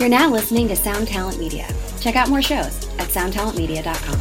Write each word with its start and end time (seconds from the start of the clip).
You're 0.00 0.08
now 0.08 0.30
listening 0.30 0.66
to 0.68 0.76
Sound 0.76 1.08
Talent 1.08 1.38
Media. 1.38 1.68
Check 2.00 2.16
out 2.16 2.30
more 2.30 2.40
shows 2.40 2.88
at 2.98 3.08
soundtalentmedia.com. 3.08 4.18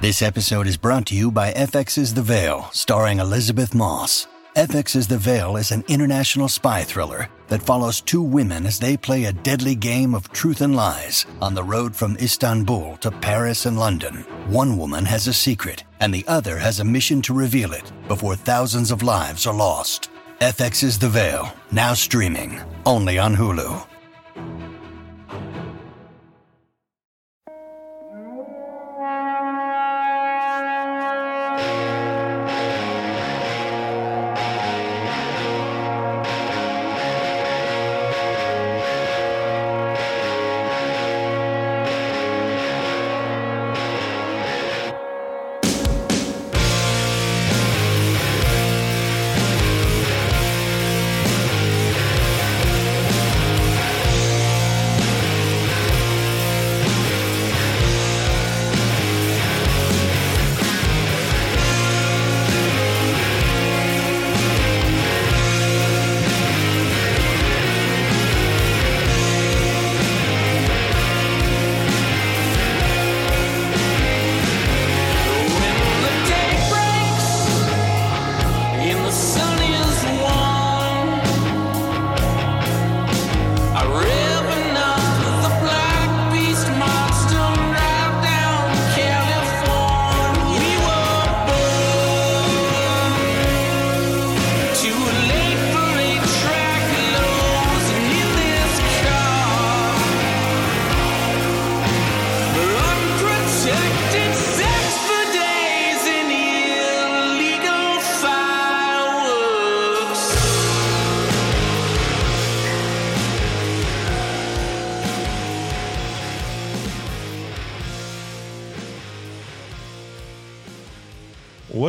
This 0.00 0.22
episode 0.22 0.66
is 0.66 0.78
brought 0.78 1.04
to 1.08 1.14
you 1.14 1.30
by 1.30 1.52
FX's 1.52 2.14
The 2.14 2.22
Veil, 2.22 2.70
starring 2.72 3.18
Elisabeth 3.18 3.74
Moss. 3.74 4.26
FX's 4.56 5.06
The 5.06 5.18
Veil 5.18 5.58
is 5.58 5.70
an 5.70 5.84
international 5.86 6.48
spy 6.48 6.82
thriller 6.82 7.28
that 7.48 7.62
follows 7.62 8.00
two 8.00 8.22
women 8.22 8.64
as 8.64 8.78
they 8.78 8.96
play 8.96 9.26
a 9.26 9.32
deadly 9.34 9.74
game 9.74 10.14
of 10.14 10.32
truth 10.32 10.62
and 10.62 10.74
lies 10.74 11.26
on 11.42 11.52
the 11.52 11.62
road 11.62 11.94
from 11.94 12.16
Istanbul 12.16 12.96
to 13.02 13.10
Paris 13.10 13.66
and 13.66 13.78
London. 13.78 14.24
One 14.46 14.78
woman 14.78 15.04
has 15.04 15.26
a 15.26 15.34
secret, 15.34 15.84
and 16.00 16.14
the 16.14 16.24
other 16.26 16.56
has 16.56 16.80
a 16.80 16.84
mission 16.84 17.20
to 17.22 17.34
reveal 17.34 17.74
it 17.74 17.92
before 18.08 18.34
thousands 18.34 18.90
of 18.90 19.02
lives 19.02 19.46
are 19.46 19.54
lost. 19.54 20.08
FX's 20.40 21.00
The 21.00 21.08
Veil, 21.08 21.52
now 21.72 21.94
streaming, 21.94 22.60
only 22.86 23.18
on 23.18 23.34
Hulu. 23.34 23.97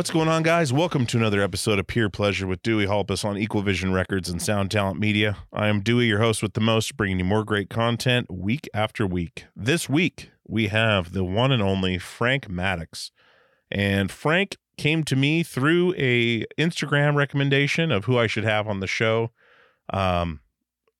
What's 0.00 0.10
going 0.10 0.28
on, 0.28 0.42
guys? 0.42 0.72
Welcome 0.72 1.04
to 1.08 1.18
another 1.18 1.42
episode 1.42 1.78
of 1.78 1.86
Peer 1.86 2.08
Pleasure 2.08 2.46
with 2.46 2.62
Dewey 2.62 2.86
Halpus 2.86 3.22
on 3.22 3.36
Equal 3.36 3.60
Vision 3.60 3.92
Records 3.92 4.30
and 4.30 4.40
Sound 4.40 4.70
Talent 4.70 4.98
Media. 4.98 5.36
I 5.52 5.68
am 5.68 5.82
Dewey, 5.82 6.06
your 6.06 6.20
host 6.20 6.42
with 6.42 6.54
the 6.54 6.60
most, 6.62 6.96
bringing 6.96 7.18
you 7.18 7.24
more 7.26 7.44
great 7.44 7.68
content 7.68 8.32
week 8.32 8.66
after 8.72 9.06
week. 9.06 9.44
This 9.54 9.90
week, 9.90 10.30
we 10.48 10.68
have 10.68 11.12
the 11.12 11.22
one 11.22 11.52
and 11.52 11.60
only 11.60 11.98
Frank 11.98 12.48
Maddocks. 12.48 13.10
And 13.70 14.10
Frank 14.10 14.56
came 14.78 15.04
to 15.04 15.16
me 15.16 15.42
through 15.42 15.92
a 15.98 16.46
Instagram 16.58 17.14
recommendation 17.14 17.92
of 17.92 18.06
who 18.06 18.16
I 18.16 18.26
should 18.26 18.44
have 18.44 18.66
on 18.66 18.80
the 18.80 18.86
show. 18.86 19.32
Um, 19.92 20.40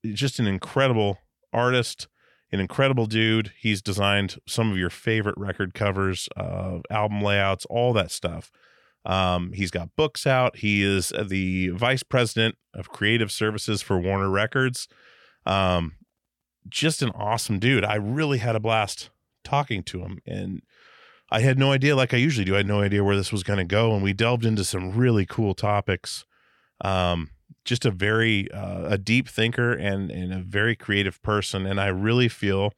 just 0.04 0.38
an 0.38 0.46
incredible 0.46 1.20
artist, 1.54 2.06
an 2.52 2.60
incredible 2.60 3.06
dude. 3.06 3.52
He's 3.58 3.80
designed 3.80 4.36
some 4.46 4.70
of 4.70 4.76
your 4.76 4.90
favorite 4.90 5.38
record 5.38 5.72
covers, 5.72 6.28
uh, 6.36 6.80
album 6.90 7.22
layouts, 7.22 7.64
all 7.70 7.94
that 7.94 8.10
stuff. 8.10 8.52
Um, 9.04 9.52
he's 9.52 9.70
got 9.70 9.96
books 9.96 10.26
out. 10.26 10.58
He 10.58 10.82
is 10.82 11.12
the 11.26 11.68
vice 11.68 12.02
president 12.02 12.56
of 12.74 12.90
creative 12.90 13.32
services 13.32 13.82
for 13.82 13.98
Warner 13.98 14.30
Records. 14.30 14.88
Um, 15.46 15.94
just 16.68 17.02
an 17.02 17.10
awesome 17.10 17.58
dude. 17.58 17.84
I 17.84 17.94
really 17.94 18.38
had 18.38 18.56
a 18.56 18.60
blast 18.60 19.10
talking 19.42 19.82
to 19.84 20.00
him, 20.00 20.18
and 20.26 20.62
I 21.30 21.40
had 21.40 21.58
no 21.58 21.72
idea, 21.72 21.96
like 21.96 22.12
I 22.12 22.18
usually 22.18 22.44
do, 22.44 22.54
I 22.54 22.58
had 22.58 22.66
no 22.66 22.82
idea 22.82 23.02
where 23.02 23.16
this 23.16 23.32
was 23.32 23.42
going 23.42 23.58
to 23.58 23.64
go. 23.64 23.94
And 23.94 24.02
we 24.02 24.12
delved 24.12 24.44
into 24.44 24.64
some 24.64 24.92
really 24.92 25.24
cool 25.24 25.54
topics. 25.54 26.24
Um, 26.82 27.30
just 27.64 27.84
a 27.84 27.90
very 27.90 28.50
uh, 28.52 28.86
a 28.88 28.98
deep 28.98 29.28
thinker 29.28 29.72
and 29.72 30.10
and 30.10 30.32
a 30.32 30.38
very 30.38 30.74
creative 30.74 31.20
person, 31.22 31.66
and 31.66 31.80
I 31.80 31.88
really 31.88 32.28
feel 32.28 32.72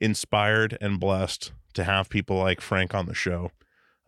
inspired 0.00 0.76
and 0.80 1.00
blessed 1.00 1.52
to 1.74 1.84
have 1.84 2.08
people 2.08 2.36
like 2.36 2.60
Frank 2.60 2.94
on 2.94 3.06
the 3.06 3.14
show 3.14 3.50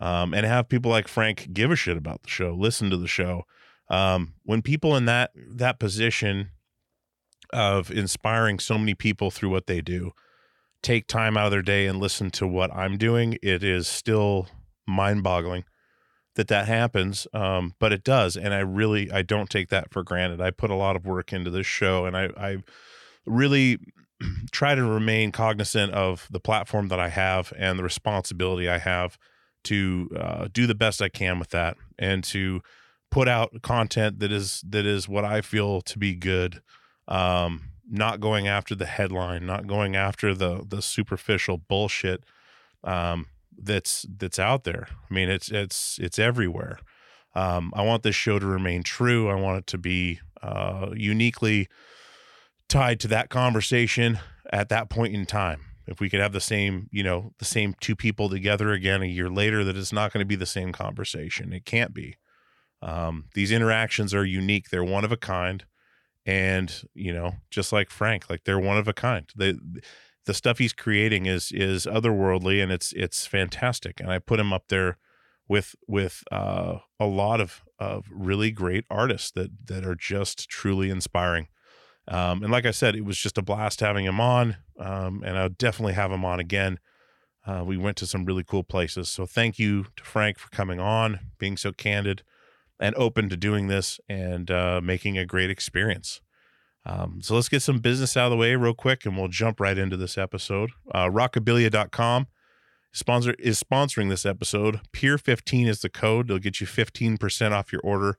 um, 0.00 0.34
and 0.34 0.47
have 0.47 0.69
people 0.69 0.91
like 0.91 1.09
Frank 1.09 1.48
give 1.53 1.70
a 1.70 1.76
shit 1.76 1.97
about 1.97 2.22
the 2.22 2.31
show, 2.31 2.54
listen 2.54 2.91
to 2.91 2.97
the 2.97 3.09
show. 3.09 3.44
Um, 3.88 4.34
when 4.44 4.62
people 4.62 4.97
in 4.97 5.06
that 5.06 5.31
that 5.34 5.78
position 5.78 6.50
of 7.53 7.91
inspiring 7.91 8.58
so 8.58 8.76
many 8.76 8.94
people 8.94 9.31
through 9.31 9.50
what 9.50 9.66
they 9.66 9.81
do 9.81 10.12
take 10.82 11.06
time 11.06 11.37
out 11.37 11.47
of 11.47 11.50
their 11.50 11.62
day 11.62 11.87
and 11.87 11.98
listen 11.98 12.31
to 12.31 12.47
what 12.47 12.72
I'm 12.75 12.98
doing, 12.98 13.38
it 13.42 13.64
is 13.64 13.88
still 13.88 14.48
mind-boggling 14.87 15.64
that 16.34 16.48
that 16.48 16.69
happens. 16.69 17.26
Um, 17.32 17.75
but 17.81 17.92
it 17.92 18.04
does, 18.04 18.37
and 18.37 18.54
I 18.54 18.60
really 18.60 19.10
I 19.10 19.22
don't 19.22 19.50
take 19.50 19.70
that 19.70 19.92
for 19.92 20.03
granted. 20.04 20.41
I 20.41 20.50
put 20.50 20.70
a 20.70 20.76
lot 20.76 20.97
of 20.97 21.06
work 21.06 21.32
into 21.32 21.50
this 21.50 21.66
show, 21.66 22.06
and 22.06 22.16
I 22.16 22.28
I 22.37 22.56
really 23.26 23.78
try 24.53 24.75
to 24.75 24.84
remain 24.84 25.32
cognizant 25.32 25.92
of 25.92 26.28
the 26.31 26.41
platform 26.41 26.88
that 26.88 27.00
I 27.00 27.08
have 27.08 27.53
and 27.58 27.78
the 27.78 27.82
responsibility 27.82 28.69
I 28.69 28.78
have 28.78 29.19
to 29.68 30.10
uh, 30.16 30.48
do 30.52 30.66
the 30.66 30.74
best 30.74 31.02
I 31.02 31.08
can 31.08 31.38
with 31.38 31.50
that 31.50 31.76
and 31.98 32.24
to 32.24 32.60
put 33.10 33.28
out 33.28 33.62
content 33.62 34.18
that 34.20 34.32
is 34.32 34.62
that 34.68 34.86
is 34.86 35.08
what 35.08 35.24
I 35.24 35.40
feel 35.40 35.80
to 35.82 35.98
be 35.98 36.14
good. 36.14 36.62
Um, 37.06 37.70
not 37.90 38.20
going 38.20 38.46
after 38.46 38.74
the 38.74 38.86
headline, 38.86 39.46
not 39.46 39.66
going 39.66 39.96
after 39.96 40.34
the 40.34 40.64
the 40.66 40.82
superficial 40.82 41.58
bullshit 41.58 42.24
um, 42.84 43.26
that's 43.56 44.06
that's 44.16 44.38
out 44.38 44.64
there. 44.64 44.88
I 45.10 45.14
mean, 45.14 45.28
it's 45.28 45.50
it's 45.50 45.98
it's 46.00 46.18
everywhere. 46.18 46.78
Um, 47.34 47.72
I 47.74 47.82
want 47.82 48.02
this 48.02 48.16
show 48.16 48.38
to 48.38 48.46
remain 48.46 48.82
true. 48.82 49.28
I 49.28 49.34
want 49.34 49.58
it 49.58 49.66
to 49.68 49.78
be 49.78 50.20
uh, 50.42 50.90
uniquely 50.94 51.68
tied 52.68 53.00
to 53.00 53.08
that 53.08 53.30
conversation 53.30 54.18
at 54.52 54.68
that 54.68 54.90
point 54.90 55.14
in 55.14 55.26
time. 55.26 55.60
If 55.88 56.00
we 56.00 56.10
could 56.10 56.21
have 56.21 56.32
the 56.32 56.41
same, 56.41 56.88
you 56.93 57.03
know, 57.03 57.32
the 57.38 57.44
same 57.44 57.75
two 57.81 57.97
people 57.97 58.28
together 58.28 58.72
again 58.72 59.03
a 59.03 59.06
year 59.06 59.31
later, 59.31 59.65
that 59.65 59.76
it's 59.76 59.93
not 59.93 60.12
going 60.12 60.21
to 60.21 60.28
be 60.28 60.37
the 60.37 60.47
same 60.47 60.72
conversation. 60.72 61.53
It 61.53 61.65
can't 61.65 61.94
be. 61.94 62.16
Um, 62.82 63.25
these 63.34 63.50
interactions 63.50 64.15
are 64.15 64.25
unique. 64.25 64.69
They're 64.69 64.84
one 64.84 65.04
of 65.04 65.12
a 65.12 65.16
kind, 65.16 65.65
and 66.26 66.72
you 66.94 67.12
know, 67.12 67.37
just 67.50 67.73
like 67.73 67.90
Frank, 67.90 68.31
like 68.31 68.44
they're 68.44 68.58
one 68.58 68.79
of 68.79 68.87
a 68.87 68.93
kind. 68.93 69.29
The 69.35 69.58
the 70.26 70.35
stuff 70.35 70.58
he's 70.58 70.73
creating 70.73 71.26
is 71.26 71.50
is 71.52 71.87
otherworldly, 71.87 72.62
and 72.62 72.70
it's 72.70 72.93
it's 72.93 73.26
fantastic. 73.26 73.99
And 73.99 74.11
I 74.11 74.19
put 74.19 74.38
him 74.38 74.52
up 74.52 74.69
there 74.69 74.99
with 75.49 75.75
with 75.88 76.23
uh, 76.31 76.79
a 77.00 77.06
lot 77.06 77.41
of 77.41 77.64
of 77.79 78.06
really 78.12 78.50
great 78.50 78.84
artists 78.91 79.31
that 79.32 79.50
that 79.67 79.84
are 79.84 79.96
just 79.96 80.49
truly 80.49 80.91
inspiring. 80.91 81.49
Um, 82.08 82.43
and 82.43 82.50
like 82.50 82.64
I 82.64 82.70
said, 82.70 82.96
it 82.96 83.05
was 83.05 83.19
just 83.19 83.38
a 83.38 83.43
blast 83.43 83.81
having 83.81 84.06
him 84.06 84.20
on, 84.20 84.56
um, 84.78 85.22
and 85.25 85.37
I'll 85.37 85.50
definitely 85.50 85.93
have 85.93 86.10
him 86.10 86.25
on 86.25 86.40
again. 86.40 86.78
Uh, 87.46 87.62
we 87.64 87.76
went 87.76 87.96
to 87.99 88.06
some 88.06 88.25
really 88.25 88.44
cool 88.44 88.64
places. 88.64 89.08
So 89.08 89.26
thank 89.26 89.58
you 89.58 89.87
to 89.96 90.05
Frank 90.05 90.38
for 90.38 90.49
coming 90.50 90.81
on, 90.81 91.20
being 91.38 91.56
so 91.56 91.72
candid 91.72 92.22
and 92.81 92.94
open 92.96 93.28
to 93.28 93.37
doing 93.37 93.69
this 93.69 94.00
and 94.08 94.50
uh, 94.50 94.81
making 94.82 95.19
a 95.19 95.26
great 95.26 95.50
experience. 95.50 96.20
Um, 96.87 97.20
so 97.22 97.34
let's 97.34 97.49
get 97.49 97.60
some 97.60 97.81
business 97.81 98.16
out 98.16 98.26
of 98.26 98.31
the 98.31 98.37
way 98.37 98.56
real 98.56 98.75
quick, 98.75 99.05
and 99.05 99.16
we'll 99.16 99.28
jump 99.28 99.60
right 99.60 99.76
into 99.76 99.96
this 99.96 100.16
episode. 100.16 100.70
Uh, 100.94 101.06
Rockabilia.com 101.06 102.28
sponsor 102.93 103.34
is 103.38 103.62
sponsoring 103.62 104.08
this 104.08 104.25
episode. 104.25 104.81
Peer 104.93 105.19
15 105.19 105.69
is 105.69 105.81
the 105.81 105.90
code. 105.90 106.28
They'll 106.28 106.38
get 106.38 106.60
you 106.60 106.66
15% 106.66 107.52
off 107.52 107.72
your 107.72 107.82
order 107.82 108.16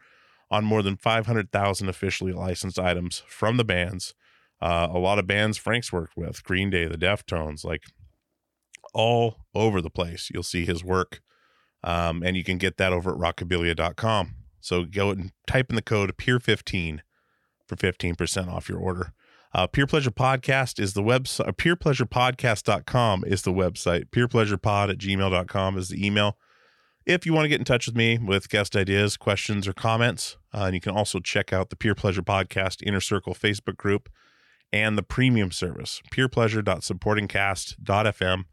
on 0.51 0.65
more 0.65 0.81
than 0.81 0.97
500,000 0.97 1.89
officially 1.89 2.33
licensed 2.33 2.79
items 2.79 3.23
from 3.27 3.57
the 3.57 3.63
bands. 3.63 4.13
Uh, 4.61 4.87
a 4.91 4.97
lot 4.97 5.19
of 5.19 5.27
bands 5.27 5.57
Frank's 5.57 5.93
worked 5.93 6.17
with, 6.17 6.43
Green 6.43 6.69
Day, 6.69 6.85
the 6.85 6.97
Deftones, 6.97 7.63
like 7.63 7.83
all 8.93 9.37
over 9.55 9.81
the 9.81 9.89
place. 9.89 10.29
You'll 10.33 10.43
see 10.43 10.65
his 10.65 10.83
work. 10.83 11.21
Um, 11.83 12.23
and 12.23 12.35
you 12.35 12.43
can 12.43 12.57
get 12.57 12.77
that 12.77 12.91
over 12.91 13.11
at 13.11 13.17
rockabilia.com. 13.17 14.35
So 14.59 14.83
go 14.83 15.11
and 15.11 15.31
type 15.47 15.69
in 15.69 15.75
the 15.75 15.81
code 15.81 16.15
PEER15 16.17 16.99
for 17.65 17.75
15% 17.75 18.47
off 18.49 18.67
your 18.67 18.79
order. 18.79 19.13
Uh, 19.53 19.65
Peer 19.65 19.87
Pleasure 19.87 20.11
Podcast 20.11 20.79
is 20.79 20.93
the 20.93 21.01
website. 21.01 21.47
Uh, 21.47 21.51
PeerPleasurePodcast.com 21.53 23.23
is 23.25 23.41
the 23.43 23.53
website. 23.53 24.09
PeerPleasurePod 24.09 24.89
at 24.89 24.97
gmail.com 24.97 25.77
is 25.77 25.89
the 25.89 26.05
email. 26.05 26.37
If 27.05 27.25
you 27.25 27.33
want 27.33 27.45
to 27.45 27.49
get 27.49 27.59
in 27.59 27.65
touch 27.65 27.87
with 27.87 27.95
me 27.95 28.17
with 28.17 28.49
guest 28.49 28.75
ideas, 28.75 29.15
questions, 29.17 29.67
or 29.67 29.73
comments, 29.73 30.37
uh, 30.53 30.65
and 30.65 30.75
you 30.75 30.81
can 30.81 30.95
also 30.95 31.19
check 31.19 31.51
out 31.53 31.69
the 31.69 31.75
Peer 31.75 31.95
Pleasure 31.95 32.21
Podcast 32.21 32.83
Inner 32.83 33.01
Circle 33.01 33.33
Facebook 33.33 33.77
group 33.77 34.09
and 34.71 34.95
the 34.97 35.03
premium 35.03 35.51
service, 35.51 36.01
peerpleasure.supportingcast.fm, 36.11 38.43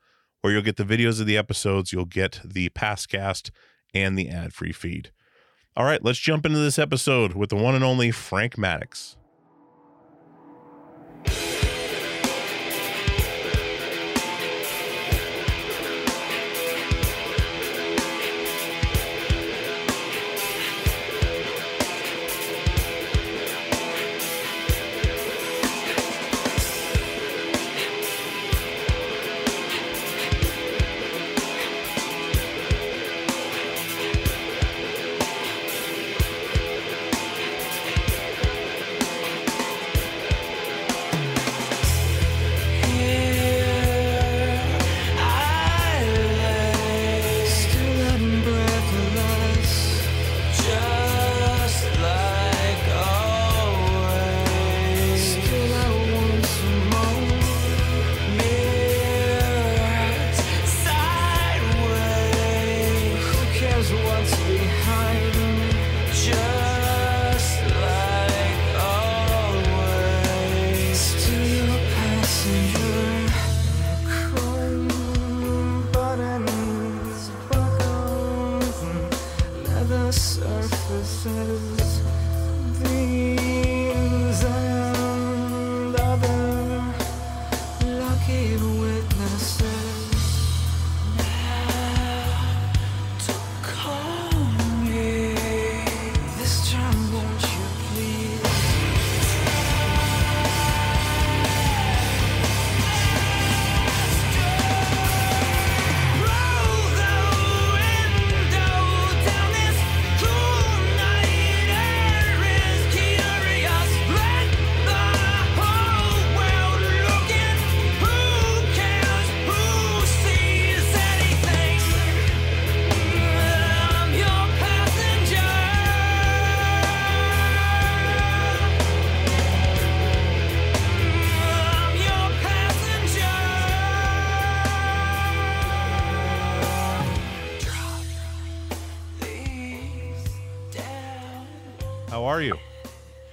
where 0.41 0.53
you'll 0.53 0.63
get 0.63 0.77
the 0.77 0.85
videos 0.85 1.21
of 1.21 1.27
the 1.27 1.37
episodes, 1.37 1.93
you'll 1.93 2.07
get 2.07 2.41
the 2.45 2.69
past 2.71 3.09
cast, 3.09 3.51
and 3.93 4.19
the 4.19 4.29
ad 4.29 4.55
free 4.55 4.73
feed. 4.73 5.13
All 5.77 5.85
right, 5.85 6.03
let's 6.03 6.19
jump 6.19 6.45
into 6.47 6.59
this 6.59 6.79
episode 6.79 7.35
with 7.35 7.51
the 7.51 7.57
one 7.57 7.75
and 7.75 7.85
only 7.85 8.11
Frank 8.11 8.57
Maddocks. 8.57 9.17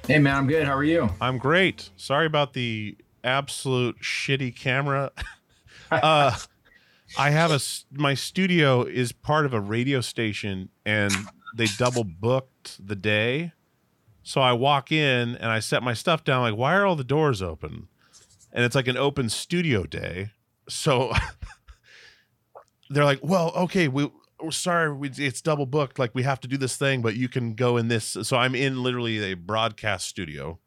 Hey 0.05 0.19
man, 0.19 0.35
I'm 0.35 0.47
good. 0.47 0.67
How 0.67 0.75
are 0.75 0.83
you? 0.83 1.09
I'm 1.21 1.37
great. 1.37 1.89
Sorry 1.95 2.25
about 2.25 2.51
the 2.51 2.97
absolute 3.23 4.01
shitty 4.01 4.53
camera. 4.53 5.11
uh, 5.91 6.35
I 7.17 7.29
have 7.29 7.51
a 7.51 7.59
my 7.89 8.13
studio 8.13 8.83
is 8.83 9.13
part 9.13 9.45
of 9.45 9.53
a 9.53 9.61
radio 9.61 10.01
station, 10.01 10.67
and 10.85 11.13
they 11.55 11.67
double 11.77 12.03
booked 12.03 12.85
the 12.85 12.97
day. 12.97 13.53
So 14.23 14.41
I 14.41 14.51
walk 14.51 14.91
in 14.91 15.37
and 15.37 15.45
I 15.45 15.59
set 15.59 15.83
my 15.83 15.93
stuff 15.93 16.25
down. 16.25 16.41
Like, 16.41 16.57
why 16.57 16.75
are 16.75 16.85
all 16.85 16.97
the 16.97 17.05
doors 17.05 17.41
open? 17.41 17.87
And 18.51 18.65
it's 18.65 18.75
like 18.75 18.89
an 18.89 18.97
open 18.97 19.29
studio 19.29 19.85
day. 19.85 20.31
So 20.67 21.13
they're 22.89 23.05
like, 23.05 23.19
well, 23.23 23.53
okay, 23.55 23.87
we. 23.87 24.11
We're 24.43 24.51
sorry, 24.51 24.93
we, 24.93 25.09
it's 25.09 25.41
double 25.41 25.65
booked. 25.65 25.97
Like 25.97 26.13
we 26.13 26.23
have 26.23 26.39
to 26.41 26.47
do 26.47 26.57
this 26.57 26.75
thing, 26.75 27.01
but 27.01 27.15
you 27.15 27.29
can 27.29 27.53
go 27.55 27.77
in 27.77 27.87
this. 27.87 28.17
So 28.23 28.37
I'm 28.37 28.55
in 28.55 28.83
literally 28.83 29.31
a 29.31 29.35
broadcast 29.35 30.07
studio 30.07 30.59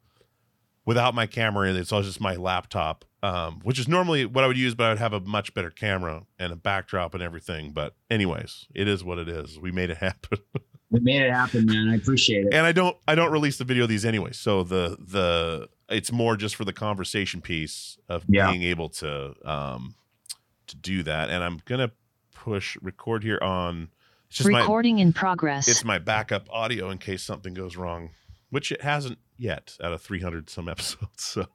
without 0.85 1.15
my 1.15 1.27
camera 1.27 1.69
in 1.69 1.77
it. 1.77 1.87
So 1.87 1.99
it's 1.99 2.07
just 2.09 2.21
my 2.21 2.37
laptop, 2.37 3.05
um, 3.23 3.61
which 3.65 3.79
is 3.79 3.87
normally 3.89 4.25
what 4.25 4.45
I 4.45 4.47
would 4.47 4.57
use, 4.57 4.75
but 4.75 4.85
I 4.85 4.89
would 4.91 4.99
have 4.99 5.13
a 5.13 5.21
much 5.21 5.53
better 5.53 5.71
camera 5.71 6.23
and 6.39 6.53
a 6.53 6.57
backdrop 6.57 7.13
and 7.13 7.23
everything. 7.23 7.73
But 7.73 7.95
anyways, 8.11 8.67
it 8.75 8.89
is 8.89 9.05
what 9.05 9.19
it 9.19 9.29
is. 9.29 9.59
We 9.59 9.71
made 9.73 9.91
it 9.91 9.97
happen. 9.99 10.39
We 10.91 11.01
made 11.01 11.21
it 11.23 11.33
happen, 11.33 11.67
man. 11.67 11.89
I 11.91 11.97
appreciate 11.97 12.47
it. 12.47 12.55
and 12.55 12.65
I 12.65 12.73
don't 12.73 12.97
I 13.07 13.15
don't 13.17 13.33
release 13.33 13.59
the 13.59 13.65
video 13.65 13.83
of 13.83 13.89
these 13.91 14.05
anyway. 14.05 14.31
So 14.33 14.63
the 14.63 14.97
the 15.01 15.69
it's 15.89 16.11
more 16.13 16.37
just 16.37 16.55
for 16.57 16.65
the 16.65 16.73
conversation 16.73 17.41
piece 17.43 17.99
of 18.09 18.25
Yeah. 18.29 18.51
being 18.51 18.63
able 18.63 18.89
to 18.91 19.35
um 19.45 19.97
to 20.69 20.77
do 20.77 21.03
that. 21.03 21.29
And 21.29 21.43
I'm 21.45 21.61
gonna 21.65 21.91
push 22.47 22.77
record 22.81 23.25
here 23.25 23.41
on 23.43 23.89
it's 24.29 24.39
just 24.39 24.49
my 24.51 24.61
Recording 24.61 25.01
in 25.01 25.13
progress. 25.13 25.67
it's 25.67 25.85
my 25.85 25.99
backup 25.99 26.47
audio 26.49 26.91
in 26.91 26.99
case 26.99 27.25
something 27.25 27.55
goes 27.55 27.77
wrong, 27.77 28.11
which 28.51 28.71
it 28.71 28.83
hasn't 28.83 29.19
yet 29.37 29.77
out 29.83 29.93
of 29.93 30.01
300 30.01 30.49
some 30.49 30.69
episodes. 30.75 31.25
So 31.25 31.47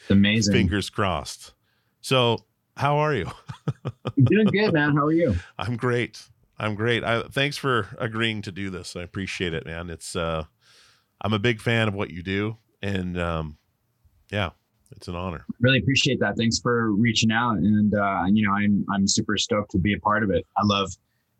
It's 0.00 0.10
amazing. 0.10 0.52
fingers 0.54 0.90
crossed. 0.90 1.54
So, 2.00 2.38
how 2.76 2.98
are 2.98 3.14
you? 3.14 3.30
I'm 3.84 4.24
doing 4.24 4.46
good, 4.48 4.72
man. 4.74 4.96
How 4.96 5.06
are 5.06 5.12
you? 5.12 5.36
I'm 5.58 5.76
great. 5.76 6.20
I'm 6.58 6.74
great. 6.74 7.04
I, 7.04 7.22
thanks 7.22 7.56
for 7.56 7.86
agreeing 7.98 8.42
to 8.42 8.50
do 8.52 8.70
this. 8.70 8.96
I 8.96 9.02
appreciate 9.02 9.54
it, 9.54 9.66
man. 9.66 9.88
It's 9.88 10.16
uh, 10.16 10.44
I'm 11.20 11.32
a 11.32 11.38
big 11.38 11.60
fan 11.60 11.86
of 11.86 11.94
what 11.94 12.10
you 12.10 12.24
do, 12.24 12.56
and 12.82 13.16
um, 13.20 13.58
yeah, 14.32 14.50
it's 14.92 15.08
an 15.08 15.14
honor. 15.14 15.44
Really 15.60 15.78
appreciate 15.78 16.20
that. 16.20 16.36
Thanks 16.36 16.58
for 16.58 16.92
reaching 16.92 17.30
out, 17.32 17.56
and 17.58 17.94
uh, 17.94 18.24
you 18.32 18.46
know, 18.46 18.52
I'm 18.54 18.84
I'm 18.92 19.06
super 19.06 19.36
stoked 19.36 19.70
to 19.72 19.78
be 19.78 19.94
a 19.94 19.98
part 20.00 20.22
of 20.22 20.30
it. 20.30 20.46
I 20.56 20.62
love, 20.64 20.90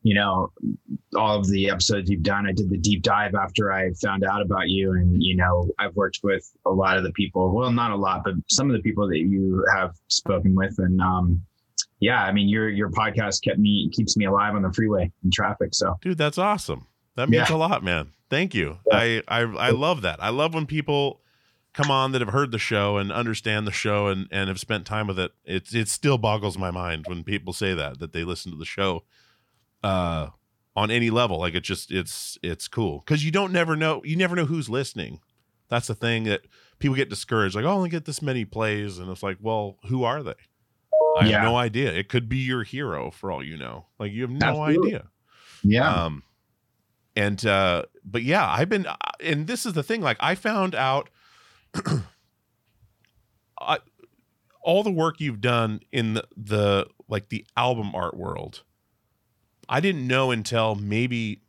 you 0.03 0.15
know, 0.15 0.53
all 1.17 1.39
of 1.39 1.49
the 1.49 1.71
episodes 1.71 2.11
you've 2.11 2.23
done. 2.23 2.47
I 2.47 2.53
did 2.53 2.71
the 2.71 2.79
deep 2.79 3.03
dive 3.03 3.35
after 3.35 3.73
I 3.73 3.91
found 4.03 4.25
out 4.25 4.43
about 4.43 4.69
you, 4.69 4.93
and 4.93 5.23
you 5.23 5.37
know, 5.37 5.69
I've 5.79 5.95
worked 5.97 6.21
with 6.23 6.51
a 6.67 6.71
lot 6.71 6.97
of 6.99 7.05
the 7.05 7.13
people. 7.13 7.51
Well, 7.55 7.73
not 7.73 7.91
a 7.91 7.97
lot, 7.97 8.23
but 8.25 8.35
some 8.49 8.71
of 8.71 8.77
the 8.77 8.83
people 8.83 9.09
that 9.09 9.19
you 9.19 9.65
have 9.75 9.95
spoken 10.09 10.55
with, 10.55 10.75
and 10.79 11.01
um, 11.01 11.43
yeah, 12.01 12.23
I 12.23 12.33
mean, 12.33 12.49
your 12.49 12.69
your 12.69 12.91
podcast 12.91 13.43
kept 13.43 13.59
me 13.59 13.91
keeps 13.93 14.17
me 14.17 14.27
alive 14.27 14.55
on 14.55 14.63
the 14.63 14.73
freeway 14.73 15.11
in 15.25 15.31
traffic. 15.31 15.71
So 15.75 15.97
Dude, 16.03 16.19
that's 16.19 16.39
awesome. 16.39 16.87
That 17.17 17.29
means 17.29 17.49
Yeah. 17.51 17.57
a 17.57 17.59
lot, 17.59 17.83
man. 17.83 18.13
Thank 18.31 18.55
you. 18.55 18.79
Yeah. 18.93 18.97
I, 18.99 19.23
I 19.27 19.41
I 19.41 19.71
love 19.71 20.03
that. 20.03 20.23
I 20.23 20.29
love 20.29 20.55
when 20.55 20.67
people 20.67 21.21
come 21.75 21.91
on 21.91 22.13
that 22.13 22.21
have 22.21 22.31
heard 22.31 22.51
the 22.51 22.59
show 22.59 22.97
and 22.97 23.13
understand 23.13 23.67
the 23.67 23.73
show 23.73 24.09
and 24.09 24.27
and 24.31 24.49
have 24.49 24.59
spent 24.61 24.87
time 24.87 25.07
with 25.07 25.19
it. 25.19 25.33
It 25.45 25.73
it 25.75 25.89
still 25.89 26.19
boggles 26.19 26.59
my 26.59 26.71
mind 26.71 27.05
when 27.09 27.25
people 27.25 27.53
say 27.53 27.75
that 27.75 27.99
that 28.01 28.13
they 28.13 28.25
listen 28.25 28.51
to 28.53 28.59
the 28.59 28.65
show 28.65 29.05
uh 29.85 30.29
on 30.75 30.91
any 30.91 31.11
level. 31.11 31.39
Like 31.39 31.55
it 31.55 31.63
just 31.65 31.91
it's 31.91 32.39
it's 32.43 32.69
cool 32.69 33.03
because 33.05 33.25
you 33.25 33.31
don't 33.31 33.53
never 33.53 33.77
know 33.77 34.01
you 34.05 34.17
never 34.17 34.35
know 34.37 34.45
who's 34.47 34.69
listening. 34.69 35.21
That's 35.69 35.87
the 35.87 35.95
thing 35.95 36.25
that 36.25 36.43
people 36.79 36.97
get 36.97 37.11
discouraged. 37.11 37.55
Like, 37.55 37.65
oh, 37.67 37.69
I 37.69 37.73
only 37.73 37.91
get 37.91 38.07
this 38.07 38.23
many 38.23 38.47
plays, 38.47 38.99
and 38.99 39.11
it's 39.11 39.23
like, 39.23 39.37
well, 39.41 39.77
who 39.89 40.03
are 40.05 40.23
they? 40.23 40.35
I 41.19 41.27
Yeah. 41.27 41.33
have 41.33 41.43
no 41.43 41.57
idea. 41.57 41.93
It 41.93 42.09
could 42.09 42.27
be 42.29 42.39
your 42.39 42.63
hero 42.65 43.11
for 43.11 43.31
all 43.31 43.45
you 43.45 43.57
know. 43.59 43.85
Like 43.99 44.13
you 44.13 44.23
have 44.23 44.31
no 44.31 44.65
Absolutely. 44.65 44.95
idea. 44.95 45.09
Yeah. 45.63 46.05
Um, 46.05 46.23
and 47.15 47.45
uh, 47.45 47.83
but 48.05 48.23
yeah, 48.23 48.49
I've 48.49 48.69
been, 48.69 48.87
uh, 48.87 48.97
and 49.21 49.47
this 49.47 49.67
is 49.67 49.75
the 49.75 49.83
thing. 49.83 50.01
Like 50.01 50.17
I 50.21 50.35
found 50.37 50.75
out, 50.75 51.11
I, 53.61 53.79
all 54.63 54.83
the 54.83 54.91
work 54.91 55.21
you've 55.21 55.41
done 55.41 55.81
in 55.93 56.15
the, 56.15 56.25
the 56.37 56.87
like 57.09 57.29
the 57.29 57.47
album 57.57 57.95
art 57.95 58.17
world, 58.17 58.63
I 59.69 59.81
didn't 59.81 60.07
know 60.07 60.31
until 60.31 60.75
maybe 60.75 61.43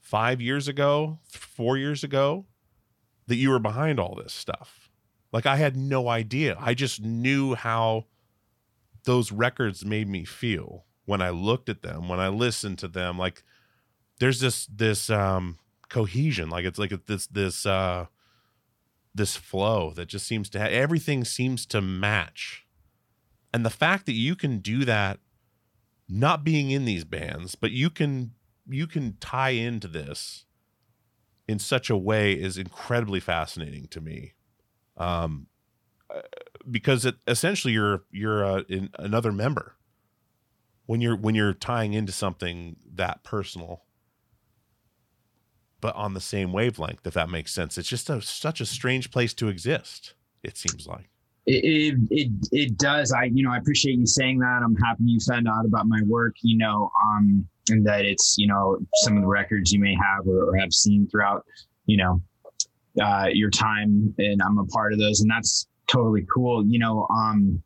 five 0.00 0.40
years 0.40 0.68
ago, 0.68 1.18
four 1.30 1.76
years 1.76 2.02
ago, 2.02 2.46
that 3.26 3.36
you 3.36 3.50
were 3.50 3.58
behind 3.58 4.00
all 4.00 4.14
this 4.14 4.32
stuff. 4.32 4.90
Like 5.32 5.46
I 5.46 5.56
had 5.56 5.76
no 5.76 6.08
idea. 6.08 6.56
I 6.58 6.74
just 6.74 7.02
knew 7.02 7.54
how 7.54 8.06
those 9.04 9.30
records 9.32 9.84
made 9.84 10.08
me 10.08 10.24
feel 10.24 10.84
when 11.04 11.20
I 11.20 11.30
looked 11.30 11.68
at 11.68 11.82
them, 11.82 12.08
when 12.08 12.20
I 12.20 12.28
listened 12.28 12.78
to 12.78 12.88
them. 12.88 13.18
Like 13.18 13.42
there's 14.18 14.40
this 14.40 14.66
this 14.66 15.10
um 15.10 15.58
cohesion, 15.88 16.50
like 16.50 16.64
it's 16.64 16.78
like 16.78 16.92
this 17.06 17.26
this 17.26 17.66
uh 17.66 18.06
this 19.18 19.36
flow 19.36 19.92
that 19.92 20.06
just 20.06 20.26
seems 20.26 20.48
to 20.50 20.58
have 20.58 20.72
everything 20.72 21.24
seems 21.24 21.66
to 21.66 21.82
match. 21.82 22.64
And 23.52 23.64
the 23.64 23.70
fact 23.70 24.06
that 24.06 24.12
you 24.12 24.34
can 24.34 24.58
do 24.58 24.84
that 24.86 25.20
not 26.08 26.44
being 26.44 26.70
in 26.70 26.86
these 26.86 27.04
bands, 27.04 27.54
but 27.54 27.70
you 27.70 27.90
can 27.90 28.32
you 28.66 28.86
can 28.86 29.16
tie 29.20 29.50
into 29.50 29.88
this 29.88 30.46
in 31.46 31.58
such 31.58 31.90
a 31.90 31.96
way 31.96 32.32
is 32.32 32.56
incredibly 32.56 33.20
fascinating 33.20 33.88
to 33.88 34.00
me. 34.00 34.34
Um 34.96 35.48
uh, 36.14 36.22
because 36.70 37.04
it 37.04 37.16
essentially 37.26 37.74
you're 37.74 38.04
you're 38.10 38.44
uh, 38.44 38.62
in 38.68 38.88
another 38.98 39.32
member 39.32 39.76
when 40.86 41.02
you're 41.02 41.16
when 41.16 41.34
you're 41.34 41.52
tying 41.52 41.92
into 41.92 42.12
something 42.12 42.76
that 42.94 43.22
personal 43.22 43.82
but 45.80 45.94
on 45.96 46.14
the 46.14 46.20
same 46.20 46.52
wavelength 46.52 47.06
if 47.06 47.14
that 47.14 47.30
makes 47.30 47.52
sense 47.52 47.78
it's 47.78 47.88
just 47.88 48.10
a, 48.10 48.20
such 48.20 48.60
a 48.60 48.66
strange 48.66 49.10
place 49.10 49.34
to 49.34 49.48
exist 49.48 50.14
it 50.42 50.56
seems 50.56 50.86
like 50.86 51.08
it, 51.50 51.96
it 52.10 52.30
it 52.52 52.78
does. 52.78 53.10
I 53.10 53.24
you 53.24 53.42
know 53.42 53.50
I 53.50 53.56
appreciate 53.56 53.98
you 53.98 54.06
saying 54.06 54.38
that. 54.40 54.60
I'm 54.62 54.76
happy 54.76 55.04
you 55.04 55.18
found 55.18 55.48
out 55.48 55.64
about 55.64 55.86
my 55.86 56.00
work. 56.04 56.36
You 56.42 56.58
know, 56.58 56.90
um, 57.02 57.48
and 57.70 57.86
that 57.86 58.04
it's 58.04 58.36
you 58.38 58.46
know 58.46 58.78
some 58.96 59.16
of 59.16 59.22
the 59.22 59.28
records 59.28 59.72
you 59.72 59.80
may 59.80 59.94
have 59.94 60.26
or, 60.26 60.50
or 60.50 60.56
have 60.58 60.72
seen 60.72 61.08
throughout 61.08 61.44
you 61.86 61.96
know 61.96 62.20
uh, 63.02 63.28
your 63.32 63.50
time, 63.50 64.14
and 64.18 64.42
I'm 64.42 64.58
a 64.58 64.66
part 64.66 64.92
of 64.92 64.98
those, 64.98 65.20
and 65.20 65.30
that's 65.30 65.66
totally 65.86 66.26
cool. 66.32 66.66
You 66.66 66.78
know, 66.80 67.06
um, 67.10 67.62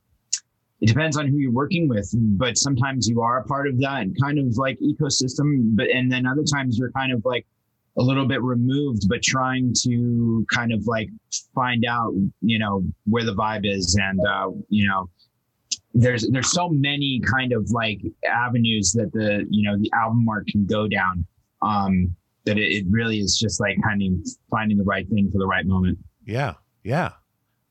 it 0.81 0.87
depends 0.87 1.17
on 1.17 1.27
who 1.27 1.39
you're 1.39 1.53
working 1.53 1.89
with, 1.89 2.09
but 2.15 2.57
sometimes 2.57 3.09
you 3.09 3.21
are 3.21 3.39
a 3.39 3.45
part 3.45 3.67
of 3.67 3.79
that 3.81 4.07
kind 4.21 4.39
of 4.39 4.57
like 4.57 4.79
ecosystem, 4.81 5.75
but 5.77 5.89
and 5.89 6.11
then 6.11 6.27
other 6.27 6.45
times 6.45 6.79
you're 6.79 6.93
kind 6.93 7.13
of 7.13 7.23
like 7.25 7.47
a 7.99 8.03
little 8.03 8.27
bit 8.27 8.43
removed, 8.43 9.09
but 9.09 9.23
trying 9.23 9.75
to 9.83 10.47
kind 10.51 10.73
of 10.73 10.87
like 10.87 11.09
find 11.55 11.85
out, 11.85 12.13
you 12.41 12.59
know, 12.59 12.83
where 13.05 13.25
the 13.25 13.35
vibe 13.35 13.63
is. 13.65 13.99
And, 14.01 14.19
uh, 14.27 14.51
you 14.69 14.89
know, 14.89 15.11
there's, 15.93 16.27
there's 16.31 16.51
so 16.51 16.71
many 16.71 17.21
kind 17.21 17.53
of 17.53 17.71
like 17.71 18.01
avenues 18.27 18.93
that 18.93 19.13
the, 19.13 19.47
you 19.51 19.63
know, 19.63 19.77
the 19.79 19.91
album 19.95 20.27
art 20.29 20.47
can 20.47 20.65
go 20.65 20.89
down. 20.89 21.27
Um, 21.61 22.17
that 22.45 22.59
it, 22.59 22.73
it 22.73 22.85
really 22.89 23.19
is 23.19 23.39
just 23.39 23.61
like 23.61 23.77
kind 23.83 24.03
of 24.03 24.29
finding 24.51 24.77
the 24.77 24.85
right 24.85 25.09
thing 25.09 25.31
for 25.31 25.39
the 25.39 25.47
right 25.47 25.67
moment. 25.67 25.99
yeah 26.27 26.55
yeah 26.83 27.13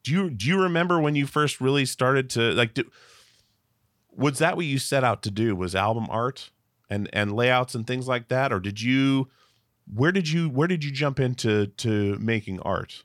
do 0.03 0.11
you 0.11 0.29
do 0.29 0.47
you 0.47 0.61
remember 0.61 0.99
when 0.99 1.15
you 1.15 1.25
first 1.25 1.61
really 1.61 1.85
started 1.85 2.29
to 2.31 2.53
like 2.53 2.73
do, 2.73 2.83
was 4.15 4.39
that 4.39 4.55
what 4.55 4.65
you 4.65 4.79
set 4.79 5.03
out 5.03 5.21
to 5.23 5.31
do 5.31 5.55
was 5.55 5.75
album 5.75 6.07
art 6.09 6.51
and 6.89 7.09
and 7.13 7.33
layouts 7.33 7.75
and 7.75 7.85
things 7.85 8.07
like 8.07 8.29
that 8.29 8.51
or 8.51 8.59
did 8.59 8.81
you 8.81 9.29
where 9.93 10.11
did 10.11 10.29
you 10.29 10.49
where 10.49 10.67
did 10.67 10.83
you 10.83 10.91
jump 10.91 11.19
into 11.19 11.67
to 11.67 12.17
making 12.19 12.59
art 12.61 13.03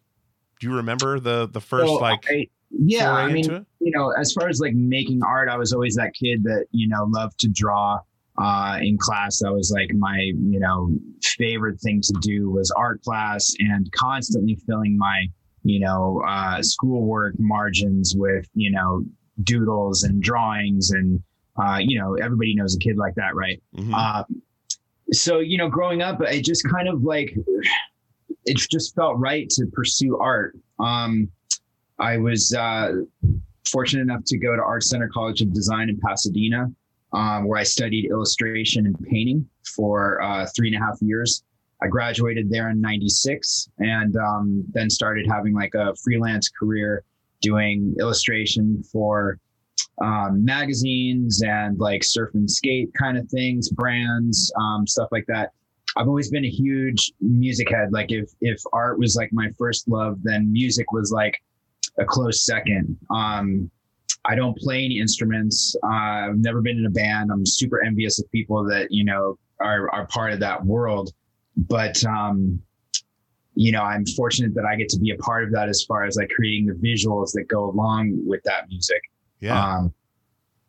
do 0.60 0.68
you 0.68 0.74
remember 0.76 1.18
the 1.20 1.46
the 1.48 1.60
first 1.60 1.86
So 1.88 1.94
like 1.96 2.24
I- 2.30 2.48
yeah, 2.70 3.12
I 3.12 3.32
mean, 3.32 3.44
you 3.80 3.92
know, 3.92 4.10
as 4.10 4.32
far 4.32 4.48
as 4.48 4.58
like 4.60 4.74
making 4.74 5.22
art, 5.22 5.48
I 5.48 5.56
was 5.56 5.72
always 5.72 5.94
that 5.94 6.12
kid 6.20 6.42
that, 6.42 6.66
you 6.72 6.88
know, 6.88 7.04
loved 7.04 7.38
to 7.40 7.48
draw. 7.48 8.00
Uh, 8.38 8.78
in 8.82 8.98
class, 8.98 9.38
that 9.38 9.52
was 9.52 9.70
like 9.74 9.94
my, 9.94 10.18
you 10.18 10.58
know, 10.58 10.90
favorite 11.22 11.80
thing 11.80 12.00
to 12.02 12.12
do 12.20 12.50
was 12.50 12.70
art 12.72 13.00
class 13.02 13.54
and 13.60 13.90
constantly 13.92 14.56
filling 14.66 14.98
my, 14.98 15.26
you 15.62 15.78
know, 15.78 16.20
uh, 16.26 16.60
schoolwork 16.60 17.34
margins 17.38 18.14
with, 18.16 18.46
you 18.54 18.70
know, 18.70 19.02
doodles 19.44 20.02
and 20.02 20.20
drawings. 20.22 20.90
And, 20.90 21.22
uh, 21.56 21.78
you 21.80 21.98
know, 22.00 22.14
everybody 22.14 22.54
knows 22.56 22.74
a 22.74 22.78
kid 22.80 22.96
like 22.98 23.14
that, 23.14 23.34
right? 23.36 23.62
Mhm. 23.76 23.94
Uh, 23.94 24.24
so 25.12 25.40
you 25.40 25.58
know, 25.58 25.68
growing 25.68 26.02
up, 26.02 26.20
it 26.22 26.44
just 26.44 26.68
kind 26.68 26.88
of 26.88 27.02
like 27.02 27.36
it 28.44 28.56
just 28.56 28.94
felt 28.94 29.18
right 29.18 29.48
to 29.50 29.66
pursue 29.72 30.18
art. 30.18 30.56
Um, 30.78 31.30
I 31.98 32.18
was 32.18 32.54
uh, 32.54 32.92
fortunate 33.70 34.02
enough 34.02 34.22
to 34.26 34.38
go 34.38 34.54
to 34.54 34.62
Art 34.62 34.84
Center 34.84 35.08
College 35.12 35.40
of 35.42 35.52
Design 35.52 35.88
in 35.88 35.98
Pasadena, 35.98 36.70
um, 37.12 37.46
where 37.46 37.58
I 37.58 37.62
studied 37.62 38.10
illustration 38.10 38.86
and 38.86 38.98
painting 39.08 39.48
for 39.74 40.22
uh, 40.22 40.46
three 40.54 40.68
and 40.68 40.76
a 40.76 40.84
half 40.84 40.98
years. 41.00 41.42
I 41.82 41.88
graduated 41.88 42.50
there 42.50 42.70
in 42.70 42.80
'96, 42.80 43.68
and 43.78 44.16
um, 44.16 44.64
then 44.72 44.88
started 44.90 45.26
having 45.26 45.54
like 45.54 45.74
a 45.74 45.94
freelance 46.02 46.48
career 46.48 47.04
doing 47.42 47.94
illustration 48.00 48.82
for 48.90 49.38
um, 50.02 50.44
magazines 50.44 51.42
and 51.42 51.78
like 51.78 52.04
surf 52.04 52.30
and 52.34 52.50
skate 52.50 52.92
kind 52.94 53.16
of 53.16 53.28
things, 53.28 53.70
brands, 53.70 54.52
um, 54.60 54.86
stuff 54.86 55.08
like 55.10 55.24
that. 55.28 55.52
I've 55.96 56.08
always 56.08 56.30
been 56.30 56.44
a 56.44 56.50
huge 56.50 57.12
music 57.20 57.70
head. 57.70 57.92
Like 57.92 58.12
if 58.12 58.30
if 58.40 58.60
art 58.72 58.98
was 58.98 59.16
like 59.16 59.32
my 59.32 59.48
first 59.58 59.88
love, 59.88 60.18
then 60.22 60.52
music 60.52 60.92
was 60.92 61.10
like 61.10 61.34
a 61.98 62.04
close 62.04 62.44
second. 62.44 62.96
Um, 63.10 63.70
I 64.26 64.34
don't 64.34 64.56
play 64.58 64.84
any 64.84 64.98
instruments. 64.98 65.74
Uh, 65.82 66.28
I've 66.28 66.38
never 66.38 66.60
been 66.60 66.78
in 66.78 66.86
a 66.86 66.90
band. 66.90 67.30
I'm 67.32 67.46
super 67.46 67.82
envious 67.82 68.18
of 68.18 68.30
people 68.30 68.64
that 68.64 68.88
you 68.90 69.04
know 69.04 69.38
are 69.60 69.90
are 69.90 70.06
part 70.08 70.32
of 70.32 70.40
that 70.40 70.64
world. 70.64 71.12
But 71.56 72.04
um, 72.04 72.60
you 73.54 73.72
know, 73.72 73.82
I'm 73.82 74.04
fortunate 74.04 74.54
that 74.54 74.66
I 74.66 74.76
get 74.76 74.90
to 74.90 74.98
be 74.98 75.12
a 75.12 75.16
part 75.16 75.44
of 75.44 75.52
that 75.52 75.70
as 75.70 75.82
far 75.82 76.04
as 76.04 76.16
like 76.16 76.28
creating 76.28 76.66
the 76.66 76.74
visuals 76.74 77.32
that 77.32 77.46
go 77.48 77.70
along 77.70 78.20
with 78.26 78.42
that 78.44 78.68
music. 78.68 79.00
Yeah 79.40 79.76
Um, 79.76 79.92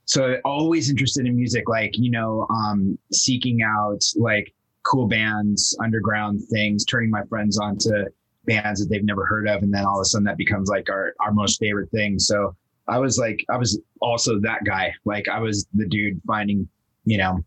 so 0.06 0.38
always 0.46 0.90
interested 0.90 1.26
in 1.26 1.36
music, 1.36 1.68
like, 1.68 1.98
you 1.98 2.10
know, 2.10 2.48
um, 2.50 2.98
seeking 3.12 3.62
out 3.62 4.02
like 4.16 4.54
cool 4.84 5.06
bands, 5.08 5.76
underground 5.84 6.42
things, 6.50 6.86
turning 6.86 7.10
my 7.10 7.24
friends 7.28 7.58
on 7.60 7.78
to 7.80 8.06
bands 8.46 8.80
that 8.80 8.88
they've 8.90 9.04
never 9.04 9.26
heard 9.26 9.50
of. 9.50 9.64
And 9.64 9.74
then 9.74 9.84
all 9.86 9.98
of 10.00 10.02
a 10.02 10.06
sudden 10.06 10.24
that 10.24 10.38
becomes 10.38 10.70
like 10.70 10.90
our, 10.90 11.14
our 11.20 11.34
most 11.34 11.60
favorite 11.60 11.92
thing. 11.92 12.20
So 12.20 12.56
I 12.88 13.00
was 13.00 13.18
like, 13.18 13.44
I 13.50 13.58
was 13.58 13.82
also 14.00 14.40
that 14.42 14.64
guy. 14.66 14.94
Like 15.04 15.28
I 15.28 15.40
was 15.42 15.68
the 15.74 15.86
dude 15.86 16.22
finding, 16.26 16.70
you 17.04 17.18
know, 17.18 17.40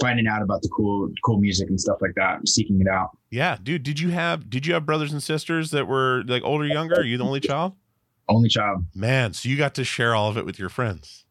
finding 0.00 0.28
out 0.28 0.42
about 0.42 0.62
the 0.62 0.68
cool, 0.68 1.10
cool 1.24 1.40
music 1.40 1.68
and 1.70 1.80
stuff 1.80 1.98
like 2.00 2.14
that, 2.14 2.46
seeking 2.46 2.80
it 2.80 2.86
out. 2.86 3.10
yeah 3.30 3.56
dude 3.60 3.82
did 3.82 3.98
you 3.98 4.10
have 4.10 4.48
did 4.48 4.64
you 4.64 4.74
have 4.74 4.86
brothers 4.86 5.12
and 5.12 5.22
sisters 5.22 5.72
that 5.72 5.86
were 5.88 6.22
like 6.26 6.42
older 6.44 6.66
younger 6.66 6.94
are 6.94 7.04
you 7.04 7.18
the 7.18 7.24
only 7.24 7.40
child 7.40 7.72
Only 8.30 8.48
child. 8.48 8.84
man 8.94 9.32
so 9.34 9.48
you 9.48 9.56
got 9.56 9.74
to 9.74 9.84
share 9.84 10.14
all 10.14 10.30
of 10.30 10.36
it 10.38 10.46
with 10.46 10.58
your 10.58 10.68
friends 10.70 11.24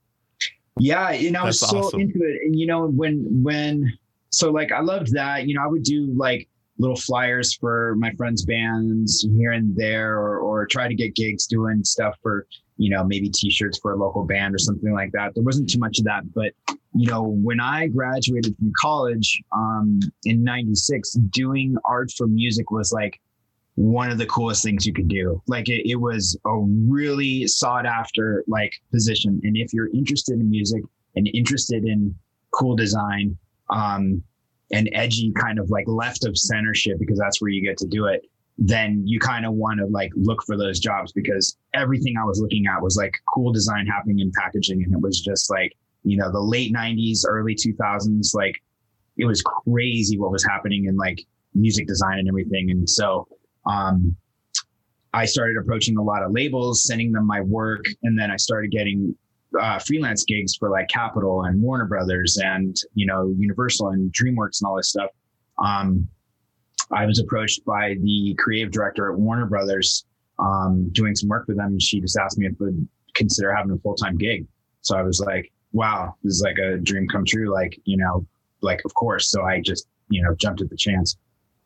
Yeah, 0.78 1.12
you 1.12 1.32
know, 1.32 1.42
I 1.42 1.46
was 1.48 1.60
so 1.60 1.80
awesome. 1.80 2.00
into 2.00 2.20
it. 2.20 2.38
And 2.46 2.58
you 2.58 2.66
know, 2.66 2.88
when 2.88 3.26
when 3.44 3.92
so 4.30 4.52
like 4.52 4.72
I 4.72 4.80
loved 4.82 5.12
that, 5.14 5.48
you 5.48 5.56
know, 5.56 5.64
I 5.64 5.68
would 5.68 5.84
do 5.84 6.14
like 6.16 6.48
little 6.78 6.96
flyers 6.96 7.54
for 7.54 7.96
my 7.98 8.12
friends' 8.14 8.46
bands 8.46 9.28
here 9.38 9.52
and 9.52 9.76
there 9.76 10.18
or 10.18 10.40
or 10.40 10.66
try 10.68 10.88
to 10.88 10.96
get 10.96 11.16
gigs 11.16 11.48
doing 11.48 11.84
stuff 11.84 12.16
for, 12.22 12.48
you 12.78 12.90
know, 12.90 13.04
maybe 13.04 13.30
t-shirts 13.30 13.78
for 13.82 13.92
a 13.92 13.98
local 13.98 14.24
band 14.24 14.56
or 14.56 14.60
something 14.60 14.94
like 14.94 15.12
that. 15.12 15.34
There 15.36 15.44
wasn't 15.44 15.70
too 15.70 15.80
much 15.80 16.00
of 16.00 16.06
that. 16.06 16.24
But, 16.34 16.54
you 16.94 17.08
know, 17.12 17.24
when 17.24 17.60
I 17.60 17.88
graduated 17.88 18.56
from 18.58 18.72
college 18.80 19.42
um 19.52 20.00
in 20.24 20.44
ninety 20.44 20.76
six, 20.76 21.12
doing 21.12 21.76
art 21.84 22.10
for 22.18 22.28
music 22.28 22.72
was 22.72 22.94
like 22.94 23.20
one 23.80 24.12
of 24.12 24.18
the 24.18 24.26
coolest 24.26 24.62
things 24.62 24.86
you 24.86 24.92
could 24.92 25.08
do. 25.08 25.42
Like 25.48 25.70
it, 25.70 25.90
it 25.90 25.96
was 25.96 26.38
a 26.46 26.60
really 26.60 27.48
sought 27.48 27.86
after 27.86 28.44
like 28.46 28.74
position. 28.92 29.40
And 29.46 29.56
if 29.56 29.74
you're 29.74 29.88
interested 29.94 30.38
in 30.38 30.50
music 30.50 30.84
and 31.16 31.30
interested 31.34 31.86
in 31.86 32.14
cool 32.52 32.76
design, 32.76 33.38
um, 33.70 34.22
and 34.74 34.90
edgy 34.92 35.32
kind 35.32 35.60
of 35.60 35.70
like 35.70 35.86
left 35.88 36.26
of 36.26 36.38
center 36.38 36.76
shit, 36.76 37.00
because 37.00 37.18
that's 37.18 37.42
where 37.42 37.52
you 37.52 37.64
get 37.64 37.78
to 37.78 37.88
do 37.88 38.08
it, 38.08 38.26
then 38.58 39.02
you 39.08 39.18
kind 39.18 39.46
of 39.46 39.54
want 39.54 39.80
to 39.80 39.86
like 39.86 40.12
look 40.18 40.44
for 40.46 40.58
those 40.58 40.82
jobs 40.82 41.14
because 41.14 41.56
everything 41.74 42.16
I 42.22 42.26
was 42.26 42.42
looking 42.42 42.66
at 42.68 42.82
was 42.82 42.98
like 42.98 43.14
cool 43.34 43.54
design 43.54 43.88
happening 43.88 44.20
in 44.20 44.30
packaging. 44.38 44.84
And 44.84 44.94
it 44.94 45.00
was 45.00 45.22
just 45.22 45.50
like, 45.50 45.72
you 46.04 46.18
know, 46.18 46.30
the 46.30 46.42
late 46.42 46.74
nineties, 46.74 47.26
early 47.26 47.56
2000s, 47.56 48.36
like 48.36 48.62
it 49.16 49.24
was 49.24 49.42
crazy 49.42 50.20
what 50.20 50.32
was 50.32 50.44
happening 50.44 50.86
in 50.86 50.98
like 50.98 51.26
music 51.56 51.88
design 51.88 52.20
and 52.20 52.28
everything. 52.28 52.72
And 52.72 52.90
so, 52.90 53.26
um, 53.66 54.16
I 55.14 55.26
started 55.26 55.58
approaching 55.58 55.98
a 55.98 56.04
lot 56.04 56.24
of 56.24 56.32
labels, 56.32 56.86
sending 56.86 57.12
them 57.12 57.26
my 57.26 57.42
work, 57.42 57.86
and 58.04 58.18
then 58.18 58.30
I 58.32 58.38
started 58.38 58.72
getting 58.72 59.16
uh, 59.60 59.80
freelance 59.80 60.24
gigs 60.24 60.56
for 60.56 60.70
like 60.70 60.88
Capitol 60.90 61.44
and 61.44 61.62
Warner 61.62 61.86
Brothers 61.86 62.38
and 62.38 62.76
you 62.94 63.06
know 63.06 63.34
Universal 63.38 63.90
and 63.90 64.12
DreamWorks 64.14 64.62
and 64.62 64.68
all 64.68 64.78
this 64.78 64.90
stuff. 64.90 65.10
Um, 65.64 66.08
I 66.92 67.06
was 67.06 67.20
approached 67.20 67.66
by 67.66 67.96
the 68.02 68.36
creative 68.40 68.72
director 68.72 69.12
at 69.12 69.20
Warner 69.20 69.46
Brothers 69.46 70.06
um, 70.40 70.90
doing 70.92 71.16
some 71.16 71.30
work 71.30 71.46
for 71.46 71.56
them, 71.56 71.80
she 71.80 72.00
just 72.00 72.18
asked 72.18 72.38
me 72.38 72.48
if 72.48 72.54
I 72.62 72.66
would 72.66 72.88
consider 73.16 73.54
having 73.54 73.72
a 73.72 73.78
full 73.78 73.96
time 73.96 74.18
gig. 74.18 74.48
So 74.82 74.98
I 74.98 75.02
was 75.02 75.20
like, 75.20 75.52
"Wow, 75.74 76.16
this 76.24 76.36
is 76.36 76.42
like 76.42 76.58
a 76.58 76.78
dream 76.78 77.08
come 77.08 77.26
true!" 77.26 77.52
Like 77.54 77.80
you 77.84 77.98
know, 77.98 78.26
like 78.62 78.82
of 78.86 78.94
course. 78.94 79.30
So 79.30 79.44
I 79.44 79.62
just 79.62 79.88
you 80.10 80.22
know 80.24 80.34
jumped 80.36 80.62
at 80.62 80.70
the 80.70 80.78
chance. 80.78 81.18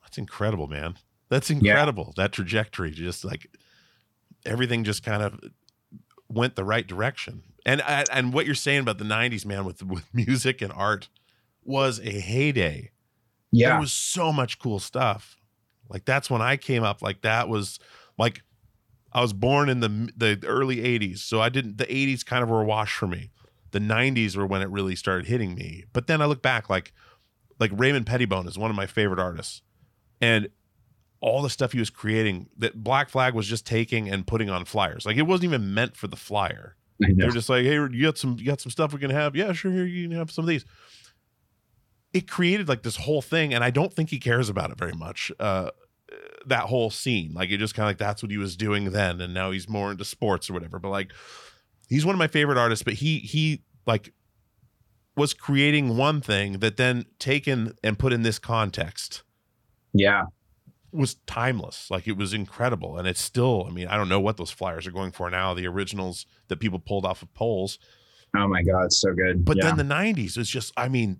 That's 0.01 0.17
incredible, 0.17 0.67
man. 0.67 0.95
That's 1.33 1.49
incredible. 1.49 2.13
Yeah. 2.15 2.23
That 2.23 2.31
trajectory, 2.31 2.91
just 2.91 3.25
like 3.25 3.47
everything, 4.45 4.83
just 4.83 5.03
kind 5.03 5.23
of 5.23 5.39
went 6.29 6.55
the 6.55 6.63
right 6.63 6.85
direction. 6.85 7.41
And 7.65 7.81
uh, 7.81 8.03
and 8.11 8.33
what 8.33 8.45
you're 8.45 8.53
saying 8.53 8.81
about 8.81 8.99
the 8.99 9.03
'90s, 9.03 9.43
man, 9.43 9.65
with 9.65 9.81
with 9.83 10.13
music 10.13 10.61
and 10.61 10.71
art, 10.71 11.09
was 11.63 11.99
a 11.99 12.19
heyday. 12.19 12.91
Yeah, 13.51 13.69
there 13.69 13.79
was 13.79 13.91
so 13.91 14.31
much 14.31 14.59
cool 14.59 14.79
stuff. 14.79 15.37
Like 15.89 16.05
that's 16.05 16.29
when 16.29 16.41
I 16.41 16.55
came 16.55 16.83
up. 16.83 17.01
Like 17.01 17.21
that 17.21 17.49
was 17.49 17.79
like 18.19 18.43
I 19.11 19.21
was 19.21 19.33
born 19.33 19.69
in 19.69 19.79
the 19.79 20.11
the 20.15 20.39
early 20.45 20.77
'80s, 20.77 21.19
so 21.19 21.41
I 21.41 21.49
didn't. 21.49 21.79
The 21.79 21.85
'80s 21.85 22.23
kind 22.23 22.43
of 22.43 22.49
were 22.49 22.61
a 22.61 22.65
wash 22.65 22.95
for 22.95 23.07
me. 23.07 23.31
The 23.71 23.79
'90s 23.79 24.35
were 24.37 24.45
when 24.45 24.61
it 24.61 24.69
really 24.69 24.95
started 24.95 25.25
hitting 25.25 25.55
me. 25.55 25.85
But 25.93 26.05
then 26.05 26.21
I 26.21 26.25
look 26.25 26.43
back, 26.43 26.69
like 26.69 26.93
like 27.59 27.71
Raymond 27.73 28.05
Pettibon 28.05 28.47
is 28.47 28.55
one 28.55 28.69
of 28.69 28.75
my 28.75 28.85
favorite 28.85 29.19
artists, 29.19 29.63
and 30.21 30.49
all 31.23 31.41
the 31.41 31.49
stuff 31.49 31.71
he 31.71 31.79
was 31.79 31.89
creating 31.89 32.49
that 32.57 32.83
Black 32.83 33.07
Flag 33.07 33.33
was 33.33 33.47
just 33.47 33.65
taking 33.65 34.09
and 34.09 34.27
putting 34.27 34.49
on 34.49 34.65
flyers. 34.65 35.05
Like 35.05 35.15
it 35.15 35.21
wasn't 35.21 35.45
even 35.45 35.73
meant 35.73 35.95
for 35.95 36.07
the 36.07 36.17
flyer. 36.17 36.75
They're 36.99 37.31
just 37.31 37.47
like, 37.47 37.63
hey, 37.63 37.75
you 37.75 38.03
got 38.03 38.17
some, 38.17 38.35
you 38.37 38.45
got 38.45 38.59
some 38.59 38.71
stuff 38.71 38.91
we 38.91 38.99
can 38.99 39.09
have. 39.09 39.33
Yeah, 39.33 39.53
sure. 39.53 39.71
Here 39.71 39.85
you 39.85 40.09
can 40.09 40.17
have 40.17 40.31
some 40.31 40.43
of 40.43 40.49
these. 40.49 40.65
It 42.13 42.29
created 42.29 42.67
like 42.67 42.83
this 42.83 42.97
whole 42.97 43.21
thing, 43.21 43.53
and 43.53 43.63
I 43.63 43.69
don't 43.69 43.93
think 43.93 44.09
he 44.09 44.19
cares 44.19 44.49
about 44.49 44.69
it 44.69 44.77
very 44.77 44.91
much. 44.91 45.31
Uh, 45.39 45.71
that 46.45 46.63
whole 46.63 46.89
scene, 46.89 47.33
like 47.33 47.49
it 47.49 47.57
just 47.57 47.73
kind 47.73 47.85
of 47.85 47.91
like 47.91 47.97
that's 47.97 48.21
what 48.21 48.29
he 48.29 48.37
was 48.37 48.57
doing 48.57 48.91
then, 48.91 49.21
and 49.21 49.33
now 49.33 49.51
he's 49.51 49.69
more 49.69 49.91
into 49.91 50.05
sports 50.05 50.49
or 50.49 50.53
whatever. 50.53 50.77
But 50.77 50.89
like, 50.89 51.11
he's 51.87 52.05
one 52.05 52.15
of 52.15 52.19
my 52.19 52.27
favorite 52.27 52.57
artists. 52.57 52.83
But 52.83 52.95
he 52.95 53.19
he 53.19 53.63
like 53.87 54.13
was 55.15 55.33
creating 55.33 55.95
one 55.95 56.19
thing 56.19 56.59
that 56.59 56.75
then 56.75 57.05
taken 57.17 57.75
and 57.81 57.97
put 57.97 58.11
in 58.11 58.23
this 58.23 58.39
context. 58.39 59.23
Yeah 59.93 60.25
was 60.93 61.15
timeless. 61.25 61.89
Like 61.89 62.07
it 62.07 62.17
was 62.17 62.33
incredible. 62.33 62.97
And 62.97 63.07
it's 63.07 63.21
still, 63.21 63.65
I 63.67 63.71
mean, 63.71 63.87
I 63.87 63.97
don't 63.97 64.09
know 64.09 64.19
what 64.19 64.37
those 64.37 64.51
flyers 64.51 64.87
are 64.87 64.91
going 64.91 65.11
for 65.11 65.29
now, 65.29 65.53
the 65.53 65.67
originals 65.67 66.25
that 66.47 66.59
people 66.59 66.79
pulled 66.79 67.05
off 67.05 67.21
of 67.21 67.33
poles. 67.33 67.79
Oh 68.35 68.47
my 68.47 68.63
God, 68.63 68.91
so 68.91 69.13
good. 69.13 69.45
But 69.45 69.57
yeah. 69.57 69.71
then 69.71 69.77
the 69.77 69.93
90s 69.93 70.37
was 70.37 70.49
just, 70.49 70.73
I 70.75 70.89
mean, 70.89 71.19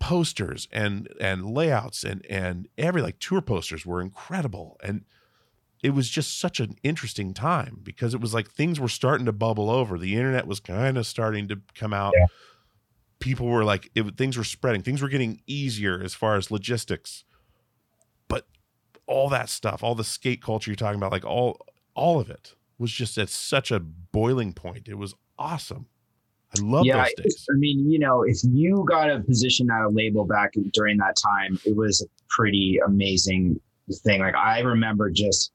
posters 0.00 0.68
and 0.70 1.08
and 1.20 1.44
layouts 1.44 2.04
and 2.04 2.24
and 2.30 2.68
every 2.78 3.02
like 3.02 3.18
tour 3.18 3.40
posters 3.40 3.84
were 3.84 4.00
incredible. 4.00 4.78
And 4.82 5.04
it 5.82 5.90
was 5.90 6.08
just 6.08 6.38
such 6.38 6.60
an 6.60 6.76
interesting 6.82 7.34
time 7.34 7.80
because 7.82 8.14
it 8.14 8.20
was 8.20 8.34
like 8.34 8.50
things 8.50 8.80
were 8.80 8.88
starting 8.88 9.26
to 9.26 9.32
bubble 9.32 9.70
over. 9.70 9.98
The 9.98 10.16
internet 10.16 10.46
was 10.46 10.60
kind 10.60 10.98
of 10.98 11.06
starting 11.06 11.48
to 11.48 11.60
come 11.74 11.92
out. 11.92 12.14
Yeah. 12.16 12.26
People 13.20 13.46
were 13.46 13.64
like, 13.64 13.90
it, 13.94 14.16
things 14.16 14.36
were 14.36 14.44
spreading. 14.44 14.82
Things 14.82 15.02
were 15.02 15.08
getting 15.08 15.40
easier 15.46 16.00
as 16.02 16.14
far 16.14 16.36
as 16.36 16.50
logistics 16.50 17.24
all 19.08 19.28
that 19.30 19.48
stuff, 19.48 19.82
all 19.82 19.94
the 19.94 20.04
skate 20.04 20.42
culture 20.42 20.70
you're 20.70 20.76
talking 20.76 20.98
about, 20.98 21.10
like 21.10 21.24
all 21.24 21.58
all 21.94 22.20
of 22.20 22.30
it 22.30 22.54
was 22.78 22.92
just 22.92 23.18
at 23.18 23.28
such 23.28 23.72
a 23.72 23.80
boiling 23.80 24.52
point. 24.52 24.86
It 24.86 24.94
was 24.94 25.14
awesome. 25.38 25.86
I 26.56 26.60
love 26.60 26.86
yeah, 26.86 27.04
those 27.04 27.14
days. 27.24 27.46
I 27.50 27.56
mean, 27.56 27.90
you 27.90 27.98
know, 27.98 28.22
if 28.22 28.38
you 28.44 28.84
got 28.88 29.10
a 29.10 29.20
position 29.20 29.68
at 29.70 29.84
a 29.84 29.88
label 29.88 30.24
back 30.24 30.52
during 30.72 30.96
that 30.98 31.16
time, 31.16 31.58
it 31.64 31.76
was 31.76 32.00
a 32.00 32.06
pretty 32.28 32.78
amazing 32.86 33.60
thing. 34.04 34.20
Like 34.20 34.36
I 34.36 34.60
remember 34.60 35.10
just 35.10 35.52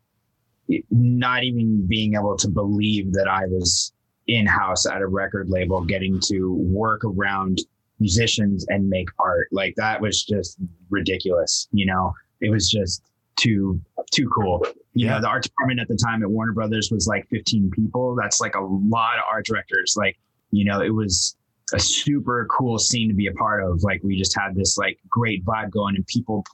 not 0.91 1.43
even 1.43 1.85
being 1.87 2.15
able 2.15 2.37
to 2.37 2.49
believe 2.49 3.13
that 3.13 3.27
I 3.27 3.45
was 3.45 3.93
in 4.27 4.45
house 4.45 4.85
at 4.85 5.01
a 5.01 5.07
record 5.07 5.49
label, 5.49 5.81
getting 5.83 6.19
to 6.25 6.53
work 6.53 7.03
around 7.03 7.59
musicians 7.99 8.65
and 8.69 8.89
make 8.89 9.09
art. 9.19 9.47
Like 9.51 9.75
that 9.77 10.01
was 10.01 10.23
just 10.23 10.57
ridiculous. 10.89 11.67
You 11.71 11.85
know, 11.85 12.13
it 12.43 12.51
was 12.51 12.69
just 12.69 13.03
too 13.35 13.81
too 14.11 14.29
cool. 14.29 14.63
You 14.93 15.07
yeah. 15.07 15.15
know, 15.15 15.21
the 15.21 15.27
art 15.27 15.43
department 15.43 15.79
at 15.79 15.87
the 15.87 15.97
time 15.97 16.21
at 16.21 16.29
Warner 16.29 16.53
Brothers 16.53 16.91
was 16.91 17.07
like 17.07 17.27
15 17.29 17.71
people. 17.71 18.15
That's 18.15 18.39
like 18.39 18.55
a 18.55 18.61
lot 18.61 19.17
of 19.17 19.23
art 19.31 19.45
directors. 19.45 19.95
Like, 19.97 20.17
you 20.51 20.65
know, 20.65 20.81
it 20.81 20.93
was 20.93 21.35
a 21.73 21.79
super 21.79 22.47
cool 22.51 22.77
scene 22.77 23.07
to 23.09 23.15
be 23.15 23.27
a 23.27 23.33
part 23.33 23.63
of. 23.63 23.81
Like 23.81 24.01
we 24.03 24.17
just 24.17 24.37
had 24.37 24.55
this 24.55 24.77
like 24.77 24.99
great 25.09 25.43
vibe 25.45 25.71
going 25.71 25.95
and 25.95 26.05
people 26.05 26.45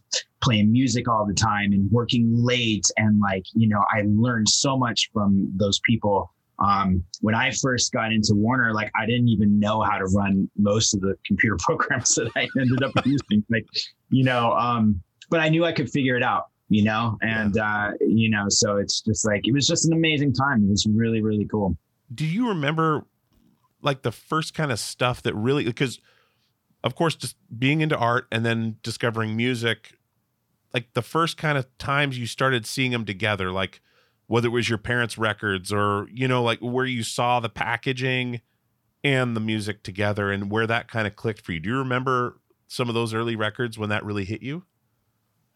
playing 0.42 0.72
music 0.72 1.10
all 1.10 1.26
the 1.26 1.34
time 1.34 1.74
and 1.74 1.92
working 1.92 2.32
late. 2.34 2.86
And 2.96 3.20
like, 3.20 3.44
you 3.54 3.68
know, 3.68 3.84
I 3.92 4.04
learned 4.06 4.48
so 4.48 4.78
much 4.78 5.10
from 5.14 5.52
those 5.58 5.82
people. 5.84 6.34
Um, 6.60 7.04
when 7.22 7.36
I 7.36 7.52
first 7.52 7.92
got 7.92 8.12
into 8.12 8.34
Warner, 8.34 8.74
like 8.74 8.92
I 8.96 9.06
didn't 9.06 9.30
even 9.30 9.60
know 9.60 9.82
how 9.82 9.98
to 9.98 10.06
run 10.06 10.50
most 10.58 10.94
of 10.94 11.02
the 11.02 11.16
computer 11.26 11.58
programs 11.60 12.16
that 12.16 12.32
I 12.36 12.48
ended 12.58 12.84
up 12.84 12.94
using. 13.06 13.44
Like, 13.50 13.66
you 14.10 14.24
know, 14.24 14.54
um, 14.54 15.02
but 15.30 15.40
I 15.40 15.50
knew 15.50 15.66
I 15.66 15.72
could 15.72 15.90
figure 15.90 16.16
it 16.16 16.24
out 16.24 16.46
you 16.72 16.84
know? 16.84 17.18
And 17.22 17.58
uh 17.58 17.92
you 18.00 18.30
know 18.30 18.46
so 18.50 18.78
it's 18.78 19.02
just 19.02 19.26
like 19.26 19.48
it 19.48 19.54
was 19.54 19.68
just 19.68 19.86
an 19.86 19.94
amazing 19.94 20.34
time. 20.34 20.64
It 20.64 20.70
was 20.70 20.86
really 20.90 21.22
really 21.22 21.46
cool. 21.46 21.78
Do 22.14 22.26
you 22.26 22.50
remember 22.50 23.06
like 23.82 24.04
the 24.04 24.12
first 24.12 24.54
kind 24.54 24.72
of 24.72 24.80
stuff 24.80 25.22
that 25.24 25.36
really 25.36 25.64
because 25.64 26.00
of 26.84 26.96
course 26.96 27.16
just 27.16 27.36
being 27.58 27.82
into 27.82 27.98
art 27.98 28.28
and 28.32 28.46
then 28.46 28.78
discovering 28.84 29.36
music 29.36 29.94
like 30.74 30.94
the 30.94 31.02
first 31.02 31.38
kind 31.38 31.58
of 31.58 31.66
times 31.78 32.18
you 32.18 32.28
started 32.28 32.66
seeing 32.66 32.92
them 32.92 33.06
together 33.06 33.52
like 33.52 33.82
whether 34.28 34.48
it 34.48 34.52
was 34.52 34.70
your 34.70 34.78
parents 34.78 35.18
records 35.18 35.74
or 35.74 36.08
you 36.12 36.28
know 36.28 36.44
like 36.44 36.60
where 36.60 36.86
you 36.86 37.04
saw 37.04 37.40
the 37.40 37.50
packaging 37.50 38.42
and 39.04 39.36
the 39.36 39.42
music 39.42 39.82
together 39.84 40.32
and 40.32 40.52
where 40.52 40.68
that 40.68 40.88
kind 40.88 41.08
of 41.08 41.16
clicked 41.16 41.42
for 41.42 41.54
you? 41.54 41.60
Do 41.60 41.70
you 41.70 41.78
remember 41.78 42.40
some 42.68 42.90
of 42.90 42.96
those 42.96 43.14
early 43.14 43.36
records 43.36 43.78
when 43.78 43.90
that 43.90 44.04
really 44.04 44.26
hit 44.26 44.42
you 44.42 44.66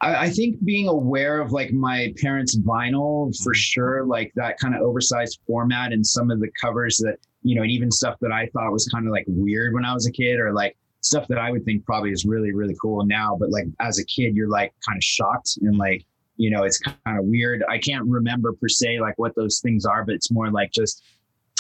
I, 0.04 0.24
I 0.26 0.30
think 0.30 0.64
being 0.66 0.88
aware 0.88 1.40
of 1.40 1.52
like 1.52 1.72
my 1.72 2.14
parents' 2.22 2.58
vinyl 2.58 3.36
for 3.42 3.54
mm-hmm. 3.54 3.58
sure, 3.58 4.06
like 4.06 4.32
that 4.36 4.60
kind 4.60 4.76
of 4.76 4.82
oversized 4.82 5.40
format 5.48 5.94
and 5.94 6.06
some 6.06 6.30
of 6.30 6.40
the 6.40 6.50
covers 6.62 6.98
that, 6.98 7.18
you 7.42 7.56
know, 7.56 7.62
and 7.62 7.72
even 7.72 7.90
stuff 7.90 8.18
that 8.22 8.32
I 8.32 8.48
thought 8.48 8.72
was 8.72 8.88
kind 8.88 9.08
of 9.08 9.12
like 9.12 9.26
weird 9.28 9.74
when 9.74 9.86
I 9.86 9.94
was 9.94 10.06
a 10.06 10.12
kid 10.12 10.40
or 10.40 10.54
like 10.54 10.76
stuff 11.02 11.28
that 11.30 11.38
I 11.38 11.52
would 11.52 11.66
think 11.66 11.86
probably 11.86 12.12
is 12.12 12.26
really, 12.26 12.54
really 12.54 12.76
cool 12.82 13.06
now. 13.06 13.38
But 13.40 13.50
like 13.50 13.66
as 13.80 13.98
a 14.00 14.06
kid, 14.06 14.36
you're 14.36 14.50
like 14.50 14.74
kind 14.88 14.98
of 14.98 15.04
shocked 15.04 15.58
and 15.62 15.78
like, 15.78 16.06
you 16.36 16.50
know, 16.50 16.64
it's 16.64 16.80
kind 16.80 17.20
of 17.20 17.26
weird. 17.26 17.64
I 17.70 17.78
can't 17.78 18.06
remember 18.06 18.54
per 18.54 18.68
se 18.68 19.00
like 19.00 19.18
what 19.18 19.36
those 19.36 19.60
things 19.60 19.86
are, 19.86 20.04
but 20.04 20.16
it's 20.16 20.32
more 20.32 20.52
like 20.52 20.72
just 20.72 21.04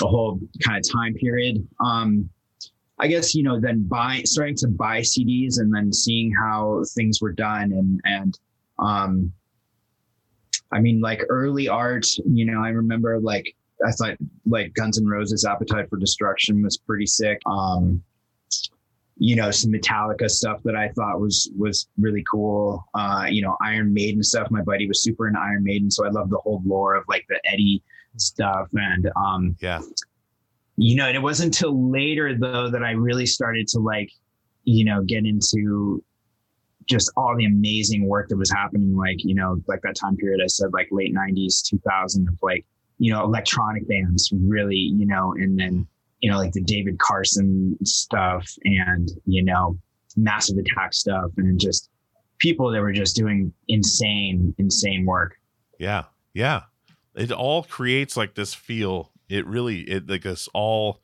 a 0.02 0.08
whole 0.08 0.40
kind 0.64 0.78
of 0.78 0.92
time 0.92 1.14
period. 1.14 1.66
Um, 1.80 2.30
I 3.04 3.08
guess 3.08 3.36
you 3.36 3.44
know 3.44 3.60
then 3.60 3.84
buying 3.84 4.26
starting 4.26 4.56
to 4.56 4.70
buy 4.70 5.02
CDs 5.02 5.60
and 5.60 5.76
then 5.76 5.92
seeing 5.92 6.32
how 6.32 6.84
things 6.96 7.22
were 7.22 7.34
done 7.34 7.74
and 7.74 8.00
and 8.06 8.40
um 8.80 9.34
I 10.72 10.80
mean 10.80 11.02
like 11.02 11.22
early 11.28 11.68
art 11.68 12.08
you 12.26 12.46
know 12.46 12.64
I 12.64 12.70
remember 12.70 13.20
like 13.20 13.54
I 13.86 13.92
thought 13.92 14.16
like 14.46 14.74
Guns 14.74 14.98
N' 14.98 15.06
Roses 15.06 15.44
Appetite 15.44 15.90
for 15.90 15.98
Destruction 15.98 16.64
was 16.64 16.78
pretty 16.78 17.06
sick. 17.06 17.42
Um 17.46 18.02
you 19.18 19.36
know 19.36 19.52
some 19.52 19.74
Metallica 19.74 20.30
stuff 20.30 20.64
that 20.64 20.78
I 20.78 20.88
thought 20.96 21.20
was 21.20 21.52
was 21.58 21.90
really 22.00 22.24
cool. 22.32 22.86
Uh 22.94 23.26
you 23.30 23.42
know 23.42 23.58
Iron 23.62 23.94
Maiden 23.94 24.24
stuff. 24.24 24.50
My 24.50 24.62
buddy 24.62 24.88
was 24.88 25.04
super 25.04 25.28
into 25.28 25.42
Iron 25.42 25.66
Maiden 25.66 25.92
so 25.92 26.06
I 26.06 26.10
love 26.10 26.30
the 26.30 26.38
whole 26.38 26.62
lore 26.66 26.96
of 26.96 27.04
like 27.10 27.26
the 27.28 27.42
Eddie 27.52 27.84
stuff 28.16 28.70
and 28.76 29.12
um 29.18 29.58
yeah 29.60 29.82
you 30.78 30.96
know, 30.96 31.08
and 31.08 31.16
it 31.16 31.22
wasn't 31.22 31.56
until 31.56 31.92
later 31.92 32.38
though 32.38 32.70
that 32.70 32.84
I 32.84 32.92
really 32.92 33.26
started 33.26 33.68
to 33.70 33.80
like, 33.80 34.12
you 34.64 34.86
know, 34.86 35.04
get 35.04 35.26
into 35.26 36.04
just 36.86 37.12
all 37.16 37.36
the 37.38 37.46
amazing 37.46 38.08
work 38.08 38.30
that 38.30 38.38
was 38.38 38.52
happening. 38.52 38.96
Like, 38.96 39.24
you 39.24 39.36
know, 39.36 39.62
like 39.68 39.82
that 39.84 39.96
time 39.96 40.18
period 40.18 40.42
I 40.44 40.48
said, 40.48 40.74
like 40.74 40.88
late 40.92 41.14
nineties, 41.14 41.62
2000 41.62 42.28
of 42.28 42.36
like, 42.42 42.66
you 42.98 43.12
know, 43.14 43.24
electronic 43.24 43.88
bands 43.88 44.32
really, 44.34 44.76
you 44.76 45.06
know, 45.06 45.34
and 45.38 45.60
then, 45.60 45.88
you 46.20 46.32
know, 46.32 46.38
like 46.38 46.52
the 46.54 46.62
David 46.62 47.00
Carson 47.00 47.78
stuff 47.84 48.50
and, 48.64 49.10
you 49.26 49.44
know, 49.44 49.78
massive 50.16 50.58
attack 50.58 50.94
stuff 50.94 51.32
and 51.38 51.60
just 51.60 51.90
people 52.40 52.72
that 52.72 52.82
were 52.82 52.92
just 52.92 53.16
doing 53.16 53.54
insane, 53.68 54.54
insane 54.58 55.06
work. 55.06 55.36
Yeah. 55.80 56.04
Yeah. 56.34 56.64
It 57.16 57.32
all 57.32 57.64
creates 57.64 58.18
like 58.18 58.36
this 58.36 58.54
feel 58.54 59.12
it 59.30 59.46
really 59.48 59.82
it 59.82 60.10
like 60.10 60.26
us 60.26 60.48
all 60.54 61.02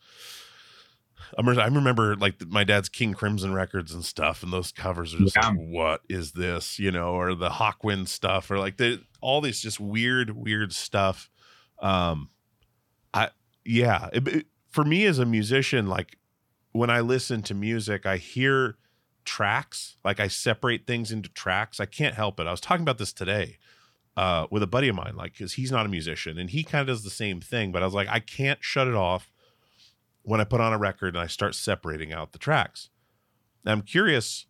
I 1.37 1.41
remember, 1.67 2.15
like 2.15 2.43
my 2.47 2.63
dad's 2.63 2.89
King 2.89 3.13
Crimson 3.13 3.53
records 3.53 3.93
and 3.93 4.03
stuff, 4.03 4.41
and 4.41 4.51
those 4.51 4.71
covers 4.71 5.13
are 5.13 5.19
just 5.19 5.35
Yeah. 5.35 5.49
like, 5.49 5.57
what 5.57 6.01
is 6.09 6.31
this? 6.31 6.79
You 6.79 6.91
know, 6.91 7.13
or 7.13 7.35
the 7.35 7.49
Hawkwind 7.49 8.07
stuff, 8.07 8.49
or 8.49 8.57
like 8.57 8.77
the 8.77 9.03
all 9.21 9.39
these 9.41 9.61
just 9.61 9.79
weird, 9.79 10.31
weird 10.31 10.73
stuff. 10.73 11.29
Um, 11.79 12.29
I 13.13 13.29
yeah, 13.63 14.09
it- 14.11 14.27
it- 14.27 14.47
for 14.69 14.83
me 14.83 15.05
as 15.05 15.19
a 15.19 15.25
musician, 15.25 15.87
like 15.87 16.17
when 16.71 16.89
I 16.89 16.99
listen 17.01 17.41
to 17.43 17.53
music, 17.53 18.05
I 18.05 18.17
hear 18.17 18.77
tracks, 19.25 19.97
like 20.03 20.19
I 20.19 20.27
separate 20.27 20.87
things 20.87 21.11
into 21.11 21.29
tracks. 21.29 21.79
I 21.79 21.85
can't 21.85 22.15
help 22.15 22.39
it. 22.39 22.47
I 22.47 22.51
was 22.51 22.61
talking 22.61 22.81
about 22.83 22.97
this 22.97 23.13
today 23.13 23.57
uh, 24.19 24.47
with 24.51 24.61
a 24.61 24.67
buddy 24.67 24.89
of 24.89 24.95
mine, 24.97 25.15
like 25.15 25.31
because 25.31 25.53
he's 25.53 25.71
not 25.71 25.85
a 25.85 25.89
musician 25.89 26.37
and 26.37 26.49
he 26.49 26.61
kind 26.61 26.81
of 26.81 26.87
does 26.87 27.05
the 27.05 27.09
same 27.09 27.39
thing. 27.39 27.71
But 27.71 27.81
I 27.81 27.85
was 27.85 27.93
like, 27.93 28.09
I 28.09 28.19
can't 28.19 28.61
shut 28.61 28.85
it 28.85 28.93
off 28.93 29.31
when 30.23 30.41
I 30.41 30.43
put 30.43 30.59
on 30.59 30.73
a 30.73 30.77
record 30.77 31.15
and 31.15 31.23
I 31.23 31.27
start 31.27 31.55
separating 31.55 32.11
out 32.11 32.33
the 32.33 32.37
tracks. 32.37 32.89
And 33.63 33.71
I'm 33.71 33.81
curious 33.81 34.45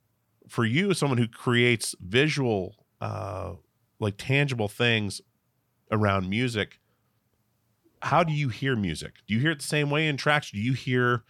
for 0.47 0.65
you, 0.65 0.89
as 0.89 0.97
someone 0.97 1.19
who 1.19 1.27
creates 1.27 1.93
visual, 2.01 2.77
uh, 2.99 3.53
like 3.99 4.15
tangible 4.17 4.69
things 4.69 5.21
around 5.91 6.27
music. 6.27 6.79
How 8.01 8.23
do 8.23 8.33
you 8.33 8.49
hear 8.49 8.75
music? 8.75 9.17
Do 9.27 9.35
you 9.35 9.39
hear 9.39 9.51
it 9.51 9.59
the 9.59 9.67
same 9.67 9.91
way 9.91 10.07
in 10.07 10.17
tracks? 10.17 10.49
Do 10.49 10.57
you 10.57 10.73
hear 10.73 11.21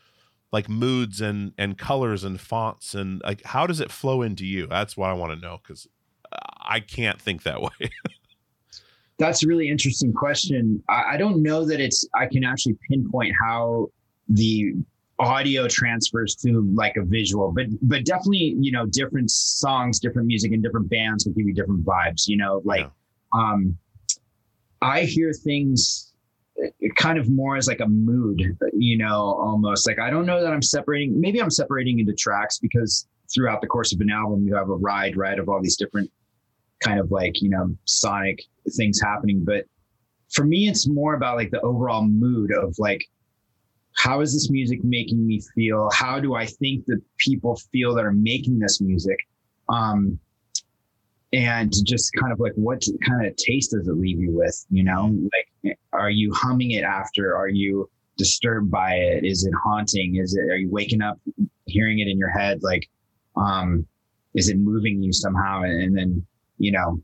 like 0.53 0.69
moods 0.69 1.19
and 1.19 1.51
and 1.57 1.77
colors 1.77 2.23
and 2.23 2.39
fonts 2.39 2.95
and 2.95 3.21
like 3.25 3.43
how 3.43 3.67
does 3.67 3.81
it 3.81 3.91
flow 3.91 4.21
into 4.21 4.45
you? 4.45 4.65
That's 4.65 4.95
what 4.95 5.09
I 5.09 5.13
want 5.13 5.33
to 5.33 5.39
know 5.45 5.59
because 5.61 5.89
I 6.61 6.79
can't 6.79 7.21
think 7.21 7.43
that 7.43 7.61
way. 7.79 7.91
That's 9.19 9.43
a 9.43 9.47
really 9.47 9.69
interesting 9.69 10.13
question. 10.13 10.81
I, 10.89 11.03
I 11.13 11.17
don't 11.17 11.43
know 11.43 11.65
that 11.65 11.79
it's 11.79 12.07
I 12.15 12.25
can 12.25 12.43
actually 12.43 12.77
pinpoint 12.89 13.33
how 13.39 13.89
the 14.29 14.73
audio 15.19 15.67
transfers 15.67 16.35
to 16.35 16.61
like 16.73 16.95
a 16.95 17.03
visual, 17.03 17.51
but 17.51 17.65
but 17.81 18.05
definitely, 18.05 18.55
you 18.59 18.71
know, 18.71 18.85
different 18.85 19.29
songs, 19.29 19.99
different 19.99 20.27
music, 20.27 20.53
and 20.53 20.63
different 20.63 20.89
bands 20.89 21.25
will 21.25 21.33
give 21.33 21.45
you 21.45 21.53
different 21.53 21.85
vibes. 21.85 22.27
You 22.27 22.37
know, 22.37 22.61
like 22.63 22.81
Yeah. 22.81 23.39
um 23.39 23.77
I 24.81 25.01
hear 25.01 25.33
things 25.33 26.13
uh, 26.63 26.69
kind 26.95 27.19
of 27.19 27.29
more 27.29 27.57
as 27.57 27.67
like 27.67 27.81
a 27.81 27.87
mood, 27.87 28.41
you 28.73 28.97
know, 28.97 29.13
almost 29.15 29.85
like 29.85 29.99
I 29.99 30.09
don't 30.09 30.25
know 30.25 30.41
that 30.41 30.53
I'm 30.53 30.61
separating. 30.61 31.19
Maybe 31.19 31.41
I'm 31.41 31.51
separating 31.51 31.99
into 31.99 32.13
tracks 32.13 32.57
because 32.59 33.05
throughout 33.33 33.59
the 33.59 33.67
course 33.67 33.93
of 33.93 33.99
an 33.99 34.09
album, 34.09 34.47
you 34.47 34.55
have 34.55 34.69
a 34.69 34.75
ride, 34.75 35.17
right, 35.17 35.37
of 35.37 35.49
all 35.49 35.61
these 35.61 35.75
different 35.75 36.09
kind 36.81 36.99
of 36.99 37.11
like 37.11 37.41
you 37.41 37.49
know 37.49 37.75
sonic 37.85 38.43
things 38.75 38.99
happening. 39.01 39.43
But 39.43 39.65
for 40.31 40.43
me, 40.43 40.67
it's 40.67 40.87
more 40.87 41.15
about 41.15 41.37
like 41.37 41.51
the 41.51 41.61
overall 41.61 42.03
mood 42.03 42.51
of 42.53 42.75
like 42.77 43.05
how 43.95 44.21
is 44.21 44.33
this 44.33 44.49
music 44.49 44.83
making 44.83 45.25
me 45.25 45.41
feel? 45.55 45.89
How 45.91 46.19
do 46.19 46.35
I 46.35 46.45
think 46.45 46.85
the 46.85 47.01
people 47.17 47.59
feel 47.71 47.93
that 47.95 48.05
are 48.05 48.13
making 48.13 48.59
this 48.59 48.79
music? 48.79 49.17
Um, 49.67 50.19
and 51.33 51.73
just 51.85 52.13
kind 52.13 52.31
of 52.31 52.39
like 52.39 52.53
what 52.55 52.83
kind 53.05 53.25
of 53.25 53.35
taste 53.35 53.71
does 53.71 53.87
it 53.87 53.93
leave 53.93 54.19
you 54.19 54.31
with 54.31 54.65
you 54.71 54.83
know 54.83 55.15
like 55.63 55.77
are 55.93 56.09
you 56.09 56.33
humming 56.33 56.71
it 56.71 56.83
after 56.83 57.35
are 57.35 57.47
you 57.47 57.89
disturbed 58.17 58.71
by 58.71 58.93
it 58.93 59.23
is 59.23 59.45
it 59.45 59.53
haunting 59.63 60.15
is 60.15 60.35
it 60.35 60.51
are 60.51 60.57
you 60.57 60.69
waking 60.69 61.01
up 61.01 61.19
hearing 61.67 61.99
it 61.99 62.07
in 62.07 62.17
your 62.17 62.29
head 62.29 62.63
like 62.63 62.89
um 63.35 63.85
is 64.33 64.49
it 64.49 64.57
moving 64.57 65.03
you 65.03 65.13
somehow 65.13 65.61
and, 65.61 65.83
and 65.83 65.97
then 65.97 66.25
you 66.59 66.71
know 66.71 67.01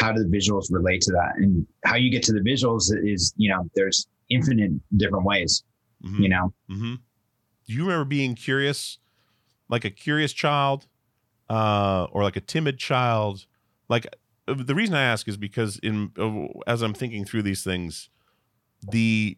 how 0.00 0.12
do 0.12 0.22
the 0.22 0.28
visuals 0.36 0.66
relate 0.70 1.00
to 1.02 1.12
that 1.12 1.32
and 1.36 1.66
how 1.84 1.96
you 1.96 2.10
get 2.10 2.22
to 2.24 2.32
the 2.32 2.40
visuals 2.40 2.84
is 3.04 3.32
you 3.36 3.48
know 3.50 3.68
there's 3.74 4.06
infinite 4.30 4.72
different 4.96 5.24
ways 5.24 5.62
Mhm. 6.04 6.20
you 6.20 6.28
know 6.28 6.52
Mm-hmm. 6.70 6.94
Do 7.66 7.74
you 7.74 7.82
remember 7.82 8.04
being 8.06 8.34
curious, 8.34 8.98
like 9.68 9.84
a 9.84 9.90
curious 9.90 10.32
child, 10.32 10.86
uh, 11.50 12.06
or 12.12 12.22
like 12.22 12.36
a 12.36 12.40
timid 12.40 12.78
child? 12.78 13.44
Like 13.90 14.06
uh, 14.46 14.54
the 14.56 14.74
reason 14.74 14.94
I 14.94 15.02
ask 15.02 15.28
is 15.28 15.36
because 15.36 15.78
in 15.80 16.12
as 16.66 16.80
I'm 16.82 16.94
thinking 16.94 17.24
through 17.26 17.42
these 17.42 17.62
things, 17.64 18.08
the 18.90 19.36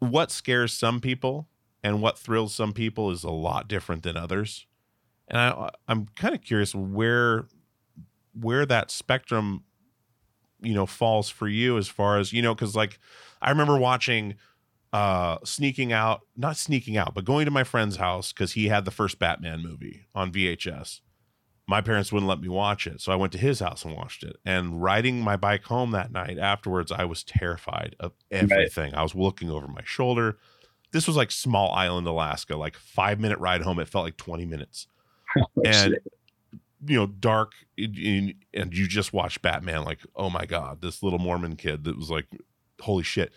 what 0.00 0.30
scares 0.32 0.72
some 0.72 1.00
people 1.00 1.48
and 1.82 2.02
what 2.02 2.18
thrills 2.18 2.54
some 2.54 2.72
people 2.72 3.10
is 3.10 3.22
a 3.22 3.30
lot 3.30 3.68
different 3.68 4.02
than 4.02 4.16
others, 4.16 4.66
and 5.28 5.38
I 5.38 5.70
I'm 5.86 6.06
kind 6.16 6.34
of 6.34 6.40
curious 6.42 6.74
where 6.74 7.44
where 8.38 8.66
that 8.66 8.90
spectrum, 8.90 9.64
you 10.60 10.74
know, 10.74 10.86
falls 10.86 11.28
for 11.28 11.48
you 11.48 11.78
as 11.78 11.88
far 11.88 12.18
as 12.18 12.32
you 12.32 12.42
know, 12.42 12.54
because 12.54 12.74
like 12.76 12.98
I 13.40 13.50
remember 13.50 13.78
watching 13.78 14.36
uh 14.94 15.38
sneaking 15.44 15.92
out 15.92 16.20
not 16.36 16.56
sneaking 16.56 16.96
out 16.96 17.14
but 17.14 17.24
going 17.24 17.44
to 17.44 17.50
my 17.50 17.64
friend's 17.64 17.96
house 17.96 18.32
because 18.32 18.52
he 18.52 18.68
had 18.68 18.84
the 18.84 18.92
first 18.92 19.18
batman 19.18 19.60
movie 19.60 20.04
on 20.14 20.30
vhs 20.30 21.00
my 21.66 21.80
parents 21.80 22.12
wouldn't 22.12 22.28
let 22.28 22.40
me 22.40 22.48
watch 22.48 22.86
it 22.86 23.00
so 23.00 23.10
i 23.10 23.16
went 23.16 23.32
to 23.32 23.38
his 23.38 23.58
house 23.58 23.84
and 23.84 23.92
watched 23.96 24.22
it. 24.22 24.36
And 24.44 24.80
riding 24.80 25.20
my 25.20 25.36
bike 25.36 25.64
home 25.64 25.90
that 25.90 26.12
night 26.12 26.38
afterwards 26.38 26.92
i 26.92 27.04
was 27.04 27.24
terrified 27.24 27.96
of 27.98 28.12
everything. 28.30 28.94
I 28.94 29.02
was 29.02 29.16
looking 29.16 29.50
over 29.50 29.66
my 29.66 29.82
shoulder. 29.84 30.38
This 30.92 31.08
was 31.08 31.16
like 31.16 31.32
small 31.32 31.72
island 31.72 32.06
alaska 32.06 32.56
like 32.56 32.76
five 32.76 33.18
minute 33.18 33.40
ride 33.40 33.62
home 33.62 33.80
it 33.80 33.88
felt 33.88 34.04
like 34.04 34.16
20 34.16 34.46
minutes. 34.46 34.86
And 35.64 35.98
you 36.86 36.96
know 36.96 37.06
dark 37.06 37.52
and 37.76 38.34
you 38.54 38.86
just 38.86 39.12
watch 39.12 39.40
batman 39.42 39.84
like 39.84 40.00
oh 40.16 40.30
my 40.30 40.44
god 40.44 40.80
this 40.82 41.02
little 41.02 41.18
mormon 41.18 41.56
kid 41.56 41.84
that 41.84 41.96
was 41.96 42.10
like 42.10 42.26
holy 42.80 43.02
shit. 43.02 43.32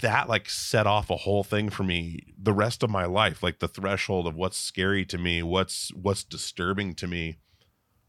That 0.00 0.28
like 0.28 0.48
set 0.48 0.86
off 0.86 1.10
a 1.10 1.16
whole 1.16 1.42
thing 1.42 1.70
for 1.70 1.82
me 1.82 2.34
the 2.40 2.52
rest 2.52 2.82
of 2.82 2.90
my 2.90 3.06
life 3.06 3.42
like 3.42 3.58
the 3.58 3.68
threshold 3.68 4.26
of 4.26 4.36
what's 4.36 4.58
scary 4.58 5.04
to 5.06 5.18
me 5.18 5.42
what's 5.42 5.92
what's 5.94 6.24
disturbing 6.24 6.94
to 6.96 7.06
me 7.06 7.38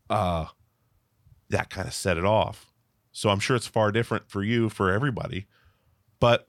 uh 0.09 0.47
that 1.49 1.69
kind 1.69 1.87
of 1.87 1.93
set 1.93 2.17
it 2.17 2.25
off. 2.25 2.73
So 3.11 3.29
i'm 3.29 3.39
sure 3.39 3.55
it's 3.55 3.65
far 3.65 3.91
different 3.91 4.29
for 4.29 4.43
you 4.43 4.69
for 4.69 4.91
everybody. 4.91 5.47
But 6.19 6.47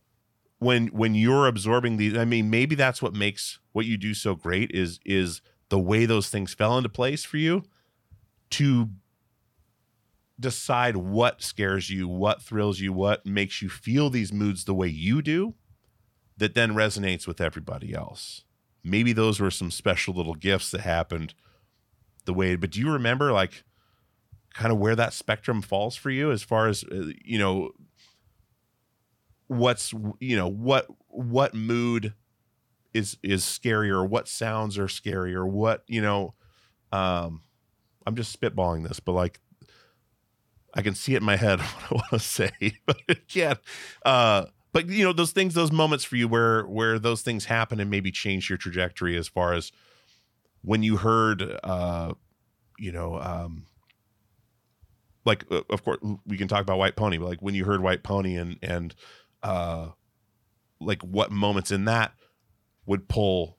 when 0.58 0.88
when 0.88 1.14
you're 1.14 1.46
absorbing 1.46 1.96
these 1.96 2.14
i 2.16 2.24
mean 2.24 2.50
maybe 2.50 2.74
that's 2.74 3.00
what 3.00 3.14
makes 3.14 3.60
what 3.72 3.86
you 3.86 3.96
do 3.96 4.12
so 4.12 4.34
great 4.34 4.70
is 4.72 5.00
is 5.06 5.40
the 5.70 5.78
way 5.78 6.04
those 6.04 6.28
things 6.28 6.52
fell 6.52 6.76
into 6.76 6.88
place 6.88 7.24
for 7.24 7.38
you 7.38 7.62
to 8.50 8.90
decide 10.38 10.96
what 10.96 11.42
scares 11.42 11.90
you, 11.90 12.08
what 12.08 12.42
thrills 12.42 12.80
you, 12.80 12.92
what 12.92 13.24
makes 13.24 13.62
you 13.62 13.68
feel 13.68 14.10
these 14.10 14.32
moods 14.32 14.64
the 14.64 14.74
way 14.74 14.88
you 14.88 15.22
do 15.22 15.54
that 16.36 16.54
then 16.54 16.72
resonates 16.72 17.26
with 17.26 17.40
everybody 17.40 17.94
else. 17.94 18.44
Maybe 18.82 19.12
those 19.12 19.40
were 19.40 19.50
some 19.50 19.70
special 19.70 20.14
little 20.14 20.34
gifts 20.34 20.70
that 20.70 20.80
happened 20.80 21.34
the 22.24 22.34
way, 22.34 22.56
but 22.56 22.70
do 22.70 22.80
you 22.80 22.90
remember 22.90 23.32
like 23.32 23.64
kind 24.54 24.72
of 24.72 24.78
where 24.78 24.96
that 24.96 25.12
spectrum 25.12 25.62
falls 25.62 25.96
for 25.96 26.10
you 26.10 26.32
as 26.32 26.42
far 26.42 26.66
as 26.66 26.84
uh, 26.84 27.12
you 27.24 27.38
know 27.38 27.70
what's 29.46 29.92
you 30.18 30.36
know 30.36 30.48
what 30.48 30.86
what 31.08 31.54
mood 31.54 32.14
is 32.94 33.16
is 33.22 33.44
scarier 33.44 34.06
what 34.06 34.28
sounds 34.28 34.78
are 34.78 34.86
scarier 34.86 35.48
what 35.48 35.84
you 35.86 36.00
know 36.00 36.34
um 36.92 37.42
i'm 38.06 38.16
just 38.16 38.38
spitballing 38.38 38.86
this 38.86 39.00
but 39.00 39.12
like 39.12 39.40
i 40.74 40.82
can 40.82 40.94
see 40.94 41.14
it 41.14 41.18
in 41.18 41.24
my 41.24 41.36
head 41.36 41.60
what 41.88 41.90
i 41.90 41.94
want 41.94 42.10
to 42.10 42.18
say 42.18 42.50
but 42.86 43.28
can't 43.28 43.58
uh 44.04 44.44
but 44.72 44.88
you 44.88 45.04
know 45.04 45.12
those 45.12 45.32
things 45.32 45.54
those 45.54 45.72
moments 45.72 46.04
for 46.04 46.16
you 46.16 46.28
where 46.28 46.64
where 46.64 46.98
those 46.98 47.22
things 47.22 47.46
happen 47.46 47.80
and 47.80 47.90
maybe 47.90 48.10
change 48.10 48.48
your 48.48 48.58
trajectory 48.58 49.16
as 49.16 49.28
far 49.28 49.52
as 49.52 49.72
when 50.62 50.82
you 50.82 50.96
heard 50.96 51.58
uh 51.62 52.12
you 52.78 52.92
know 52.92 53.20
um 53.20 53.66
like 55.24 55.44
of 55.50 55.84
course 55.84 55.98
we 56.26 56.36
can 56.36 56.48
talk 56.48 56.62
about 56.62 56.78
white 56.78 56.96
pony 56.96 57.18
but 57.18 57.26
like 57.26 57.42
when 57.42 57.54
you 57.54 57.64
heard 57.64 57.82
white 57.82 58.02
pony 58.02 58.36
and 58.36 58.58
and 58.62 58.94
uh 59.42 59.88
like 60.80 61.02
what 61.02 61.30
moments 61.30 61.70
in 61.70 61.84
that 61.84 62.14
would 62.90 63.06
pull 63.08 63.56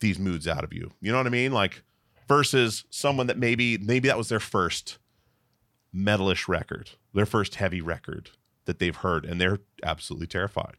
these 0.00 0.18
moods 0.18 0.48
out 0.48 0.64
of 0.64 0.72
you 0.72 0.90
you 1.00 1.12
know 1.12 1.18
what 1.18 1.26
i 1.26 1.30
mean 1.30 1.52
like 1.52 1.82
versus 2.26 2.84
someone 2.90 3.28
that 3.28 3.38
maybe 3.38 3.78
maybe 3.78 4.08
that 4.08 4.18
was 4.18 4.28
their 4.28 4.40
first 4.40 4.98
metalish 5.94 6.48
record 6.48 6.90
their 7.14 7.24
first 7.24 7.54
heavy 7.54 7.80
record 7.80 8.30
that 8.64 8.80
they've 8.80 8.96
heard 8.96 9.24
and 9.24 9.40
they're 9.40 9.60
absolutely 9.84 10.26
terrified 10.26 10.78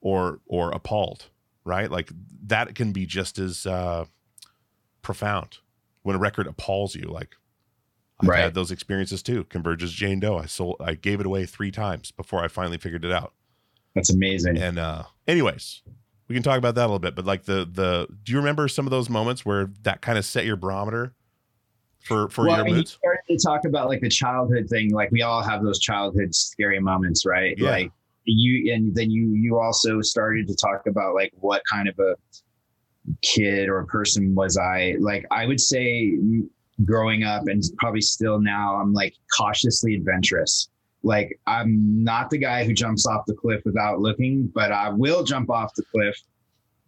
or 0.00 0.40
or 0.46 0.70
appalled 0.72 1.26
right 1.64 1.90
like 1.90 2.10
that 2.46 2.74
can 2.74 2.92
be 2.92 3.04
just 3.04 3.38
as 3.38 3.66
uh 3.66 4.04
profound 5.02 5.58
when 6.02 6.16
a 6.16 6.18
record 6.18 6.46
appalls 6.46 6.94
you 6.94 7.04
like 7.08 7.36
I've 8.18 8.28
Right. 8.30 8.40
had 8.44 8.54
those 8.54 8.70
experiences 8.70 9.22
too. 9.22 9.44
Converge's 9.44 9.92
Jane 9.92 10.20
Doe. 10.20 10.38
I 10.38 10.46
sold 10.46 10.76
I 10.80 10.94
gave 10.94 11.20
it 11.20 11.26
away 11.26 11.44
three 11.44 11.70
times 11.70 12.10
before 12.12 12.42
I 12.42 12.48
finally 12.48 12.78
figured 12.78 13.04
it 13.04 13.12
out. 13.12 13.34
that's 13.94 14.08
amazing 14.10 14.56
And 14.56 14.78
uh 14.78 15.02
anyways, 15.28 15.82
we 16.28 16.34
can 16.34 16.42
talk 16.42 16.58
about 16.58 16.74
that 16.74 16.82
a 16.82 16.86
little 16.86 16.98
bit. 16.98 17.14
But 17.14 17.24
like 17.24 17.44
the 17.44 17.68
the 17.70 18.08
do 18.24 18.32
you 18.32 18.38
remember 18.38 18.68
some 18.68 18.86
of 18.86 18.90
those 18.90 19.08
moments 19.08 19.44
where 19.44 19.70
that 19.82 20.02
kind 20.02 20.18
of 20.18 20.24
set 20.24 20.44
your 20.44 20.56
barometer 20.56 21.14
for 22.00 22.28
for 22.28 22.46
well, 22.46 22.58
your 22.58 22.68
you 22.68 22.74
moods? 22.74 22.92
started 22.92 23.22
to 23.28 23.38
talk 23.44 23.64
about 23.64 23.88
like 23.88 24.00
the 24.00 24.08
childhood 24.08 24.68
thing. 24.68 24.92
Like 24.92 25.10
we 25.10 25.22
all 25.22 25.42
have 25.42 25.62
those 25.62 25.78
childhood 25.78 26.34
scary 26.34 26.80
moments, 26.80 27.24
right? 27.24 27.56
Yeah. 27.56 27.70
Like 27.70 27.92
you 28.24 28.74
and 28.74 28.94
then 28.94 29.10
you 29.10 29.28
you 29.34 29.58
also 29.58 30.00
started 30.00 30.48
to 30.48 30.56
talk 30.56 30.86
about 30.86 31.14
like 31.14 31.32
what 31.38 31.62
kind 31.70 31.88
of 31.88 31.98
a 31.98 32.16
kid 33.22 33.68
or 33.68 33.84
person 33.86 34.34
was 34.34 34.58
I? 34.58 34.96
Like 34.98 35.26
I 35.30 35.46
would 35.46 35.60
say 35.60 36.18
growing 36.84 37.22
up 37.22 37.46
and 37.46 37.62
probably 37.78 38.00
still 38.00 38.40
now 38.40 38.76
I'm 38.76 38.92
like 38.92 39.14
cautiously 39.36 39.94
adventurous. 39.94 40.68
Like 41.06 41.38
I'm 41.46 42.02
not 42.02 42.30
the 42.30 42.38
guy 42.38 42.64
who 42.64 42.72
jumps 42.74 43.06
off 43.06 43.24
the 43.26 43.34
cliff 43.34 43.62
without 43.64 44.00
looking, 44.00 44.48
but 44.48 44.72
I 44.72 44.88
will 44.90 45.22
jump 45.22 45.48
off 45.50 45.72
the 45.74 45.84
cliff. 45.84 46.16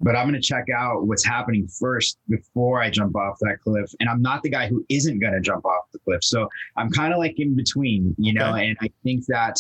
But 0.01 0.15
I'm 0.17 0.29
going 0.29 0.41
to 0.41 0.47
check 0.47 0.67
out 0.77 1.07
what's 1.09 1.25
happening 1.25 1.67
first 1.67 2.19
before 2.29 2.81
I 2.83 2.89
jump 2.91 3.17
off 3.17 3.37
that 3.41 3.59
cliff. 3.65 3.91
And 4.01 4.09
I'm 4.09 4.23
not 4.23 4.43
the 4.45 4.49
guy 4.51 4.69
who 4.69 4.85
isn't 4.89 5.19
going 5.19 5.33
to 5.33 5.41
jump 5.41 5.65
off 5.65 5.85
the 5.93 5.99
cliff. 6.01 6.23
So 6.23 6.49
I'm 6.77 6.89
kind 6.91 7.13
of 7.13 7.19
like 7.19 7.39
in 7.41 7.57
between, 7.57 8.15
you 8.19 8.33
know, 8.33 8.51
Okay. 8.51 8.69
and 8.69 8.77
I 8.81 8.91
think 9.05 9.25
that 9.27 9.57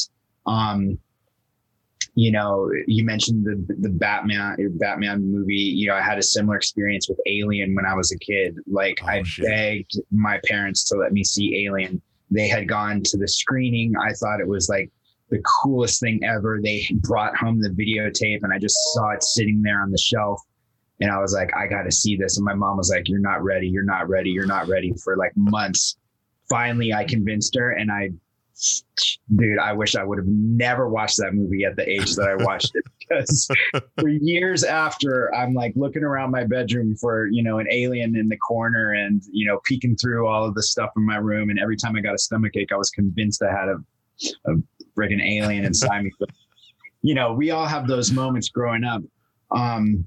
um 0.47 0.99
you 2.15 2.33
know, 2.33 2.69
you 2.89 3.05
mentioned 3.05 3.45
the 3.45 3.75
the 3.79 3.89
Batman 3.91 4.57
Batman 4.79 5.31
movie. 5.31 5.55
You 5.55 5.89
know, 5.89 5.95
I 5.95 6.01
had 6.03 6.19
a 6.19 6.23
similar 6.23 6.57
experience 6.57 7.09
with 7.09 7.19
Alien 7.27 7.75
when 7.77 7.87
I 7.87 7.95
was 7.95 8.11
a 8.13 8.19
kid. 8.19 8.57
Like 8.67 8.99
Oh, 9.05 9.07
I 9.09 9.23
shit. 9.23 9.47
begged 9.47 10.01
my 10.11 10.41
parents 10.47 10.83
to 10.89 10.97
let 10.97 11.13
me 11.13 11.23
see 11.23 11.65
Alien. 11.67 12.01
They 12.31 12.49
had 12.49 12.69
gone 12.69 13.03
to 13.05 13.19
the 13.19 13.29
screening. 13.29 13.95
I 13.97 14.13
thought 14.13 14.41
it 14.41 14.49
was 14.49 14.69
like 14.69 14.91
the 15.31 15.43
coolest 15.63 16.01
thing 16.01 16.25
ever. 16.25 16.61
They 16.63 16.87
brought 17.01 17.37
home 17.37 17.61
the 17.61 17.71
videotape 17.71 18.43
and 18.43 18.53
I 18.53 18.59
just 18.59 18.77
saw 18.93 19.11
it 19.11 19.23
sitting 19.23 19.63
there 19.63 19.81
on 19.81 19.91
the 19.91 19.99
shelf. 19.99 20.41
And 21.01 21.11
I 21.11 21.19
was 21.19 21.33
like, 21.33 21.55
I 21.57 21.67
got 21.67 21.85
to 21.85 21.93
see 21.93 22.17
this. 22.17 22.37
And 22.37 22.45
my 22.45 22.55
mom 22.55 22.77
was 22.77 22.91
like, 22.91 23.09
You're 23.09 23.21
not 23.21 23.43
ready. 23.43 23.69
You're 23.69 23.85
not 23.85 24.09
ready. 24.09 24.31
You're 24.31 24.47
not 24.47 24.69
ready 24.69 24.93
for 25.05 25.17
like 25.17 25.33
months. 25.37 25.97
Finally, 26.49 26.93
I 26.93 27.05
convinced 27.05 27.55
her 27.57 27.73
and 27.73 27.91
I 27.91 28.11
dude, 29.37 29.59
I 29.59 29.73
wish 29.73 29.95
I 29.95 30.05
would 30.05 30.19
have 30.19 30.27
never 30.27 30.89
watched 30.89 31.19
that 31.19 31.35
movie 31.35 31.65
at 31.65 31.77
the 31.77 31.89
age 31.89 32.15
that 32.17 32.29
I 32.29 32.43
watched 32.45 32.75
it 32.75 32.85
because 32.99 33.49
for 33.99 34.09
years 34.09 34.65
after, 34.65 35.35
I'm 35.35 35.55
like 35.55 35.73
looking 35.77 36.03
around 36.03 36.31
my 36.31 36.45
bedroom 36.45 36.97
for, 36.97 37.29
you 37.29 37.43
know, 37.43 37.59
an 37.59 37.67
alien 37.71 38.17
in 38.17 38.29
the 38.29 38.37
corner 38.37 38.93
and, 38.93 39.23
you 39.31 39.47
know, 39.47 39.61
peeking 39.65 39.97
through 39.97 40.27
all 40.27 40.45
of 40.45 40.55
the 40.55 40.63
stuff 40.63 40.91
in 40.97 41.07
my 41.07 41.17
room. 41.17 41.51
And 41.51 41.59
every 41.59 41.77
time 41.77 41.97
I 41.97 42.01
got 42.01 42.15
a 42.15 42.19
stomach 42.19 42.57
ache, 42.57 42.73
I 42.73 42.77
was 42.77 42.91
convinced 42.91 43.43
I 43.43 43.51
had 43.51 43.69
a, 43.69 43.79
a 44.51 44.57
friggin' 44.97 45.25
alien 45.25 45.65
inside 45.65 46.05
me. 46.05 46.11
But, 46.19 46.31
you 47.03 47.15
know, 47.15 47.33
we 47.33 47.51
all 47.51 47.67
have 47.67 47.87
those 47.87 48.11
moments 48.11 48.49
growing 48.49 48.85
up. 48.85 49.03
Um, 49.51 50.07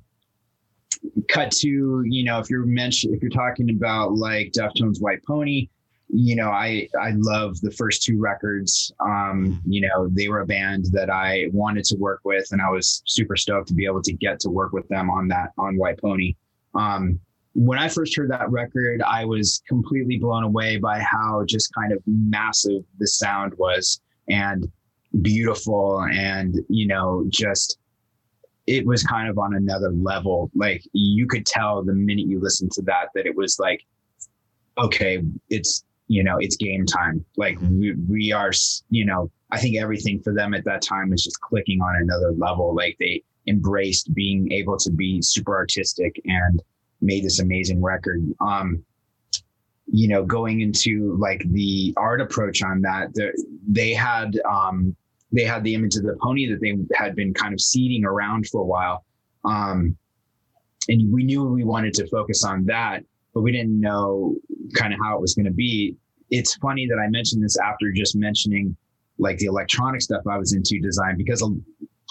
cut 1.29 1.51
to, 1.51 2.03
you 2.05 2.23
know, 2.23 2.39
if 2.39 2.49
you're 2.49 2.65
mentioned, 2.65 3.15
if 3.15 3.21
you're 3.21 3.31
talking 3.31 3.69
about 3.69 4.13
like 4.13 4.51
Deftones 4.51 5.01
White 5.01 5.23
Pony, 5.25 5.67
you 6.13 6.35
know, 6.35 6.49
I 6.49 6.87
I 6.99 7.11
love 7.15 7.59
the 7.61 7.71
first 7.71 8.03
two 8.03 8.19
records. 8.19 8.91
Um, 8.99 9.61
you 9.65 9.81
know, 9.81 10.09
they 10.09 10.27
were 10.27 10.41
a 10.41 10.45
band 10.45 10.87
that 10.91 11.09
I 11.09 11.47
wanted 11.53 11.85
to 11.85 11.95
work 11.97 12.21
with, 12.23 12.47
and 12.51 12.61
I 12.61 12.69
was 12.69 13.01
super 13.05 13.37
stoked 13.37 13.69
to 13.69 13.73
be 13.73 13.85
able 13.85 14.01
to 14.03 14.13
get 14.13 14.39
to 14.41 14.49
work 14.49 14.73
with 14.73 14.87
them 14.89 15.09
on 15.09 15.27
that 15.29 15.51
on 15.57 15.77
White 15.77 15.99
Pony. 15.99 16.35
Um, 16.75 17.19
when 17.53 17.79
I 17.79 17.87
first 17.87 18.15
heard 18.15 18.31
that 18.31 18.49
record, 18.49 19.01
I 19.01 19.25
was 19.25 19.61
completely 19.67 20.17
blown 20.17 20.43
away 20.43 20.77
by 20.77 20.99
how 20.99 21.43
just 21.45 21.73
kind 21.73 21.93
of 21.93 22.01
massive 22.05 22.83
the 22.99 23.07
sound 23.07 23.53
was 23.57 24.01
and 24.29 24.69
beautiful, 25.21 26.01
and 26.11 26.55
you 26.67 26.87
know, 26.87 27.25
just 27.29 27.77
it 28.67 28.85
was 28.85 29.01
kind 29.03 29.29
of 29.29 29.37
on 29.37 29.55
another 29.55 29.91
level. 29.91 30.51
Like 30.55 30.83
you 30.91 31.25
could 31.25 31.45
tell 31.45 31.83
the 31.83 31.93
minute 31.93 32.27
you 32.27 32.41
listened 32.41 32.71
to 32.73 32.81
that 32.83 33.07
that 33.15 33.25
it 33.25 33.35
was 33.35 33.59
like, 33.59 33.81
okay, 34.77 35.21
it's 35.49 35.85
you 36.11 36.23
know 36.23 36.35
it's 36.39 36.57
game 36.57 36.85
time. 36.85 37.23
Like 37.37 37.57
we 37.61 37.93
we 38.09 38.33
are, 38.33 38.51
you 38.89 39.05
know, 39.05 39.31
I 39.49 39.57
think 39.59 39.77
everything 39.77 40.21
for 40.21 40.33
them 40.33 40.53
at 40.53 40.65
that 40.65 40.81
time 40.81 41.09
was 41.09 41.23
just 41.23 41.39
clicking 41.39 41.79
on 41.81 42.01
another 42.01 42.33
level. 42.33 42.75
Like 42.75 42.97
they 42.99 43.23
embraced 43.47 44.13
being 44.13 44.51
able 44.51 44.77
to 44.77 44.91
be 44.91 45.21
super 45.21 45.55
artistic 45.55 46.21
and 46.25 46.61
made 46.99 47.23
this 47.23 47.39
amazing 47.39 47.81
record. 47.81 48.21
Um, 48.41 48.83
you 49.87 50.09
know, 50.09 50.25
going 50.25 50.59
into 50.59 51.15
like 51.17 51.49
the 51.51 51.93
art 51.95 52.19
approach 52.19 52.61
on 52.61 52.81
that, 52.81 53.07
they 53.69 53.93
had 53.93 54.37
um, 54.49 54.93
they 55.31 55.45
had 55.45 55.63
the 55.63 55.73
image 55.73 55.95
of 55.95 56.03
the 56.03 56.17
pony 56.21 56.45
that 56.51 56.59
they 56.59 56.75
had 56.93 57.15
been 57.15 57.33
kind 57.33 57.53
of 57.53 57.61
seeding 57.61 58.03
around 58.03 58.49
for 58.49 58.61
a 58.61 58.65
while. 58.65 59.05
Um, 59.45 59.95
and 60.89 61.09
we 61.09 61.23
knew 61.23 61.45
we 61.45 61.63
wanted 61.63 61.93
to 61.95 62.07
focus 62.07 62.43
on 62.43 62.65
that, 62.65 63.05
but 63.33 63.41
we 63.43 63.53
didn't 63.53 63.79
know 63.79 64.35
kind 64.73 64.93
of 64.93 64.99
how 65.01 65.15
it 65.15 65.21
was 65.21 65.35
going 65.35 65.45
to 65.45 65.51
be. 65.51 65.95
It's 66.31 66.55
funny 66.55 66.87
that 66.87 66.97
I 66.97 67.07
mentioned 67.09 67.43
this 67.43 67.57
after 67.59 67.91
just 67.91 68.15
mentioning 68.15 68.75
like 69.19 69.37
the 69.37 69.45
electronic 69.45 70.01
stuff 70.01 70.21
I 70.29 70.37
was 70.37 70.53
into 70.53 70.79
design 70.79 71.15
because 71.17 71.47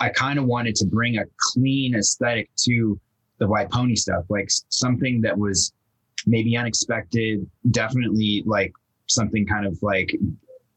I 0.00 0.10
kind 0.10 0.38
of 0.38 0.44
wanted 0.44 0.74
to 0.76 0.86
bring 0.86 1.18
a 1.18 1.24
clean 1.52 1.94
aesthetic 1.94 2.48
to 2.64 2.98
the 3.38 3.48
white 3.48 3.70
pony 3.70 3.96
stuff, 3.96 4.24
like 4.28 4.48
something 4.68 5.20
that 5.22 5.36
was 5.36 5.72
maybe 6.26 6.56
unexpected, 6.56 7.44
definitely 7.70 8.42
like 8.46 8.72
something 9.06 9.46
kind 9.46 9.66
of 9.66 9.78
like 9.82 10.14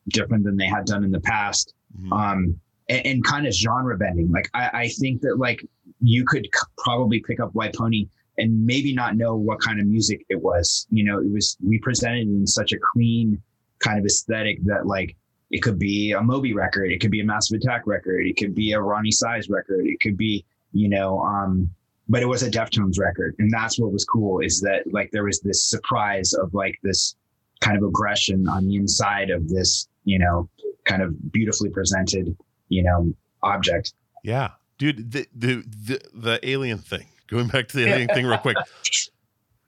different 0.09 0.43
than 0.43 0.55
they 0.57 0.65
had 0.65 0.85
done 0.85 1.03
in 1.03 1.11
the 1.11 1.19
past 1.21 1.73
Mhm. 2.01 2.11
um 2.11 2.59
and, 2.89 3.05
and 3.05 3.23
kind 3.23 3.45
of 3.45 3.53
genre 3.53 3.95
bending 3.97 4.31
like 4.31 4.49
I, 4.55 4.69
I 4.73 4.87
think 4.87 5.21
that 5.21 5.37
like 5.37 5.63
you 6.01 6.25
could 6.25 6.47
probably 6.79 7.19
pick 7.21 7.39
up 7.39 7.53
white 7.53 7.75
pony 7.75 8.07
and 8.37 8.65
maybe 8.65 8.93
not 8.93 9.15
know 9.15 9.35
what 9.35 9.59
kind 9.61 9.79
of 9.79 9.87
music 9.87 10.25
it 10.29 10.41
was 10.41 10.87
you 10.89 11.03
know 11.03 11.19
it 11.19 11.31
was 11.31 11.57
we 11.65 11.79
presented 11.79 12.27
in 12.27 12.47
such 12.47 12.71
a 12.73 12.77
clean 12.93 13.41
kind 13.79 13.99
of 13.99 14.05
aesthetic 14.05 14.63
that 14.63 14.85
like 14.85 15.15
it 15.51 15.61
could 15.61 15.77
be 15.77 16.11
a 16.11 16.21
moby 16.21 16.53
record 16.53 16.91
it 16.91 16.99
could 16.99 17.11
be 17.11 17.21
a 17.21 17.25
massive 17.25 17.57
attack 17.57 17.85
record 17.85 18.25
it 18.25 18.37
could 18.37 18.55
be 18.55 18.73
a 18.73 18.77
Roni 18.77 19.11
Size 19.11 19.49
record 19.49 19.85
it 19.85 19.99
could 19.99 20.17
be 20.17 20.45
you 20.71 20.89
know 20.89 21.19
um 21.21 21.69
but 22.09 22.21
it 22.21 22.27
was 22.27 22.43
a 22.43 22.51
deftones 22.51 22.99
record 22.99 23.35
and 23.39 23.51
that's 23.51 23.79
what 23.79 23.91
was 23.91 24.03
cool 24.05 24.39
is 24.39 24.59
that 24.61 24.81
like 24.91 25.11
there 25.11 25.23
was 25.23 25.39
this 25.41 25.69
surprise 25.69 26.33
of 26.33 26.53
like 26.53 26.77
this 26.83 27.15
kind 27.61 27.77
of 27.77 27.83
aggression 27.83 28.47
on 28.47 28.67
the 28.67 28.75
inside 28.75 29.29
of 29.29 29.47
this 29.47 29.87
you 30.05 30.19
know 30.19 30.49
kind 30.85 31.01
of 31.01 31.31
beautifully 31.31 31.69
presented, 31.69 32.35
you 32.69 32.83
know, 32.83 33.13
object. 33.41 33.93
Yeah, 34.23 34.51
dude, 34.77 35.11
the 35.11 35.27
the 35.35 35.63
the, 35.65 36.01
the 36.13 36.39
alien 36.49 36.77
thing. 36.77 37.07
Going 37.33 37.47
back 37.47 37.67
to 37.69 37.77
the 37.77 37.87
alien 37.87 38.07
thing 38.09 38.25
real 38.27 38.37
quick. 38.37 38.57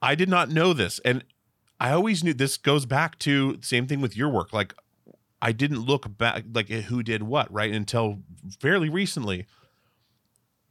I 0.01 0.13
did 0.13 0.30
not 0.30 0.49
know 0.49 0.71
this, 0.71 0.99
and 1.04 1.23
I 1.80 1.91
always 1.91 2.23
knew 2.23 2.34
this 2.34 2.58
goes 2.58 2.86
back 2.86 3.17
to 3.19 3.58
the 3.58 3.65
same 3.65 3.88
thing 3.88 4.01
with 4.01 4.15
your 4.15 4.30
work. 4.30 4.54
Like, 4.54 4.75
I 5.41 5.51
didn't 5.51 5.80
look 5.80 6.15
back 6.17 6.43
like 6.54 6.69
who 6.69 7.01
did 7.01 7.23
what 7.23 7.51
right 7.51 7.71
until 7.73 8.19
fairly 8.62 8.88
recently. 8.89 9.47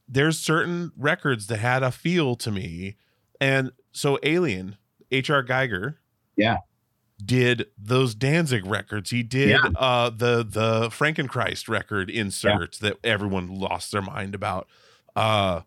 There's 0.07 0.39
certain 0.39 0.93
records 0.97 1.47
that 1.49 1.59
had 1.59 1.83
a 1.83 1.91
feel 1.91 2.37
to 2.37 2.51
me, 2.53 2.97
and 3.41 3.73
so 3.93 4.19
Alien, 4.23 4.77
H.R. 5.11 5.43
Giger, 5.43 5.97
Yeah. 6.37 6.59
did 7.25 7.67
those 7.79 8.15
Danzig 8.15 8.67
records. 8.67 9.11
He 9.11 9.23
did 9.23 9.51
Yeah. 9.51 9.71
uh 9.77 10.11
the 10.11 10.45
the 10.45 10.91
Frankenchrist 10.91 11.69
record 11.69 12.09
insert 12.11 12.77
that 12.81 12.99
everyone 13.03 13.49
lost 13.49 13.91
their 13.93 14.03
mind 14.03 14.35
about. 14.35 14.69
Uh 15.17 15.63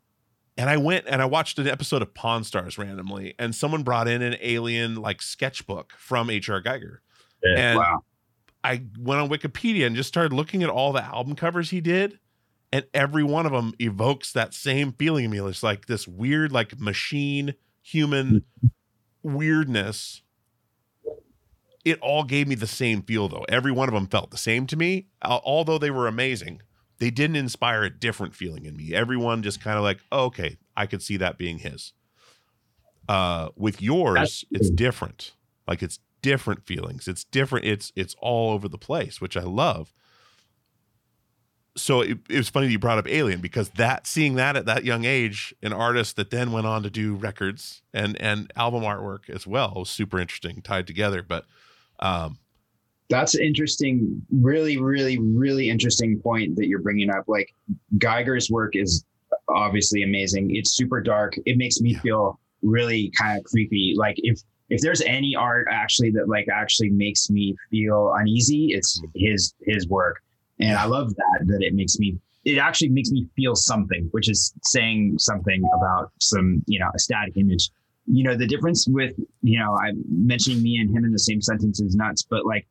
and 0.58 0.70
I 0.70 0.78
went 0.78 1.06
and 1.08 1.22
I 1.22 1.26
watched 1.26 1.60
an 1.60 1.68
episode 1.68 2.02
of 2.02 2.14
Pawn 2.14 2.44
Stars 2.44 2.78
randomly, 2.78 3.36
and 3.38 3.54
someone 3.54 3.84
brought 3.84 4.08
in 4.08 4.22
an 4.22 4.36
alien 4.42 4.96
like 4.96 5.22
sketchbook 5.22 5.94
from 5.98 6.30
H.R. 6.30 6.62
Giger. 6.62 6.98
And- 7.44 7.78
wow. 7.78 8.04
I 8.64 8.84
went 9.00 9.22
on 9.22 9.30
Wikipedia 9.30 9.86
and 9.86 9.96
just 9.96 10.10
started 10.10 10.34
looking 10.34 10.62
at 10.62 10.70
all 10.70 10.92
the 10.92 11.04
album 11.04 11.36
covers 11.36 11.70
he 11.70 11.80
did, 11.80 12.20
and 12.74 12.86
every 12.94 13.24
one 13.24 13.46
of 13.46 13.54
them 13.54 13.74
evokes 13.80 14.34
that 14.34 14.54
same 14.54 14.92
feeling 14.94 15.26
in 15.26 15.32
me. 15.32 15.40
It's 15.40 15.64
like 15.64 15.86
this 15.86 16.06
weird, 16.06 16.52
like 16.52 16.78
machine 16.78 17.54
human 17.82 18.44
weirdness. 19.24 20.22
It 21.86 22.00
all 22.02 22.26
gave 22.26 22.50
me 22.50 22.56
the 22.56 22.68
same 22.68 23.04
feel, 23.04 23.30
though. 23.30 23.46
Every 23.48 23.72
one 23.72 23.88
of 23.88 23.94
them 23.94 24.08
felt 24.08 24.32
the 24.32 24.38
same 24.38 24.68
to 24.68 24.76
me, 24.76 25.08
although 25.24 25.78
they 25.78 25.92
were 25.92 26.08
amazing. 26.08 26.62
They 27.00 27.12
didn't 27.12 27.36
inspire 27.36 27.84
a 27.84 27.90
different 27.90 28.36
feeling 28.36 28.66
in 28.66 28.76
me. 28.76 28.94
Everyone 28.94 29.44
just 29.44 29.62
kind 29.62 29.78
of 29.78 29.84
like, 29.84 30.00
oh, 30.12 30.26
okay, 30.26 30.58
I 30.76 30.86
could 30.88 31.02
see 31.04 31.18
that 31.18 31.38
being 31.38 31.60
his. 31.60 31.94
Uh, 33.08 33.50
with 33.56 33.82
yours, 33.82 34.44
it's 34.52 34.70
different. 34.70 35.34
Like 35.68 35.84
it's 35.84 36.00
different 36.22 36.66
feelings. 36.66 37.08
It's 37.08 37.24
different. 37.24 37.66
It's 37.66 37.92
it's 37.96 38.16
all 38.20 38.52
over 38.52 38.68
the 38.68 38.78
place, 38.78 39.22
which 39.22 39.38
I 39.38 39.44
love. 39.44 39.94
So 41.76 42.02
it, 42.02 42.18
it 42.28 42.38
was 42.38 42.50
funny 42.50 42.66
that 42.66 42.72
you 42.72 42.80
brought 42.80 42.98
up 42.98 43.08
Alien 43.08 43.40
because 43.40 43.70
that 43.72 44.08
seeing 44.08 44.36
that 44.36 44.58
at 44.58 44.66
that 44.66 44.84
young 44.84 45.06
age, 45.06 45.54
an 45.62 45.74
artist 45.74 46.16
that 46.16 46.32
then 46.32 46.52
went 46.52 46.66
on 46.66 46.82
to 46.84 46.90
do 46.90 47.14
records 47.14 47.84
and 47.94 48.20
and 48.20 48.52
album 48.56 48.82
artwork 48.84 49.30
as 49.30 49.46
well 49.46 49.74
was 49.76 49.90
super 49.90 50.20
interesting, 50.20 50.62
tied 50.62 50.88
together. 50.88 51.22
But 51.22 51.46
um, 52.00 52.40
That's 53.10 53.36
an 53.36 53.44
interesting. 53.44 54.22
Really, 54.32 54.78
really, 54.78 55.18
really 55.18 55.70
interesting 55.70 56.20
point 56.20 56.56
that 56.58 56.68
you're 56.68 56.82
bringing 56.82 57.10
up. 57.10 57.24
Like 57.28 57.54
Giger's 57.98 58.50
work 58.50 58.76
is 58.76 59.06
obviously 59.50 60.04
amazing. 60.04 60.56
It's 60.56 60.72
super 60.72 61.00
dark. 61.02 61.36
It 61.46 61.58
makes 61.58 61.80
me 61.80 61.94
feel 61.96 62.40
really 62.62 63.12
kind 63.18 63.38
of 63.38 63.46
creepy. 63.46 63.94
Like 63.98 64.16
if 64.18 64.42
if 64.70 64.82
there's 64.82 65.02
any 65.02 65.36
art 65.36 65.68
actually 65.72 66.12
that 66.12 66.28
like 66.28 66.48
actually 66.52 66.90
makes 66.90 67.30
me 67.30 67.56
feel 67.72 68.14
uneasy, 68.18 68.74
it's 68.74 69.00
Mm. 69.00 69.10
his 69.16 69.54
his 69.62 69.88
work. 69.88 70.22
and 70.60 70.76
I 70.78 70.86
love 70.86 71.14
that 71.16 71.40
that 71.48 71.62
it 71.62 71.74
makes 71.76 72.00
me 72.00 72.18
it 72.44 72.58
actually 72.58 72.90
makes 72.90 73.12
me 73.12 73.28
feel 73.36 73.56
something, 73.56 74.08
which 74.12 74.28
is 74.30 74.54
saying 74.64 75.20
something 75.20 75.64
about 75.78 76.12
some 76.20 76.64
you 76.68 76.80
know 76.80 76.90
a 76.94 77.00
static 77.00 77.38
image. 77.38 77.70
You 78.08 78.24
know 78.24 78.36
the 78.36 78.48
difference 78.48 78.86
with 78.88 79.14
you 79.44 79.60
know 79.60 79.78
I'm 79.82 80.04
mentioning 80.10 80.62
me 80.62 80.78
and 80.78 80.90
him 80.90 81.06
in 81.06 81.12
the 81.14 81.20
same 81.20 81.42
sentence 81.42 81.80
is 81.80 81.96
nuts, 81.96 82.24
but 82.24 82.46
like 82.46 82.68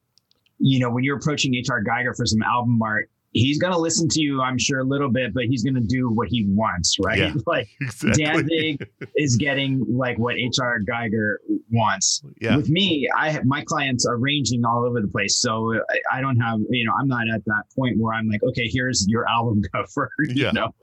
you 0.58 0.78
know 0.78 0.90
when 0.90 1.04
you're 1.04 1.16
approaching 1.16 1.52
HR 1.52 1.82
Giger 1.84 2.16
for 2.16 2.26
some 2.26 2.42
album 2.42 2.80
art, 2.82 3.10
he's 3.36 3.58
going 3.58 3.72
to 3.72 3.78
listen 3.78 4.08
to 4.08 4.20
you, 4.20 4.40
I'm 4.40 4.58
sure, 4.58 4.80
a 4.80 4.84
little 4.84 5.10
bit, 5.10 5.34
but 5.34 5.44
he's 5.44 5.62
going 5.62 5.74
to 5.74 5.80
do 5.80 6.08
what 6.10 6.28
he 6.28 6.46
wants, 6.48 6.96
right? 7.04 7.18
Yeah, 7.18 7.34
like 7.46 7.68
exactly. 7.80 8.24
Danzig 8.24 8.88
is 9.16 9.36
getting 9.36 9.84
like 9.88 10.18
what 10.18 10.34
HR 10.34 10.80
Giger 10.88 11.36
wants. 11.70 12.22
Yeah. 12.40 12.56
With 12.56 12.68
me, 12.68 13.08
I 13.16 13.30
have 13.30 13.44
my 13.44 13.62
clients 13.64 14.06
are 14.06 14.16
ranging 14.16 14.64
all 14.64 14.84
over 14.84 15.00
the 15.00 15.08
place, 15.08 15.38
so 15.38 15.74
I, 15.74 16.18
I 16.18 16.20
don't 16.20 16.38
have, 16.40 16.60
you 16.70 16.86
know, 16.86 16.92
I'm 16.98 17.08
not 17.08 17.28
at 17.32 17.44
that 17.44 17.64
point 17.76 17.98
where 17.98 18.14
I'm 18.14 18.28
like, 18.28 18.42
okay, 18.42 18.68
here's 18.68 19.06
your 19.08 19.28
album 19.28 19.62
cover. 19.72 20.10
Yeah. 20.28 20.46
You 20.46 20.52
know, 20.52 20.74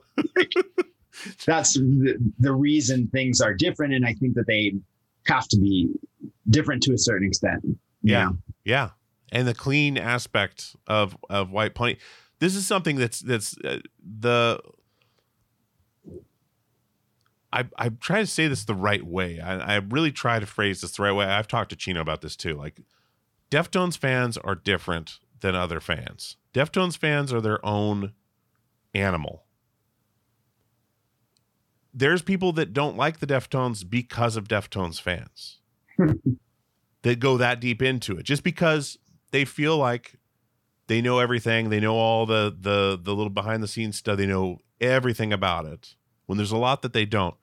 that's 1.46 1.74
the, 1.74 2.32
the 2.38 2.52
reason 2.52 3.08
things 3.08 3.40
are 3.40 3.54
different, 3.54 3.94
and 3.94 4.06
I 4.06 4.14
think 4.14 4.34
that 4.34 4.46
they 4.46 4.74
have 5.26 5.48
to 5.48 5.58
be 5.58 5.90
different 6.50 6.82
to 6.84 6.92
a 6.92 6.98
certain 6.98 7.26
extent. 7.26 7.64
Yeah. 8.02 8.24
know? 8.24 8.38
Yeah, 8.64 8.90
and 9.34 9.48
the 9.48 9.54
clean 9.54 9.98
aspect 9.98 10.76
of 10.86 11.16
of 11.28 11.50
White 11.50 11.74
Pony. 11.74 11.96
This 12.38 12.54
is 12.54 12.66
something 12.66 12.96
that's 12.96 13.20
that's 13.20 13.58
uh, 13.64 13.80
the. 14.02 14.60
I 17.52 17.64
I 17.76 17.88
try 17.88 18.20
to 18.20 18.26
say 18.26 18.46
this 18.46 18.64
the 18.64 18.74
right 18.74 19.04
way. 19.04 19.40
I, 19.40 19.74
I 19.74 19.76
really 19.76 20.12
try 20.12 20.38
to 20.38 20.46
phrase 20.46 20.80
this 20.80 20.92
the 20.92 21.02
right 21.02 21.12
way. 21.12 21.26
I've 21.26 21.48
talked 21.48 21.70
to 21.70 21.76
Chino 21.76 22.00
about 22.00 22.22
this 22.22 22.36
too. 22.36 22.54
Like, 22.54 22.80
Deftones 23.50 23.98
fans 23.98 24.38
are 24.38 24.54
different 24.54 25.18
than 25.40 25.54
other 25.54 25.80
fans. 25.80 26.36
Deftones 26.54 26.96
fans 26.96 27.32
are 27.32 27.40
their 27.40 27.64
own 27.66 28.12
animal. 28.94 29.44
There's 31.92 32.22
people 32.22 32.52
that 32.52 32.72
don't 32.72 32.96
like 32.96 33.20
the 33.20 33.26
Deftones 33.26 33.88
because 33.88 34.36
of 34.36 34.48
Deftones 34.48 35.00
fans 35.00 35.60
that 37.02 37.20
go 37.20 37.36
that 37.36 37.60
deep 37.60 37.80
into 37.82 38.16
it 38.16 38.24
just 38.24 38.42
because 38.42 38.98
they 39.34 39.44
feel 39.44 39.76
like 39.76 40.14
they 40.86 41.02
know 41.02 41.18
everything. 41.18 41.68
They 41.68 41.80
know 41.80 41.96
all 41.96 42.24
the 42.24 42.56
the 42.56 42.96
the 43.02 43.12
little 43.12 43.30
behind 43.30 43.64
the 43.64 43.68
scenes 43.68 43.96
stuff. 43.98 44.16
They 44.16 44.26
know 44.26 44.58
everything 44.80 45.32
about 45.32 45.66
it. 45.66 45.96
When 46.26 46.38
there's 46.38 46.52
a 46.52 46.56
lot 46.56 46.82
that 46.82 46.92
they 46.92 47.04
don't. 47.04 47.34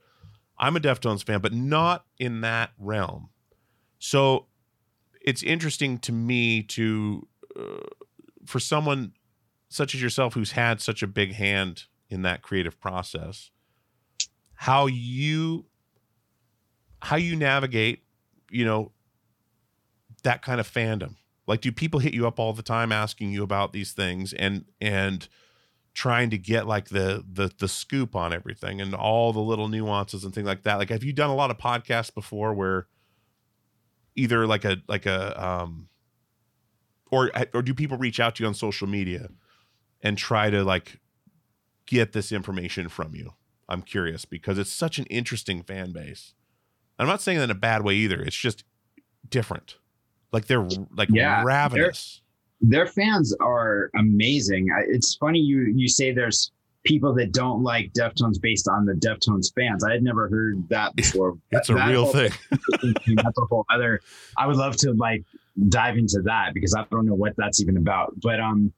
I'm 0.58 0.78
a 0.78 0.80
deftones 0.80 1.22
fan 1.22 1.42
but 1.42 1.52
not 1.52 2.06
in 2.18 2.40
that 2.42 2.72
realm. 2.80 3.30
So 4.00 4.46
it's 5.22 5.44
interesting 5.44 5.98
to 6.00 6.14
me 6.14 6.64
to 6.64 7.28
uh, 7.60 7.88
for 8.46 8.62
someone 8.62 9.12
such 9.68 9.94
as 9.94 10.02
yourself 10.02 10.34
who's 10.34 10.54
had 10.54 10.80
such 10.80 11.04
a 11.04 11.08
big 11.08 11.34
hand 11.34 11.88
in 12.10 12.22
that 12.22 12.42
creative 12.42 12.80
process 12.80 13.52
how 14.54 14.86
you 14.86 15.66
how 17.02 17.16
you 17.16 17.36
navigate 17.36 18.04
you 18.50 18.66
know 18.66 18.92
that 20.24 20.42
kind 20.42 20.60
of 20.60 20.72
fandom 20.72 21.16
like 21.48 21.62
do 21.62 21.72
people 21.72 22.00
hit 22.00 22.14
you 22.14 22.28
up 22.28 22.40
all 22.40 22.54
the 22.54 22.64
time 22.64 22.92
asking 22.92 23.32
you 23.32 23.44
about 23.44 23.74
these 23.74 23.94
things 23.94 24.34
and 24.34 24.66
and 24.80 25.28
trying 25.94 26.30
to 26.30 26.38
get 26.38 26.68
like 26.68 26.90
the 26.90 27.24
the 27.30 27.52
the 27.60 27.68
scoop 27.68 28.16
on 28.16 28.34
everything 28.34 28.80
and 28.80 28.94
all 28.94 29.34
the 29.34 29.42
little 29.42 29.68
nuances 29.68 30.24
and 30.24 30.34
things 30.34 30.48
like 30.48 30.64
that? 30.64 30.78
Like 30.78 30.90
have 30.90 31.04
you 31.04 31.14
done 31.14 31.30
a 31.30 31.36
lot 31.36 31.52
of 31.52 31.58
podcasts 31.58 32.14
before 32.14 32.54
where 32.54 32.88
either 34.16 34.46
like 34.46 34.66
a 34.66 34.78
like 34.88 35.06
a 35.06 35.44
um 35.44 35.90
or 37.10 37.32
or 37.54 37.62
do 37.62 37.74
people 37.74 37.98
reach 37.98 38.20
out 38.20 38.36
to 38.36 38.44
you 38.44 38.48
on 38.48 38.54
social 38.54 38.88
media 38.88 39.30
and 40.02 40.18
try 40.18 40.50
to 40.50 40.64
like 40.64 41.00
get 41.86 42.14
this 42.14 42.32
information 42.32 42.88
from 42.88 43.16
you? 43.16 43.34
I'm 43.68 43.82
curious 43.82 44.26
because 44.26 44.58
it's 44.58 44.72
such 44.72 45.00
an 45.00 45.06
interesting 45.06 45.64
fan 45.64 45.92
base. 45.92 46.34
I'm 47.00 47.08
not 47.08 47.22
saying 47.22 47.40
that 47.40 47.46
in 47.46 47.52
a 47.52 47.56
bad 47.56 47.84
way 47.84 47.96
either. 47.96 48.22
It's 48.22 48.36
just 48.36 48.64
different 49.28 49.78
like 50.32 50.46
they're 50.48 50.68
like 50.96 51.10
Yeah, 51.12 51.44
ravenous 51.44 52.22
their 52.64 52.86
fans 52.86 53.36
are 53.42 53.90
amazing. 53.98 54.68
I- 54.76 54.86
It's 54.88 55.16
funny 55.16 55.40
you 55.40 55.72
you 55.76 55.88
say 55.88 56.12
there's 56.14 56.52
people 56.84 57.14
that 57.16 57.32
don't 57.32 57.62
like 57.64 57.92
Deftones 57.94 58.40
based 58.42 58.68
on 58.68 58.86
the 58.86 58.94
Deftones 58.94 59.52
fans. 59.56 59.84
I 59.84 59.92
had 59.94 60.04
never 60.04 60.30
heard 60.30 60.68
that 60.70 60.96
before. 61.02 61.38
it's 61.52 61.70
a 61.70 61.74
That 61.74 61.90
real 61.90 62.04
whole- 62.06 62.14
thing 62.14 62.32
that's 63.16 63.38
a 63.38 63.46
whole 63.50 63.66
other. 63.74 64.00
I 64.38 64.48
would 64.48 64.58
love 64.58 64.76
to 64.78 64.94
like 64.94 65.24
dive 65.70 65.98
into 65.98 66.22
that 66.24 66.54
because 66.54 66.74
I 66.76 66.86
don't 66.92 67.06
know 67.06 67.16
what 67.16 67.34
that's 67.38 67.62
even 67.62 67.78
about. 67.78 68.14
But 68.22 68.40
um, 68.40 68.72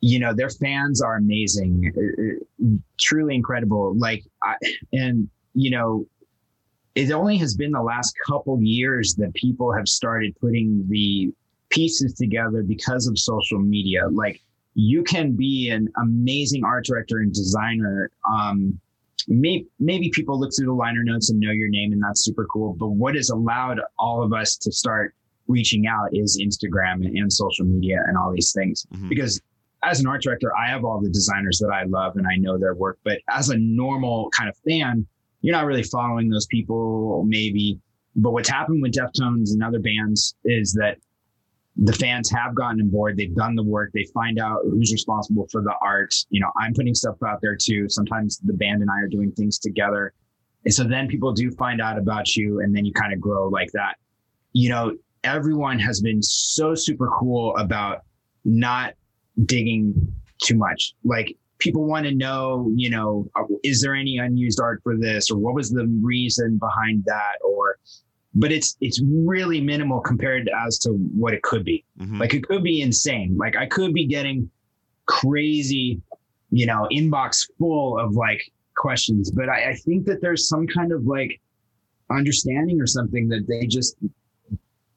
you 0.00 0.18
know, 0.20 0.32
their 0.32 0.50
fans 0.50 1.02
are 1.02 1.16
amazing, 1.16 1.92
uh, 1.96 2.64
uh, 2.64 2.68
truly 3.00 3.34
incredible. 3.34 3.96
Like, 3.98 4.24
I, 4.42 4.54
and 4.92 5.28
you 5.54 5.70
know, 5.72 6.06
it 6.98 7.12
only 7.12 7.36
has 7.36 7.54
been 7.54 7.70
the 7.70 7.82
last 7.82 8.12
couple 8.26 8.60
years 8.60 9.14
that 9.14 9.32
people 9.34 9.72
have 9.72 9.86
started 9.86 10.34
putting 10.40 10.84
the 10.88 11.32
pieces 11.70 12.14
together 12.14 12.64
because 12.64 13.06
of 13.06 13.16
social 13.16 13.60
media. 13.60 14.08
Like, 14.10 14.42
you 14.74 15.04
can 15.04 15.32
be 15.36 15.70
an 15.70 15.88
amazing 16.02 16.64
art 16.64 16.86
director 16.86 17.18
and 17.18 17.32
designer. 17.32 18.10
Um, 18.28 18.80
maybe, 19.28 19.68
maybe 19.78 20.10
people 20.10 20.40
look 20.40 20.50
through 20.56 20.66
the 20.66 20.72
liner 20.72 21.04
notes 21.04 21.30
and 21.30 21.38
know 21.38 21.52
your 21.52 21.68
name, 21.68 21.92
and 21.92 22.02
that's 22.02 22.24
super 22.24 22.46
cool. 22.46 22.74
But 22.74 22.88
what 22.88 23.14
has 23.14 23.30
allowed 23.30 23.80
all 23.98 24.22
of 24.24 24.32
us 24.32 24.56
to 24.56 24.72
start 24.72 25.14
reaching 25.46 25.86
out 25.86 26.08
is 26.12 26.40
Instagram 26.42 27.06
and, 27.06 27.16
and 27.16 27.32
social 27.32 27.64
media 27.64 27.98
and 28.08 28.16
all 28.16 28.32
these 28.32 28.52
things. 28.52 28.86
Mhm. 28.92 29.08
Because 29.08 29.40
as 29.84 30.00
an 30.00 30.08
art 30.08 30.22
director, 30.22 30.50
I 30.56 30.68
have 30.68 30.84
all 30.84 31.00
the 31.00 31.10
designers 31.10 31.58
that 31.60 31.70
I 31.72 31.84
love 31.84 32.16
and 32.16 32.26
I 32.26 32.36
know 32.36 32.58
their 32.58 32.74
work. 32.74 32.98
But 33.04 33.20
as 33.30 33.50
a 33.50 33.56
normal 33.56 34.30
kind 34.36 34.48
of 34.50 34.56
fan, 34.68 35.06
you're 35.40 35.54
not 35.54 35.66
really 35.66 35.82
following 35.82 36.28
those 36.28 36.46
people, 36.46 37.24
maybe. 37.26 37.78
But 38.16 38.32
what's 38.32 38.48
happened 38.48 38.82
with 38.82 38.92
Deftones 38.92 39.52
and 39.52 39.62
other 39.62 39.78
bands 39.78 40.34
is 40.44 40.72
that 40.74 40.98
the 41.76 41.92
fans 41.92 42.28
have 42.30 42.54
gotten 42.56 42.80
on 42.80 42.88
board. 42.88 43.16
They've 43.16 43.34
done 43.34 43.54
the 43.54 43.62
work. 43.62 43.90
They 43.94 44.04
find 44.12 44.40
out 44.40 44.58
who's 44.64 44.92
responsible 44.92 45.46
for 45.50 45.62
the 45.62 45.74
art. 45.80 46.12
You 46.28 46.40
know, 46.40 46.50
I'm 46.60 46.74
putting 46.74 46.94
stuff 46.94 47.16
out 47.24 47.40
there 47.40 47.56
too. 47.56 47.88
Sometimes 47.88 48.38
the 48.38 48.52
band 48.52 48.82
and 48.82 48.90
I 48.90 49.00
are 49.00 49.08
doing 49.08 49.30
things 49.32 49.58
together. 49.58 50.12
And 50.64 50.74
so 50.74 50.82
then 50.82 51.06
people 51.06 51.32
do 51.32 51.52
find 51.52 51.80
out 51.80 51.96
about 51.96 52.36
you 52.36 52.60
and 52.60 52.74
then 52.74 52.84
you 52.84 52.92
kind 52.92 53.12
of 53.12 53.20
grow 53.20 53.48
like 53.48 53.70
that. 53.72 53.94
You 54.52 54.70
know, 54.70 54.96
everyone 55.22 55.78
has 55.78 56.00
been 56.00 56.20
so 56.20 56.74
super 56.74 57.08
cool 57.16 57.56
about 57.56 58.02
not 58.44 58.94
digging 59.44 60.12
too 60.42 60.56
much. 60.56 60.94
Like 61.04 61.36
people 61.58 61.84
want 61.84 62.06
to 62.06 62.14
know, 62.14 62.70
you 62.74 62.90
know, 62.90 63.28
uh, 63.36 63.44
is 63.62 63.80
there 63.80 63.94
any 63.94 64.18
unused 64.18 64.60
art 64.60 64.80
for 64.82 64.96
this 64.96 65.30
or 65.30 65.38
what 65.38 65.54
was 65.54 65.70
the 65.70 65.86
reason 66.02 66.58
behind 66.58 67.04
that 67.04 67.36
or 67.44 67.78
but 68.34 68.52
it's 68.52 68.76
it's 68.80 69.00
really 69.04 69.60
minimal 69.60 70.00
compared 70.00 70.48
as 70.66 70.78
to 70.78 70.90
what 70.90 71.34
it 71.34 71.42
could 71.42 71.64
be. 71.64 71.84
Mhm. 72.00 72.20
Like 72.20 72.34
it 72.34 72.46
could 72.46 72.62
be 72.62 72.82
insane. 72.82 73.36
Like 73.36 73.56
I 73.56 73.66
could 73.66 73.92
be 73.92 74.06
getting 74.06 74.50
crazy, 75.06 76.00
you 76.50 76.66
know, 76.66 76.86
inbox 76.92 77.48
full 77.58 77.98
of 77.98 78.14
like 78.14 78.40
questions, 78.76 79.30
but 79.30 79.48
I, 79.48 79.70
I 79.70 79.74
think 79.74 80.06
that 80.06 80.20
there's 80.20 80.48
some 80.48 80.66
kind 80.66 80.92
of 80.92 81.04
like 81.04 81.40
understanding 82.10 82.80
or 82.80 82.86
something 82.86 83.28
that 83.28 83.46
they 83.48 83.66
just 83.66 83.96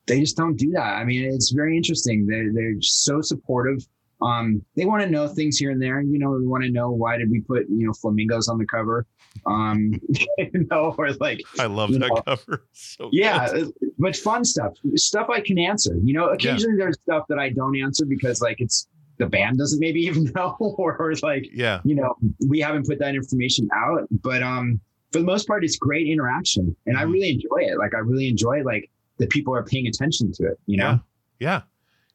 they 0.08 0.20
just 0.20 0.38
don't 0.38 0.58
do 0.58 0.72
that. 0.72 0.98
I 0.98 1.04
mean, 1.06 1.24
it's 1.24 1.52
very 1.52 1.76
interesting. 1.78 2.26
They're 2.26 2.52
they're 2.54 2.82
so 2.82 3.22
supportive. 3.22 3.88
Um, 4.22 4.64
they 4.76 4.86
want 4.86 5.04
to 5.04 5.10
know 5.10 5.28
things 5.28 5.58
here 5.58 5.72
and 5.72 5.82
there. 5.82 6.02
You 6.02 6.20
know, 6.20 6.32
we 6.32 6.46
want 6.48 6.64
to 6.64 6.70
know 6.70 6.92
why 6.92 7.18
did 7.18 7.30
we 7.32 7.42
put 7.42 7.64
you 7.70 7.86
know 7.88 7.94
flamingos 7.94 8.48
on 8.48 8.58
the 8.58 8.66
cover, 8.66 9.06
um, 9.46 9.94
you 10.38 10.68
know, 10.70 10.94
or 10.98 11.12
like 11.14 11.42
i 11.60 11.66
love 11.66 11.92
that 11.94 12.00
know, 12.00 12.22
cover 12.22 12.66
so 12.72 13.10
yeah, 13.12 13.50
good. 13.52 13.74
but 13.98 14.16
fun 14.16 14.44
stuff, 14.46 14.74
stuff 14.96 15.30
I 15.30 15.42
can 15.42 15.58
answer. 15.58 15.96
You 16.04 16.14
know, 16.14 16.30
occasionally 16.30 16.78
there's 16.78 16.98
stuff 17.04 17.26
that 17.30 17.40
I 17.40 17.50
don't 17.50 17.76
answer 17.80 18.06
because 18.06 18.42
like 18.42 18.62
it's 18.62 18.88
the 19.18 19.26
band 19.28 19.58
doesn't 19.58 19.80
maybe 19.80 20.02
even 20.10 20.26
know, 20.36 20.56
or, 20.60 20.98
or 20.98 21.14
like 21.24 21.48
yeah 21.54 21.82
you 21.84 21.96
know 21.96 22.16
we 22.48 22.60
haven't 22.60 22.88
put 22.88 23.00
that 23.00 23.16
information 23.16 23.68
out. 23.76 24.08
But 24.12 24.44
um, 24.44 24.80
for 25.12 25.20
the 25.20 25.26
most 25.26 25.48
part, 25.48 25.64
it's 25.64 25.78
great 25.78 26.08
interaction, 26.08 26.76
and 26.86 26.98
I 26.98 27.04
Mhm. 27.04 27.12
really 27.14 27.30
enjoy 27.32 27.70
it. 27.72 27.78
Like 27.78 27.94
I 27.96 28.00
really 28.00 28.28
enjoy 28.28 28.64
like 28.64 28.90
that 29.18 29.30
people 29.30 29.54
are 29.56 29.64
paying 29.64 29.88
attention 29.88 30.32
to 30.34 30.46
it. 30.48 30.60
You 30.68 30.78
know, 30.78 31.00
Yeah. 31.40 31.40
Yeah. 31.40 31.62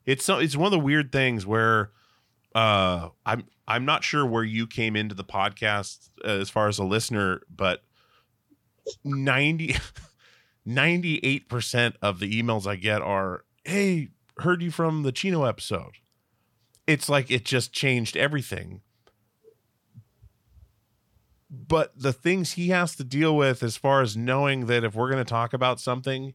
It's 0.06 0.24
so 0.24 0.38
it's 0.38 0.56
one 0.56 0.66
of 0.66 0.72
the 0.72 0.78
weird 0.78 1.12
things 1.12 1.44
where 1.44 1.90
uh 2.54 3.10
I'm 3.26 3.44
I'm 3.68 3.84
not 3.84 4.04
sure 4.04 4.24
where 4.24 4.44
you 4.44 4.66
came 4.66 4.94
into 4.96 5.14
the 5.14 5.24
podcast 5.24 6.08
as 6.24 6.48
far 6.48 6.68
as 6.68 6.78
a 6.78 6.84
listener, 6.84 7.42
but 7.50 7.82
90 9.04 9.76
98% 10.66 11.94
of 12.02 12.18
the 12.18 12.42
emails 12.42 12.66
I 12.66 12.74
get 12.74 13.00
are, 13.00 13.44
"Hey, 13.64 14.08
heard 14.38 14.62
you 14.62 14.70
from 14.72 15.02
the 15.04 15.12
Chino 15.12 15.44
episode." 15.44 15.92
It's 16.88 17.08
like 17.08 17.30
it 17.30 17.44
just 17.44 17.72
changed 17.72 18.16
everything. 18.16 18.82
But 21.48 21.92
the 21.96 22.12
things 22.12 22.52
he 22.52 22.68
has 22.68 22.96
to 22.96 23.04
deal 23.04 23.36
with 23.36 23.62
as 23.62 23.76
far 23.76 24.02
as 24.02 24.16
knowing 24.16 24.66
that 24.66 24.82
if 24.82 24.94
we're 24.94 25.10
going 25.10 25.24
to 25.24 25.28
talk 25.28 25.52
about 25.52 25.78
something, 25.78 26.34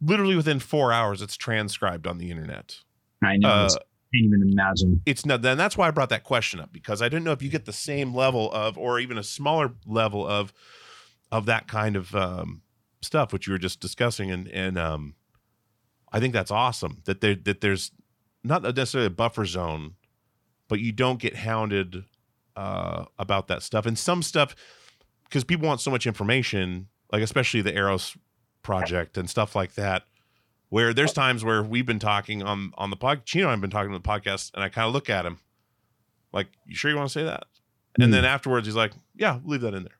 literally 0.00 0.36
within 0.36 0.58
four 0.58 0.92
hours 0.92 1.22
it's 1.22 1.36
transcribed 1.36 2.06
on 2.06 2.18
the 2.18 2.30
internet 2.30 2.80
I 3.22 3.36
know 3.36 3.48
uh, 3.48 3.68
can't 4.14 4.24
even 4.24 4.50
imagine. 4.50 5.02
it's 5.06 5.26
not 5.26 5.42
then 5.42 5.58
that's 5.58 5.76
why 5.76 5.88
I 5.88 5.90
brought 5.90 6.10
that 6.10 6.24
question 6.24 6.60
up 6.60 6.72
because 6.72 7.02
I 7.02 7.08
didn't 7.08 7.24
know 7.24 7.32
if 7.32 7.42
you 7.42 7.50
get 7.50 7.64
the 7.64 7.72
same 7.72 8.14
level 8.14 8.52
of 8.52 8.78
or 8.78 8.98
even 8.98 9.18
a 9.18 9.22
smaller 9.22 9.72
level 9.86 10.26
of 10.26 10.52
of 11.32 11.46
that 11.46 11.68
kind 11.68 11.96
of 11.96 12.14
um 12.14 12.62
stuff 13.02 13.32
which 13.32 13.46
you 13.46 13.52
were 13.52 13.58
just 13.58 13.80
discussing 13.80 14.30
and 14.30 14.48
and 14.48 14.78
um 14.78 15.14
I 16.12 16.20
think 16.20 16.32
that's 16.32 16.50
awesome 16.50 17.02
that 17.04 17.20
there 17.20 17.34
that 17.34 17.60
there's 17.60 17.90
not 18.44 18.62
necessarily 18.62 19.08
a 19.08 19.10
buffer 19.10 19.44
zone 19.44 19.94
but 20.68 20.80
you 20.80 20.92
don't 20.92 21.20
get 21.20 21.36
hounded 21.36 22.04
uh 22.56 23.04
about 23.18 23.48
that 23.48 23.62
stuff 23.62 23.86
and 23.86 23.98
some 23.98 24.22
stuff 24.22 24.54
because 25.24 25.44
people 25.44 25.66
want 25.66 25.80
so 25.80 25.90
much 25.90 26.06
information 26.06 26.88
like 27.12 27.22
especially 27.22 27.60
the 27.60 27.74
Eros 27.74 28.16
project 28.62 29.16
and 29.16 29.28
stuff 29.28 29.54
like 29.54 29.74
that 29.74 30.04
where 30.68 30.92
there's 30.92 31.12
times 31.12 31.44
where 31.44 31.62
we've 31.62 31.86
been 31.86 31.98
talking 31.98 32.42
on 32.42 32.72
on 32.76 32.90
the 32.90 32.96
pod 32.96 33.24
Chino 33.24 33.46
and 33.46 33.52
I've 33.54 33.60
been 33.60 33.70
talking 33.70 33.92
on 33.92 34.00
the 34.02 34.08
podcast 34.08 34.52
and 34.54 34.62
I 34.64 34.68
kind 34.68 34.86
of 34.86 34.92
look 34.94 35.08
at 35.10 35.24
him 35.24 35.38
like 36.32 36.48
you 36.66 36.74
sure 36.74 36.90
you 36.90 36.96
want 36.96 37.08
to 37.08 37.12
say 37.12 37.24
that 37.24 37.44
and 37.98 38.06
Hmm. 38.06 38.10
then 38.10 38.24
afterwards 38.24 38.66
he's 38.66 38.76
like 38.76 38.92
yeah 39.14 39.38
leave 39.44 39.60
that 39.62 39.74
in 39.74 39.82
there 39.84 39.96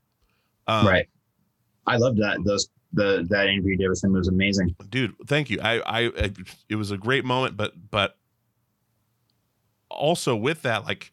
um, 0.68 0.86
right. 0.86 1.08
I 1.86 1.96
loved 1.96 2.18
that. 2.18 2.42
Those 2.44 2.68
the 2.92 3.24
that 3.30 3.46
interview 3.46 3.72
you 3.72 3.76
did 3.78 3.88
with 3.88 4.02
him 4.02 4.12
was 4.12 4.26
amazing. 4.28 4.74
dude 4.90 5.14
thank 5.26 5.50
you 5.50 5.60
I, 5.60 5.78
I 5.78 6.06
i 6.18 6.30
it 6.68 6.76
was 6.76 6.90
a 6.90 6.96
great 6.98 7.24
moment 7.24 7.56
but 7.56 7.72
but 7.90 8.16
also 9.90 10.34
with 10.36 10.62
that 10.62 10.84
like 10.84 11.12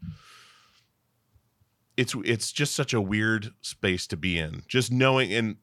it's 1.96 2.16
it's 2.26 2.52
just 2.52 2.74
such 2.76 2.94
a 2.94 3.00
weird 3.02 3.54
space 3.62 4.08
to 4.08 4.18
be 4.18 4.40
in 4.40 4.64
just 4.68 4.92
knowing 4.92 5.32
and 5.34 5.58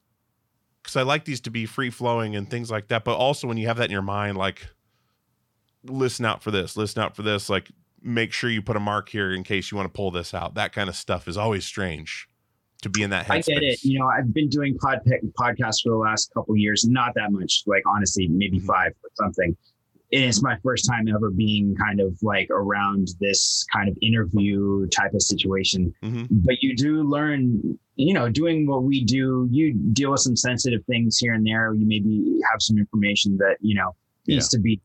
because 0.83 0.97
i 0.97 1.03
like 1.03 1.25
these 1.25 1.41
to 1.41 1.51
be 1.51 1.67
free 1.67 1.91
flowing 1.91 2.35
and 2.37 2.51
things 2.51 2.71
like 2.71 2.89
that 2.89 3.05
but 3.05 3.15
also 3.17 3.47
when 3.47 3.57
you 3.57 3.67
have 3.67 3.77
that 3.77 3.85
in 3.87 3.91
your 3.91 4.03
mind 4.03 4.37
like 4.37 4.67
listen 5.85 6.25
out 6.25 6.43
for 6.43 6.51
this 6.51 6.77
listen 6.77 7.03
out 7.03 7.17
for 7.17 7.23
this 7.23 7.49
like 7.49 7.71
make 8.03 8.33
sure 8.33 8.49
you 8.51 8.63
put 8.63 8.77
a 8.77 8.81
mark 8.81 9.09
here 9.09 9.33
in 9.33 9.43
case 9.43 9.71
you 9.71 9.77
want 9.77 9.87
to 9.87 9.95
pull 9.97 10.11
this 10.11 10.35
out 10.35 10.55
that 10.55 10.73
kind 10.73 10.89
of 10.89 10.97
stuff 10.97 11.27
is 11.29 11.37
always 11.37 11.65
strange 11.65 12.27
to 12.83 12.89
be 12.89 13.03
in 13.03 13.11
that 13.11 13.27
headspace. 13.27 13.31
I 13.35 13.41
get 13.41 13.63
it. 13.63 13.85
You 13.85 13.99
know, 13.99 14.07
I've 14.07 14.33
been 14.33 14.49
doing 14.49 14.75
pod 14.79 15.01
podcasts 15.39 15.83
for 15.83 15.91
the 15.91 15.99
last 15.99 16.33
couple 16.33 16.57
years, 16.57 16.87
not 16.89 17.13
that 17.15 17.31
much, 17.31 17.63
like 17.67 17.83
honestly, 17.87 18.27
maybe 18.29 18.59
Mhm. 18.59 18.65
five 18.65 18.93
or 19.05 19.11
something. 19.17 19.55
And 20.15 20.25
it's 20.25 20.43
my 20.43 20.57
first 20.63 20.89
time 20.89 21.07
ever 21.15 21.31
being 21.31 21.77
kind 21.77 22.01
of 22.01 22.17
like 22.23 22.49
around 22.49 23.09
this 23.21 23.67
kind 23.71 23.91
of 23.91 23.99
interview 24.01 24.87
type 24.87 25.13
of 25.13 25.21
situation. 25.21 25.93
Mhm. 26.03 26.27
But 26.31 26.63
you 26.63 26.75
do 26.75 27.03
learn, 27.03 27.79
you 28.01 28.15
know, 28.15 28.29
doing 28.31 28.67
what 28.67 28.83
we 28.83 29.05
do, 29.05 29.47
you 29.51 29.75
deal 29.93 30.11
with 30.13 30.21
some 30.21 30.37
sensitive 30.37 30.83
things 30.87 31.19
here 31.19 31.35
and 31.35 31.47
there. 31.47 31.75
You 31.75 31.87
maybe 31.87 32.39
have 32.51 32.63
some 32.63 32.79
information 32.79 33.37
that, 33.39 33.57
you 33.61 33.75
know, 33.75 33.95
needs 34.27 34.49
to 34.51 34.59
be, 34.59 34.81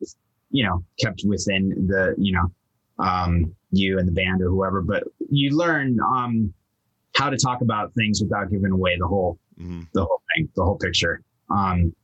you 0.52 0.66
know, 0.66 0.84
kept 1.00 1.24
within 1.26 1.70
the, 1.88 2.14
you 2.18 2.34
know, 2.34 2.52
um, 3.00 3.56
you 3.72 4.00
and 4.00 4.08
the 4.08 4.12
band 4.12 4.42
or 4.42 4.50
whoever. 4.50 4.82
But 4.82 5.04
you 5.30 5.56
learn, 5.56 5.98
um, 6.02 6.54
how 7.16 7.30
to 7.30 7.38
talk 7.38 7.62
about 7.62 7.94
things 7.94 8.22
without 8.22 8.50
giving 8.52 8.72
away 8.72 8.98
the 9.00 9.08
whole 9.08 9.40
Mhm. 9.58 9.88
the 9.94 10.04
whole 10.04 10.22
thing, 10.36 10.50
the 10.58 10.64
whole 10.66 10.78
picture. 10.78 11.22
Um, 11.50 11.96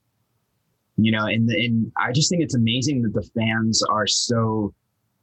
you 0.96 1.12
know, 1.12 1.26
and 1.26 1.50
the, 1.50 1.66
and 1.66 1.92
I 1.98 2.14
just 2.14 2.30
think 2.30 2.42
it's 2.42 2.56
amazing 2.56 3.02
that 3.02 3.14
the 3.14 3.30
fans 3.38 3.84
are 3.84 4.08
so, 4.08 4.74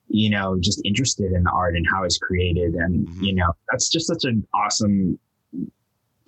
you 0.08 0.28
know, 0.28 0.58
just 0.60 0.82
interested 0.84 1.32
in 1.32 1.44
the 1.44 1.50
art 1.50 1.74
and 1.76 1.86
how 1.90 2.04
it's 2.04 2.18
created, 2.18 2.74
and 2.74 3.08
Mhm. 3.08 3.22
you 3.22 3.34
know, 3.34 3.50
that's 3.70 3.88
just 3.88 4.06
such 4.06 4.24
an 4.24 4.46
awesome 4.52 5.18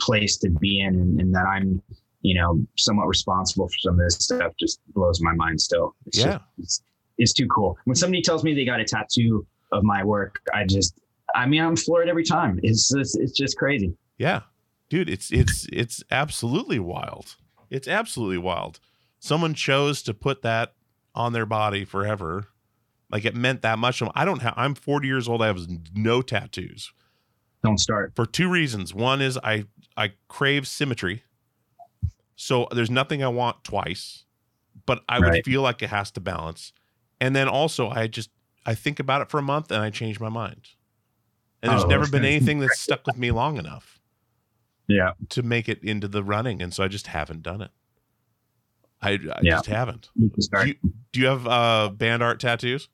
place 0.01 0.37
to 0.39 0.51
be 0.51 0.81
in, 0.81 0.95
and, 0.95 1.21
and 1.21 1.35
that 1.35 1.45
I'm, 1.47 1.83
you 2.23 2.35
know, 2.35 2.65
somewhat 2.77 3.07
responsible 3.09 3.69
for 3.69 3.79
some 3.81 3.95
of 3.95 4.01
this 4.07 4.17
stuff 4.17 4.53
just 4.59 4.81
blows 4.95 5.21
my 5.21 5.33
mind. 5.35 5.61
Still, 5.61 5.95
it's 6.07 6.19
Yeah. 6.19 6.25
just, 6.27 6.43
it's, 6.59 6.83
it's 7.19 7.33
too 7.33 7.47
cool. 7.49 7.77
When 7.85 7.95
somebody 7.95 8.23
tells 8.23 8.45
me 8.45 8.55
they 8.55 8.65
got 8.65 8.81
a 8.81 8.85
tattoo 8.85 9.47
of 9.73 9.83
my 9.85 10.03
work, 10.05 10.41
I 10.55 10.65
just, 10.65 11.01
I 11.35 11.47
mean, 11.47 11.63
I'm 11.63 11.77
floored 11.77 12.09
every 12.09 12.25
time. 12.25 12.59
It's 12.63 12.89
just, 12.89 13.19
it's 13.19 13.33
just 13.33 13.57
crazy. 13.57 13.95
Yeah. 14.19 14.41
Dude, 14.89 15.09
it's 15.09 15.31
it's 15.33 15.67
it's 15.73 16.03
absolutely 16.11 16.81
wild. 16.81 17.37
It's 17.71 17.87
absolutely 17.87 18.39
wild. 18.39 18.81
Someone 19.21 19.55
chose 19.55 20.03
to 20.03 20.13
put 20.13 20.43
that 20.43 20.75
on 21.15 21.33
their 21.33 21.47
body 21.47 21.85
forever. 21.85 22.49
Like 23.09 23.25
it 23.25 23.37
meant 23.37 23.63
that 23.63 23.79
much. 23.79 24.03
I 24.17 24.25
don't 24.25 24.43
have 24.43 24.55
I'm 24.57 24.75
40 24.75 25.07
years 25.07 25.29
old. 25.29 25.43
I 25.43 25.47
have 25.47 25.61
no 25.95 26.23
tattoos 26.23 26.93
Don't 27.63 27.79
start. 27.79 28.13
for 28.17 28.25
two 28.27 28.49
reasons. 28.49 28.95
One 28.95 29.21
is 29.21 29.39
I 29.43 29.65
I 29.97 30.13
crave 30.29 30.67
symmetry. 30.67 31.25
So 32.37 32.67
there's 32.73 32.91
nothing 32.91 33.23
I 33.23 33.29
want 33.29 33.65
twice, 33.65 34.25
but 34.87 35.03
I 35.09 35.19
would 35.21 35.45
feel 35.45 35.61
like 35.61 35.83
it 35.83 35.91
has 35.91 36.11
to 36.13 36.21
balance. 36.21 36.73
And 37.21 37.37
then 37.37 37.49
also 37.49 37.91
I 37.91 38.07
just 38.07 38.31
I 38.65 38.75
think 38.75 38.99
about 38.99 39.21
it 39.21 39.31
for 39.31 39.39
a 39.39 39.43
month 39.43 39.71
and 39.71 39.83
I 39.83 39.91
change 39.91 40.21
my 40.21 40.31
mind. 40.31 40.69
And 41.63 41.71
there's 41.71 41.85
Oh, 41.85 41.89
never 41.89 42.07
been 42.09 42.25
anything 42.25 42.61
that's 42.61 42.79
stuck 42.81 43.07
with 43.07 43.19
me 43.19 43.31
long 43.31 43.59
enough 43.59 44.01
Yeah. 44.89 45.13
to 45.29 45.43
make 45.43 45.69
it 45.69 45.85
into 45.85 46.09
the 46.09 46.25
running, 46.25 46.63
and 46.63 46.73
so 46.73 46.83
I 46.83 46.89
just 46.89 47.09
haven't 47.09 47.43
done 47.43 47.61
it. 47.61 47.71
I, 49.03 49.11
I 49.11 49.17
Yeah. 49.43 49.51
just 49.57 49.67
haven't. 49.67 50.09
You. 50.15 50.31
Do 50.31 50.67
you, 50.67 50.75
do 51.13 51.21
you 51.21 51.27
have 51.27 51.47
uh, 51.47 51.91
band 51.91 52.23
art 52.23 52.41
tattoos? 52.41 52.89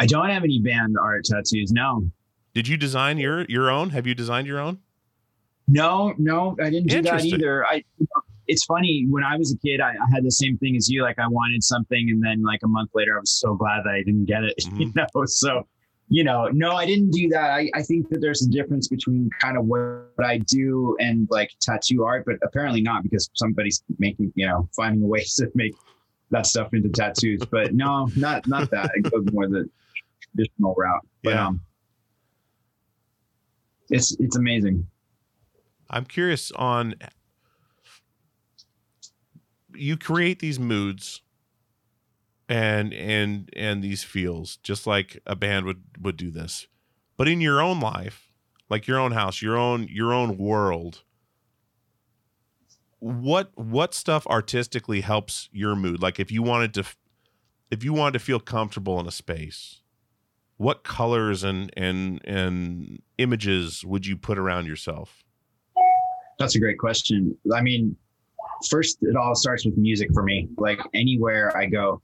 I 0.00 0.06
don't 0.06 0.30
have 0.30 0.44
any 0.44 0.60
band 0.60 0.96
art 0.98 1.24
tattoos. 1.24 1.72
No, 1.72 2.10
Did 2.54 2.68
you 2.68 2.76
design 2.76 3.18
your 3.18 3.44
your 3.46 3.70
own? 3.70 3.90
Have 3.90 4.06
you 4.06 4.14
designed 4.14 4.46
your 4.46 4.60
own? 4.60 4.78
no, 5.66 6.12
no. 6.18 6.54
I 6.60 6.68
didn't 6.70 6.88
do 6.88 7.02
that 7.02 7.24
either. 7.24 7.66
I. 7.66 7.82
It's 8.46 8.64
funny. 8.66 9.06
When 9.08 9.24
I 9.24 9.38
was 9.38 9.54
a 9.54 9.58
kid, 9.66 9.80
I, 9.80 9.92
I 9.92 10.14
had 10.14 10.22
the 10.22 10.30
same 10.30 10.58
thing 10.58 10.76
as 10.76 10.88
you. 10.90 11.02
Like 11.02 11.18
I 11.18 11.26
wanted 11.26 11.64
something, 11.64 12.10
and 12.10 12.22
then 12.22 12.42
like 12.42 12.60
a 12.62 12.68
month 12.68 12.90
later, 12.94 13.16
I 13.16 13.20
was 13.20 13.30
so 13.32 13.54
glad 13.54 13.82
that 13.84 13.94
I 13.94 14.02
didn't 14.02 14.26
get 14.26 14.44
it. 14.44 14.54
You 14.78 14.92
Mhm. 14.92 14.94
know. 15.14 15.24
So, 15.24 15.66
you 16.10 16.22
know, 16.22 16.48
no, 16.52 16.72
I 16.72 16.84
didn't 16.84 17.10
do 17.10 17.28
that. 17.30 17.50
I, 17.52 17.70
I 17.74 17.82
think 17.82 18.10
that 18.10 18.20
there's 18.20 18.42
a 18.46 18.50
difference 18.50 18.86
between 18.88 19.30
kind 19.40 19.56
of 19.56 19.64
what 19.64 20.10
I 20.22 20.38
do 20.46 20.94
and 21.00 21.26
like 21.30 21.50
tattoo 21.62 22.04
art, 22.04 22.24
but 22.26 22.36
apparently 22.42 22.82
not 22.82 23.02
because 23.02 23.30
somebody's 23.32 23.82
making, 23.98 24.30
you 24.36 24.46
know, 24.46 24.68
finding 24.76 25.08
ways 25.08 25.34
to 25.36 25.50
make 25.54 25.74
that 26.30 26.44
stuff 26.46 26.74
into 26.74 26.90
tattoos. 26.90 27.40
But 27.50 27.72
no, 27.74 28.10
not 28.14 28.46
not 28.46 28.68
that. 28.70 28.90
I 28.94 29.00
go 29.00 29.24
more 29.32 29.48
the 29.48 29.66
traditional 30.20 30.74
route. 30.76 31.00
But 31.22 31.32
Yeah. 31.32 31.46
um, 31.46 31.60
it's 33.90 34.16
it's 34.18 34.36
amazing. 34.36 34.86
I'm 35.90 36.04
curious 36.04 36.50
on. 36.52 36.94
You 39.74 39.96
create 39.96 40.38
these 40.38 40.58
moods, 40.58 41.22
and 42.48 42.92
and 42.92 43.50
and 43.56 43.82
these 43.82 44.04
feels 44.04 44.56
just 44.58 44.86
like 44.86 45.20
a 45.26 45.36
band 45.36 45.66
would 45.66 45.82
would 46.00 46.16
do 46.16 46.30
this, 46.30 46.66
but 47.16 47.28
in 47.28 47.40
your 47.40 47.60
own 47.60 47.80
life, 47.80 48.30
like 48.68 48.86
your 48.86 48.98
own 48.98 49.12
house, 49.12 49.42
your 49.42 49.56
own 49.56 49.88
your 49.90 50.12
own 50.12 50.36
world. 50.38 51.02
What 52.98 53.50
what 53.54 53.94
stuff 53.94 54.26
artistically 54.26 55.02
helps 55.02 55.48
your 55.52 55.76
mood? 55.76 56.00
Like 56.00 56.18
if 56.18 56.32
you 56.32 56.42
wanted 56.42 56.72
to, 56.74 56.84
if 57.70 57.84
you 57.84 57.92
wanted 57.92 58.14
to 58.14 58.24
feel 58.24 58.40
comfortable 58.40 58.98
in 58.98 59.06
a 59.06 59.10
space, 59.10 59.82
what 60.64 60.82
colors 60.82 61.44
and 61.44 61.70
and 61.76 62.22
and 62.24 63.02
images 63.18 63.84
would 63.84 64.06
you 64.06 64.16
put 64.16 64.38
around 64.38 64.64
yourself? 64.66 65.22
That's 66.38 66.54
a 66.56 66.58
great 66.58 66.78
question. 66.78 67.36
I 67.54 67.60
mean, 67.60 67.94
first, 68.70 68.96
it 69.02 69.14
all 69.14 69.34
starts 69.34 69.66
with 69.66 69.76
music 69.76 70.08
for 70.14 70.22
me. 70.22 70.48
Like 70.56 70.80
anywhere 70.94 71.54
I 71.54 71.66
go, 71.66 72.00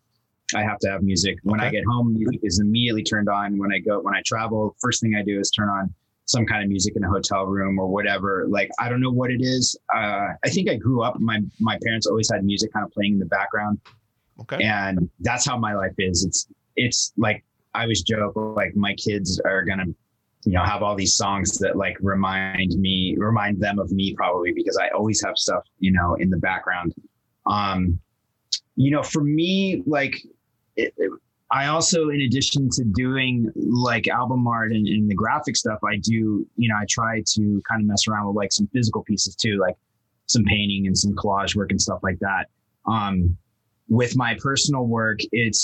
I 0.55 0.63
have 0.63 0.79
to 0.81 0.91
have 0.91 1.03
music. 1.03 1.39
When 1.43 1.59
I 1.59 1.71
get 1.71 1.85
home, 1.91 2.13
music 2.13 2.41
is 2.43 2.61
immediately 2.61 3.03
turned 3.03 3.31
on. 3.31 3.57
When 3.59 3.73
I 3.73 3.79
go, 3.79 3.99
when 4.01 4.15
I 4.15 4.21
travel, 4.27 4.77
first 4.79 5.01
thing 5.01 5.15
I 5.17 5.23
do 5.23 5.41
is 5.41 5.51
turn 5.51 5.71
on 5.71 5.93
some 6.27 6.45
kind 6.45 6.63
of 6.63 6.69
music 6.69 6.93
in 6.97 7.03
a 7.03 7.09
hotel 7.09 7.47
room 7.47 7.79
or 7.79 7.89
whatever. 7.89 8.45
Like 8.47 8.69
I 8.79 8.91
don't 8.91 9.01
know 9.01 9.11
what 9.11 9.31
it 9.31 9.41
is. 9.41 9.75
Uh, 9.95 10.29
I 10.45 10.51
think 10.51 10.69
I 10.69 10.77
grew 10.77 11.03
up. 11.03 11.19
My 11.19 11.39
my 11.61 11.79
parents 11.83 12.07
always 12.07 12.31
had 12.31 12.45
music 12.45 12.75
kind 12.75 12.85
of 12.85 12.93
playing 12.93 13.15
in 13.15 13.19
the 13.21 13.25
background, 13.39 13.81
Okay. 14.43 14.63
and 14.63 15.09
that's 15.21 15.47
how 15.47 15.57
my 15.57 15.73
life 15.75 15.95
is. 15.97 16.27
It's 16.27 16.47
it's 16.77 17.13
like 17.17 17.43
I 17.75 17.83
always 17.83 18.03
joke 18.03 18.35
like 18.37 18.75
my 18.77 18.95
kids 18.95 19.41
are 19.41 19.65
gonna 19.65 19.87
you 20.45 20.53
know 20.53 20.65
have 20.65 20.83
all 20.83 20.95
these 20.97 21.17
songs 21.17 21.59
that 21.59 21.77
like 21.77 21.97
remind 22.01 22.73
me 22.81 23.15
remind 23.19 23.61
them 23.61 23.79
of 23.79 23.91
me 23.93 24.15
probably 24.15 24.53
because 24.53 24.77
I 24.77 24.89
always 24.89 25.23
have 25.25 25.37
stuff 25.37 25.65
you 25.79 25.93
know 25.93 26.15
in 26.15 26.31
the 26.31 26.39
background. 26.39 26.95
Um, 27.47 27.99
you 28.77 28.91
know, 28.91 29.03
for 29.03 29.23
me, 29.23 29.83
like 29.87 30.17
it, 30.77 30.95
it- 30.97 31.13
I 31.53 31.67
also, 31.67 32.11
in 32.11 32.21
addition 32.21 32.71
to 32.75 32.85
doing 32.85 33.51
like 33.57 34.07
album 34.07 34.47
art 34.47 34.71
and, 34.71 34.87
and 34.87 35.11
the 35.11 35.17
graphic 35.17 35.57
stuff, 35.57 35.81
I 35.85 35.97
do, 35.97 36.47
you 36.57 36.69
know, 36.69 36.77
I 36.81 36.85
try 36.89 37.25
to 37.27 37.63
kind 37.69 37.81
of 37.83 37.89
mess 37.89 38.07
around 38.07 38.29
with 38.29 38.37
like 38.37 38.53
some 38.53 38.69
physical 38.73 39.03
pieces 39.03 39.35
too, 39.35 39.59
like 39.59 39.75
some 40.27 40.45
painting 40.45 40.87
and 40.87 40.97
some 40.97 41.13
collage 41.17 41.57
work 41.57 41.73
and 41.73 41.83
stuff 41.83 41.99
like 42.05 42.21
that. 42.21 42.47
Um, 42.87 43.37
with 43.89 44.17
my 44.17 44.37
personal 44.41 44.87
work, 44.87 45.19
it 45.33 45.57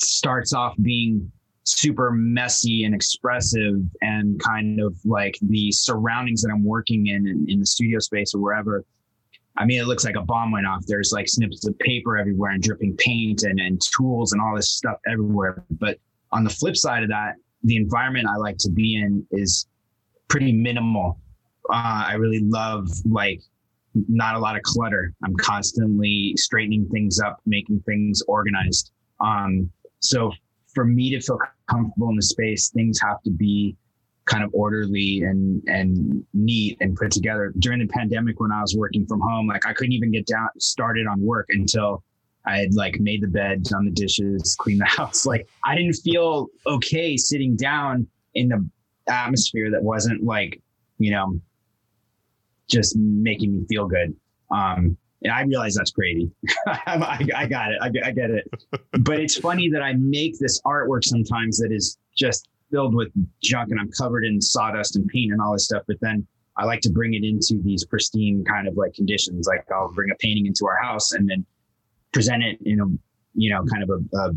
starts 0.00 0.54
off 0.54 0.74
being 0.80 1.30
super 1.64 2.10
messy 2.10 2.84
and 2.84 2.94
expressive 2.94 3.80
and 4.02 4.40
kind 4.40 4.80
of 4.80 4.94
like 5.04 5.38
the 5.42 5.72
surroundings 5.72 6.42
that 6.42 6.50
I'm 6.52 6.64
working 6.64 7.08
in, 7.08 7.26
in 7.26 7.46
in 7.48 7.60
the 7.60 7.66
studio 7.66 7.98
space 7.98 8.34
or 8.34 8.40
wherever. 8.40 8.84
I 9.56 9.64
mean, 9.64 9.80
it 9.80 9.86
looks 9.86 10.04
like 10.04 10.16
a 10.16 10.22
bomb 10.22 10.50
went 10.50 10.66
off. 10.66 10.84
There's 10.86 11.12
like 11.12 11.28
snippets 11.28 11.66
of 11.66 11.78
paper 11.78 12.18
everywhere 12.18 12.50
and 12.50 12.62
dripping 12.62 12.96
paint 12.96 13.44
and, 13.44 13.60
and 13.60 13.80
tools 13.80 14.32
and 14.32 14.42
all 14.42 14.56
this 14.56 14.70
stuff 14.70 14.98
everywhere. 15.06 15.64
But 15.70 15.98
on 16.32 16.42
the 16.42 16.50
flip 16.50 16.76
side 16.76 17.04
of 17.04 17.08
that, 17.10 17.34
the 17.62 17.76
environment 17.76 18.26
I 18.28 18.36
like 18.36 18.58
to 18.58 18.70
be 18.70 18.96
in 18.96 19.24
is 19.30 19.66
pretty 20.28 20.52
minimal. 20.52 21.18
Uh, 21.70 22.04
I 22.08 22.14
really 22.14 22.40
love 22.40 22.88
like 23.04 23.40
not 24.08 24.34
a 24.34 24.38
lot 24.38 24.56
of 24.56 24.62
clutter. 24.62 25.14
I'm 25.24 25.36
constantly 25.36 26.34
straightening 26.36 26.88
things 26.88 27.20
up, 27.20 27.40
making 27.46 27.80
things 27.86 28.22
organized. 28.26 28.90
Um, 29.20 29.70
so 30.00 30.32
for 30.74 30.84
me 30.84 31.10
to 31.10 31.20
feel 31.20 31.38
comfortable 31.70 32.08
in 32.10 32.16
the 32.16 32.22
space, 32.22 32.70
things 32.70 33.00
have 33.00 33.22
to 33.22 33.30
be 33.30 33.76
kind 34.26 34.42
of 34.42 34.50
orderly 34.54 35.22
and 35.22 35.62
and 35.66 36.24
neat 36.32 36.76
and 36.80 36.96
put 36.96 37.10
together. 37.10 37.52
During 37.58 37.80
the 37.80 37.86
pandemic, 37.86 38.40
when 38.40 38.52
I 38.52 38.60
was 38.60 38.74
working 38.76 39.06
from 39.06 39.20
home, 39.20 39.46
like 39.46 39.66
I 39.66 39.72
couldn't 39.72 39.92
even 39.92 40.12
get 40.12 40.26
down 40.26 40.48
started 40.58 41.06
on 41.06 41.20
work 41.20 41.46
until 41.50 42.02
I 42.46 42.58
had 42.58 42.74
like 42.74 43.00
made 43.00 43.22
the 43.22 43.28
bed, 43.28 43.64
done 43.64 43.84
the 43.84 43.90
dishes, 43.90 44.56
cleaned 44.58 44.80
the 44.80 44.84
house. 45.00 45.26
Like 45.26 45.48
I 45.64 45.74
didn't 45.74 45.94
feel 45.94 46.48
okay 46.66 47.16
sitting 47.16 47.56
down 47.56 48.06
in 48.34 48.48
the 48.48 48.68
atmosphere 49.08 49.70
that 49.70 49.82
wasn't 49.82 50.24
like, 50.24 50.60
you 50.98 51.10
know, 51.10 51.40
just 52.68 52.96
making 52.96 53.52
me 53.52 53.66
feel 53.68 53.86
good. 53.86 54.14
Um, 54.50 54.96
and 55.24 55.32
I 55.32 55.42
realize 55.42 55.74
that's 55.74 55.90
crazy. 55.90 56.30
I, 56.66 57.26
I, 57.34 57.46
got 57.46 57.72
it. 57.72 57.78
I, 57.80 57.86
I 57.86 58.10
get 58.12 58.30
it. 58.30 58.46
but 59.00 59.18
it's 59.18 59.36
funny 59.38 59.70
that 59.70 59.82
I 59.82 59.94
make 59.94 60.38
this 60.38 60.60
artwork 60.62 61.02
sometimes 61.02 61.58
that 61.58 61.72
is 61.72 61.98
just 62.14 62.48
filled 62.70 62.94
with 62.94 63.08
junk 63.42 63.70
and 63.70 63.80
I'm 63.80 63.90
covered 63.90 64.24
in 64.24 64.40
sawdust 64.40 64.96
and 64.96 65.08
paint 65.08 65.32
and 65.32 65.40
all 65.40 65.52
this 65.54 65.64
stuff. 65.64 65.82
But 65.88 65.96
then 66.00 66.26
I 66.56 66.66
like 66.66 66.80
to 66.82 66.90
bring 66.90 67.14
it 67.14 67.24
into 67.24 67.62
these 67.62 67.84
pristine 67.86 68.44
kind 68.44 68.68
of 68.68 68.76
like 68.76 68.92
conditions. 68.92 69.46
Like 69.48 69.64
I'll 69.72 69.92
bring 69.92 70.10
a 70.10 70.14
painting 70.16 70.46
into 70.46 70.66
our 70.66 70.76
house 70.82 71.12
and 71.12 71.28
then 71.28 71.44
present 72.12 72.42
it 72.42 72.58
in 72.64 72.80
a, 72.80 72.86
you 73.34 73.50
know, 73.50 73.64
kind 73.64 73.82
of 73.82 73.90
a, 73.90 74.16
a 74.18 74.30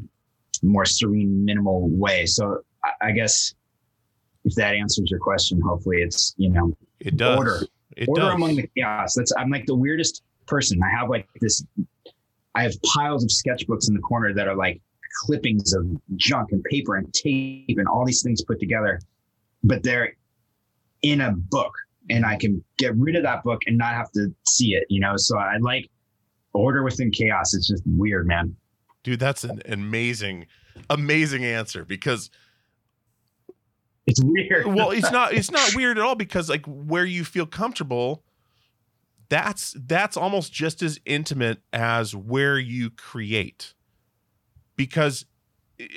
more 0.63 0.85
serene, 0.85 1.43
minimal 1.43 1.89
way. 1.89 2.25
So 2.25 2.61
I, 2.83 3.09
I 3.09 3.11
guess 3.11 3.53
if 4.45 4.55
that 4.55 4.73
answers 4.73 5.11
your 5.11 5.19
question, 5.19 5.59
hopefully 5.59 5.97
it's, 6.01 6.33
you 6.37 6.49
know, 6.49 6.75
It 7.01 7.17
does. 7.17 7.37
Order. 7.37 7.67
It 7.97 8.07
order 8.07 8.21
does. 8.21 8.33
among 8.35 8.55
the 8.55 8.69
chaos. 8.75 9.15
That's 9.15 9.33
I'm 9.37 9.49
like 9.49 9.65
the 9.65 9.75
weirdest 9.75 10.23
person. 10.47 10.79
I 10.83 10.89
have 10.99 11.09
like 11.09 11.27
this. 11.41 11.63
I 12.55 12.63
have 12.63 12.73
piles 12.83 13.23
of 13.23 13.29
sketchbooks 13.29 13.87
in 13.87 13.93
the 13.93 14.01
corner 14.01 14.33
that 14.33 14.47
are 14.47 14.55
like 14.55 14.81
clippings 15.25 15.73
of 15.73 15.85
junk 16.15 16.51
and 16.51 16.63
paper 16.63 16.95
and 16.95 17.11
tape 17.13 17.77
and 17.77 17.87
all 17.87 18.05
these 18.05 18.21
things 18.23 18.43
put 18.43 18.59
together, 18.59 18.99
but 19.63 19.83
they're 19.83 20.13
in 21.03 21.21
a 21.21 21.31
book, 21.31 21.73
and 22.09 22.25
I 22.25 22.35
can 22.37 22.63
get 22.77 22.95
rid 22.95 23.15
of 23.15 23.23
that 23.23 23.43
book 23.43 23.61
and 23.67 23.77
not 23.77 23.93
have 23.93 24.11
to 24.13 24.33
see 24.47 24.73
it. 24.73 24.85
You 24.89 24.99
know, 24.99 25.13
so 25.17 25.37
I 25.37 25.57
like 25.57 25.89
order 26.53 26.83
within 26.83 27.11
chaos. 27.11 27.53
It's 27.53 27.67
just 27.67 27.83
weird, 27.85 28.27
man. 28.27 28.55
Dude, 29.03 29.19
that's 29.19 29.43
an 29.43 29.61
amazing, 29.67 30.47
amazing 30.89 31.45
answer 31.45 31.85
because 31.85 32.29
It's 34.07 34.21
weird. 34.23 34.65
well, 34.67 34.91
it's 34.91 35.11
not 35.11 35.33
it's 35.37 35.51
not 35.51 35.75
weird 35.75 35.97
at 35.97 36.03
all 36.03 36.15
because 36.15 36.49
like 36.49 36.65
where 36.65 37.05
you 37.05 37.23
feel 37.23 37.45
comfortable, 37.45 38.23
that's 39.29 39.75
that's 39.85 40.17
almost 40.17 40.53
just 40.53 40.81
as 40.81 40.99
intimate 41.05 41.59
as 41.73 42.15
where 42.15 42.57
you 42.57 42.89
create. 42.89 43.73
Because 44.75 45.25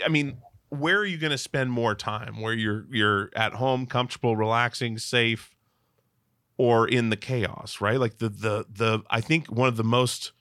I 0.05 0.09
mean, 0.09 0.39
where 0.71 0.99
are 0.99 1.05
you 1.05 1.19
going 1.19 1.31
to 1.31 1.39
spend 1.39 1.71
more 1.71 1.95
time? 1.95 2.41
Where 2.41 2.55
you're 2.55 2.87
you're 2.91 3.31
at 3.35 3.55
home, 3.55 3.87
comfortable, 3.87 4.37
relaxing, 4.37 4.99
safe, 4.99 5.55
or 6.57 6.89
in 6.89 7.11
the 7.11 7.17
chaos, 7.17 7.81
right? 7.81 7.99
Like 7.99 8.19
the 8.19 8.29
the 8.29 8.67
the 8.71 9.03
I 9.11 9.21
think 9.21 9.47
one 9.49 9.69
of 9.69 9.77
the 9.77 9.85
most 9.85 10.33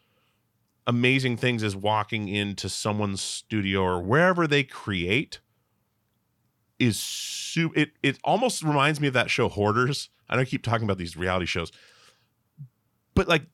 amazing 0.88 1.38
things 1.38 1.62
is 1.62 1.76
walking 1.76 2.28
into 2.28 2.68
someone's 2.68 3.22
studio 3.22 3.82
or 3.84 4.02
wherever 4.02 4.48
they 4.48 4.64
create 4.64 5.40
is 6.80 7.00
su- 7.00 7.74
it 7.76 7.92
it 8.02 8.18
almost 8.24 8.64
reminds 8.64 9.00
me 9.00 9.08
of 9.08 9.14
that 9.14 9.30
show 9.30 9.50
Hoarders. 9.50 10.10
I 10.30 10.36
know 10.36 10.42
I 10.42 10.46
keep 10.46 10.64
talking 10.64 10.86
about 10.86 10.98
these 10.98 11.18
reality 11.18 11.46
shows. 11.46 11.72
But 13.20 13.28
like 13.28 13.48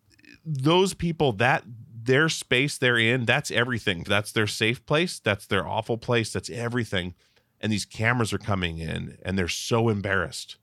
those 0.46 0.94
people 0.94 1.32
that 1.34 1.64
their 2.04 2.30
space 2.30 2.78
they're 2.78 3.00
in, 3.00 3.26
that's 3.26 3.50
everything. 3.50 4.04
That's 4.04 4.32
their 4.32 4.46
safe 4.46 4.86
place, 4.86 5.18
that's 5.18 5.48
their 5.48 5.66
awful 5.66 5.98
place, 5.98 6.32
that's 6.32 6.52
everything. 6.52 7.16
And 7.60 7.72
these 7.72 7.84
cameras 7.84 8.32
are 8.32 8.38
coming 8.38 8.78
in 8.78 9.18
and 9.26 9.40
they're 9.40 9.48
so 9.48 9.90
embarrassed. 9.90 10.58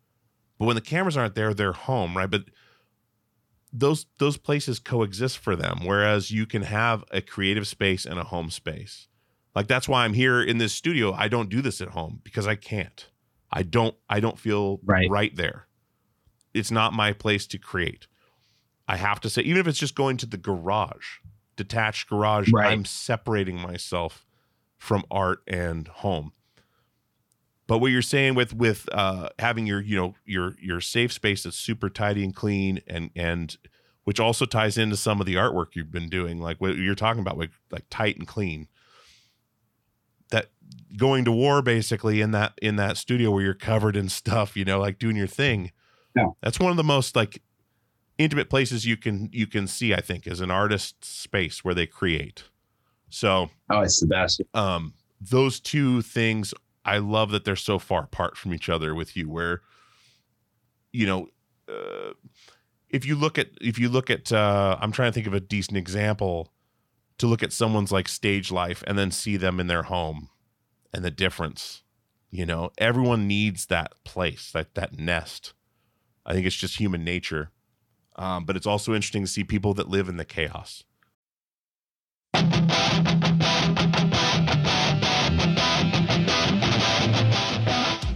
But 0.57 0.67
when 0.67 0.77
the 0.77 0.81
cameras 0.81 1.17
aren't 1.17 1.35
there, 1.35 1.53
they're 1.53 1.73
home, 1.73 2.17
right? 2.17 2.31
But 2.31 2.45
those 3.73 4.07
those 4.19 4.37
places 4.37 4.79
coexist 4.79 5.37
for 5.37 5.57
them 5.57 5.81
whereas 5.83 6.31
you 6.31 6.47
can 6.47 6.63
have 6.63 7.03
a 7.11 7.21
creative 7.21 7.67
space 7.67 8.07
and 8.07 8.21
a 8.21 8.25
home 8.25 8.51
space. 8.51 9.09
Like 9.57 9.67
that's 9.67 9.89
why 9.89 10.05
I'm 10.05 10.13
here 10.13 10.41
in 10.41 10.59
this 10.59 10.75
studio. 10.75 11.13
I 11.13 11.27
don't 11.27 11.49
do 11.49 11.61
this 11.61 11.81
at 11.81 11.89
home 11.89 12.21
because 12.23 12.47
I 12.47 12.55
can't. 12.55 13.09
I 13.51 13.65
don't 13.65 13.97
I 14.09 14.21
don't 14.21 14.39
feel 14.39 14.79
Right. 14.85 15.11
right 15.11 15.35
there. 15.35 15.67
It's 16.55 16.71
not 16.71 16.93
my 16.93 17.13
place 17.13 17.49
to 17.49 17.59
create. 17.59 18.07
I 18.89 18.97
have 18.97 19.21
to 19.21 19.31
say 19.31 19.43
even 19.43 19.61
if 19.61 19.67
it's 19.67 19.79
just 19.79 19.95
going 19.95 20.17
to 20.19 20.27
the 20.27 20.37
garage, 20.37 21.19
detached 21.57 22.09
garage, 22.09 22.51
Right. 22.53 22.73
I'm 22.73 22.85
separating 22.85 23.61
myself 23.61 24.27
from 24.79 25.05
art 25.11 25.43
and 25.47 25.87
home. 25.89 26.33
But 27.67 27.79
what 27.79 27.93
you're 27.93 28.03
saying 28.03 28.35
with 28.35 28.53
with 28.53 28.89
uh, 28.93 29.31
having 29.39 29.67
your 29.67 29.81
you 29.81 29.97
know 29.97 30.15
your 30.25 30.57
your 30.61 30.81
safe 30.81 31.13
space 31.13 31.45
that's 31.45 31.57
super 31.57 31.89
tidy 31.89 32.25
and 32.25 32.35
clean 32.35 32.81
and 32.87 33.11
and 33.15 33.57
which 34.05 34.19
also 34.19 34.45
ties 34.45 34.77
into 34.77 34.97
some 34.97 35.21
of 35.21 35.27
the 35.27 35.37
artwork 35.37 35.69
you've 35.75 35.93
been 35.93 36.09
doing, 36.09 36.41
like 36.41 36.61
what 36.61 36.77
you're 36.77 36.95
talking 36.95 37.21
about, 37.21 37.39
like 37.39 37.53
like 37.71 37.85
tight 37.89 38.19
and 38.19 38.27
clean. 38.27 38.69
That 40.31 40.51
going 40.97 41.25
to 41.25 41.33
war 41.33 41.63
basically 41.63 42.21
in 42.21 42.33
that 42.33 42.55
in 42.61 42.77
that 42.77 42.97
studio 42.97 43.31
where 43.31 43.45
you're 43.45 43.55
covered 43.55 43.97
in 43.97 44.09
stuff, 44.09 44.57
you 44.57 44.65
know, 44.65 44.81
like 44.81 44.99
doing 44.99 45.17
your 45.17 45.27
thing. 45.27 45.71
Yeah. 46.17 46.27
That's 46.43 46.59
one 46.59 46.71
of 46.71 46.77
the 46.77 46.85
most 46.85 47.15
like 47.15 47.41
intimate 48.23 48.51
places 48.51 48.87
you 48.87 48.97
can 48.97 49.29
you 49.33 49.47
can 49.47 49.67
see, 49.67 49.95
I 49.95 50.01
think, 50.01 50.27
as 50.27 50.41
an 50.41 50.51
artist's 50.51 51.09
space 51.09 51.65
where 51.65 51.75
they 51.75 51.87
create. 51.87 52.45
So 53.11 53.51
oh, 53.71 53.81
it's 53.81 54.01
the 54.01 54.07
best. 54.07 54.41
um 54.55 54.95
those 55.31 55.61
two 55.61 56.03
things 56.03 56.53
i 56.85 56.99
love 56.99 57.31
that 57.31 57.45
they're 57.45 57.57
so 57.57 57.79
far 57.79 58.05
apart 58.05 58.37
from 58.37 58.53
each 58.53 58.69
other 58.69 58.95
with 58.95 59.17
you 59.17 59.29
where 59.29 59.61
you 60.93 61.07
know 61.07 61.29
uh, 61.69 62.13
if 62.91 63.07
you 63.07 63.15
look 63.15 63.39
at 63.39 63.49
if 63.61 63.79
you 63.79 63.89
look 63.89 64.11
at 64.11 64.33
uh 64.33 64.77
i'm 64.81 64.93
trying 64.93 65.11
to 65.11 65.15
think 65.15 65.27
of 65.27 65.35
a 65.35 65.41
decent 65.41 65.77
example 65.77 66.53
to 67.19 67.27
look 67.27 67.43
at 67.43 67.53
someone's 67.53 67.93
like 67.93 68.09
stage 68.09 68.51
life 68.51 68.83
and 68.87 68.99
then 68.99 69.11
see 69.11 69.37
them 69.37 69.61
in 69.61 69.69
their 69.69 69.85
home 69.85 70.29
and 70.93 71.05
the 71.05 71.11
difference 71.11 71.83
you 72.31 72.45
know 72.45 72.71
everyone 72.79 73.29
needs 73.29 73.67
that 73.67 73.93
place 74.05 74.51
that 74.53 74.75
that 74.75 74.99
nest 74.99 75.53
i 76.27 76.33
think 76.33 76.47
it's 76.47 76.57
just 76.57 76.81
human 76.81 77.05
nature 77.05 77.51
um, 78.17 78.45
but 78.45 78.57
it's 78.57 78.67
also 78.67 78.95
interesting 78.95 79.23
to 79.23 79.29
see 79.29 79.45
people 79.45 79.75
that 79.75 79.89
live 79.89 80.09
in 80.09 80.17
the 80.17 80.25
chaos 80.25 80.85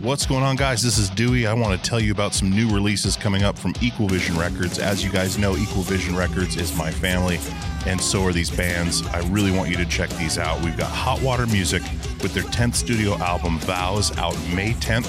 What's 0.06 0.24
going 0.24 0.44
on, 0.44 0.54
guys? 0.54 0.84
This 0.84 0.98
is 0.98 1.10
Dewey. 1.10 1.48
I 1.48 1.52
want 1.52 1.76
to 1.76 1.90
tell 1.90 1.98
you 1.98 2.12
about 2.12 2.32
some 2.32 2.48
new 2.48 2.72
releases 2.72 3.16
coming 3.16 3.42
up 3.42 3.58
from 3.58 3.74
Equal 3.80 4.06
Vision 4.06 4.38
Records. 4.38 4.78
As 4.78 5.02
you 5.02 5.10
guys 5.10 5.36
know, 5.36 5.56
Equal 5.56 5.82
Vision 5.82 6.14
Records 6.14 6.56
is 6.56 6.76
my 6.76 6.92
family, 6.92 7.40
and 7.86 8.00
so 8.00 8.22
are 8.22 8.32
these 8.32 8.48
bands. 8.48 9.04
I 9.08 9.18
really 9.30 9.50
want 9.50 9.68
you 9.68 9.76
to 9.78 9.84
check 9.84 10.08
these 10.10 10.38
out. 10.38 10.62
We've 10.62 10.76
got 10.76 10.92
Hot 10.92 11.20
Water 11.22 11.44
Music 11.46 11.82
with 12.22 12.34
their 12.34 12.44
10th 12.44 12.76
studio 12.76 13.14
album, 13.14 13.58
Vows, 13.58 14.16
out 14.16 14.36
May 14.54 14.74
10th, 14.74 15.06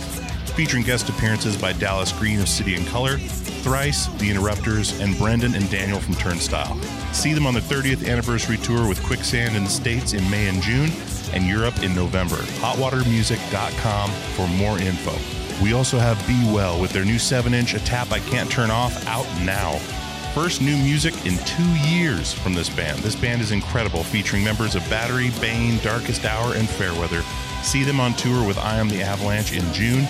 featuring 0.56 0.82
guest 0.82 1.10
appearances 1.10 1.56
by 1.62 1.74
Dallas 1.74 2.12
Green 2.14 2.40
of 2.40 2.50
City 2.50 2.74
and 2.74 2.88
Color, 2.88 3.20
Thrice, 3.58 4.08
The 4.18 4.30
Interrupters, 4.30 5.00
and 5.00 5.18
Brendan 5.18 5.56
and 5.56 5.70
Daniel 5.70 6.00
from 6.00 6.16
Turnstile. 6.16 6.78
See 7.14 7.34
them 7.34 7.46
on 7.46 7.54
the 7.54 7.60
30th 7.60 8.08
anniversary 8.08 8.58
tour 8.58 8.88
with 8.88 9.04
Quicksand 9.04 9.56
in 9.56 9.64
the 9.64 9.70
States 9.70 10.14
in 10.14 10.30
May 10.30 10.48
and 10.48 10.62
June 10.62 10.92
and 11.34 11.46
Europe 11.46 11.82
in 11.84 11.96
November. 11.96 12.38
Hotwatermusic.com 12.62 14.12
for 14.36 14.48
more 14.48 14.80
info. 14.80 15.14
We 15.64 15.74
also 15.74 15.98
have 15.98 16.26
Be 16.28 16.40
Well 16.54 16.80
with 16.80 16.92
their 16.92 17.06
new 17.06 17.20
7 17.20 17.54
inch 17.54 17.74
A 17.74 17.80
Tap 17.80 18.12
I 18.12 18.20
Can't 18.20 18.50
Turn 18.50 18.70
Off 18.70 19.06
out 19.08 19.26
now. 19.42 19.80
First 20.34 20.62
new 20.62 20.78
music 20.78 21.14
in 21.26 21.38
two 21.46 21.90
years 21.90 22.32
from 22.32 22.54
this 22.54 22.70
band. 22.70 23.00
This 23.00 23.16
band 23.16 23.42
is 23.42 23.52
incredible, 23.52 24.04
featuring 24.04 24.44
members 24.44 24.76
of 24.76 24.88
Battery, 24.88 25.32
Bane, 25.42 25.80
Darkest 25.80 26.26
Hour, 26.26 26.54
and 26.54 26.70
Fairweather. 26.70 27.24
See 27.64 27.84
them 27.84 28.00
on 28.00 28.14
tour 28.14 28.46
with 28.46 28.60
I 28.60 28.76
Am 28.78 28.88
the 28.88 29.02
Avalanche 29.02 29.54
in 29.54 29.74
June. 29.74 30.04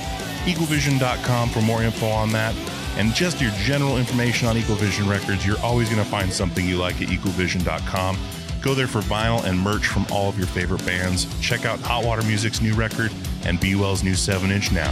Equalvision.com 0.44 1.50
for 1.50 1.62
more 1.62 1.82
info 1.82 2.08
on 2.08 2.32
that. 2.34 2.54
And 2.98 3.14
just 3.14 3.40
your 3.40 3.52
general 3.52 3.98
information 3.98 4.48
on 4.48 4.58
Equal 4.58 4.76
Vision 4.76 5.08
Records, 5.08 5.46
you're 5.46 5.60
always 5.60 5.88
going 5.88 6.04
to 6.04 6.10
find 6.10 6.34
something 6.34 6.66
you 6.66 6.78
like 6.78 7.00
at 7.02 7.10
equalvision.com. 7.10 8.18
Go 8.62 8.74
there 8.74 8.88
for 8.88 9.02
vinyl 9.02 9.44
and 9.44 9.58
merch 9.58 9.86
from 9.86 10.08
all 10.12 10.30
of 10.30 10.38
your 10.38 10.48
favorite 10.48 10.84
bands. 10.86 11.28
Check 11.40 11.66
out 11.66 11.80
Hot 11.82 12.04
Water 12.04 12.24
Music's 12.24 12.60
new 12.60 12.74
record 12.74 13.12
and 13.46 13.60
Be 13.60 13.76
Well's 13.76 14.04
new 14.04 14.16
7 14.16 14.50
inch 14.50 14.72
now. 14.72 14.92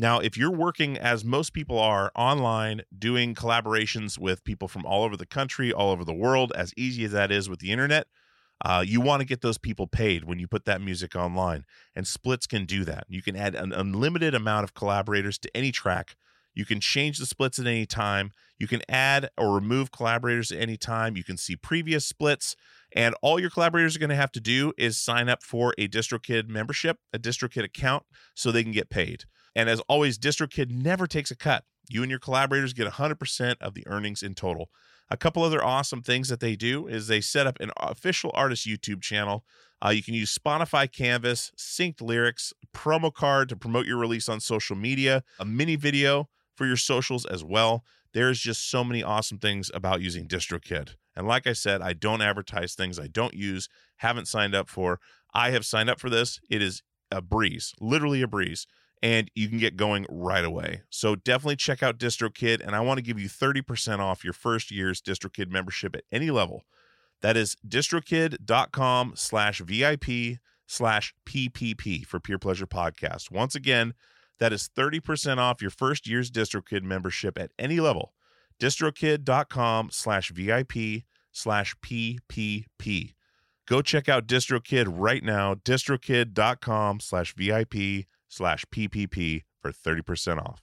Now, 0.00 0.18
if 0.18 0.34
you're 0.34 0.50
working 0.50 0.96
as 0.96 1.26
most 1.26 1.52
people 1.52 1.78
are 1.78 2.10
online, 2.16 2.80
doing 2.98 3.34
collaborations 3.34 4.18
with 4.18 4.42
people 4.44 4.66
from 4.66 4.86
all 4.86 5.04
over 5.04 5.14
the 5.14 5.26
country, 5.26 5.74
all 5.74 5.90
over 5.90 6.06
the 6.06 6.14
world, 6.14 6.54
as 6.56 6.72
easy 6.74 7.04
as 7.04 7.12
that 7.12 7.30
is 7.30 7.50
with 7.50 7.58
the 7.58 7.70
internet, 7.70 8.06
uh, 8.64 8.82
you 8.86 9.02
want 9.02 9.20
to 9.20 9.26
get 9.26 9.42
those 9.42 9.58
people 9.58 9.86
paid 9.86 10.24
when 10.24 10.38
you 10.38 10.48
put 10.48 10.64
that 10.64 10.80
music 10.80 11.14
online. 11.14 11.66
And 11.94 12.06
splits 12.06 12.46
can 12.46 12.64
do 12.64 12.82
that. 12.86 13.04
You 13.10 13.20
can 13.20 13.36
add 13.36 13.54
an 13.54 13.74
unlimited 13.74 14.34
amount 14.34 14.64
of 14.64 14.72
collaborators 14.72 15.36
to 15.40 15.54
any 15.54 15.70
track. 15.70 16.16
You 16.54 16.64
can 16.64 16.80
change 16.80 17.18
the 17.18 17.26
splits 17.26 17.58
at 17.58 17.66
any 17.66 17.84
time. 17.84 18.32
You 18.58 18.68
can 18.68 18.80
add 18.88 19.28
or 19.36 19.54
remove 19.54 19.92
collaborators 19.92 20.50
at 20.50 20.62
any 20.62 20.78
time. 20.78 21.14
You 21.14 21.24
can 21.24 21.36
see 21.36 21.56
previous 21.56 22.06
splits. 22.06 22.56
And 22.92 23.14
all 23.22 23.38
your 23.38 23.50
collaborators 23.50 23.96
are 23.96 24.00
going 24.00 24.10
to 24.10 24.16
have 24.16 24.32
to 24.32 24.40
do 24.40 24.72
is 24.76 24.98
sign 24.98 25.28
up 25.28 25.42
for 25.42 25.74
a 25.78 25.88
DistroKid 25.88 26.48
membership, 26.48 26.98
a 27.12 27.18
DistroKid 27.18 27.64
account, 27.64 28.04
so 28.34 28.50
they 28.50 28.62
can 28.62 28.72
get 28.72 28.90
paid. 28.90 29.24
And 29.54 29.68
as 29.68 29.80
always, 29.88 30.18
DistroKid 30.18 30.70
never 30.70 31.06
takes 31.06 31.30
a 31.30 31.36
cut. 31.36 31.64
You 31.88 32.02
and 32.02 32.10
your 32.10 32.20
collaborators 32.20 32.72
get 32.72 32.88
100% 32.88 33.56
of 33.60 33.74
the 33.74 33.86
earnings 33.86 34.22
in 34.22 34.34
total. 34.34 34.70
A 35.12 35.16
couple 35.16 35.42
other 35.42 35.62
awesome 35.64 36.02
things 36.02 36.28
that 36.28 36.38
they 36.38 36.54
do 36.54 36.86
is 36.86 37.08
they 37.08 37.20
set 37.20 37.46
up 37.46 37.58
an 37.60 37.72
official 37.78 38.30
artist 38.32 38.66
YouTube 38.66 39.02
channel. 39.02 39.44
Uh, 39.84 39.88
you 39.88 40.02
can 40.02 40.14
use 40.14 40.36
Spotify 40.36 40.90
Canvas, 40.90 41.50
synced 41.58 42.00
lyrics, 42.00 42.52
promo 42.72 43.12
card 43.12 43.48
to 43.48 43.56
promote 43.56 43.86
your 43.86 43.98
release 43.98 44.28
on 44.28 44.38
social 44.38 44.76
media, 44.76 45.24
a 45.40 45.44
mini 45.44 45.74
video 45.74 46.28
for 46.54 46.64
your 46.64 46.76
socials 46.76 47.26
as 47.26 47.42
well. 47.42 47.84
There's 48.12 48.38
just 48.38 48.70
so 48.70 48.84
many 48.84 49.02
awesome 49.02 49.38
things 49.38 49.70
about 49.74 50.00
using 50.00 50.28
DistroKid. 50.28 50.94
And 51.20 51.28
like 51.28 51.46
I 51.46 51.52
said, 51.52 51.80
I 51.82 51.92
don't 51.92 52.20
advertise 52.20 52.74
things 52.74 52.98
I 52.98 53.06
don't 53.06 53.34
use, 53.34 53.68
haven't 53.98 54.26
signed 54.26 54.54
up 54.54 54.68
for. 54.68 54.98
I 55.32 55.50
have 55.50 55.64
signed 55.64 55.88
up 55.88 56.00
for 56.00 56.10
this. 56.10 56.40
It 56.50 56.60
is 56.60 56.82
a 57.12 57.22
breeze, 57.22 57.72
literally 57.80 58.22
a 58.22 58.26
breeze 58.26 58.66
and 59.02 59.30
you 59.34 59.48
can 59.48 59.58
get 59.58 59.76
going 59.76 60.06
right 60.08 60.44
away. 60.44 60.82
So 60.90 61.16
definitely 61.16 61.56
check 61.56 61.82
out 61.82 61.98
DistroKid, 61.98 62.60
and 62.64 62.76
I 62.76 62.80
want 62.80 62.98
to 62.98 63.02
give 63.02 63.18
you 63.18 63.28
30% 63.28 63.98
off 63.98 64.24
your 64.24 64.32
first 64.32 64.70
year's 64.70 65.00
DistroKid 65.00 65.50
membership 65.50 65.96
at 65.96 66.04
any 66.12 66.30
level. 66.30 66.64
That 67.22 67.36
is 67.36 67.56
distrokid.com 67.66 69.12
slash 69.16 69.60
VIP 69.60 70.38
slash 70.66 71.14
PPP 71.26 72.06
for 72.06 72.20
Peer 72.20 72.38
Pleasure 72.38 72.66
Podcast. 72.66 73.30
Once 73.30 73.54
again, 73.54 73.94
that 74.38 74.52
is 74.52 74.70
30% 74.74 75.38
off 75.38 75.60
your 75.60 75.70
first 75.70 76.06
year's 76.06 76.30
DistroKid 76.30 76.82
membership 76.82 77.38
at 77.38 77.50
any 77.58 77.80
level. 77.80 78.12
distrokid.com 78.58 79.90
slash 79.90 80.30
VIP 80.30 81.04
slash 81.32 81.74
PPP. 81.82 83.14
Go 83.66 83.82
check 83.82 84.08
out 84.08 84.26
DistroKid 84.26 84.86
right 84.88 85.22
now, 85.22 85.54
distrokid.com 85.54 87.00
slash 87.00 87.34
VIP 87.36 88.06
slash 88.28 88.64
PPP 88.74 89.42
for 89.60 89.70
30% 89.70 90.38
off. 90.38 90.62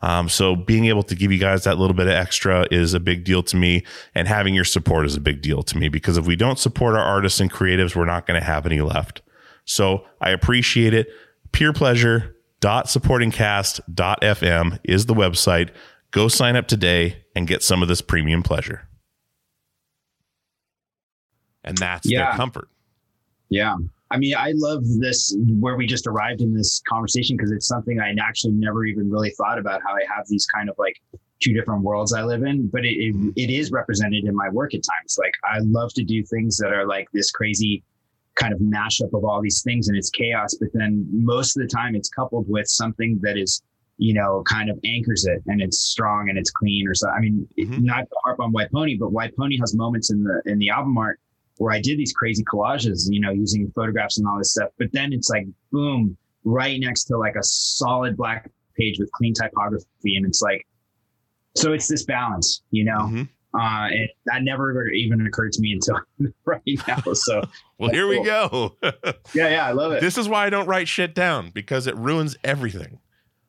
Um, 0.00 0.28
so 0.28 0.54
being 0.54 0.86
able 0.86 1.02
to 1.04 1.14
give 1.14 1.32
you 1.32 1.38
guys 1.38 1.64
that 1.64 1.78
little 1.78 1.94
bit 1.94 2.06
of 2.06 2.12
extra 2.12 2.66
is 2.70 2.94
a 2.94 3.00
big 3.00 3.24
deal 3.24 3.42
to 3.44 3.56
me, 3.56 3.84
and 4.14 4.28
having 4.28 4.54
your 4.54 4.64
support 4.64 5.06
is 5.06 5.16
a 5.16 5.20
big 5.20 5.42
deal 5.42 5.62
to 5.64 5.76
me 5.76 5.88
because 5.88 6.16
if 6.16 6.26
we 6.26 6.36
don't 6.36 6.58
support 6.58 6.94
our 6.94 7.02
artists 7.02 7.40
and 7.40 7.50
creatives, 7.50 7.96
we're 7.96 8.04
not 8.04 8.26
going 8.26 8.40
to 8.40 8.46
have 8.46 8.64
any 8.64 8.80
left. 8.80 9.22
So 9.64 10.04
I 10.20 10.30
appreciate 10.30 10.94
it. 10.94 11.08
Peer 11.52 11.72
pleasure 11.72 12.36
supportingcast.fm 12.60 14.78
is 14.84 15.06
the 15.06 15.14
website. 15.14 15.70
Go 16.10 16.28
sign 16.28 16.56
up 16.56 16.66
today 16.66 17.22
and 17.34 17.46
get 17.46 17.62
some 17.62 17.82
of 17.82 17.88
this 17.88 18.00
premium 18.00 18.42
pleasure. 18.42 18.88
And 21.62 21.76
that's 21.76 22.08
their 22.08 22.32
comfort. 22.32 22.68
Yeah. 23.50 23.76
I 24.10 24.16
mean, 24.18 24.34
I 24.36 24.52
love 24.56 24.82
this 25.00 25.36
where 25.60 25.76
we 25.76 25.86
just 25.86 26.06
arrived 26.06 26.40
in 26.40 26.54
this 26.54 26.80
conversation 26.88 27.36
because 27.36 27.52
it's 27.52 27.66
something 27.66 28.00
I 28.00 28.14
actually 28.20 28.54
never 28.54 28.84
even 28.86 29.10
really 29.10 29.30
thought 29.30 29.58
about 29.58 29.82
how 29.82 29.92
I 29.94 30.00
have 30.14 30.26
these 30.28 30.46
kind 30.46 30.70
of 30.70 30.76
like 30.78 30.96
two 31.40 31.52
different 31.52 31.82
worlds 31.82 32.12
I 32.12 32.22
live 32.22 32.42
in, 32.42 32.68
but 32.68 32.84
it, 32.84 32.96
it, 32.96 33.14
it 33.36 33.50
is 33.50 33.70
represented 33.70 34.24
in 34.24 34.34
my 34.34 34.48
work 34.48 34.74
at 34.74 34.80
times. 34.82 35.18
Like 35.18 35.34
I 35.44 35.58
love 35.60 35.92
to 35.94 36.04
do 36.04 36.24
things 36.24 36.56
that 36.56 36.72
are 36.72 36.86
like 36.86 37.08
this 37.12 37.30
crazy 37.30 37.84
kind 38.34 38.54
of 38.54 38.60
mashup 38.60 39.12
of 39.14 39.24
all 39.24 39.42
these 39.42 39.62
things 39.62 39.88
and 39.88 39.96
it's 39.96 40.10
chaos, 40.10 40.54
but 40.58 40.68
then 40.72 41.06
most 41.12 41.56
of 41.56 41.62
the 41.62 41.68
time 41.68 41.94
it's 41.94 42.08
coupled 42.08 42.46
with 42.48 42.66
something 42.66 43.18
that 43.22 43.36
is 43.36 43.62
you 44.00 44.14
know, 44.14 44.44
kind 44.46 44.70
of 44.70 44.78
anchors 44.84 45.24
it 45.26 45.42
and 45.48 45.60
it's 45.60 45.78
strong 45.80 46.28
and 46.28 46.38
it's 46.38 46.52
clean 46.52 46.86
or 46.86 46.94
so. 46.94 47.08
I 47.08 47.18
mean, 47.18 47.48
Mhm. 47.58 47.82
not 47.82 48.02
to 48.02 48.16
harp 48.22 48.38
on 48.38 48.52
White 48.52 48.70
Pony, 48.70 48.96
but 48.96 49.10
White 49.10 49.36
Pony 49.36 49.58
has 49.58 49.74
moments 49.74 50.12
in 50.12 50.22
the 50.22 50.40
in 50.46 50.60
the 50.60 50.70
album 50.70 50.96
art 50.96 51.18
where 51.58 51.72
I 51.72 51.80
did 51.80 51.98
these 51.98 52.12
crazy 52.12 52.44
collages, 52.44 53.06
you 53.10 53.20
know, 53.20 53.30
using 53.30 53.70
photographs 53.74 54.18
and 54.18 54.26
all 54.26 54.38
this 54.38 54.52
stuff. 54.52 54.70
But 54.78 54.88
then 54.92 55.12
it's 55.12 55.28
like 55.28 55.46
boom, 55.70 56.16
right 56.44 56.80
next 56.80 57.04
to 57.04 57.18
like 57.18 57.34
a 57.36 57.42
solid 57.42 58.16
black 58.16 58.50
page 58.76 58.98
with 58.98 59.10
clean 59.12 59.34
typography, 59.34 60.16
and 60.16 60.24
it's 60.26 60.40
like, 60.40 60.66
so 61.56 61.72
it's 61.72 61.88
this 61.88 62.04
balance, 62.04 62.62
you 62.70 62.84
know. 62.84 62.98
Mhm. 62.98 63.28
Uh, 63.54 63.88
and 63.90 64.08
that 64.26 64.42
never 64.42 64.88
even 64.90 65.26
occurred 65.26 65.52
to 65.52 65.60
me 65.60 65.72
until 65.72 65.98
right 66.44 66.62
now. 66.86 67.02
So 67.14 67.42
Well, 67.78 67.90
here 67.90 68.06
we 68.06 68.22
go. 68.22 68.76
yeah, 68.82 69.48
yeah, 69.48 69.66
I 69.66 69.72
love 69.72 69.92
it. 69.92 70.00
this 70.00 70.18
is 70.18 70.28
why 70.28 70.46
I 70.46 70.50
don't 70.50 70.66
write 70.66 70.86
shit 70.86 71.14
down 71.14 71.50
because 71.50 71.86
it 71.86 71.96
ruins 71.96 72.36
everything. 72.44 73.00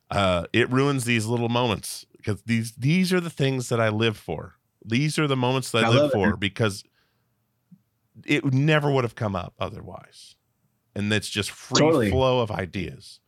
Uh, 0.09 0.45
it 0.53 0.71
ruins 0.71 1.05
these 1.05 1.25
little 1.27 1.49
moments 1.49 2.05
because 2.17 2.41
these 2.43 2.71
these 2.73 3.13
are 3.13 3.19
the 3.19 3.29
things 3.29 3.69
that 3.69 3.79
I 3.79 3.89
live 3.89 4.17
for. 4.17 4.55
These 4.83 5.19
are 5.19 5.27
the 5.27 5.35
moments 5.35 5.71
that 5.71 5.83
I, 5.83 5.87
I 5.87 5.89
live 5.89 6.01
love 6.01 6.09
it. 6.11 6.13
for 6.13 6.37
because 6.37 6.83
it 8.25 8.53
never 8.53 8.91
would 8.91 9.03
have 9.03 9.15
come 9.15 9.35
up 9.35 9.53
otherwise. 9.59 10.35
And 10.95 11.11
it's 11.13 11.29
just 11.29 11.51
free 11.51 11.79
Totally. 11.79 12.09
flow 12.09 12.41
of 12.41 12.51
ideas. 12.51 13.19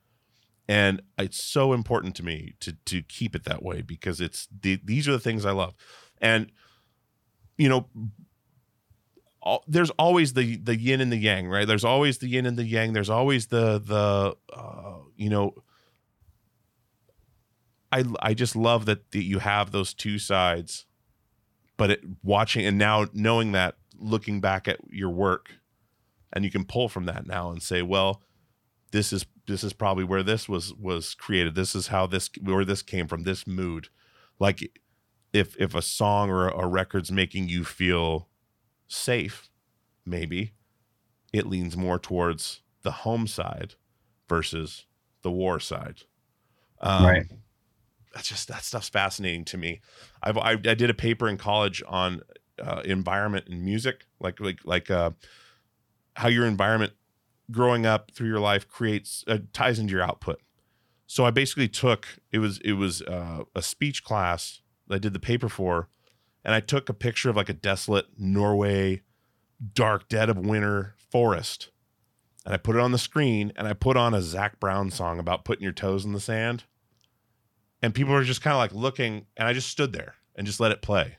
And 0.68 1.02
it's 1.18 1.44
so 1.44 1.74
important 1.74 2.16
to 2.16 2.24
me 2.24 2.56
to 2.62 2.74
to 2.86 3.02
keep 3.02 3.36
it 3.36 3.44
that 3.44 3.62
way 3.62 3.82
because 3.82 4.22
it's 4.22 4.48
the, 4.62 4.80
these 4.84 5.08
are 5.08 5.12
the 5.12 5.20
things 5.20 5.46
I 5.46 5.52
love. 5.52 5.76
And 6.22 6.52
you 7.58 7.70
know, 7.70 7.88
all, 9.42 9.64
there's 9.68 9.90
always 9.92 10.34
the 10.34 10.58
the 10.58 10.78
yin 10.78 11.02
and 11.02 11.12
the 11.12 11.18
yang, 11.18 11.48
right? 11.48 11.68
There's 11.68 11.84
always 11.84 12.20
the 12.20 12.28
yin 12.28 12.46
and 12.46 12.58
the 12.58 12.66
yang. 12.66 12.94
There's 12.94 13.10
always 13.10 13.48
the 13.48 13.80
the 13.80 14.36
uh, 14.56 15.00
you 15.16 15.30
know. 15.30 15.56
I 17.92 18.06
I 18.22 18.34
just 18.34 18.56
love 18.56 18.86
that 18.86 19.12
that 19.12 19.24
you 19.24 19.40
have 19.40 19.72
those 19.72 19.94
two 19.94 20.18
sides, 20.20 20.86
but 21.76 21.92
it, 21.92 22.04
watching 22.24 22.66
and 22.66 22.78
now 22.78 23.08
knowing 23.14 23.52
that, 23.52 23.76
looking 24.02 24.42
back 24.42 24.68
at 24.68 24.80
your 24.90 25.10
work, 25.10 25.54
and 26.34 26.44
you 26.44 26.52
can 26.52 26.66
pull 26.66 26.90
from 26.90 27.06
that 27.06 27.26
now 27.26 27.52
and 27.52 27.62
say, 27.62 27.82
well, 27.82 28.22
this 28.92 29.14
is 29.14 29.26
this 29.48 29.64
is 29.64 29.74
probably 29.74 30.04
where 30.04 30.24
this 30.24 30.50
was 30.50 30.74
was 30.74 31.14
created. 31.14 31.56
This 31.56 31.76
is 31.76 31.88
how 31.88 32.08
this 32.08 32.30
where 32.42 32.66
this 32.66 32.82
came 32.82 33.08
from. 33.08 33.24
This 33.24 33.48
mood, 33.48 33.90
like 34.40 34.72
if 35.34 35.56
if 35.60 35.74
a 35.76 35.82
song 35.82 36.30
or 36.30 36.48
a, 36.48 36.64
a 36.64 36.68
record's 36.68 37.12
making 37.12 37.48
you 37.50 37.64
feel 37.64 38.28
safe, 38.88 39.50
maybe 40.06 40.54
it 41.32 41.48
leans 41.48 41.78
more 41.78 41.98
towards 42.00 42.62
the 42.82 42.92
home 42.92 43.28
side 43.28 43.76
versus 44.28 44.86
the 45.22 45.32
war 45.32 45.60
side. 45.60 46.04
Um, 46.82 47.06
Right. 47.06 47.26
That's 48.14 48.28
just 48.28 48.50
that 48.50 48.64
stuff's 48.64 48.90
fascinating 48.90 49.46
to 49.46 49.58
me. 49.58 49.80
I've 50.22 50.38
I, 50.38 50.52
I 50.52 50.56
did 50.56 50.90
a 50.90 50.94
paper 50.94 51.30
in 51.30 51.38
college 51.38 51.82
on 51.88 52.22
uh, 52.62 52.82
environment 52.86 53.48
and 53.50 53.64
music, 53.64 54.06
like 54.20 54.40
like 54.40 54.60
like 54.64 54.90
uh, 54.90 55.12
how 56.16 56.28
your 56.28 56.46
environment 56.46 56.94
growing 57.52 57.86
up 57.86 58.12
through 58.12 58.28
your 58.28 58.40
life 58.40 58.68
creates 58.68 59.24
uh, 59.28 59.40
ties 59.54 59.80
into 59.80 59.92
your 59.92 60.04
output. 60.04 60.40
So 61.08 61.26
I 61.26 61.32
basically 61.32 61.68
took 61.68 62.08
it 62.32 62.40
was 62.40 62.60
it 62.60 62.74
was 62.74 63.02
uh, 63.02 63.44
a 63.56 63.62
speech 63.62 64.04
class 64.04 64.62
that 64.88 64.96
I 64.96 65.00
did 65.00 65.14
the 65.14 65.20
paper 65.20 65.50
for, 65.50 65.90
and 66.44 66.56
I 66.56 66.60
took 66.60 66.88
a 66.88 66.94
picture 66.94 67.30
of 67.30 67.36
like 67.36 67.50
a 67.50 67.54
desolate 67.54 68.08
Norway, 68.18 69.02
dark 69.74 70.08
dead 70.08 70.30
of 70.30 70.38
winter 70.38 70.96
forest, 70.98 71.70
and 72.46 72.54
I 72.54 72.58
put 72.58 72.76
it 72.76 72.82
on 72.82 72.94
the 72.94 72.98
screen, 72.98 73.52
and 73.56 73.68
I 73.68 73.74
put 73.74 73.98
on 73.98 74.14
a 74.14 74.22
Zac 74.22 74.60
Brown 74.60 74.90
song 74.90 75.20
about 75.20 75.44
putting 75.44 75.64
your 75.64 75.74
toes 75.74 76.06
in 76.06 76.14
the 76.14 76.20
sand, 76.20 76.64
and 77.82 77.94
people 77.94 78.14
were 78.14 78.24
just 78.24 78.42
kind 78.42 78.54
of 78.54 78.60
like 78.60 78.74
looking, 78.74 79.26
and 79.36 79.48
I 79.48 79.54
just 79.54 79.70
stood 79.70 79.92
there 79.92 80.16
and 80.36 80.48
just 80.48 80.62
let 80.62 80.72
it 80.72 80.82
play, 80.82 81.18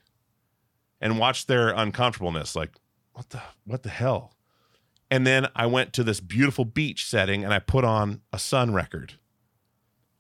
and 1.03 1.19
watched 1.19 1.49
their 1.49 1.69
uncomfortableness, 1.69 2.57
like 2.57 2.71
what 3.13 3.29
the 3.29 3.43
what 3.67 3.83
the 3.83 3.91
hell, 3.91 4.35
and 5.11 5.27
then 5.27 5.49
I 5.55 5.67
went 5.67 5.93
to 5.95 6.03
this 6.03 6.21
beautiful 6.21 6.65
beach 6.65 7.05
setting, 7.07 7.45
and 7.45 7.53
I 7.53 7.59
put 7.59 7.85
on 7.85 8.23
a 8.33 8.39
Sunn 8.39 8.71
O))) 8.71 8.73
record 8.73 9.19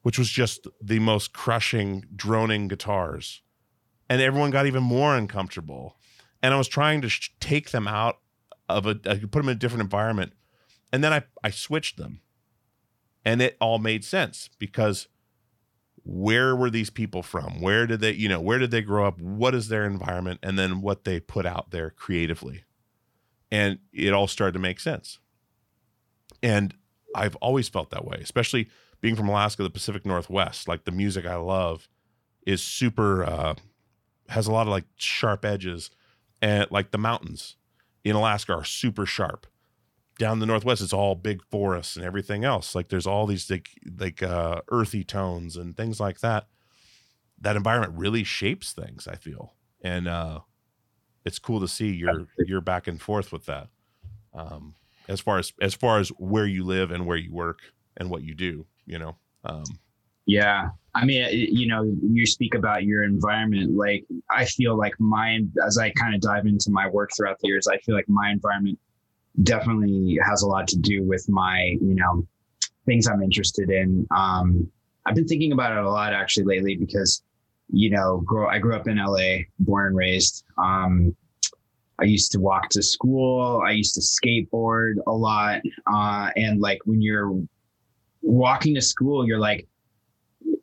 which 0.03 0.19
was 0.19 0.29
just 0.29 0.67
the 0.81 0.99
most 0.99 1.33
crushing, 1.33 2.05
droning 2.15 2.69
guitars. 2.69 3.41
And 4.09 4.21
everyone 4.21 4.51
got 4.51 4.67
even 4.67 4.83
more 4.83 5.17
uncomfortable. 5.17 5.97
And 6.43 6.53
I 6.53 6.59
was 6.59 6.69
trying 6.69 7.01
to 7.03 7.09
sh- 7.09 7.31
take 7.41 7.71
them 7.71 7.89
out 7.89 8.19
of 8.69 8.85
a, 8.85 8.99
I 9.07 9.17
could 9.17 9.33
put 9.33 9.41
them 9.41 9.49
in 9.49 9.57
a 9.57 9.59
different 9.59 9.83
environment. 9.83 10.33
And 10.93 11.03
then 11.03 11.13
I, 11.13 11.23
I 11.43 11.51
switched 11.51 11.97
them. 11.97 12.21
And 13.25 13.41
it 13.41 13.57
all 13.61 13.79
made 13.79 14.05
sense 14.05 14.51
because 14.59 15.07
where 16.05 16.57
were 16.57 16.71
these 16.71 16.91
people 16.91 17.23
from? 17.23 17.61
Where 17.61 17.87
did 17.87 18.01
they, 18.01 18.13
you 18.13 18.29
know, 18.29 18.41
where 18.41 18.59
did 18.59 18.71
they 18.71 18.83
grow 18.83 19.07
up? 19.07 19.21
What 19.21 19.55
is 19.55 19.69
their 19.69 19.85
environment? 19.85 20.41
And 20.43 20.59
then 20.59 20.81
what 20.81 21.05
they 21.05 21.21
put 21.21 21.47
out 21.47 21.71
there 21.71 21.91
creatively. 21.91 22.65
And 23.51 23.79
it 23.93 24.13
all 24.13 24.27
started 24.27 24.53
to 24.55 24.59
make 24.59 24.81
sense. 24.81 25.19
And 26.43 26.75
I've 27.15 27.37
always 27.37 27.69
felt 27.69 27.91
that 27.91 28.05
way, 28.05 28.19
especially 28.21 28.69
being 29.01 29.15
from 29.15 29.29
Alaska, 29.29 29.63
the 29.63 29.71
Pacific 29.71 30.05
Northwest, 30.07 30.67
like 30.67 30.85
the 30.85 30.91
music 30.91 31.27
I 31.27 31.37
love 31.37 31.89
is 32.45 32.61
super 32.63 33.23
uh 33.25 33.55
has 34.29 34.47
a 34.47 34.53
lot 34.53 34.67
of 34.67 34.69
like 34.69 34.85
sharp 34.97 35.45
edges 35.45 35.91
and 36.41 36.67
like 36.71 36.91
the 36.91 36.99
mountains 36.99 37.57
in 38.03 38.17
Alaska 38.17 38.55
are 38.55 38.65
super 38.65 39.07
sharp. 39.07 39.47
Down 40.19 40.39
the 40.39 40.47
northwest 40.47 40.83
it's 40.83 40.93
all 40.93 41.15
big 41.15 41.43
forests 41.51 41.97
and 41.97 42.05
everything 42.05 42.45
else. 42.45 42.75
Like 42.75 42.89
there's 42.89 43.07
all 43.07 43.27
these 43.27 43.51
like 43.51 43.71
like 43.99 44.23
uh 44.23 44.61
earthy 44.69 45.05
tones 45.05 45.57
and 45.57 45.77
things 45.77 45.99
like 45.99 46.21
that. 46.21 46.47
That 47.41 47.57
environment 47.57 47.95
really 47.97 48.23
shapes 48.23 48.73
things, 48.73 49.09
I 49.09 49.17
feel. 49.17 49.55
And 49.83 50.07
uh 50.07 50.41
it's 51.25 51.39
cool 51.39 51.61
to 51.61 51.69
see 51.69 51.93
you're 51.93 52.27
you're 52.39 52.61
back 52.61 52.87
and 52.87 53.01
forth 53.01 53.33
with 53.33 53.47
that. 53.47 53.69
Um 54.35 54.75
as 55.09 55.21
far 55.21 55.39
as 55.39 55.53
as 55.61 55.75
far 55.75 55.99
as 55.99 56.11
where 56.19 56.47
you 56.47 56.65
live 56.65 56.91
and 56.91 57.07
where 57.07 57.17
you 57.17 57.33
work 57.33 57.61
and 57.97 58.11
what 58.11 58.23
you 58.23 58.35
do, 58.35 58.67
you 58.87 58.99
know. 58.99 59.17
Um 59.45 59.65
Yeah. 60.27 60.69
I 60.95 61.05
mean, 61.07 61.27
you 61.33 61.67
know, 61.67 61.83
you 62.03 62.27
speak 62.27 62.55
about 62.55 62.85
your 62.85 63.03
environment. 63.03 63.75
Like, 63.75 64.05
I 64.31 64.45
feel 64.45 64.77
like 64.77 64.93
mine, 65.01 65.51
as 65.67 65.79
I 65.79 65.91
kind 65.91 66.15
of 66.15 66.21
dive 66.21 66.45
into 66.45 66.71
my 66.71 66.87
work 66.89 67.11
throughout 67.17 67.39
the 67.41 67.49
years, 67.49 67.67
I 67.67 67.79
feel 67.79 67.95
like 67.95 68.09
my 68.09 68.31
environment 68.31 68.79
definitely 69.43 70.19
has 70.27 70.43
a 70.43 70.47
lot 70.47 70.69
to 70.69 70.79
do 70.79 71.03
with 71.05 71.29
my, 71.29 71.77
you 71.81 71.95
know, 71.95 72.27
things 72.87 73.07
I'm 73.07 73.23
interested 73.23 73.71
in. 73.71 74.07
Um, 74.15 74.71
I've 75.07 75.15
been 75.15 75.27
thinking 75.27 75.53
about 75.53 75.73
it 75.73 75.85
a 75.85 75.91
lot 75.91 76.13
actually 76.13 76.45
lately 76.45 76.77
because, 76.77 77.23
you 77.73 77.91
know, 77.91 78.23
grow, 78.25 78.49
I 78.49 78.59
grew 78.59 78.77
up 78.77 78.89
in 78.89 78.99
LA, 78.99 79.45
born 79.59 79.89
and 79.89 79.97
raised. 79.97 80.45
Um, 80.59 81.17
I 82.01 82.05
used 82.05 82.33
to 82.33 82.41
walk 82.41 82.69
to 82.71 82.83
school. 82.83 83.63
I 83.67 83.73
used 83.73 83.95
to 83.95 84.01
skateboard 84.01 84.95
a 85.07 85.13
lot. 85.13 85.63
Uh, 85.87 86.31
and 86.37 86.61
like 86.61 86.81
when 86.85 87.01
you're 87.01 87.33
walking 88.21 88.75
to 88.75 88.83
school, 88.83 89.27
you're 89.27 89.39
like, 89.39 89.67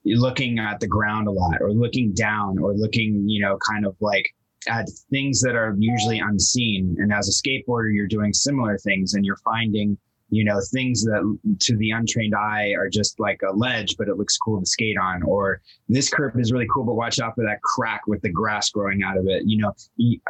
looking 0.05 0.59
at 0.59 0.79
the 0.79 0.87
ground 0.87 1.27
a 1.27 1.31
lot 1.31 1.61
or 1.61 1.71
looking 1.71 2.13
down 2.13 2.57
or 2.59 2.73
looking, 2.73 3.27
you 3.27 3.41
know, 3.41 3.57
kind 3.69 3.85
of 3.85 3.95
like 3.99 4.25
at 4.69 4.89
things 5.09 5.41
that 5.41 5.55
are 5.55 5.75
usually 5.77 6.19
unseen. 6.19 6.95
And 6.99 7.11
as 7.11 7.27
a 7.27 7.31
skateboarder, 7.31 7.93
you're 7.93 8.07
doing 8.07 8.33
similar 8.33 8.77
things 8.77 9.15
and 9.15 9.25
you're 9.25 9.37
finding, 9.37 9.97
you 10.29 10.43
know, 10.43 10.59
things 10.71 11.03
that 11.03 11.37
to 11.61 11.77
the 11.77 11.91
untrained 11.91 12.35
eye 12.35 12.73
are 12.77 12.87
just 12.87 13.19
like 13.19 13.41
a 13.41 13.51
ledge, 13.51 13.97
but 13.97 14.07
it 14.07 14.17
looks 14.17 14.37
cool 14.37 14.59
to 14.59 14.65
skate 14.65 14.97
on. 14.97 15.23
Or 15.23 15.61
this 15.87 16.09
curb 16.09 16.39
is 16.39 16.51
really 16.51 16.67
cool, 16.71 16.83
but 16.83 16.93
watch 16.93 17.19
out 17.19 17.35
for 17.35 17.43
that 17.43 17.61
crack 17.63 18.01
with 18.07 18.21
the 18.21 18.29
grass 18.29 18.69
growing 18.69 19.01
out 19.03 19.17
of 19.17 19.27
it. 19.27 19.43
You 19.45 19.57
know, 19.57 19.73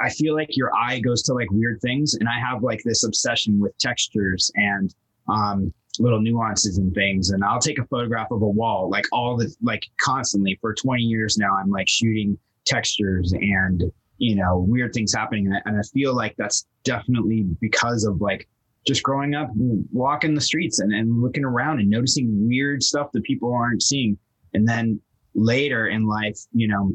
I 0.02 0.10
feel 0.10 0.34
like 0.36 0.56
your 0.56 0.74
eye 0.76 1.00
goes 1.00 1.22
to 1.24 1.34
like 1.34 1.52
weird 1.52 1.82
things. 1.82 2.16
And 2.16 2.30
I 2.30 2.40
have 2.40 2.64
like 2.64 2.82
this 2.84 3.04
obsession 3.04 3.60
with 3.60 3.78
textures 3.78 4.52
and, 4.56 4.96
um, 5.28 5.74
little 6.00 6.22
nuances 6.22 6.78
and 6.78 6.94
things. 6.94 7.32
And 7.32 7.44
I'll 7.44 7.60
take 7.60 7.78
a 7.78 7.86
photograph 7.86 8.32
of 8.32 8.42
a 8.42 8.48
wall, 8.48 8.90
like 8.90 9.04
all 9.12 9.36
the, 9.36 9.54
like 9.62 9.84
constantly 10.00 10.58
for 10.62 10.74
20 10.74 11.04
years 11.04 11.38
now, 11.38 11.58
I'm 11.58 11.70
like 11.70 11.90
shooting 11.90 12.38
textures 12.66 13.34
and, 13.34 13.92
you 14.20 14.36
know, 14.36 14.60
weird 14.60 14.94
things 14.94 15.14
happening. 15.14 15.48
And 15.48 15.56
I, 15.56 15.62
and 15.66 15.78
I 15.78 15.82
feel 15.94 16.16
like 16.16 16.36
that's 16.38 16.68
definitely 16.84 17.44
because 17.60 18.04
of 18.04 18.22
like 18.22 18.48
just 18.86 19.04
growing 19.04 19.34
up, 19.34 19.50
walking 19.56 20.36
the 20.36 20.42
streets 20.42 20.80
and, 20.80 20.94
and 20.94 21.22
looking 21.22 21.44
around 21.44 21.80
and 21.80 21.90
noticing 21.90 22.48
weird 22.48 22.84
stuff 22.84 23.12
that 23.14 23.24
people 23.24 23.54
aren't 23.54 23.82
seeing. 23.82 24.18
And 24.54 24.68
then 24.68 25.00
later 25.36 25.88
in 25.88 26.06
life, 26.06 26.40
you 26.54 26.68
know, 26.68 26.92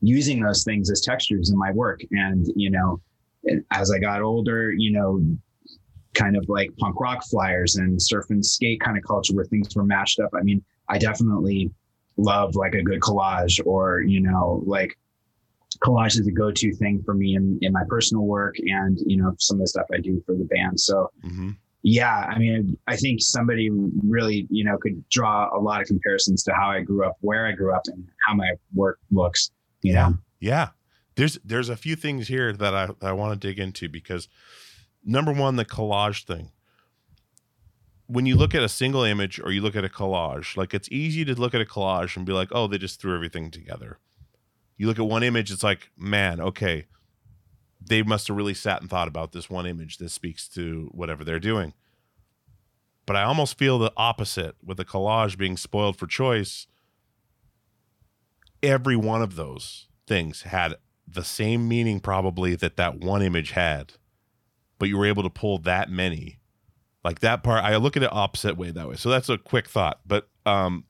using 0.00 0.42
those 0.42 0.64
things 0.64 0.90
as 0.90 1.00
textures 1.00 1.50
in 1.50 1.58
my 1.58 1.70
work. 1.72 2.00
And, 2.10 2.46
you 2.56 2.70
know, 2.70 3.00
as 3.70 3.90
I 3.90 3.98
got 3.98 4.22
older, 4.22 4.72
you 4.72 4.92
know, 4.92 5.20
kind 6.14 6.36
of 6.36 6.44
like 6.48 6.70
punk 6.78 7.00
rock 7.00 7.24
flyers 7.30 7.76
and 7.76 8.00
surf 8.00 8.26
and 8.30 8.44
skate 8.44 8.80
kind 8.80 8.98
of 8.98 9.04
culture 9.04 9.34
where 9.34 9.44
things 9.46 9.74
were 9.74 9.84
mashed 9.84 10.20
up. 10.20 10.30
I 10.34 10.42
mean, 10.42 10.62
I 10.88 10.98
definitely 10.98 11.70
love 12.16 12.54
like 12.54 12.74
a 12.74 12.82
good 12.82 13.00
collage 13.00 13.60
or, 13.64 14.00
you 14.00 14.20
know, 14.20 14.62
like 14.66 14.98
collage 15.82 16.18
is 16.18 16.26
a 16.26 16.32
go-to 16.32 16.74
thing 16.74 17.02
for 17.04 17.14
me 17.14 17.34
in, 17.34 17.58
in 17.60 17.72
my 17.72 17.82
personal 17.88 18.24
work 18.24 18.56
and, 18.58 18.98
you 19.06 19.16
know, 19.16 19.34
some 19.38 19.56
of 19.56 19.62
the 19.62 19.66
stuff 19.66 19.86
I 19.92 19.98
do 19.98 20.22
for 20.24 20.34
the 20.34 20.44
band. 20.44 20.78
So 20.78 21.10
mhm. 21.24 21.56
yeah, 21.82 22.26
I 22.28 22.38
mean, 22.38 22.78
I 22.86 22.96
think 22.96 23.20
somebody 23.20 23.70
really, 24.02 24.46
you 24.50 24.64
know, 24.64 24.78
could 24.78 25.06
draw 25.08 25.48
a 25.56 25.60
lot 25.60 25.80
of 25.80 25.88
comparisons 25.88 26.42
to 26.44 26.52
how 26.54 26.70
I 26.70 26.80
grew 26.80 27.04
up, 27.04 27.16
where 27.20 27.46
I 27.46 27.52
grew 27.52 27.74
up, 27.74 27.82
and 27.86 28.06
how 28.26 28.34
my 28.34 28.52
work 28.74 28.98
looks. 29.10 29.50
You 29.82 29.94
know, 29.94 30.14
Yeah. 30.40 30.68
There's 31.14 31.38
there's 31.44 31.68
a 31.68 31.76
few 31.76 31.96
things 31.96 32.28
here 32.28 32.52
that 32.54 32.74
I, 32.74 32.88
I 33.02 33.12
want 33.12 33.38
to 33.38 33.48
dig 33.48 33.58
into 33.58 33.88
because 33.88 34.28
number 35.04 35.32
one, 35.32 35.56
the 35.56 35.64
collage 35.64 36.24
thing. 36.24 36.50
When 38.06 38.26
you 38.26 38.36
look 38.36 38.54
at 38.54 38.62
a 38.62 38.68
single 38.68 39.04
image 39.04 39.40
or 39.40 39.52
you 39.52 39.62
look 39.62 39.76
at 39.76 39.84
a 39.84 39.88
collage, 39.88 40.56
like 40.56 40.74
it's 40.74 40.88
easy 40.90 41.24
to 41.24 41.34
look 41.34 41.54
at 41.54 41.60
a 41.60 41.64
collage 41.64 42.16
and 42.16 42.26
be 42.26 42.32
like, 42.32 42.48
oh, 42.52 42.66
they 42.66 42.78
just 42.78 43.00
threw 43.00 43.14
everything 43.14 43.50
together. 43.50 43.98
You 44.82 44.88
look 44.88 44.98
at 44.98 45.06
one 45.06 45.22
image, 45.22 45.52
it's 45.52 45.62
like, 45.62 45.92
man, 45.96 46.40
okay, 46.40 46.86
they 47.80 48.02
must 48.02 48.26
have 48.26 48.36
really 48.36 48.52
sat 48.52 48.80
and 48.80 48.90
thought 48.90 49.06
about 49.06 49.30
this 49.30 49.48
one 49.48 49.64
image 49.64 49.98
that 49.98 50.08
speaks 50.08 50.48
to 50.48 50.90
whatever 50.90 51.22
they're 51.22 51.38
doing. 51.38 51.72
But 53.06 53.14
I 53.14 53.22
almost 53.22 53.56
feel 53.56 53.78
the 53.78 53.92
opposite 53.96 54.56
with 54.60 54.78
the 54.78 54.84
collage 54.84 55.38
being 55.38 55.56
spoiled 55.56 55.96
for 55.96 56.08
choice. 56.08 56.66
Every 58.60 58.96
one 58.96 59.22
of 59.22 59.36
those 59.36 59.86
things 60.08 60.42
had 60.42 60.74
the 61.06 61.22
same 61.22 61.68
meaning, 61.68 62.00
probably, 62.00 62.56
that 62.56 62.76
that 62.76 62.98
one 62.98 63.22
image 63.22 63.52
had, 63.52 63.92
but 64.80 64.88
you 64.88 64.98
were 64.98 65.06
able 65.06 65.22
to 65.22 65.30
pull 65.30 65.58
that 65.58 65.90
many. 65.90 66.40
Like 67.04 67.20
that 67.20 67.44
part, 67.44 67.62
I 67.62 67.76
look 67.76 67.96
at 67.96 68.02
it 68.02 68.12
opposite 68.12 68.56
way 68.56 68.72
that 68.72 68.88
way. 68.88 68.96
So 68.96 69.10
that's 69.10 69.28
a 69.28 69.38
quick 69.38 69.68
thought. 69.68 70.00
But 70.04 70.28
um, 70.44 70.86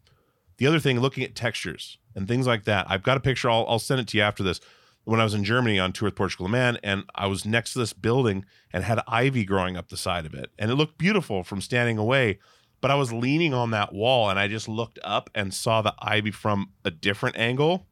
the 0.58 0.66
other 0.66 0.78
thing, 0.78 1.00
looking 1.00 1.24
at 1.24 1.34
textures 1.34 1.98
and 2.14 2.28
things 2.28 2.46
like 2.46 2.64
that, 2.64 2.86
I've 2.88 3.02
got 3.02 3.16
a 3.16 3.20
picture. 3.20 3.50
I'll, 3.50 3.66
I'll 3.68 3.78
send 3.78 4.00
it 4.00 4.08
to 4.08 4.16
you 4.16 4.22
after 4.22 4.42
this. 4.42 4.60
When 5.04 5.18
I 5.18 5.24
was 5.24 5.34
in 5.34 5.42
Germany 5.42 5.80
on 5.80 5.92
tour 5.92 6.06
with 6.06 6.14
Portugal 6.14 6.46
Man, 6.46 6.78
and 6.84 7.04
I 7.16 7.26
was 7.26 7.44
next 7.44 7.72
to 7.72 7.80
this 7.80 7.92
building 7.92 8.44
and 8.72 8.84
had 8.84 9.00
ivy 9.08 9.44
growing 9.44 9.76
up 9.76 9.88
the 9.88 9.96
side 9.96 10.26
of 10.26 10.34
it, 10.34 10.50
and 10.58 10.70
it 10.70 10.76
looked 10.76 10.96
beautiful 10.96 11.42
from 11.42 11.60
standing 11.60 11.98
away. 11.98 12.38
But 12.80 12.92
I 12.92 12.94
was 12.94 13.12
leaning 13.12 13.52
on 13.52 13.72
that 13.72 13.92
wall, 13.92 14.30
and 14.30 14.38
I 14.38 14.46
just 14.46 14.68
looked 14.68 15.00
up 15.02 15.28
and 15.34 15.52
saw 15.52 15.82
the 15.82 15.94
ivy 15.98 16.30
from 16.30 16.70
a 16.84 16.92
different 16.92 17.36
angle, 17.36 17.88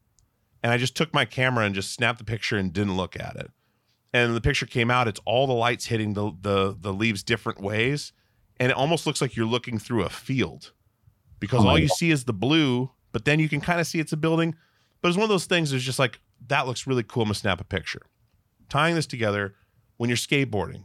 and 0.62 0.72
I 0.72 0.76
just 0.76 0.96
took 0.96 1.12
my 1.12 1.24
camera 1.24 1.64
and 1.64 1.74
just 1.74 1.92
snapped 1.92 2.18
the 2.18 2.24
picture 2.24 2.56
and 2.56 2.72
didn't 2.72 2.96
look 2.96 3.18
at 3.18 3.34
it. 3.34 3.50
And 4.12 4.36
the 4.36 4.40
picture 4.40 4.66
came 4.66 4.90
out. 4.90 5.08
It's 5.08 5.20
all 5.24 5.48
the 5.48 5.52
lights 5.52 5.86
hitting 5.86 6.14
the 6.14 6.32
the 6.40 6.76
the 6.80 6.92
leaves 6.92 7.24
different 7.24 7.60
ways, 7.60 8.12
and 8.60 8.70
it 8.70 8.76
almost 8.76 9.04
looks 9.06 9.20
like 9.20 9.34
you're 9.34 9.46
looking 9.46 9.80
through 9.80 10.04
a 10.04 10.10
field 10.10 10.72
because 11.40 11.64
Oh 11.64 11.68
all 11.68 11.78
you 11.78 11.88
God. 11.88 11.96
see 11.96 12.10
is 12.10 12.24
the 12.24 12.32
blue, 12.32 12.90
but 13.12 13.24
then 13.24 13.40
you 13.40 13.48
can 13.48 13.60
kind 13.60 13.80
of 13.80 13.86
see 13.86 13.98
it's 13.98 14.12
a 14.12 14.16
building. 14.16 14.54
But 15.00 15.08
it's 15.08 15.16
one 15.16 15.24
of 15.24 15.30
those 15.30 15.46
things 15.46 15.70
that's 15.70 15.82
just 15.82 15.98
like, 15.98 16.20
that 16.48 16.66
looks 16.66 16.86
really 16.86 17.02
cool. 17.02 17.22
I'm 17.22 17.28
gonna 17.28 17.34
snap 17.34 17.60
a 17.60 17.64
picture. 17.64 18.02
Tying 18.68 18.94
this 18.94 19.06
together, 19.06 19.54
when 19.96 20.08
you're 20.08 20.16
skateboarding, 20.16 20.84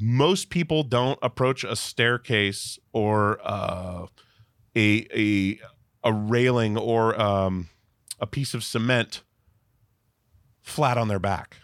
most 0.00 0.50
people 0.50 0.82
don't 0.84 1.18
approach 1.22 1.64
a 1.64 1.74
staircase 1.74 2.78
or 2.92 3.40
uh, 3.42 4.06
a 4.76 5.06
a 5.14 5.58
a 6.04 6.12
railing 6.12 6.76
or 6.78 7.20
um, 7.20 7.68
a 8.20 8.26
piece 8.26 8.54
of 8.54 8.62
cement 8.62 9.22
flat 10.62 10.96
on 10.96 11.08
their 11.08 11.18
back. 11.18 11.56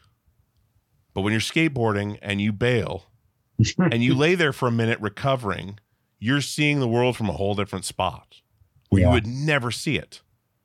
But 1.14 1.20
when 1.22 1.32
you're 1.32 1.40
skateboarding 1.40 2.18
and 2.20 2.40
you 2.40 2.52
bail 2.52 3.06
and 3.78 4.02
you 4.02 4.14
lay 4.14 4.34
there 4.34 4.52
for 4.52 4.66
a 4.68 4.72
minute 4.72 4.98
recovering, 5.00 5.78
you're 6.18 6.40
seeing 6.40 6.80
the 6.80 6.88
world 6.88 7.16
from 7.16 7.28
a 7.28 7.32
whole 7.32 7.54
different 7.54 7.84
spot 7.84 8.40
where 8.88 9.02
you 9.02 9.10
would 9.10 9.26
never 9.26 9.70
see 9.70 9.96
it. 9.98 10.22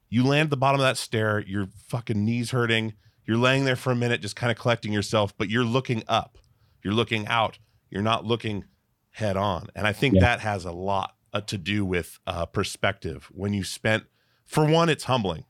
You 0.10 0.26
land 0.26 0.48
at 0.48 0.50
the 0.52 0.58
bottom 0.58 0.80
of 0.80 0.86
that 0.86 0.98
stair, 0.98 1.40
your 1.40 1.68
fucking 1.88 2.24
knees 2.24 2.52
hurting. 2.52 2.94
You're 3.26 3.38
laying 3.38 3.66
there 3.66 3.76
for 3.76 3.92
a 3.92 3.96
minute, 3.96 4.22
just 4.22 4.36
kind 4.36 4.52
of 4.52 4.58
collecting 4.58 4.92
yourself, 4.92 5.38
but 5.38 5.50
you're 5.50 5.64
looking 5.64 6.04
up, 6.08 6.38
you're 6.84 6.94
looking 6.94 7.28
out, 7.28 7.60
you're 7.90 8.02
not 8.02 8.26
looking 8.26 8.66
head 9.12 9.38
on. 9.38 9.68
And 9.76 9.88
I 9.88 9.94
think 9.94 10.16
Yeah. 10.16 10.22
that 10.22 10.40
has 10.42 10.66
a 10.66 10.72
lot 10.72 11.16
uh, 11.34 11.42
to 11.42 11.58
do 11.58 11.86
with 11.86 12.20
uh, 12.28 12.46
perspective. 12.46 13.30
When 13.32 13.54
you 13.54 13.64
spent, 13.64 14.04
for 14.46 14.66
one, 14.66 14.90
it's 14.90 15.06
humbling. 15.06 15.46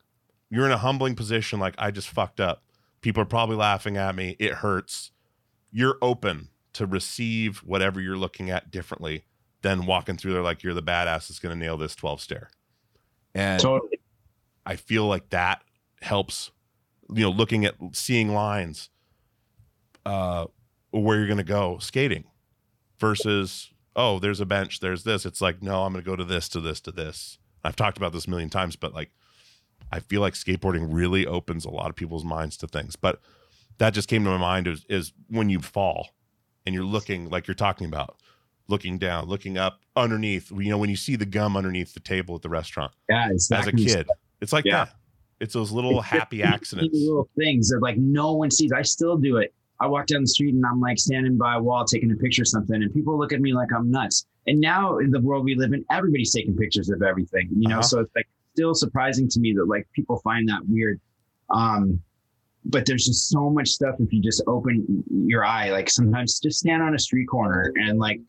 You're 0.49 0.66
in 0.66 0.72
a 0.72 0.78
humbling 0.78 1.16
position, 1.16 1.60
like 1.60 1.76
I 1.78 1.91
just 1.91 2.10
fucked 2.10 2.39
up. 2.39 2.64
People 3.02 3.24
are 3.24 3.26
probably 3.28 3.56
laughing 3.56 3.97
at 3.97 4.16
me. 4.16 4.36
It 4.38 4.56
hurts. 4.56 5.12
You're 5.72 5.97
open 6.02 6.49
to 6.74 6.86
receive 6.86 7.60
whatever 7.60 7.99
you're 7.99 8.18
looking 8.18 8.49
at 8.52 8.70
differently 8.70 9.26
than 9.62 9.86
walking 9.86 10.18
through 10.18 10.34
there 10.34 10.41
like 10.41 10.64
you're 10.64 10.74
the 10.74 10.84
badass 10.84 11.28
that's 11.28 11.39
going 11.39 11.57
to 11.57 11.59
nail 11.59 11.78
this 11.78 11.95
12 11.95 12.22
stair. 12.22 12.49
And 13.34 13.62
totally. 13.62 13.99
I 14.66 14.76
feel 14.76 15.05
like 15.07 15.30
that 15.30 15.64
helps, 16.01 16.51
you 17.14 17.24
know, 17.24 17.30
looking 17.30 17.66
at 17.66 17.76
seeing 17.93 18.34
lines, 18.34 18.89
uh, 20.05 20.45
where 20.91 21.18
you're 21.18 21.28
going 21.28 21.38
to 21.38 21.43
go 21.43 21.78
skating 21.80 22.26
versus, 22.99 23.72
oh, 23.95 24.20
there's 24.20 24.39
a 24.39 24.45
bench, 24.45 24.80
there's 24.80 25.03
this. 25.03 25.26
It's 25.26 25.41
like, 25.41 25.62
no, 25.62 25.84
I'm 25.84 25.93
going 25.93 26.03
to 26.03 26.09
go 26.09 26.16
to 26.16 26.26
this, 26.26 26.49
to 26.49 26.59
this, 26.59 26.80
to 26.82 26.91
this. 26.91 27.38
I've 27.64 27.76
talked 27.76 27.97
about 27.97 28.14
this 28.14 28.26
a 28.26 28.30
million 28.30 28.49
times, 28.49 28.76
but 28.76 28.93
like, 28.93 29.12
I 29.91 29.99
feel 29.99 30.22
like 30.22 30.34
skateboarding 30.34 30.88
really 30.89 31.28
opens 31.28 31.66
a 31.66 31.70
lot 31.70 31.89
of 31.89 31.95
people's 31.95 32.24
minds 32.24 32.57
to 32.57 32.68
things. 32.68 32.95
But 32.95 33.20
that 33.78 33.93
just 33.93 34.07
came 34.07 34.24
to 34.24 34.30
my 34.30 34.38
mind 34.38 34.68
is, 34.68 34.86
is 34.89 35.14
when 35.28 35.49
you 35.49 35.59
fall 35.59 36.09
and 36.66 36.74
you're 36.74 36.84
looking 36.84 37.30
like 37.30 37.47
you're 37.47 37.55
talking 37.55 37.88
about, 37.88 38.18
looking 38.68 38.97
down, 38.97 39.28
looking 39.28 39.57
up 39.57 39.80
underneath, 39.95 40.51
you 40.51 40.70
know, 40.70 40.78
when 40.78 40.89
you 40.89 40.95
see 40.95 41.16
the 41.16 41.26
gum 41.26 41.57
underneath 41.57 41.93
the 41.93 41.99
table 41.99 42.36
at 42.36 42.41
the 42.41 42.49
restaurant 42.49 42.91
Yeah, 43.09 43.30
it's 43.32 43.47
that 43.49 43.62
as 43.62 43.68
a 43.68 43.72
kid. 43.74 44.07
It's 44.41 44.53
like 44.53 44.66
Yeah. 44.66 44.86
that. 44.86 44.95
It's 45.39 45.53
those 45.53 45.72
little 45.72 45.99
It's 45.99 46.07
happy 46.07 46.43
accidents. 46.43 46.95
Little 46.97 47.30
things 47.36 47.70
that 47.70 47.80
like 47.82 47.97
no 47.97 48.34
one 48.34 48.51
sees. 48.51 48.72
I 48.72 48.84
still 48.84 49.18
do 49.18 49.38
it. 49.38 49.53
I 49.80 49.88
walk 49.88 50.05
down 50.05 50.22
the 50.22 50.28
street 50.28 50.53
and 50.53 50.64
I'm 50.66 50.80
like 50.80 50.99
standing 50.99 51.38
by 51.38 51.55
a 51.55 51.62
wall 51.62 51.84
taking 51.86 52.12
a 52.12 52.16
picture 52.16 52.43
of 52.43 52.47
something, 52.47 52.84
and 52.84 52.93
people 52.93 53.18
look 53.18 53.34
at 53.34 53.41
me 53.41 53.51
like 53.51 53.74
I'm 53.74 53.89
nuts. 53.89 54.28
And 54.45 54.59
now 54.59 54.99
in 54.99 55.09
the 55.09 55.20
world 55.20 55.43
we 55.43 55.55
live 55.55 55.74
in, 55.74 55.84
everybody's 55.89 56.32
taking 56.32 56.55
pictures 56.55 56.89
of 56.89 57.01
everything. 57.01 57.49
You 57.55 57.68
know, 57.70 57.80
Uh-huh. 57.80 57.82
so 57.82 57.99
it's 58.01 58.16
like 58.16 58.28
still 58.53 58.76
surprising 58.76 59.28
to 59.30 59.39
me 59.39 59.53
that 59.53 59.66
like 59.66 59.88
people 59.93 60.20
find 60.20 60.47
that 60.49 60.62
weird. 60.68 61.01
Um, 61.49 62.01
but 62.66 62.86
there's 62.86 63.05
just 63.05 63.30
so 63.30 63.49
much 63.49 63.70
stuff 63.70 63.95
if 63.99 64.12
you 64.14 64.22
just 64.22 64.43
open 64.47 65.03
your 65.09 65.43
eye. 65.43 65.72
Like 65.72 65.89
sometimes 65.89 66.39
just 66.39 66.59
stand 66.59 66.82
on 66.84 66.93
a 66.95 66.99
street 66.99 67.26
corner 67.26 67.72
and 67.76 67.97
like 67.99 68.20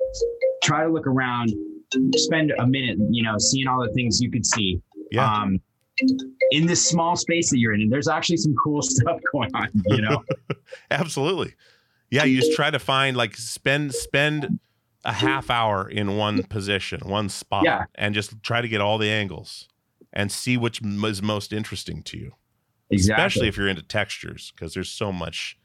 try 0.65 0.85
to 0.85 0.91
look 0.91 1.07
around, 1.07 1.53
spend 2.17 2.53
a 2.59 2.67
minute, 2.67 2.99
you 3.11 3.23
know, 3.23 3.37
seeing 3.39 3.69
all 3.69 3.83
the 3.87 3.93
things 3.93 4.21
you 4.21 4.31
could 4.31 4.47
see 4.47 4.81
Yeah. 5.11 5.31
um, 5.31 5.61
in 6.53 6.67
this 6.67 6.89
small 6.89 7.15
space 7.17 7.51
that 7.51 7.59
you're 7.59 7.75
in. 7.75 7.83
And 7.83 7.93
there's 7.93 8.09
actually 8.09 8.39
some 8.39 8.55
cool 8.63 8.81
stuff 8.83 9.21
going 9.33 9.51
on, 9.55 9.69
you 9.87 10.01
know? 10.01 10.23
Absolutely. 10.91 11.55
Yeah, 12.11 12.25
you 12.25 12.41
just 12.41 12.53
try 12.55 12.71
to 12.71 12.79
find 12.79 13.17
like 13.17 13.37
spend 13.37 13.95
spend 13.95 14.61
a 15.05 15.13
half 15.13 15.51
hour 15.51 15.89
in 15.89 16.17
one 16.17 16.43
position, 16.45 17.01
one 17.05 17.29
spot, 17.29 17.65
Yeah. 17.65 17.85
and 17.97 18.15
just 18.15 18.41
try 18.43 18.61
to 18.61 18.69
get 18.69 18.81
all 18.81 18.99
the 18.99 19.09
angles 19.11 19.69
and 20.13 20.31
see 20.31 20.57
which 20.57 20.81
is 20.83 21.23
most 21.23 21.53
interesting 21.53 22.03
to 22.05 22.19
you. 22.19 22.33
Exactly. 22.93 23.25
Especially 23.25 23.49
if 23.49 23.57
you're 23.57 23.69
into 23.69 23.83
textures, 23.83 24.53
because 24.55 24.75
there's 24.75 24.91
so 24.91 25.13
much, 25.13 25.59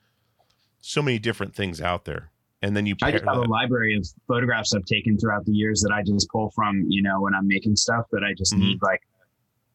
so 0.81 1.01
many 1.01 1.19
different 1.19 1.55
things 1.55 1.81
out 1.81 2.05
there. 2.05 2.31
And 2.61 2.75
then 2.75 2.85
you 2.87 2.95
I 3.03 3.11
just 3.11 3.25
have 3.25 3.37
a 3.37 3.41
library 3.41 3.95
of 3.95 4.07
photographs 4.27 4.73
I've 4.73 4.85
taken 4.85 5.17
throughout 5.17 5.45
the 5.45 5.51
years 5.51 5.81
that 5.81 5.91
I 5.93 6.01
just 6.01 6.27
pull 6.29 6.49
from, 6.51 6.85
you 6.89 7.03
know, 7.03 7.21
when 7.21 7.35
I'm 7.35 7.47
making 7.47 7.75
stuff 7.75 8.05
that 8.11 8.23
I 8.23 8.33
just 8.33 8.53
Mhm. 8.55 8.59
need 8.59 8.81
like, 8.81 9.01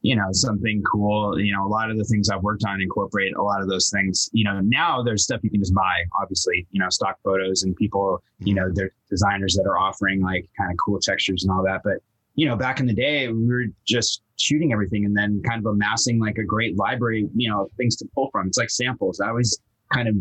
you 0.00 0.16
know, 0.16 0.26
something 0.32 0.82
cool. 0.82 1.38
You 1.38 1.54
know, 1.54 1.64
a 1.64 1.68
lot 1.68 1.92
of 1.92 1.96
the 1.96 2.02
things 2.02 2.28
I've 2.28 2.42
worked 2.42 2.64
on 2.66 2.80
incorporate 2.80 3.36
a 3.36 3.42
lot 3.42 3.62
of 3.62 3.68
those 3.68 3.88
things. 3.88 4.28
You 4.32 4.42
know, 4.42 4.58
now 4.60 5.00
there's 5.00 5.22
stuff 5.22 5.44
you 5.44 5.50
can 5.50 5.60
just 5.60 5.74
buy, 5.74 6.02
obviously, 6.20 6.66
you 6.72 6.80
know, 6.80 6.88
stock 6.88 7.18
photos 7.22 7.62
and 7.62 7.76
people, 7.76 8.20
you 8.40 8.54
know, 8.54 8.68
there's 8.74 8.90
designers 9.08 9.54
that 9.54 9.62
are 9.64 9.78
offering 9.78 10.20
like 10.20 10.50
kind 10.58 10.72
of 10.72 10.76
cool 10.84 10.98
textures 10.98 11.44
and 11.44 11.52
all 11.52 11.62
that. 11.62 11.82
But, 11.84 11.98
you 12.34 12.46
know, 12.46 12.56
back 12.56 12.80
in 12.80 12.86
the 12.86 12.94
day, 12.94 13.28
we 13.28 13.46
were 13.46 13.66
just 13.86 14.22
shooting 14.36 14.72
everything 14.72 15.04
and 15.04 15.16
then 15.16 15.40
kind 15.48 15.58
of 15.58 15.66
amassing 15.66 16.18
like 16.18 16.38
a 16.38 16.44
great 16.44 16.76
library, 16.76 17.28
you 17.36 17.48
know, 17.50 17.68
things 17.76 17.96
to 17.96 18.06
pull 18.14 18.30
from. 18.32 18.46
It's 18.46 18.58
like 18.58 18.70
samples. 18.70 19.20
I 19.20 19.28
always 19.28 19.58
kind 19.92 20.08
of 20.08 20.16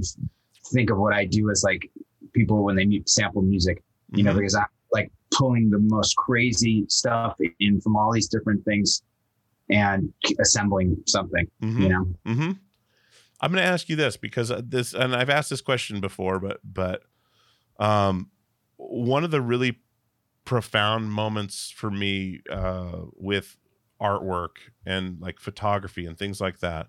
think 0.73 0.89
of 0.89 0.97
what 0.97 1.13
I 1.13 1.25
do 1.25 1.49
as 1.49 1.63
like 1.63 1.89
people 2.33 2.63
when 2.63 2.75
they 2.75 3.01
sample 3.05 3.41
music, 3.41 3.81
you 4.11 4.23
know, 4.23 4.33
Mhm. 4.33 4.37
because 4.39 4.55
I'm 4.55 4.65
like 4.91 5.11
pulling 5.31 5.69
the 5.69 5.79
most 5.79 6.15
crazy 6.17 6.85
stuff 6.89 7.37
in 7.59 7.79
from 7.81 7.95
all 7.95 8.11
these 8.11 8.27
different 8.27 8.63
things 8.65 9.01
and 9.69 10.13
assembling 10.39 10.97
something, 11.07 11.47
Mhm. 11.61 11.81
you 11.81 11.89
know? 11.89 12.05
Mm-hmm. 12.25 12.51
I'm 13.43 13.51
going 13.51 13.63
to 13.63 13.69
ask 13.69 13.89
you 13.89 13.95
this 13.95 14.17
because 14.17 14.51
uh, 14.51 14.61
this, 14.63 14.93
and 14.93 15.15
I've 15.15 15.29
asked 15.29 15.49
this 15.49 15.61
question 15.61 15.99
before, 16.01 16.39
but 16.39 16.59
but 16.63 17.03
um, 17.79 18.29
one 18.77 19.23
of 19.23 19.31
the 19.31 19.41
really 19.41 19.79
profound 20.45 21.11
moments 21.11 21.71
for 21.71 21.91
me 21.91 22.41
uh, 22.49 23.01
with 23.15 23.57
artwork 24.01 24.57
and 24.85 25.19
like 25.21 25.39
photography 25.39 26.05
and 26.05 26.17
things 26.17 26.41
like 26.41 26.59
that 26.59 26.87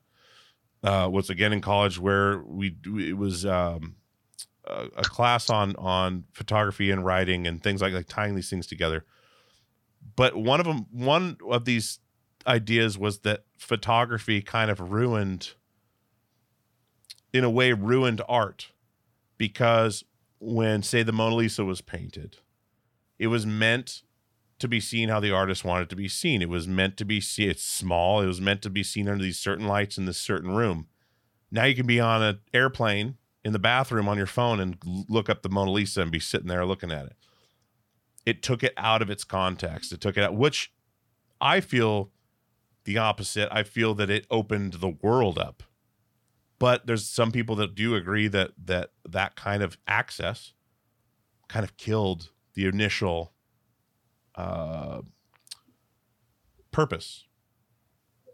uh, 0.82 1.08
was 1.10 1.30
again 1.30 1.52
in 1.52 1.60
college 1.60 1.98
where 1.98 2.40
we 2.40 2.76
it 2.86 3.16
was 3.16 3.46
um, 3.46 3.96
a, 4.64 4.88
a 4.96 5.02
class 5.02 5.50
on 5.50 5.76
on 5.76 6.24
photography 6.32 6.90
and 6.90 7.04
writing 7.04 7.46
and 7.46 7.62
things 7.62 7.82
like 7.82 7.92
like 7.92 8.08
tying 8.08 8.34
these 8.34 8.50
things 8.50 8.66
together. 8.66 9.04
But 10.16 10.36
one 10.36 10.60
of 10.60 10.66
them, 10.66 10.86
one 10.90 11.36
of 11.48 11.64
these 11.64 12.00
ideas 12.46 12.98
was 12.98 13.20
that 13.20 13.44
photography 13.56 14.42
kind 14.42 14.70
of 14.70 14.92
ruined 14.92 15.54
in 17.32 17.44
a 17.44 17.50
way 17.50 17.72
ruined 17.72 18.20
art 18.28 18.72
because 19.38 20.04
when 20.40 20.82
say 20.82 21.02
the 21.02 21.12
Mona 21.12 21.36
Lisa 21.36 21.64
was 21.64 21.80
painted, 21.80 22.38
it 23.18 23.28
was 23.28 23.46
meant 23.46 24.02
to 24.58 24.68
be 24.68 24.80
seen 24.80 25.08
how 25.08 25.20
the 25.20 25.32
artist 25.32 25.64
wanted 25.64 25.90
to 25.90 25.96
be 25.96 26.08
seen. 26.08 26.40
It 26.40 26.48
was 26.48 26.68
meant 26.68 26.96
to 26.98 27.04
be 27.04 27.20
see 27.20 27.46
it's 27.46 27.64
small. 27.64 28.20
It 28.20 28.26
was 28.26 28.40
meant 28.40 28.62
to 28.62 28.70
be 28.70 28.82
seen 28.82 29.08
under 29.08 29.22
these 29.22 29.38
certain 29.38 29.66
lights 29.66 29.98
in 29.98 30.04
this 30.04 30.18
certain 30.18 30.54
room. 30.54 30.86
Now 31.50 31.64
you 31.64 31.74
can 31.74 31.86
be 31.86 32.00
on 32.00 32.22
an 32.22 32.40
airplane 32.54 33.16
in 33.44 33.52
the 33.52 33.58
bathroom 33.58 34.08
on 34.08 34.16
your 34.16 34.26
phone 34.26 34.60
and 34.60 34.76
look 35.08 35.28
up 35.28 35.42
the 35.42 35.48
Mona 35.48 35.72
Lisa 35.72 36.02
and 36.02 36.12
be 36.12 36.20
sitting 36.20 36.46
there 36.46 36.64
looking 36.64 36.92
at 36.92 37.06
it. 37.06 37.16
It 38.24 38.42
took 38.42 38.62
it 38.62 38.72
out 38.76 39.02
of 39.02 39.10
its 39.10 39.24
context. 39.24 39.92
It 39.92 40.00
took 40.00 40.16
it 40.16 40.22
out, 40.22 40.34
which 40.34 40.72
I 41.40 41.60
feel 41.60 42.12
the 42.84 42.98
opposite. 42.98 43.48
I 43.50 43.64
feel 43.64 43.94
that 43.94 44.10
it 44.10 44.26
opened 44.30 44.74
the 44.74 44.96
world 45.02 45.38
up. 45.38 45.64
But 46.60 46.86
there's 46.86 47.08
some 47.08 47.32
people 47.32 47.56
that 47.56 47.74
do 47.74 47.96
agree 47.96 48.28
that 48.28 48.52
that 48.64 48.92
that 49.08 49.34
kind 49.34 49.64
of 49.64 49.76
access 49.88 50.52
kind 51.48 51.64
of 51.64 51.76
killed 51.76 52.30
the 52.54 52.66
initial 52.66 53.32
uh, 54.34 55.02
purpose 56.70 57.24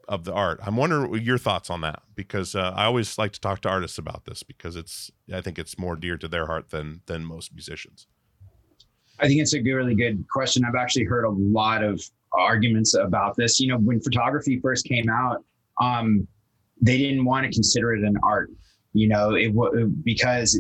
of 0.09 0.25
the 0.25 0.33
art. 0.33 0.59
I'm 0.63 0.77
wondering 0.77 1.23
your 1.23 1.39
thoughts 1.39 1.69
on 1.69 1.83
that 1.83 2.03
because 2.15 2.55
uh, 2.55 2.73
I 2.75 2.87
always 2.87 3.19
like 3.19 3.33
to 3.33 3.41
talk 3.41 3.61
to 3.63 3.69
artists 3.69 3.99
about 3.99 4.25
this 4.25 4.43
because 4.43 4.75
it's 4.75 5.11
I 5.33 5.43
think 5.43 5.59
it's 5.59 5.79
more 5.79 5.97
dear 5.97 6.17
to 6.17 6.29
their 6.29 6.47
heart 6.47 6.71
than 6.71 7.03
than 7.07 7.25
most 7.25 7.53
musicians. 7.53 8.07
I 9.21 9.27
think 9.27 9.41
it's 9.41 9.53
a 9.53 9.61
good, 9.61 9.75
really 9.75 9.95
good 9.95 10.25
question. 10.33 10.65
I've 10.65 10.81
actually 10.81 11.05
heard 11.05 11.25
a 11.25 11.31
lot 11.31 11.83
of 11.83 12.01
arguments 12.33 12.95
about 12.95 13.37
this. 13.37 13.61
You 13.61 13.69
know, 13.69 13.79
when 13.79 14.01
photography 14.01 14.61
first 14.61 14.87
came 14.87 15.09
out, 15.11 15.45
um, 15.81 16.27
they 16.81 16.97
didn't 16.97 17.25
want 17.25 17.45
to 17.45 17.53
consider 17.53 17.95
it 17.95 18.05
an 18.05 18.17
art. 18.23 18.51
You 18.93 19.09
know, 19.09 19.35
it 19.35 19.53
was 19.53 19.91
because 20.05 20.59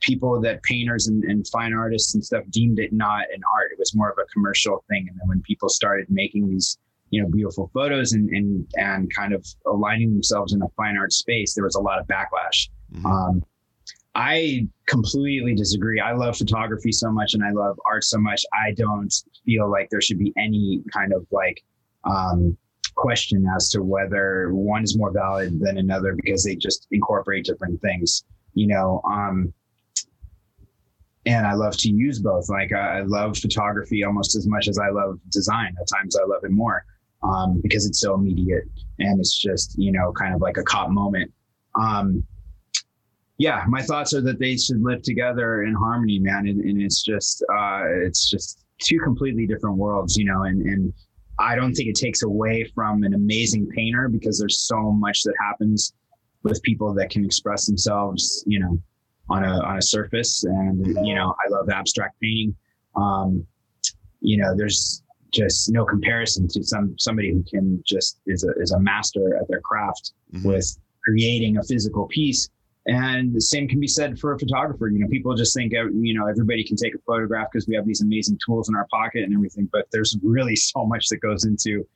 people 0.00 0.40
that 0.40 0.62
painters 0.62 1.08
and, 1.08 1.24
and 1.24 1.46
fine 1.48 1.72
artists 1.74 2.14
and 2.14 2.24
stuff 2.24 2.44
deemed 2.50 2.78
it 2.78 2.92
not 2.92 3.24
an 3.34 3.40
art. 3.54 3.72
It 3.72 3.78
was 3.78 3.94
more 3.94 4.10
of 4.10 4.18
a 4.18 4.26
commercial 4.32 4.84
thing. 4.88 5.06
And 5.08 5.18
then 5.20 5.28
when 5.28 5.42
people 5.42 5.68
started 5.68 6.06
making 6.10 6.48
these, 6.48 6.78
you 7.10 7.22
know, 7.22 7.28
beautiful 7.28 7.70
photos 7.74 8.12
and 8.12 8.28
and 8.30 8.66
and 8.76 9.14
kind 9.14 9.32
of 9.32 9.46
aligning 9.66 10.12
themselves 10.12 10.52
in 10.52 10.62
a 10.62 10.68
fine 10.76 10.96
art 10.96 11.12
space, 11.12 11.54
there 11.54 11.64
was 11.64 11.74
a 11.74 11.80
lot 11.80 11.98
of 11.98 12.06
backlash. 12.06 12.68
Mhm. 12.94 13.04
Um, 13.04 13.44
I 14.14 14.66
completely 14.86 15.54
disagree. 15.54 16.00
I 16.00 16.12
love 16.12 16.36
photography 16.36 16.92
so 16.92 17.12
much 17.12 17.34
and 17.34 17.44
I 17.44 17.52
love 17.52 17.78
art 17.86 18.04
so 18.04 18.18
much. 18.18 18.44
I 18.52 18.72
don't 18.72 19.12
feel 19.44 19.70
like 19.70 19.88
there 19.90 20.00
should 20.00 20.18
be 20.18 20.32
any 20.36 20.82
kind 20.92 21.12
of 21.12 21.26
like 21.30 21.62
um, 22.04 22.56
question 22.96 23.46
as 23.56 23.68
to 23.70 23.82
whether 23.82 24.52
one 24.52 24.82
is 24.82 24.98
more 24.98 25.12
valid 25.12 25.60
than 25.60 25.78
another 25.78 26.14
because 26.14 26.42
they 26.44 26.56
just 26.56 26.86
incorporate 26.90 27.44
different 27.44 27.80
things, 27.80 28.24
you 28.54 28.66
know. 28.66 29.00
Um, 29.04 29.52
and 31.26 31.46
I 31.46 31.54
love 31.54 31.76
to 31.78 31.90
use 31.90 32.18
both. 32.20 32.48
Like 32.48 32.72
I 32.72 33.00
love 33.02 33.36
photography 33.38 34.04
almost 34.04 34.36
as 34.36 34.46
much 34.46 34.68
as 34.68 34.78
I 34.78 34.90
love 34.90 35.18
design. 35.30 35.74
At 35.80 35.86
times 35.94 36.16
I 36.16 36.24
love 36.26 36.44
it 36.44 36.50
more 36.50 36.84
um, 37.22 37.60
because 37.62 37.86
it's 37.86 38.00
so 38.00 38.14
immediate 38.14 38.64
and 38.98 39.20
it's 39.20 39.38
just 39.38 39.76
you 39.78 39.92
know 39.92 40.12
kind 40.12 40.34
of 40.34 40.40
like 40.40 40.56
a 40.56 40.62
cop 40.62 40.90
moment. 40.90 41.32
Um, 41.80 42.24
yeah, 43.38 43.64
my 43.68 43.80
thoughts 43.80 44.12
are 44.12 44.20
that 44.20 44.38
they 44.38 44.56
should 44.56 44.82
live 44.82 45.02
together 45.02 45.62
in 45.62 45.74
harmony, 45.74 46.18
man. 46.18 46.46
And, 46.46 46.60
and 46.60 46.82
it's 46.82 47.02
just 47.02 47.42
uh, 47.50 47.82
it's 48.04 48.28
just 48.28 48.64
two 48.78 48.98
completely 49.00 49.46
different 49.46 49.76
worlds, 49.76 50.16
you 50.16 50.24
know. 50.24 50.44
And 50.44 50.62
and 50.62 50.92
I 51.38 51.54
don't 51.54 51.72
think 51.72 51.88
it 51.88 51.94
takes 51.94 52.22
away 52.22 52.70
from 52.74 53.02
an 53.02 53.14
amazing 53.14 53.66
painter 53.68 54.08
because 54.08 54.38
there's 54.38 54.60
so 54.60 54.92
much 54.92 55.22
that 55.22 55.34
happens 55.40 55.94
with 56.42 56.62
people 56.62 56.92
that 56.94 57.10
can 57.10 57.24
express 57.24 57.66
themselves, 57.66 58.44
you 58.46 58.58
know, 58.58 58.78
on 59.30 59.44
a 59.44 59.60
on 59.64 59.78
a 59.78 59.82
surface. 59.82 60.44
And 60.44 60.86
you 61.06 61.14
know, 61.14 61.34
I 61.44 61.48
love 61.50 61.68
abstract 61.70 62.20
painting. 62.20 62.54
Um, 62.96 63.46
you 64.20 64.36
know, 64.36 64.54
there's 64.56 65.02
just 65.32 65.70
no 65.72 65.84
comparison 65.84 66.48
to 66.48 66.62
some 66.62 66.94
somebody 66.98 67.32
who 67.32 67.44
can 67.44 67.82
just 67.86 68.20
is 68.26 68.44
a 68.44 68.52
is 68.60 68.72
a 68.72 68.80
master 68.80 69.36
at 69.40 69.48
their 69.48 69.60
craft 69.60 70.12
Mhm. 70.34 70.44
with 70.44 70.78
creating 71.04 71.56
a 71.56 71.62
physical 71.62 72.06
piece. 72.06 72.48
And 72.86 73.32
the 73.34 73.40
same 73.40 73.68
can 73.68 73.78
be 73.78 73.86
said 73.86 74.18
for 74.18 74.32
a 74.32 74.38
photographer. 74.38 74.88
You 74.88 74.98
know, 75.00 75.08
people 75.08 75.34
just 75.34 75.54
think, 75.54 75.72
uh, 75.74 75.88
you 75.92 76.14
know, 76.18 76.26
everybody 76.26 76.64
can 76.64 76.76
take 76.76 76.94
a 76.94 76.98
photograph 77.06 77.48
because 77.52 77.68
we 77.68 77.74
have 77.76 77.86
these 77.86 78.00
amazing 78.02 78.38
tools 78.44 78.68
in 78.68 78.74
our 78.74 78.86
pocket 78.90 79.22
and 79.22 79.32
everything. 79.34 79.68
But 79.72 79.86
there's 79.92 80.16
really 80.22 80.56
so 80.72 80.84
much 80.86 81.08
that 81.08 81.18
goes 81.18 81.44
into, 81.44 81.86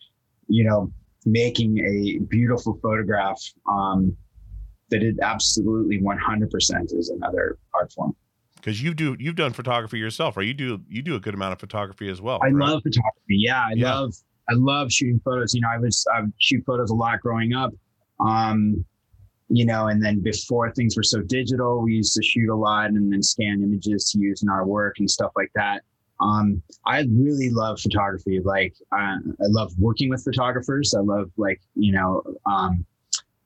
you 0.49 0.63
know, 0.65 0.93
making 1.27 1.79
a 1.79 2.19
beautiful 2.29 2.79
photograph 2.83 3.41
um, 3.69 4.15
that 4.91 5.03
it 5.03 5.17
absolutely 5.23 6.01
100% 6.01 6.49
is 6.99 7.11
another 7.11 7.59
art 7.75 7.93
form. 7.93 8.15
because 8.57 8.83
you 8.83 8.95
do 8.95 9.17
you've 9.19 9.37
done 9.37 9.53
photography 9.53 9.99
yourself, 9.99 10.37
right? 10.37 10.47
You 10.47 10.55
do 10.55 10.81
you 10.89 11.03
do 11.03 11.15
a 11.17 11.21
good 11.21 11.35
amount 11.35 11.53
of 11.53 11.61
photography 11.61 12.09
as 12.11 12.21
well. 12.21 12.39
I 12.43 12.47
right? 12.47 12.69
love 12.69 12.83
photography. 12.83 13.37
Yeah, 13.39 13.61
I 13.63 13.73
Yeah. 13.75 13.95
love 13.95 14.15
I 14.49 14.53
love 14.55 14.93
shooting 14.93 15.21
photos. 15.25 15.55
You 15.55 15.61
know, 15.63 15.69
I 15.73 15.79
was 15.79 16.05
I 16.15 16.21
shoot 16.39 16.63
photos 16.67 16.91
a 16.91 16.95
lot 16.95 17.21
growing 17.21 17.53
up. 17.55 17.73
Um, 18.21 18.85
you 19.49 19.67
know, 19.67 19.89
and 19.89 20.03
then 20.03 20.21
before 20.21 20.71
things 20.73 20.97
were 20.97 21.03
so 21.03 21.21
digital, 21.21 21.83
we 21.83 21.95
used 21.95 22.15
to 22.15 22.23
shoot 22.23 22.49
a 22.51 22.57
lot 22.57 22.87
and 22.91 23.13
then 23.13 23.23
scan 23.23 23.63
images 23.63 24.11
to 24.13 24.19
use 24.19 24.43
in 24.43 24.49
our 24.49 24.67
work 24.67 24.95
and 24.99 25.11
stuff 25.11 25.33
like 25.37 25.51
that. 25.55 25.83
Um, 26.21 26.63
I 26.87 27.01
really 27.11 27.51
love 27.51 27.79
photography. 27.81 28.41
Like, 28.43 28.75
uh, 28.93 29.17
I 29.19 29.47
love 29.49 29.73
working 29.79 30.09
with 30.09 30.25
photographers. 30.25 30.95
I 30.97 31.01
love 31.01 31.31
like 31.37 31.61
you 31.75 31.93
know 31.93 32.23
um, 32.47 32.87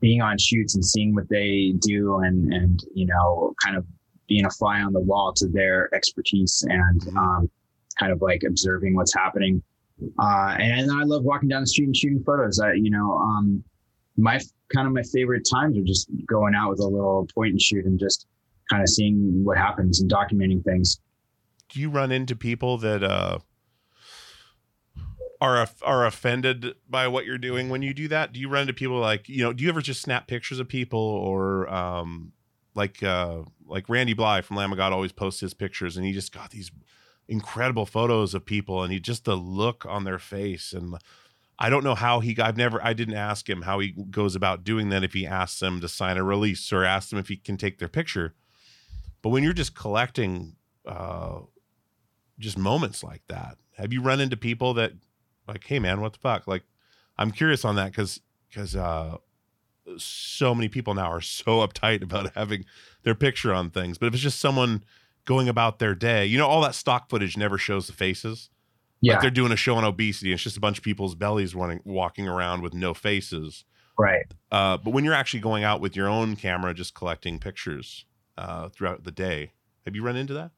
being 0.01 0.23
on 0.23 0.39
shoots 0.39 0.75
and 0.75 0.85
seeing 0.85 1.15
what 1.15 1.29
they 1.29 1.75
do 1.81 2.19
and 2.21 2.53
and 2.53 2.85
you 2.95 3.07
know 3.07 3.55
kind 3.63 3.77
of 3.77 3.85
being 4.29 4.45
a 4.45 4.51
fly 4.51 4.81
on 4.81 4.93
the 4.93 5.01
wall 5.01 5.33
to 5.35 5.49
their 5.49 5.93
expertise 5.95 6.65
and 6.69 7.09
um, 7.17 7.51
kind 7.99 8.13
of 8.13 8.21
like 8.21 8.43
observing 8.47 8.95
what's 8.95 9.15
happening. 9.15 9.63
Uh, 10.21 10.55
and 10.59 10.91
I 10.93 11.03
love 11.05 11.25
walking 11.25 11.49
down 11.49 11.63
the 11.63 11.67
street 11.67 11.87
and 11.87 11.97
shooting 11.97 12.23
photos. 12.25 12.61
I, 12.61 12.75
you 12.75 12.91
know, 12.91 13.17
um, 13.17 13.65
my 14.19 14.39
kind 14.75 14.87
of 14.87 14.93
my 14.93 15.03
favorite 15.03 15.49
times 15.51 15.79
are 15.79 15.83
just 15.83 16.09
going 16.27 16.55
out 16.55 16.71
with 16.71 16.81
a 16.81 16.87
little 16.87 17.27
point 17.35 17.53
and 17.53 17.61
shoot 17.61 17.87
and 17.87 17.99
just 17.99 18.27
kind 18.71 18.83
of 18.83 18.89
seeing 18.89 19.43
what 19.45 19.57
happens 19.57 20.01
and 20.01 20.11
documenting 20.11 20.63
things. 20.63 21.01
do 21.71 21.81
you 21.81 21.89
run 21.89 22.13
into 22.13 22.37
people 22.37 22.77
that 22.79 23.03
uh 23.03 23.39
are 25.41 25.69
are 25.83 26.07
offended 26.07 26.75
by 26.89 27.07
what 27.09 27.25
you're 27.25 27.39
doing 27.39 27.69
when 27.69 27.83
you 27.83 27.95
do 27.95 28.09
that? 28.09 28.33
Do 28.33 28.41
you 28.41 28.49
run 28.49 28.63
into 28.63 28.75
people 28.75 28.99
like 28.99 29.29
you 29.29 29.43
know? 29.43 29.53
Do 29.53 29.63
you 29.63 29.71
ever 29.71 29.81
just 29.81 30.03
snap 30.03 30.27
pictures 30.27 30.59
of 30.59 30.69
people 30.69 30.99
or 30.99 31.69
um 31.73 32.33
like 32.75 33.03
uh 33.03 33.43
like 33.67 33.89
Randy 33.89 34.15
Blythe 34.15 34.45
from 34.45 34.57
Lamb 34.57 34.73
of 34.73 34.79
God 34.79 34.93
always 34.93 35.13
posts 35.13 35.41
his 35.41 35.55
pictures 35.55 35.97
and 35.97 36.05
he 36.05 36.13
just 36.13 36.33
got 36.33 36.51
these 36.51 36.71
incredible 37.29 37.87
photos 37.87 38.35
of 38.35 38.45
people 38.47 38.83
and 38.83 38.93
he 38.93 38.99
just 38.99 39.25
the 39.25 39.37
look 39.37 39.85
on 39.87 40.05
their 40.05 40.19
face 40.19 40.73
and 40.73 40.95
I 41.59 41.71
don't 41.71 41.85
know 41.85 41.95
how 41.95 42.21
he 42.21 42.37
I've 42.39 42.57
never 42.57 42.83
I 42.85 42.93
didn't 42.93 43.15
ask 43.15 43.49
him 43.49 43.63
how 43.63 43.79
he 43.79 43.95
goes 44.11 44.35
about 44.35 44.65
doing 44.65 44.89
that 44.89 45.05
if 45.05 45.13
he 45.13 45.27
asks 45.27 45.61
them 45.61 45.81
to 45.81 45.89
sign 45.89 46.17
a 46.17 46.25
release 46.25 46.73
or 46.73 46.85
asks 46.85 47.11
them 47.11 47.19
if 47.19 47.29
he 47.29 47.37
can 47.37 47.57
take 47.57 47.79
their 47.79 47.89
picture. 47.89 48.35
But 49.23 49.31
when 49.31 49.43
you're 49.43 49.53
just 49.53 49.75
collecting 49.75 50.57
uh 50.87 51.41
just 52.39 52.57
moments 52.57 53.03
like 53.03 53.23
that. 53.29 53.59
Have 53.77 53.93
you 53.93 54.01
run 54.01 54.21
into 54.21 54.37
people 54.37 54.75
that 54.75 54.93
like, 55.49 55.65
hey 55.65 55.79
man, 55.79 56.01
what 56.01 56.13
the 56.13 56.19
fuck? 56.19 56.47
Like, 56.47 56.63
I'm 57.17 57.31
curious 57.31 57.65
on 57.65 57.77
that 57.77 57.91
because 57.91 58.21
because 58.49 58.77
uh, 58.77 59.17
so 59.97 60.55
many 60.55 60.69
people 60.69 60.95
now 60.95 61.11
are 61.11 61.21
so 61.21 61.59
uptight 61.67 62.03
about 62.03 62.35
having 62.35 62.65
their 63.03 63.15
picture 63.15 63.53
on 63.53 63.71
things. 63.71 63.99
But 63.99 64.07
if 64.07 64.15
it's 64.15 64.23
just 64.23 64.41
someone 64.41 64.85
going 65.25 65.49
about 65.49 65.79
their 65.79 65.95
day, 65.95 66.25
you 66.27 66.39
know, 66.39 66.47
all 66.47 66.61
that 66.63 66.75
stock 66.75 67.11
footage 67.11 67.37
never 67.37 67.59
shows 67.59 67.87
the 67.87 67.93
faces. 67.93 68.51
Yeah, 69.01 69.15
Like 69.15 69.23
they're 69.23 69.31
doing 69.31 69.53
a 69.53 69.57
show 69.57 69.77
on 69.77 69.85
obesity, 69.85 70.31
and 70.31 70.35
it's 70.35 70.43
just 70.43 70.57
a 70.57 70.61
bunch 70.61 70.79
of 70.79 70.85
people's 70.85 71.15
bellies 71.15 71.55
running, 71.55 71.81
walking 71.85 72.27
around 72.27 72.63
with 72.63 72.75
no 72.75 72.95
faces. 72.95 73.65
right. 73.97 74.27
Uh, 74.51 74.77
but 74.77 74.91
when 74.93 75.05
you're 75.05 75.15
actually 75.15 75.41
going 75.41 75.63
out 75.63 75.81
with 75.81 75.95
your 75.95 76.09
own 76.09 76.35
camera, 76.35 76.75
just 76.75 76.95
collecting 76.95 77.39
pictures 77.39 78.07
uh, 78.37 78.69
throughout 78.71 79.05
the 79.05 79.13
day, 79.13 79.53
have 79.85 79.95
you 79.95 80.03
run 80.03 80.17
into 80.17 80.35
that? 80.35 80.51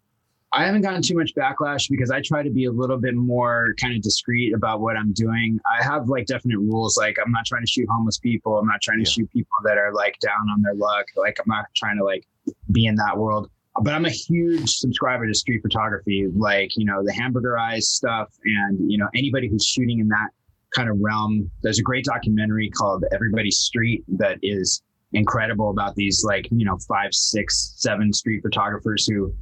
I 0.53 0.64
haven't 0.64 0.82
gotten 0.82 1.01
too 1.03 1.14
much 1.16 1.32
backlash 1.36 1.88
because 1.88 2.11
I 2.11 2.20
try 2.22 2.42
to 2.42 2.51
be 2.51 2.64
a 2.64 2.72
little 2.72 2.98
bit 2.98 3.14
more 3.14 3.74
kind 3.80 3.94
of 3.94 4.03
discreet 4.03 4.53
about 4.53 4.80
what 4.80 4.96
I'm 4.96 5.12
doing. 5.12 5.61
I 5.70 5.82
have 5.82 6.09
like 6.09 6.26
definite 6.26 6.59
rules. 6.59 6.96
Like 6.96 7.16
I'm 7.24 7.30
not 7.30 7.46
trying 7.46 7.62
to 7.62 7.70
shoot 7.70 7.86
homeless 7.88 8.18
people. 8.18 8.59
I'm 8.59 8.66
not 8.66 8.80
trying 8.82 8.98
to 8.98 9.09
Yeah. 9.09 9.12
shoot 9.12 9.30
people 9.30 9.53
that 9.64 9.78
are 9.78 9.92
like 9.94 10.18
down 10.20 10.51
on 10.53 10.61
their 10.62 10.74
luck. 10.74 11.07
Like 11.16 11.38
I'm 11.38 11.46
not 11.46 11.66
trying 11.76 11.98
to 11.98 12.05
like 12.05 12.26
be 12.72 12.86
in 12.86 12.96
that 12.96 13.16
world. 13.16 13.48
But 13.82 13.94
I'm 13.94 14.05
a 14.05 14.11
huge 14.11 14.68
subscriber 14.78 15.26
to 15.28 15.32
street 15.34 15.62
photography, 15.62 16.26
like 16.34 16.76
you 16.76 16.84
know 16.84 17.05
the 17.05 17.12
hamburger 17.12 17.57
eyes 17.57 17.88
stuff, 17.88 18.28
and 18.44 18.90
you 18.90 18.98
know 18.98 19.07
anybody 19.14 19.48
who's 19.48 19.64
shooting 19.64 20.01
in 20.01 20.09
that 20.09 20.30
kind 20.74 20.90
of 20.90 20.96
realm. 21.01 21.48
There's 21.62 21.78
a 21.78 21.82
great 21.82 22.05
documentary 22.05 22.68
called 22.70 23.05
Everybody's 23.12 23.59
Street 23.59 24.03
that 24.18 24.38
is 24.42 24.82
incredible 25.12 25.70
about 25.70 25.94
these 25.94 26.24
like 26.24 26.48
you 26.51 26.64
know 26.64 26.76
five, 26.88 27.14
six, 27.14 27.74
seven 27.76 28.12
street 28.12 28.42
photographers 28.42 29.07
who 29.07 29.32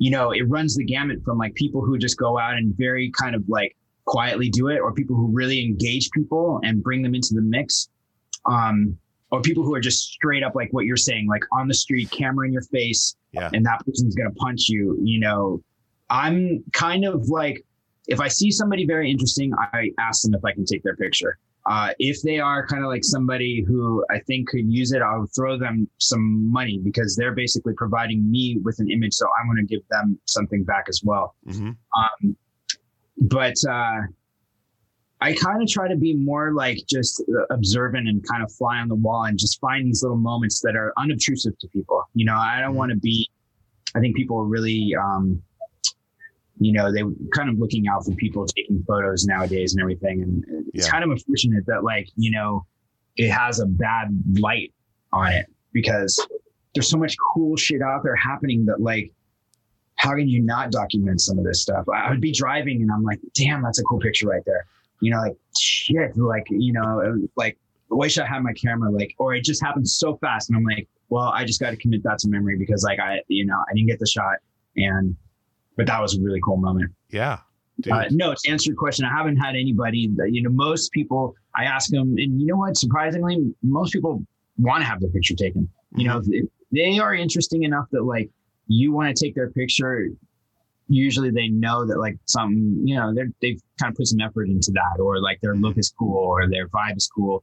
you 0.00 0.10
know, 0.10 0.30
it 0.32 0.48
runs 0.48 0.74
the 0.76 0.84
gamut 0.84 1.18
from 1.24 1.36
like 1.36 1.54
people 1.54 1.82
who 1.84 1.98
just 1.98 2.16
go 2.16 2.38
out 2.38 2.54
and 2.54 2.74
very 2.76 3.12
kind 3.20 3.34
of 3.36 3.44
like 3.48 3.76
quietly 4.06 4.48
do 4.48 4.68
it, 4.68 4.78
or 4.80 4.92
people 4.92 5.14
who 5.14 5.26
really 5.26 5.62
engage 5.62 6.10
people 6.10 6.58
and 6.64 6.82
bring 6.82 7.02
them 7.02 7.14
into 7.14 7.34
the 7.34 7.42
mix. 7.42 7.88
Um, 8.46 8.96
or 9.30 9.40
people 9.42 9.62
who 9.62 9.74
are 9.74 9.80
just 9.80 10.08
straight 10.08 10.42
up 10.42 10.54
like 10.56 10.70
what 10.72 10.86
you're 10.86 10.96
saying, 10.96 11.28
like 11.28 11.42
on 11.52 11.68
the 11.68 11.74
street, 11.74 12.10
camera 12.10 12.46
in 12.46 12.52
your 12.52 12.62
face, 12.62 13.14
Yeah. 13.32 13.48
and 13.52 13.64
that 13.66 13.84
person's 13.86 14.14
gonna 14.16 14.32
punch 14.32 14.68
you. 14.68 14.98
You 15.04 15.20
know, 15.20 15.62
I'm 16.08 16.64
kind 16.72 17.04
of 17.04 17.28
like 17.28 17.64
if 18.08 18.20
I 18.20 18.26
see 18.28 18.50
somebody 18.50 18.86
very 18.86 19.08
interesting, 19.10 19.52
I 19.72 19.90
ask 20.00 20.22
them 20.22 20.34
if 20.34 20.44
I 20.44 20.52
can 20.52 20.64
take 20.64 20.82
their 20.82 20.96
picture. 20.96 21.38
Uh, 21.70 21.92
if 22.00 22.20
they 22.22 22.40
are 22.40 22.66
kind 22.66 22.82
of 22.82 22.88
like 22.88 23.04
somebody 23.04 23.62
who 23.62 24.04
I 24.10 24.18
think 24.26 24.48
could 24.48 24.68
use 24.68 24.90
it, 24.90 25.02
I'll 25.02 25.28
throw 25.36 25.56
them 25.56 25.88
some 25.98 26.50
money 26.50 26.80
because 26.82 27.14
they're 27.14 27.36
basically 27.44 27.74
providing 27.74 28.28
me 28.28 28.58
with 28.64 28.80
an 28.80 28.90
image. 28.90 29.14
So 29.14 29.28
I'm 29.38 29.46
going 29.46 29.64
to 29.64 29.72
give 29.72 29.86
them 29.88 30.18
something 30.24 30.64
back 30.64 30.86
as 30.88 31.00
well. 31.04 31.36
hmm 31.46 31.70
Um, 31.96 32.36
but 33.18 33.54
uh, 33.68 34.00
I 35.20 35.34
kind 35.34 35.62
of 35.62 35.68
try 35.68 35.86
to 35.86 35.94
be 35.94 36.12
more 36.12 36.52
like 36.54 36.78
just 36.88 37.22
observant 37.50 38.08
and 38.08 38.26
kind 38.26 38.42
of 38.42 38.50
fly 38.52 38.78
on 38.78 38.88
the 38.88 38.96
wall 38.96 39.26
and 39.26 39.38
just 39.38 39.60
find 39.60 39.86
these 39.86 40.02
little 40.02 40.18
moments 40.18 40.58
that 40.62 40.74
are 40.74 40.92
unobtrusive 40.96 41.56
to 41.60 41.68
people. 41.68 42.02
You 42.14 42.24
know, 42.24 42.36
I 42.36 42.60
don't 42.60 42.74
want 42.74 42.90
to 42.90 42.96
be, 42.96 43.30
I 43.94 44.00
think 44.00 44.16
people 44.16 44.38
are 44.40 44.44
really, 44.46 44.92
um, 44.96 45.40
you 46.60 46.72
know, 46.72 46.92
they 46.92 47.00
kind 47.34 47.48
of 47.48 47.58
looking 47.58 47.88
out 47.88 48.04
for 48.04 48.12
people 48.12 48.46
taking 48.46 48.84
photos 48.86 49.24
nowadays 49.24 49.72
and 49.72 49.80
everything. 49.80 50.22
And 50.22 50.44
it's 50.74 50.86
Yeah. 50.86 50.90
kind 50.92 51.02
of 51.02 51.10
unfortunate 51.10 51.64
that, 51.66 51.82
like, 51.82 52.08
you 52.16 52.30
know, 52.30 52.66
it 53.16 53.30
has 53.30 53.60
a 53.60 53.66
bad 53.66 54.08
light 54.38 54.72
on 55.12 55.32
it 55.32 55.46
because 55.72 56.20
there's 56.74 56.88
so 56.88 56.98
much 56.98 57.16
cool 57.34 57.56
shit 57.56 57.80
out 57.80 58.02
there 58.04 58.14
happening 58.14 58.66
that, 58.66 58.80
like, 58.80 59.10
how 59.96 60.10
can 60.14 60.28
you 60.28 60.40
not 60.42 60.70
document 60.70 61.20
some 61.22 61.38
of 61.38 61.44
this 61.44 61.62
stuff? 61.62 61.86
I 61.88 62.10
would 62.10 62.20
be 62.20 62.32
driving 62.32 62.82
and 62.82 62.90
I'm 62.92 63.02
like, 63.02 63.20
damn, 63.34 63.62
that's 63.62 63.78
a 63.80 63.82
cool 63.84 63.98
picture 63.98 64.28
right 64.28 64.42
there. 64.44 64.66
You 65.00 65.10
know, 65.12 65.18
like 65.18 65.36
shit, 65.58 66.16
like, 66.16 66.46
you 66.50 66.72
know, 66.74 67.00
uh, 67.00 67.26
like 67.36 67.58
I 67.90 67.94
wish 67.94 68.18
I 68.18 68.26
had 68.26 68.42
my 68.42 68.52
camera, 68.52 68.90
like, 68.90 69.14
or 69.18 69.34
it 69.34 69.44
just 69.44 69.62
happened 69.62 69.88
so 69.88 70.16
fast. 70.18 70.50
And 70.50 70.56
I'm 70.58 70.64
like, 70.64 70.88
well, 71.08 71.32
I 71.34 71.44
just 71.44 71.58
got 71.58 71.70
to 71.70 71.76
commit 71.76 72.02
that 72.04 72.18
to 72.20 72.28
memory 72.28 72.56
because 72.58 72.84
like 72.84 73.00
I, 73.00 73.20
you 73.28 73.44
know, 73.46 73.56
I 73.68 73.74
didn't 73.74 73.88
get 73.88 73.98
the 73.98 74.06
shot. 74.06 74.36
And, 74.76 75.16
but 75.80 75.86
that 75.86 76.00
was 76.00 76.16
a 76.16 76.20
really 76.20 76.40
cool 76.44 76.56
moment. 76.58 76.92
Yeah. 77.10 77.38
Uh, 77.90 78.04
no, 78.10 78.34
to 78.34 78.50
answer 78.50 78.70
your 78.70 78.76
question, 78.76 79.06
I 79.06 79.10
haven't 79.16 79.36
had 79.38 79.54
anybody 79.56 80.08
that, 80.16 80.32
you 80.34 80.42
know, 80.42 80.50
most 80.50 80.92
people, 80.92 81.34
I 81.54 81.64
ask 81.64 81.90
them, 81.90 82.14
and 82.18 82.38
you 82.40 82.46
know 82.46 82.56
what, 82.56 82.76
surprisingly, 82.76 83.54
most 83.62 83.92
people 83.94 84.22
want 84.58 84.82
to 84.82 84.86
have 84.86 85.00
their 85.00 85.08
picture 85.10 85.34
taken. 85.34 85.68
You 85.96 86.08
know, 86.08 86.20
Mm-hmm. 86.20 86.44
they 86.72 86.98
are 86.98 87.14
interesting 87.14 87.62
enough 87.62 87.86
that 87.92 88.02
like 88.04 88.28
you 88.66 88.92
want 88.92 89.16
to 89.16 89.24
take 89.24 89.34
their 89.34 89.50
picture. 89.50 90.08
Usually 90.88 91.30
they 91.30 91.48
know 91.48 91.86
that 91.86 91.98
like 91.98 92.16
something, 92.26 92.82
you 92.84 92.96
know, 92.96 93.14
they're, 93.14 93.30
they've 93.40 93.60
kind 93.80 93.90
of 93.92 93.96
put 93.96 94.06
some 94.08 94.20
effort 94.20 94.48
into 94.48 94.72
that 94.72 95.00
or 95.00 95.20
like 95.20 95.40
their 95.40 95.54
look 95.56 95.78
is 95.78 95.92
cool 95.98 96.16
or 96.18 96.48
their 96.48 96.68
vibe 96.68 96.96
is 96.96 97.08
cool. 97.16 97.42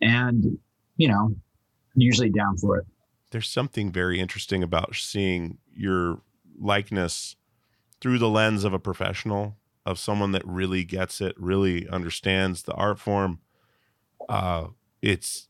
And, 0.00 0.58
you 0.96 1.08
know, 1.08 1.34
usually 1.94 2.30
down 2.30 2.56
for 2.58 2.78
it. 2.78 2.86
there's 3.32 3.48
something 3.48 3.90
very 3.90 4.20
interesting 4.20 4.62
about 4.62 4.94
seeing 4.94 5.58
your 5.74 6.20
likeness 6.60 7.34
through 8.02 8.18
the 8.18 8.28
lens 8.28 8.64
of 8.64 8.74
a 8.74 8.78
professional 8.78 9.56
of 9.86 9.98
someone 9.98 10.32
that 10.32 10.46
really 10.46 10.84
gets 10.84 11.22
it 11.22 11.34
really 11.38 11.88
understands 11.88 12.64
the 12.64 12.74
art 12.74 12.98
form 12.98 13.40
uh 14.28 14.66
it's 15.00 15.48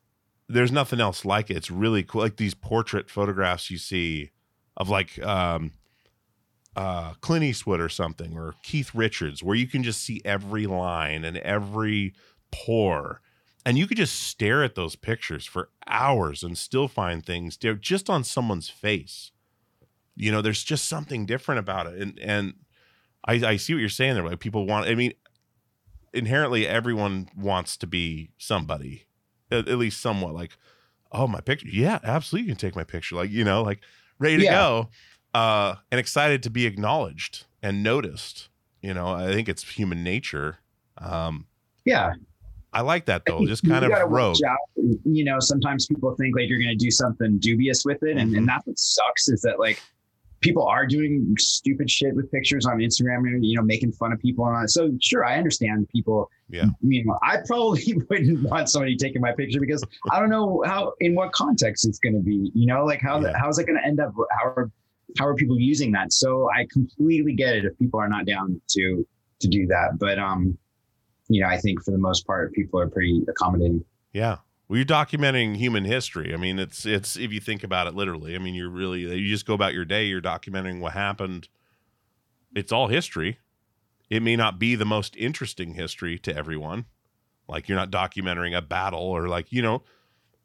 there's 0.49 0.73
nothing 0.73 1.01
else 1.01 1.25
like 1.25 1.51
it. 1.51 1.57
It's 1.57 1.71
really 1.71 2.03
cool. 2.03 2.21
Like 2.21 2.37
these 2.37 2.55
portrait 2.55 3.11
photographs 3.11 3.71
you 3.71 3.79
see 3.79 4.31
of 4.77 4.89
like 4.89 5.23
um 5.23 5.73
uh 6.77 7.15
Clint 7.21 7.45
Eastwood 7.45 7.81
or 7.81 7.89
something 7.89 8.37
or 8.37 8.55
Keith 8.63 8.95
Richards 8.95 9.43
where 9.43 9.57
you 9.57 9.67
can 9.67 9.83
just 9.83 10.03
see 10.03 10.21
every 10.25 10.67
line 10.67 11.25
and 11.25 11.39
every 11.39 12.15
pore. 12.51 13.21
And 13.65 13.79
you 13.79 13.87
could 13.87 13.97
just 13.97 14.21
stare 14.21 14.65
at 14.65 14.75
those 14.75 14.97
pictures 14.97 15.47
for 15.47 15.71
hours 15.87 16.43
and 16.43 16.59
still 16.59 16.89
find 16.89 17.25
things 17.25 17.57
just 17.57 18.11
on 18.11 18.25
someone's 18.25 18.69
face 18.69 19.32
you 20.17 20.31
know 20.31 20.43
there's 20.43 20.63
just 20.63 20.89
something 20.89 21.25
different 21.27 21.59
about 21.59 21.87
it 21.87 22.01
and 22.01 22.19
and 22.21 22.55
i 23.27 23.35
i 23.35 23.57
see 23.57 23.73
what 23.75 23.81
you're 23.81 23.89
saying 23.89 24.15
there 24.15 24.25
like 24.25 24.41
people 24.41 24.67
want 24.67 24.87
i 24.87 24.95
mean 24.95 25.13
inherently 26.13 26.67
everyone 26.67 27.29
wants 27.37 27.77
to 27.79 27.87
be 27.87 28.31
somebody 28.39 29.05
at, 29.51 29.69
at 29.69 29.79
least 29.79 30.01
somewhat 30.01 30.35
like 30.35 30.57
oh 31.13 31.27
my 31.27 31.41
picture 31.41 31.69
yeah 31.69 31.99
absolutely 32.05 32.47
you 32.49 32.55
can 32.55 32.59
take 32.59 32.77
my 32.77 32.85
picture 32.85 33.15
like 33.17 33.31
you 33.31 33.45
know 33.45 33.63
like 33.63 33.81
ready 34.19 34.37
to 34.37 34.45
Yeah. 34.45 34.53
go 34.53 34.89
uh 35.35 35.77
and 35.91 35.99
excited 35.99 36.43
to 36.43 36.51
be 36.51 36.67
acknowledged 36.67 37.47
and 37.63 37.83
noticed 37.83 38.49
you 38.83 38.93
know 38.93 39.09
i 39.09 39.33
think 39.33 39.49
it's 39.49 39.63
human 39.63 40.05
nature 40.05 40.59
um 40.99 41.47
Yeah. 41.87 42.13
i 42.75 42.83
like 42.83 43.07
that 43.07 43.25
though 43.25 43.47
just 43.47 43.67
kind 43.67 43.85
of 43.85 43.91
rogue. 44.11 44.37
You 45.05 45.25
know, 45.25 45.39
sometimes 45.39 45.87
people 45.87 46.15
think 46.17 46.35
like 46.37 46.49
you're 46.49 46.59
going 46.59 46.77
to 46.77 46.85
do 46.85 46.91
something 46.91 47.39
dubious 47.39 47.85
with 47.85 48.03
it, 48.03 48.17
and, 48.17 48.33
Mhm. 48.33 48.39
and 48.39 48.49
that's 48.49 48.67
what 48.67 48.79
sucks 48.79 49.29
is 49.29 49.43
that 49.43 49.59
like 49.61 49.81
people 50.43 50.67
are 50.67 50.85
doing 50.87 51.35
stupid 51.39 51.91
shit 51.91 52.15
with 52.15 52.31
pictures 52.31 52.67
on 52.67 52.79
Instagram 52.79 53.19
and 53.29 53.45
you 53.45 53.57
know 53.57 53.63
making 53.63 53.93
fun 53.93 54.13
of 54.13 54.21
people 54.21 54.45
and 54.47 54.55
all 54.55 54.61
that. 54.63 54.69
So 54.69 54.91
sure, 55.01 55.25
I 55.25 55.37
understand 55.39 55.89
people. 55.89 56.31
Yeah. 56.51 56.67
You 56.83 57.05
know, 57.05 57.19
I 57.23 57.39
probably 57.47 57.95
wouldn't 58.11 58.43
want 58.51 58.69
somebody 58.69 58.97
taking 58.97 59.23
my 59.23 59.33
picture 59.33 59.61
because 59.61 59.83
I 60.11 60.21
don't 60.21 60.29
know 60.29 60.63
how 60.67 60.93
in 61.01 61.15
what 61.15 61.33
context 61.33 61.87
it's 61.89 61.99
going 61.99 62.15
to 62.15 62.21
be. 62.21 62.51
You 62.55 62.67
know, 62.67 62.85
like 62.85 63.01
how 63.01 63.21
Yeah. 63.21 63.33
how 63.39 63.49
is 63.49 63.59
it 63.59 63.67
going 63.67 63.79
to 63.81 63.87
end 63.87 63.99
up? 64.01 64.13
How 64.39 64.49
are 64.49 64.71
how 65.19 65.27
are 65.27 65.35
people 65.35 65.59
using 65.59 65.93
that? 65.93 66.13
So 66.13 66.49
I 66.55 66.67
completely 66.71 67.35
get 67.35 67.55
it 67.57 67.65
if 67.65 67.79
people 67.79 67.99
are 68.01 68.09
not 68.09 68.27
down 68.27 68.61
to 68.71 69.07
to 69.41 69.49
do 69.49 69.67
that, 69.69 69.99
but 69.99 70.19
um. 70.19 70.59
You 71.29 71.41
know, 71.41 71.49
I 71.49 71.57
think 71.57 71.83
for 71.83 71.93
the 71.93 71.99
most 71.99 72.27
part, 72.27 72.53
people 72.53 72.79
are 72.79 72.89
pretty 72.91 73.23
accommodating. 73.27 73.83
Yeah. 74.13 74.37
Well, 74.69 74.77
you're 74.77 74.87
documenting 74.87 75.57
human 75.57 75.85
history. 75.85 76.33
I 76.33 76.37
mean, 76.37 76.59
it's 76.59 76.87
it's 76.87 77.17
if 77.17 77.33
you 77.33 77.41
think 77.41 77.63
about 77.63 77.87
it 77.87 77.95
literally. 77.95 78.35
I 78.35 78.39
mean, 78.39 78.55
you're 78.55 78.71
really 78.71 79.01
you 79.01 79.29
just 79.29 79.47
go 79.47 79.55
about 79.55 79.75
your 79.75 79.85
day. 79.85 80.07
You're 80.07 80.23
documenting 80.23 80.81
what 80.81 80.93
happened. 80.93 81.49
It's 82.55 82.73
all 82.73 82.89
history. 82.89 83.39
It 84.09 84.23
may 84.23 84.37
not 84.37 84.59
be 84.59 84.75
the 84.75 84.85
most 84.85 85.17
interesting 85.17 85.75
history 85.75 86.19
to 86.21 86.37
everyone. 86.37 86.87
Like 87.49 87.69
you're 87.69 87.79
not 87.79 87.91
documenting 87.91 88.57
a 88.57 88.63
battle 88.63 89.01
or 89.01 89.29
like 89.29 89.53
you 89.53 89.63
know, 89.63 89.83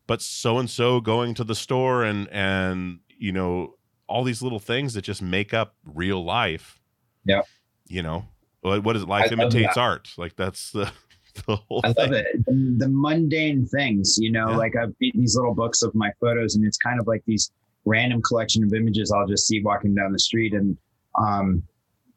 but 0.08 0.22
so 0.22 0.58
and 0.58 0.70
so 0.70 1.00
going 1.00 1.34
to 1.36 1.44
the 1.44 1.56
store 1.56 2.04
and 2.04 2.28
and 2.30 3.00
you 3.18 3.32
know 3.32 3.76
all 4.08 4.24
these 4.24 4.42
little 4.42 4.60
things 4.60 4.94
that 4.94 5.02
just 5.02 5.22
make 5.22 5.54
up 5.54 5.76
real 5.86 6.24
life. 6.24 6.80
Yeah. 7.24 7.42
You 7.88 8.04
know 8.04 8.26
what 8.62 8.96
is 8.96 9.04
it? 9.04 9.08
Life 9.08 9.28
I 9.30 9.34
imitates 9.34 9.78
art. 9.78 10.10
Like 10.18 10.36
that's 10.36 10.72
the 10.72 10.92
the 11.48 11.56
whole 11.56 11.82
I 11.84 11.94
thing. 11.94 12.04
love 12.06 12.14
it. 12.14 12.46
The, 12.46 12.76
the 12.78 12.90
mundane 12.90 13.66
things, 13.66 14.18
you 14.20 14.32
know, 14.32 14.50
Yeah. 14.52 14.58
like 14.58 14.76
I've 14.76 14.94
these 15.00 15.36
little 15.36 15.54
books 15.54 15.82
of 15.84 15.94
my 15.96 16.12
photos, 16.20 16.56
and 16.56 16.66
it's 16.66 16.78
kind 16.78 17.00
of 17.00 17.08
like 17.08 17.24
these 17.26 17.52
random 17.86 18.22
collection 18.22 18.64
of 18.64 18.74
images 18.74 19.12
I'll 19.12 19.28
just 19.28 19.48
see 19.48 19.62
walking 19.62 19.94
down 19.96 20.12
the 20.12 20.20
street, 20.20 20.54
and 20.54 20.78
um, 21.20 21.64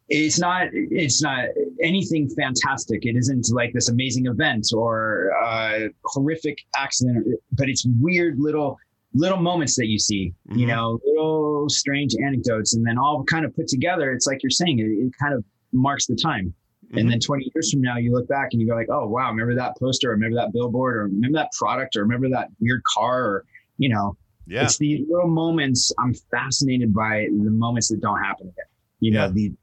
it's 0.09 0.39
not 0.39 0.67
it's 0.73 1.21
not 1.21 1.45
anything 1.81 2.29
fantastic. 2.29 3.05
It 3.05 3.15
isn't 3.15 3.47
like 3.51 3.71
this 3.73 3.89
amazing 3.89 4.25
event 4.27 4.67
or 4.73 5.31
uh, 5.43 5.87
horrific 6.05 6.57
accident, 6.75 7.25
but 7.53 7.69
it's 7.69 7.85
weird 7.99 8.39
little 8.39 8.77
little 9.13 9.37
moments 9.39 9.75
that 9.75 9.87
you 9.87 9.99
see, 9.99 10.33
you 10.53 10.65
Mhm. 10.65 10.69
know, 10.69 10.99
little 11.05 11.67
strange 11.69 12.15
anecdotes, 12.15 12.75
and 12.75 12.85
then 12.85 12.97
all 12.97 13.23
kind 13.25 13.43
of 13.45 13.53
put 13.55 13.67
together. 13.67 14.11
It's 14.13 14.25
like 14.25 14.41
you're 14.41 14.49
saying, 14.49 14.79
it, 14.79 14.83
it 14.85 15.11
kind 15.21 15.33
of 15.33 15.43
marks 15.73 16.05
the 16.07 16.15
time. 16.15 16.53
Mhm. 16.91 16.99
And 16.99 17.11
then 17.11 17.19
20 17.19 17.51
years 17.53 17.71
from 17.71 17.81
now, 17.81 17.97
you 17.97 18.11
look 18.11 18.27
back 18.27 18.49
and 18.51 18.61
you 18.61 18.67
go 18.67 18.75
like, 18.75 18.89
oh, 18.89 19.07
wow, 19.07 19.29
remember 19.31 19.55
that 19.55 19.77
poster 19.77 20.09
or 20.09 20.11
remember 20.13 20.35
that 20.35 20.51
billboard 20.53 20.95
or 20.97 21.03
remember 21.03 21.37
that 21.39 21.51
product 21.57 21.95
or 21.95 22.01
remember 22.01 22.29
that 22.29 22.49
weird 22.59 22.83
car 22.83 23.23
or, 23.23 23.45
you 23.77 23.89
know, 23.89 24.17
yeah. 24.47 24.63
it's 24.63 24.77
these 24.77 25.05
little 25.09 25.29
moments. 25.29 25.91
I'm 25.99 26.13
fascinated 26.31 26.93
by 26.93 27.27
the 27.31 27.51
moments 27.51 27.87
that 27.89 28.01
don't 28.01 28.19
happen 28.21 28.47
again. 28.47 28.65
You 28.99 29.11
know, 29.11 29.25
Yeah. 29.25 29.31
the 29.31 29.53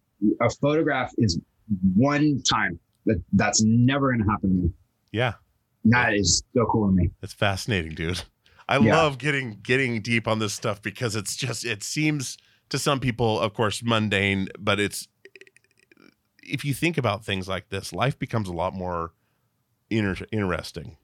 a 0.40 0.50
photograph 0.50 1.12
is 1.18 1.38
one 1.94 2.42
time 2.42 2.78
that 3.06 3.22
that's 3.34 3.62
never 3.62 4.10
going 4.12 4.24
to 4.24 4.30
happen 4.30 4.50
to 4.50 4.56
me. 4.64 4.72
Yeah. 5.12 5.34
That 5.84 6.14
is 6.14 6.42
so 6.54 6.66
cool 6.66 6.88
to 6.88 6.92
me. 6.92 7.10
It's 7.22 7.32
fascinating, 7.34 7.94
dude. 7.94 8.22
I 8.68 8.78
Yeah. 8.78 8.96
love 8.96 9.18
getting 9.18 9.58
getting 9.62 10.00
deep 10.02 10.26
on 10.26 10.38
this 10.40 10.52
stuff 10.54 10.82
because 10.82 11.14
it's 11.14 11.36
just 11.36 11.64
it 11.64 11.82
seems 11.84 12.36
to 12.70 12.78
some 12.78 13.00
people, 13.00 13.38
of 13.40 13.54
course, 13.54 13.82
mundane, 13.82 14.48
but 14.58 14.78
it's 14.80 15.06
if 16.48 16.64
you 16.64 16.74
think 16.74 16.98
about 16.98 17.24
things 17.24 17.48
like 17.48 17.68
this, 17.68 17.92
life 17.92 18.18
becomes 18.18 18.48
a 18.48 18.52
lot 18.52 18.74
more 18.74 19.12
inter- 19.90 20.26
interesting. 20.32 20.96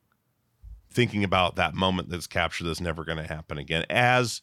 Thinking 0.91 1.25
about 1.25 1.57
that 1.57 1.75
moment 1.75 2.09
that's 2.09 2.27
captured 2.27 2.65
that's 2.65 2.81
never 2.81 3.05
going 3.05 3.19
to 3.19 3.27
happen 3.27 3.59
again. 3.59 3.85
As 3.91 4.43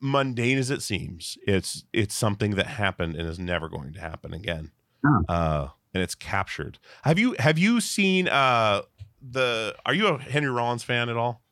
mundane 0.00 0.58
as 0.58 0.70
it 0.70 0.82
seems, 0.82 1.36
it's 1.46 1.84
it's 1.92 2.14
something 2.14 2.52
that 2.52 2.66
happened 2.66 3.16
and 3.16 3.28
is 3.28 3.38
never 3.38 3.68
going 3.68 3.92
to 3.94 4.00
happen 4.00 4.32
again. 4.32 4.70
Oh. 5.04 5.24
Uh, 5.28 5.68
and 5.92 6.02
it's 6.02 6.14
captured. 6.14 6.78
Have 7.02 7.18
you 7.18 7.34
have 7.38 7.58
you 7.58 7.80
seen 7.80 8.28
uh 8.28 8.82
the 9.20 9.74
are 9.84 9.94
you 9.94 10.06
a 10.06 10.18
Henry 10.18 10.50
Rollins 10.50 10.84
fan 10.84 11.08
at 11.08 11.16
all? 11.16 11.42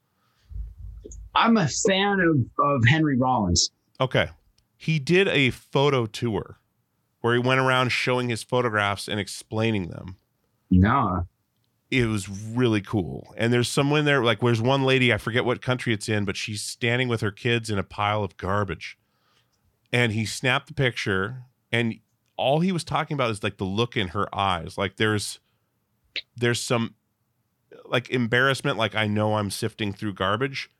I'm 1.35 1.57
a 1.57 1.67
fan 1.67 2.21
of, 2.21 2.65
of 2.65 2.85
Henry 2.87 3.17
Rollins. 3.19 3.71
Okay. 4.01 4.29
He 4.77 4.99
did 4.99 5.27
a 5.29 5.51
photo 5.51 6.07
tour 6.07 6.59
where 7.25 7.33
he 7.33 7.41
went 7.41 7.59
around 7.59 7.89
showing 7.89 8.29
his 8.29 8.43
photographs 8.43 9.09
and 9.09 9.19
explaining 9.19 9.89
them. 9.89 10.19
No. 10.71 11.27
it 11.91 12.07
was 12.07 12.29
really 12.29 12.81
cool. 12.81 13.33
And 13.37 13.53
there's 13.53 13.69
someone 13.69 14.05
there, 14.05 14.23
like, 14.23 14.41
there's 14.41 14.61
one 14.61 14.85
lady, 14.85 15.13
I 15.13 15.19
forget 15.19 15.45
what 15.45 15.63
country 15.63 15.93
it's 15.93 16.09
in, 16.09 16.25
but 16.25 16.37
she's 16.37 16.63
standing 16.63 17.09
with 17.09 17.21
her 17.21 17.31
kids 17.31 17.71
in 17.71 17.79
a 17.79 17.85
pile 17.85 18.25
of 18.25 18.37
garbage. 18.37 18.99
And 19.93 20.13
he 20.13 20.25
snapped 20.25 20.67
the 20.67 20.75
picture, 20.75 21.45
and 21.71 22.01
all 22.37 22.61
he 22.61 22.73
was 22.73 22.83
talking 22.83 23.15
about 23.15 23.31
is 23.31 23.43
like 23.45 23.59
the 23.59 23.65
look 23.65 23.97
in 23.97 24.09
her 24.09 24.35
eyes. 24.35 24.77
Like, 24.77 24.97
there's, 24.97 25.39
there's 26.37 26.61
some 26.61 26.95
like 27.85 28.11
embarrassment, 28.11 28.77
like, 28.77 28.97
I 28.97 29.07
know 29.07 29.37
I'm 29.37 29.51
sifting 29.51 29.93
through 29.93 30.15
garbage, 30.15 30.71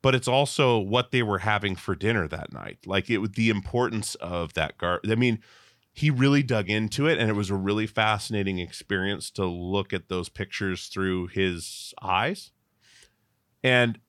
but 0.00 0.14
it's 0.14 0.28
also 0.28 0.78
what 0.78 1.10
they 1.10 1.22
were 1.22 1.40
having 1.40 1.76
for 1.76 1.94
dinner 1.94 2.26
that 2.28 2.52
night. 2.52 2.78
Like, 2.86 3.10
it 3.10 3.18
was 3.18 3.32
the 3.32 3.50
importance 3.50 4.14
of 4.16 4.54
that 4.54 4.78
garbage. 4.78 5.10
I 5.10 5.16
mean, 5.16 5.40
he 5.92 6.10
really 6.10 6.42
dug 6.42 6.70
into 6.70 7.06
it 7.06 7.18
and 7.18 7.28
it 7.28 7.34
was 7.34 7.50
a 7.50 7.54
really 7.54 7.86
fascinating 7.86 8.58
experience 8.58 9.30
to 9.30 9.44
look 9.44 9.92
at 9.92 10.08
those 10.08 10.28
pictures 10.28 10.86
through 10.86 11.26
his 11.28 11.92
eyes. 12.02 12.50
And 13.62 14.00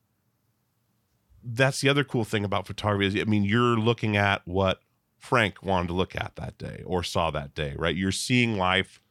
that's 1.44 1.82
the 1.82 1.90
other 1.90 2.04
cool 2.06 2.24
thing 2.24 2.46
about 2.46 2.66
photography 2.66 3.06
is 3.06 3.22
i 3.22 3.26
mean 3.30 3.44
you're 3.44 3.76
looking 3.78 4.16
at 4.16 4.42
what 4.46 4.80
frank 5.18 5.62
wanted 5.62 5.88
to 5.88 5.94
look 5.94 6.16
at 6.16 6.32
that 6.38 6.58
day 6.58 6.82
or 6.86 7.04
saw 7.04 7.30
that 7.32 7.54
day 7.54 7.76
right? 7.78 7.96
You're 7.98 8.14
seeing 8.14 8.58
life 8.58 9.02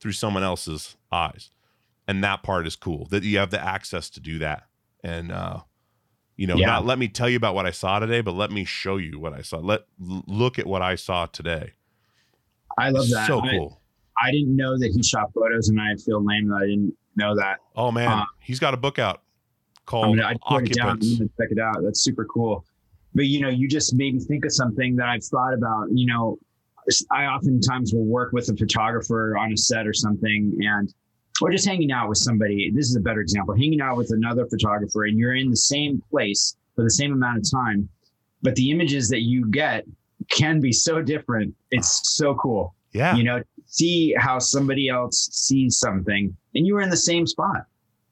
through 0.00 0.12
someone 0.12 0.42
else's 0.42 0.96
eyes. 1.10 1.50
And 2.08 2.22
that 2.24 2.42
part 2.42 2.66
is 2.66 2.76
cool 2.76 3.06
that 3.10 3.22
you 3.22 3.38
have 3.38 3.50
the 3.50 3.60
access 3.64 4.10
to 4.10 4.20
do 4.20 4.38
that. 4.38 4.64
And 5.02 5.32
uh 5.32 5.60
you 6.36 6.46
know 6.46 6.56
Yeah. 6.56 6.66
not 6.66 6.86
let 6.86 6.98
me 6.98 7.08
tell 7.08 7.28
you 7.28 7.36
about 7.36 7.54
what 7.54 7.66
i 7.66 7.70
saw 7.70 7.98
today 7.98 8.20
but 8.20 8.32
let 8.32 8.50
me 8.50 8.64
show 8.64 8.96
you 8.96 9.18
what 9.18 9.32
i 9.32 9.42
saw. 9.42 9.58
Let 9.58 9.82
look 9.98 10.58
at 10.58 10.66
what 10.66 10.82
i 10.82 10.94
saw 10.94 11.26
today 11.26 11.72
I 12.78 12.90
love 12.90 13.08
that. 13.10 13.26
so 13.26 13.40
cool 13.42 13.80
I, 14.22 14.30
didn't 14.30 14.54
know 14.54 14.78
that 14.78 14.92
he 14.94 15.02
shot 15.02 15.32
photos, 15.34 15.68
and 15.68 15.80
I 15.80 15.96
feel 15.96 16.24
lame 16.24 16.48
that 16.48 16.56
I 16.62 16.66
didn't 16.66 16.94
know 17.16 17.34
that. 17.36 17.58
Oh 17.74 17.90
man, 17.90 18.08
Uh, 18.08 18.24
he's 18.40 18.58
got 18.60 18.74
a 18.74 18.76
book 18.76 18.98
out 18.98 19.22
called 19.86 20.18
I 20.20 20.32
it. 20.32 20.38
I'm 20.46 20.56
Occupants. 20.56 21.18
gonna 21.18 21.30
check 21.38 21.48
it 21.50 21.58
out. 21.58 21.76
That's 21.82 22.00
super 22.02 22.24
cool. 22.26 22.64
But 23.14 23.26
you 23.26 23.40
know, 23.40 23.48
you 23.48 23.68
just 23.68 23.94
made 23.94 24.14
me 24.14 24.20
think 24.20 24.44
of 24.44 24.52
something 24.52 24.96
that 24.96 25.08
I've 25.08 25.24
thought 25.24 25.54
about. 25.54 25.88
You 25.92 26.06
know, 26.06 26.38
I 27.10 27.26
oftentimes 27.26 27.92
will 27.92 28.04
work 28.04 28.32
with 28.32 28.48
a 28.50 28.56
photographer 28.56 29.36
on 29.36 29.52
a 29.52 29.56
set 29.56 29.86
or 29.86 29.92
something, 29.92 30.56
and 30.60 30.92
or 31.40 31.50
just 31.50 31.66
hanging 31.66 31.90
out 31.92 32.08
with 32.08 32.18
somebody. 32.18 32.70
This 32.70 32.88
is 32.88 32.96
a 32.96 33.00
better 33.00 33.20
example. 33.20 33.54
Hanging 33.54 33.80
out 33.80 33.96
with 33.96 34.12
another 34.12 34.46
photographer, 34.46 35.04
and 35.04 35.18
you're 35.18 35.34
in 35.34 35.50
the 35.50 35.56
same 35.56 36.02
place 36.10 36.56
for 36.76 36.84
the 36.84 36.90
same 36.90 37.12
amount 37.12 37.38
of 37.38 37.50
time, 37.50 37.88
but 38.42 38.54
the 38.54 38.70
images 38.70 39.08
that 39.08 39.22
you 39.22 39.50
get 39.50 39.84
can 40.32 40.60
be 40.60 40.72
so 40.72 41.00
different. 41.02 41.54
It's 41.70 42.16
so 42.16 42.34
cool. 42.34 42.74
Yeah, 42.92 43.16
You 43.16 43.24
know, 43.24 43.42
see 43.66 44.14
how 44.18 44.38
somebody 44.38 44.88
else 44.88 45.28
sees 45.32 45.78
something, 45.78 46.36
and 46.54 46.66
you 46.66 46.74
were 46.74 46.82
in 46.82 46.90
the 46.90 46.96
same 46.96 47.26
spot 47.26 47.66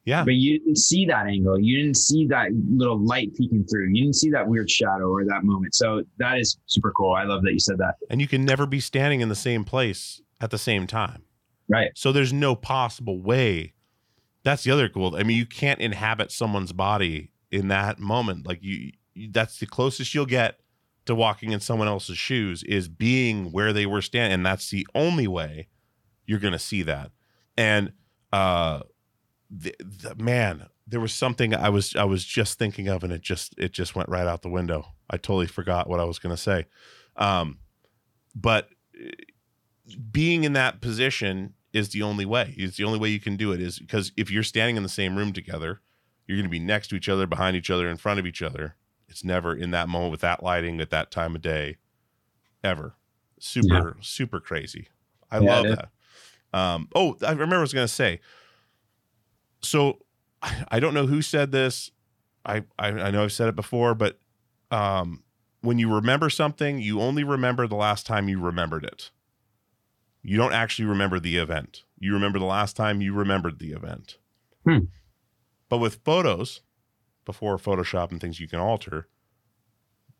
yeah, 0.04 0.24
but 0.24 0.34
you 0.34 0.58
didn't 0.58 0.78
see 0.78 1.04
that 1.06 1.26
angle. 1.26 1.60
You 1.60 1.76
didn't 1.76 1.96
see 1.96 2.26
that 2.28 2.48
little 2.68 2.98
light 2.98 3.34
peeking 3.34 3.64
through. 3.64 3.88
You 3.92 4.04
didn't 4.04 4.16
see 4.16 4.30
that 4.30 4.48
weird 4.48 4.70
shadow 4.70 5.08
or 5.08 5.24
that 5.24 5.44
moment. 5.44 5.74
So 5.74 6.02
that 6.18 6.38
is 6.38 6.58
super 6.66 6.90
cool. 6.92 7.12
I 7.12 7.24
love 7.24 7.42
that 7.42 7.52
you 7.52 7.58
said 7.58 7.78
that. 7.78 7.96
and 8.08 8.20
you 8.20 8.26
can 8.26 8.44
never 8.44 8.66
be 8.66 8.80
standing 8.80 9.20
in 9.20 9.28
the 9.28 9.34
same 9.34 9.64
place 9.64 10.22
at 10.40 10.50
the 10.50 10.58
same 10.58 10.86
time. 10.86 11.22
Right. 11.68 11.90
So 11.94 12.12
there's 12.12 12.32
no 12.32 12.54
possible 12.56 13.20
way. 13.20 13.74
That's 14.42 14.64
the 14.64 14.70
other 14.70 14.88
cool. 14.88 15.16
I 15.16 15.22
mean, 15.22 15.36
you 15.36 15.46
can't 15.46 15.80
inhabit 15.80 16.32
someone's 16.32 16.72
body 16.72 17.32
in 17.50 17.68
that 17.68 17.98
moment. 17.98 18.46
Like 18.46 18.60
you, 18.62 18.92
you 19.14 19.30
that's 19.30 19.58
the 19.58 19.66
closest 19.66 20.14
you'll 20.14 20.26
get 20.26 20.60
to 21.06 21.14
walking 21.14 21.52
in 21.52 21.60
someone 21.60 21.88
else's 21.88 22.18
shoes 22.18 22.62
is 22.64 22.88
being 22.88 23.52
where 23.52 23.72
they 23.72 23.86
were 23.86 24.02
standing, 24.02 24.34
and 24.34 24.46
that's 24.46 24.70
the 24.70 24.86
only 24.94 25.26
way 25.26 25.68
you're 26.26 26.38
going 26.38 26.52
to 26.52 26.58
see 26.58 26.82
that. 26.82 27.10
And 27.56 27.92
uh, 28.32 28.80
the, 29.50 29.74
the 29.80 30.14
man, 30.16 30.66
there 30.86 31.00
was 31.00 31.12
something 31.12 31.54
I 31.54 31.68
was 31.68 31.96
I 31.96 32.04
was 32.04 32.24
just 32.24 32.58
thinking 32.58 32.88
of, 32.88 33.02
and 33.02 33.12
it 33.12 33.22
just 33.22 33.54
it 33.58 33.72
just 33.72 33.94
went 33.94 34.08
right 34.08 34.26
out 34.26 34.42
the 34.42 34.48
window. 34.48 34.86
I 35.08 35.16
totally 35.16 35.46
forgot 35.46 35.88
what 35.88 36.00
I 36.00 36.04
was 36.04 36.18
going 36.18 36.34
to 36.34 36.40
say. 36.40 36.66
Um, 37.16 37.58
but 38.34 38.68
uh, 38.96 39.10
being 40.10 40.44
in 40.44 40.52
that 40.52 40.80
position 40.80 41.54
is 41.72 41.90
the 41.90 42.02
only 42.02 42.24
way. 42.24 42.54
It's 42.56 42.76
the 42.76 42.84
only 42.84 42.98
way 42.98 43.08
you 43.08 43.20
can 43.20 43.36
do 43.36 43.52
it 43.52 43.60
is 43.60 43.78
because 43.78 44.12
if 44.16 44.30
you're 44.30 44.42
standing 44.42 44.76
in 44.76 44.82
the 44.82 44.88
same 44.88 45.16
room 45.16 45.32
together, 45.32 45.80
you're 46.26 46.36
going 46.36 46.44
to 46.44 46.50
be 46.50 46.58
next 46.58 46.88
to 46.88 46.96
each 46.96 47.08
other, 47.08 47.26
behind 47.26 47.56
each 47.56 47.70
other, 47.70 47.88
in 47.88 47.96
front 47.96 48.20
of 48.20 48.26
each 48.26 48.42
other. 48.42 48.76
It's 49.10 49.24
never 49.24 49.54
in 49.54 49.72
that 49.72 49.88
moment 49.88 50.12
with 50.12 50.20
that 50.20 50.42
lighting 50.42 50.80
at 50.80 50.90
that 50.90 51.10
time 51.10 51.34
of 51.34 51.42
day, 51.42 51.76
ever. 52.62 52.94
Super, 53.40 53.96
super 54.00 54.40
crazy. 54.40 54.88
I 55.30 55.38
Yeah, 55.40 55.50
love 55.50 55.66
that. 55.76 55.88
Um, 56.58 56.88
oh, 56.94 57.16
I 57.26 57.32
remember 57.32 57.56
I 57.56 57.60
was 57.60 57.72
going 57.72 57.86
to 57.86 57.92
say. 57.92 58.20
So, 59.62 59.98
I 60.42 60.64
I 60.68 60.80
don't 60.80 60.94
know 60.94 61.06
who 61.06 61.22
said 61.22 61.52
this. 61.52 61.90
I, 62.44 62.64
I 62.78 62.88
I 62.88 63.10
know 63.10 63.24
I've 63.24 63.32
said 63.32 63.48
it 63.48 63.56
before, 63.56 63.94
but 63.94 64.18
um, 64.70 65.22
when 65.60 65.78
you 65.78 65.92
remember 65.92 66.30
something, 66.30 66.78
you 66.78 67.00
only 67.00 67.24
remember 67.24 67.66
the 67.66 67.76
last 67.76 68.06
time 68.06 68.28
you 68.28 68.40
remembered 68.40 68.84
it. 68.84 69.10
You 70.22 70.36
don't 70.36 70.52
actually 70.52 70.86
remember 70.86 71.18
the 71.18 71.36
event. 71.36 71.82
You 71.98 72.14
remember 72.14 72.38
the 72.38 72.44
last 72.44 72.76
time 72.76 73.00
you 73.00 73.12
remembered 73.14 73.58
the 73.58 73.72
event. 73.72 74.18
Hmm. 74.64 74.84
But 75.68 75.78
with 75.78 76.02
photos, 76.04 76.60
before 77.24 77.56
Photoshop 77.58 78.10
and 78.10 78.20
things 78.20 78.40
you 78.40 78.48
can 78.48 78.58
alter, 78.58 79.08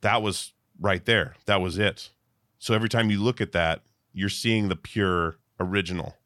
that 0.01 0.23
was 0.23 0.53
right 0.81 1.05
there. 1.05 1.35
That 1.47 1.61
was 1.61 1.79
it. 1.79 2.11
So 2.59 2.75
every 2.75 2.89
time 2.89 3.11
you 3.11 3.21
look 3.23 3.41
at 3.41 3.53
that, 3.53 3.83
you're 4.13 4.29
seeing 4.29 4.69
the 4.69 4.77
pure 4.77 5.39
original. 5.59 6.17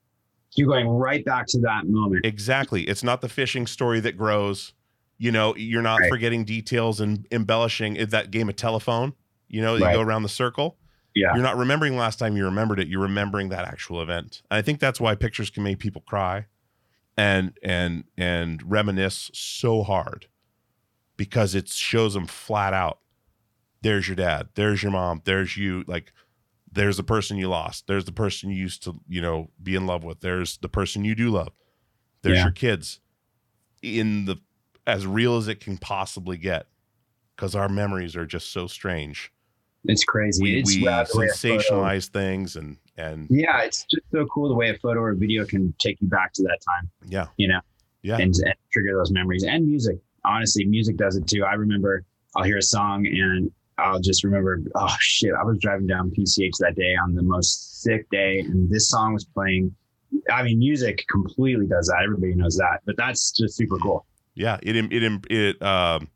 You're 0.57 0.69
going 0.69 0.89
right 0.89 1.25
back 1.25 1.47
to 1.49 1.61
that 1.61 1.87
moment. 1.87 2.25
Exactly. 2.25 2.83
It's 2.85 3.03
not 3.03 3.21
the 3.21 3.29
fishing 3.29 3.67
story 3.67 4.01
that 4.01 4.17
grows. 4.17 4.73
You 5.19 5.33
know, 5.33 5.55
you're 5.57 5.83
not 5.83 6.01
Right. 6.01 6.09
forgetting 6.11 6.45
details 6.45 7.01
and 7.01 7.27
embellishing 7.33 7.95
that 7.95 8.31
game 8.31 8.49
of 8.49 8.57
telephone. 8.57 9.15
You 9.49 9.63
know, 9.63 9.75
you 9.75 9.81
go 9.81 10.01
around 10.01 10.23
the 10.23 10.29
circle. 10.29 10.79
Yeah. 11.15 11.35
You're 11.35 11.43
not 11.45 11.57
remembering 11.57 11.97
last 11.97 12.19
time 12.19 12.37
you 12.37 12.45
remembered 12.45 12.81
it. 12.81 12.89
You're 12.89 13.03
remembering 13.03 13.49
that 13.51 13.67
actual 13.67 14.03
event. 14.03 14.43
And 14.51 14.59
I 14.59 14.63
think 14.63 14.81
that's 14.81 15.01
why 15.01 15.15
pictures 15.15 15.51
can 15.51 15.63
make 15.63 15.79
people 15.79 16.03
cry 16.03 16.47
and 17.17 17.57
and 17.63 18.05
and 18.17 18.61
reminisce 18.69 19.31
so 19.33 19.85
hard 19.85 20.27
because 21.17 21.55
it 21.55 21.69
shows 21.69 22.15
them 22.15 22.27
flat 22.27 22.75
out. 22.75 22.99
There's 23.83 24.09
your 24.09 24.17
dad. 24.17 24.49
There's 24.55 24.83
your 24.83 24.93
mom. 24.93 25.23
There's 25.25 25.57
you. 25.57 25.85
Like, 25.87 26.13
there's 26.73 26.97
the 26.97 27.05
person 27.05 27.37
you 27.37 27.49
lost. 27.49 27.87
There's 27.87 28.05
the 28.07 28.13
person 28.13 28.51
you 28.51 28.57
used 28.57 28.83
to, 28.85 28.95
you 29.09 29.21
know, 29.21 29.51
be 29.63 29.75
in 29.77 29.87
love 29.87 30.05
with. 30.05 30.21
There's 30.21 30.57
the 30.59 30.69
person 30.69 31.05
you 31.05 31.15
do 31.15 31.31
love. 31.31 31.53
There's 32.23 32.39
Yeah. 32.39 32.45
your 32.45 32.53
kids 32.53 33.01
in 33.83 34.25
the 34.25 34.37
as 34.87 35.07
real 35.07 35.37
as 35.37 35.49
it 35.49 35.61
can 35.61 35.77
possibly 35.79 36.37
get 36.37 36.67
because 37.37 37.55
our 37.55 37.69
memories 37.69 38.17
are 38.17 38.27
just 38.27 38.53
so 38.53 38.67
strange. 38.67 39.31
It's 39.85 40.05
crazy. 40.05 40.43
We, 40.43 40.59
it's 40.61 40.75
we 40.77 40.87
rad 40.87 41.07
the 41.13 41.19
way 41.21 41.27
a 41.27 41.29
photo- 41.29 41.59
sensationalize 41.59 42.09
things 42.09 42.57
and 42.57 42.79
and 42.97 43.27
Yeah, 43.31 43.61
it's 43.63 43.85
just 43.91 44.05
so 44.13 44.25
cool 44.27 44.49
the 44.49 44.55
way 44.55 44.71
a 44.71 44.79
photo 44.79 45.01
or 45.01 45.15
video 45.15 45.45
can 45.45 45.75
take 45.79 46.01
you 46.01 46.09
back 46.09 46.33
to 46.35 46.43
that 46.45 46.59
time, 46.67 46.91
yeah 47.07 47.27
you 47.37 47.49
know, 47.49 47.61
yeah 48.03 48.15
and, 48.17 48.35
and 48.45 48.55
trigger 48.73 48.97
those 48.97 49.11
memories. 49.11 49.45
And 49.45 49.67
music, 49.67 49.99
honestly, 50.25 50.65
music 50.65 50.97
does 50.97 51.17
it 51.17 51.27
too. 51.27 51.45
I 51.45 51.55
remember 51.55 52.05
I'll 52.37 52.45
hear 52.45 52.59
a 52.59 52.63
song 52.63 53.07
and 53.07 53.51
I'll 53.79 54.01
just 54.01 54.23
remember, 54.25 54.61
oh 54.77 54.95
shit, 55.01 55.33
I 55.39 55.43
was 55.45 55.59
driving 55.59 55.87
down 55.87 56.11
PCH 56.17 56.57
that 56.61 56.75
day 56.77 56.95
on 57.03 57.15
the 57.15 57.23
most 57.23 57.83
sick 57.83 58.09
day, 58.11 58.39
and 58.41 58.71
this 58.71 58.89
song 58.89 59.15
was 59.15 59.25
playing. 59.25 59.75
I 60.31 60.45
mean, 60.45 60.59
music 60.61 61.05
completely 61.11 61.67
does 61.67 61.89
that. 61.89 62.03
Everybody 62.05 62.35
knows 62.35 62.57
that, 62.57 62.81
but 62.87 62.97
that's 62.97 63.33
just 63.33 63.57
super 63.57 63.77
cool. 63.79 64.07
yeah 64.35 64.59
it 64.63 64.77
it 64.77 65.25
it 65.31 65.63
um 65.63 66.09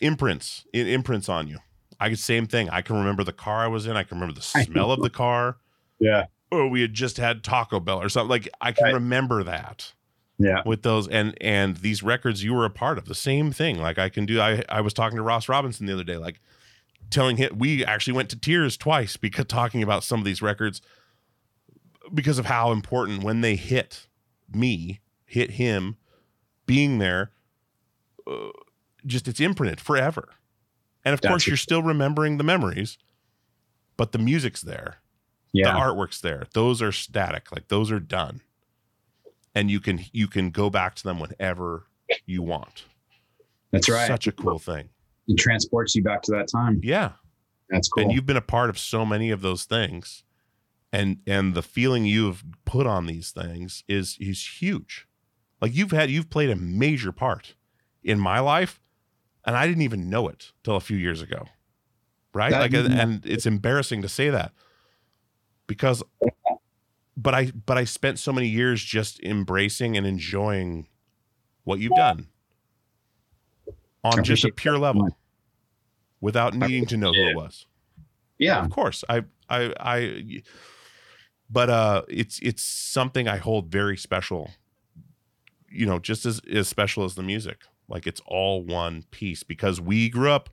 imprints 0.00 0.64
it 0.72 0.88
imprints 0.88 1.28
on 1.28 1.48
you. 1.48 1.58
I 2.00 2.10
could 2.10 2.18
same 2.18 2.46
thing. 2.46 2.68
I 2.70 2.82
can 2.82 2.96
remember 2.96 3.24
the 3.24 3.32
car 3.32 3.64
I 3.64 3.66
was 3.66 3.86
in. 3.86 3.96
I 3.96 4.02
can 4.04 4.18
remember 4.20 4.34
the 4.34 4.42
smell 4.64 4.92
of 4.92 5.00
the 5.00 5.10
car. 5.10 5.56
Yeah, 5.98 6.26
Or 6.52 6.68
we 6.68 6.80
had 6.82 6.94
just 6.94 7.16
had 7.16 7.42
Taco 7.42 7.80
Bell 7.80 8.00
or 8.00 8.08
something. 8.08 8.28
Like 8.30 8.48
I 8.60 8.70
can 8.72 8.84
Right. 8.84 8.94
remember 8.94 9.42
that. 9.44 9.92
Yeah, 10.38 10.62
with 10.64 10.82
those 10.82 11.08
and 11.08 11.36
and 11.40 11.78
these 11.78 12.02
records 12.02 12.44
you 12.44 12.54
were 12.54 12.64
a 12.64 12.70
part 12.70 12.98
of 12.98 13.06
the 13.06 13.14
same 13.14 13.52
thing. 13.52 13.78
Like 13.78 13.98
i 13.98 14.08
can 14.08 14.26
do 14.26 14.40
i 14.40 14.62
i 14.68 14.80
was 14.80 14.92
talking 14.92 15.16
to 15.16 15.22
ross 15.22 15.48
robinson 15.48 15.86
the 15.86 15.92
other 15.92 16.04
day 16.04 16.16
like 16.16 16.40
telling 17.10 17.36
him 17.36 17.56
we 17.58 17.84
actually 17.84 18.12
went 18.12 18.28
to 18.30 18.38
tears 18.38 18.76
twice 18.76 19.16
because 19.16 19.46
talking 19.46 19.82
about 19.82 20.04
some 20.04 20.18
of 20.18 20.24
these 20.24 20.42
records 20.42 20.82
because 22.12 22.38
of 22.38 22.46
how 22.46 22.70
important 22.72 23.22
when 23.22 23.40
they 23.40 23.56
hit 23.56 24.06
me 24.52 25.00
hit 25.24 25.52
him 25.52 25.96
being 26.66 26.98
there 26.98 27.32
uh, 28.26 28.48
just 29.06 29.28
it's 29.28 29.40
imprinted 29.40 29.80
forever. 29.80 30.28
And 31.04 31.14
of 31.14 31.20
That's 31.20 31.30
course 31.30 31.42
it. 31.44 31.48
you're 31.48 31.56
still 31.56 31.82
remembering 31.82 32.38
the 32.38 32.44
memories 32.44 32.98
but 33.96 34.12
the 34.12 34.18
music's 34.18 34.62
there. 34.62 34.98
Yeah. 35.52 35.72
the 35.72 35.78
artwork's 35.78 36.20
there. 36.20 36.44
Those 36.52 36.80
are 36.82 36.92
static. 36.92 37.50
Like 37.50 37.68
those 37.68 37.90
are 37.90 38.00
done 38.00 38.42
and 39.58 39.70
you 39.70 39.80
can 39.80 40.00
you 40.12 40.28
can 40.28 40.50
go 40.50 40.70
back 40.70 40.94
to 40.94 41.02
them 41.02 41.18
whenever 41.18 41.84
you 42.26 42.42
want. 42.42 42.84
That's 43.72 43.88
right. 43.88 44.06
such 44.06 44.28
a 44.28 44.32
cool 44.32 44.58
thing. 44.58 44.88
It 45.26 45.36
transports 45.36 45.94
you 45.96 46.02
back 46.02 46.22
to 46.22 46.32
that 46.32 46.48
time. 46.48 46.80
yeah. 46.82 47.12
That's 47.70 47.88
cool. 47.88 48.04
and 48.04 48.12
you've 48.12 48.24
been 48.24 48.38
a 48.38 48.40
part 48.40 48.70
of 48.70 48.78
so 48.78 49.04
many 49.04 49.30
of 49.30 49.42
those 49.42 49.64
things 49.64 50.24
and 50.90 51.18
and 51.26 51.54
the 51.54 51.62
feeling 51.62 52.06
you've 52.06 52.42
put 52.64 52.86
on 52.86 53.06
these 53.06 53.30
things 53.32 53.84
is 53.88 54.16
is 54.20 54.60
huge. 54.60 55.06
Like 55.60 55.74
you've 55.74 55.90
had 55.90 56.08
you've 56.08 56.30
played 56.30 56.50
a 56.50 56.56
major 56.56 57.10
part 57.10 57.56
in 58.04 58.18
my 58.20 58.38
life 58.38 58.80
and 59.44 59.56
i 59.56 59.66
didn't 59.66 59.82
even 59.82 60.08
know 60.08 60.28
it 60.28 60.52
till 60.62 60.76
a 60.76 60.80
few 60.80 60.96
years 60.96 61.20
ago. 61.20 61.46
Right? 62.32 62.52
That- 62.52 62.72
like 62.72 62.72
and 62.72 63.26
it's 63.26 63.44
embarrassing 63.44 64.02
to 64.02 64.08
say 64.08 64.30
that 64.30 64.52
because 65.66 66.02
but 67.18 67.34
i 67.34 67.52
but 67.66 67.76
i 67.76 67.84
spent 67.84 68.18
so 68.18 68.32
many 68.32 68.46
years 68.46 68.82
just 68.82 69.20
embracing 69.20 69.96
and 69.96 70.06
enjoying 70.06 70.86
what 71.64 71.80
you've 71.80 71.92
done. 71.92 72.26
On 74.02 74.24
just 74.24 74.44
a 74.44 74.50
pure 74.50 74.78
level. 74.78 75.02
Much. 75.02 75.12
without 76.20 76.54
needing 76.54 76.86
to 76.86 76.96
know 76.96 77.12
who 77.12 77.28
it 77.28 77.36
was. 77.36 77.66
Yeah. 78.38 78.64
of 78.64 78.70
course. 78.70 79.04
I 79.08 79.24
i 79.50 79.74
i 79.78 80.42
but 81.50 81.68
uh 81.68 82.02
it's 82.08 82.38
it's 82.40 82.62
something 82.62 83.26
i 83.26 83.36
hold 83.38 83.70
very 83.70 83.96
special 83.96 84.50
you 85.70 85.86
know 85.86 85.98
just 85.98 86.26
as 86.26 86.40
as 86.50 86.68
special 86.68 87.04
as 87.04 87.14
the 87.14 87.22
music. 87.22 87.62
Like 87.88 88.06
it's 88.06 88.22
all 88.26 88.62
one 88.62 89.04
piece 89.10 89.42
because 89.42 89.80
we 89.80 90.08
grew 90.08 90.30
up 90.30 90.50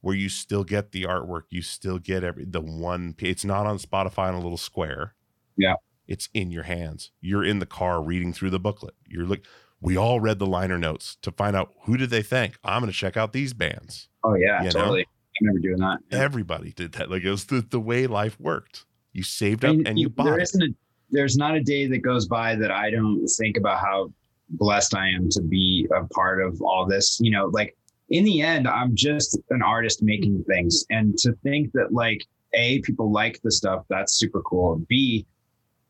where 0.00 0.14
you 0.14 0.28
still 0.28 0.64
get 0.64 0.92
the 0.92 1.04
artwork. 1.04 1.42
You 1.50 1.62
still 1.62 1.98
get 1.98 2.24
every 2.24 2.44
the 2.44 2.60
one 2.60 3.14
it's 3.18 3.44
not 3.44 3.66
on 3.66 3.78
spotify 3.78 4.28
on 4.28 4.34
a 4.34 4.40
little 4.40 4.56
square. 4.56 5.14
Yeah. 5.56 5.74
It's 6.08 6.28
in 6.34 6.50
your 6.50 6.64
hands 6.64 7.10
you're 7.20 7.44
in 7.44 7.58
the 7.58 7.66
car 7.66 8.02
reading 8.02 8.32
through 8.32 8.50
the 8.50 8.60
booklet 8.60 8.94
you're 9.06 9.26
like 9.26 9.44
we 9.80 9.96
all 9.96 10.20
read 10.20 10.38
the 10.38 10.46
liner 10.46 10.78
notes 10.78 11.16
to 11.22 11.30
find 11.30 11.54
out 11.56 11.72
who 11.84 11.96
did 11.96 12.10
they 12.10 12.22
think 12.22 12.56
i'm 12.64 12.80
going 12.80 12.90
to 12.92 12.96
check 12.98 13.16
out 13.16 13.32
these 13.32 13.52
bands 13.52 14.08
Oh 14.24 14.34
yeah, 14.34 14.58
You 14.60 14.70
know? 14.70 14.80
totally. 14.80 15.02
I 15.02 15.38
remember 15.42 15.60
doing 15.60 15.78
that. 15.78 15.98
Yeah. 16.10 16.18
everybody 16.18 16.72
did 16.72 16.92
that 16.92 17.10
like 17.10 17.22
it 17.22 17.30
was 17.30 17.44
the, 17.44 17.60
the 17.60 17.78
way 17.80 18.06
life 18.06 18.40
worked 18.40 18.84
you 19.12 19.22
saved 19.22 19.64
up 19.64 19.70
And 19.74 19.86
and 19.86 19.98
you 19.98 20.08
there 20.08 20.24
bought 20.24 20.38
it. 20.40 20.42
isn't 20.42 20.62
a, 20.62 20.68
there's 21.10 21.36
not 21.36 21.54
a 21.54 21.60
day 21.62 21.86
that 21.86 21.98
goes 21.98 22.26
by 22.26 22.56
that 22.56 22.70
I 22.72 22.90
don't 22.90 23.24
think 23.38 23.56
about 23.56 23.78
how 23.78 24.12
blessed 24.50 24.94
I 24.96 25.08
am 25.10 25.28
to 25.30 25.42
be 25.42 25.86
a 25.94 26.04
part 26.08 26.40
of 26.42 26.60
all 26.60 26.86
this. 26.86 27.18
You 27.20 27.30
know, 27.30 27.46
like 27.52 27.76
in 28.10 28.24
the 28.24 28.40
end, 28.40 28.66
I'm 28.66 28.94
just 28.94 29.38
an 29.50 29.62
artist 29.62 30.02
making 30.02 30.44
things. 30.44 30.84
And 30.90 31.16
to 31.18 31.32
think 31.42 31.72
that 31.72 31.92
like 31.92 32.24
A, 32.54 32.80
people 32.80 33.12
like 33.12 33.40
the 33.42 33.50
stuff, 33.52 33.84
that's 33.88 34.14
super 34.14 34.42
cool. 34.42 34.82
B, 34.88 35.26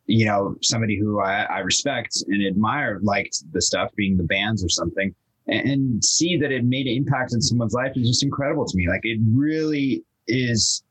you 0.07 0.27
know, 0.27 0.57
somebody 0.63 0.99
who 0.99 1.21
I, 1.21 1.43
I 1.45 1.59
respect 1.61 2.23
and 2.29 2.47
admire 2.47 3.01
liked 3.03 3.43
the 3.53 3.61
stuff, 3.61 3.91
being 3.97 4.17
the 4.17 4.25
bands 4.25 4.65
or 4.65 4.69
something. 4.69 5.15
And, 5.49 5.69
and 5.69 6.05
see 6.05 6.37
that 6.39 6.53
it 6.53 6.65
made 6.65 6.87
an 6.87 6.97
impact 6.97 7.33
in 7.33 7.41
someone's 7.41 7.75
life 7.75 7.93
is 7.97 8.09
just 8.09 8.23
incredible 8.23 8.67
to 8.67 8.77
me. 8.77 8.89
Like 8.89 9.03
it 9.05 9.21
really 9.33 10.05
is 10.27 10.83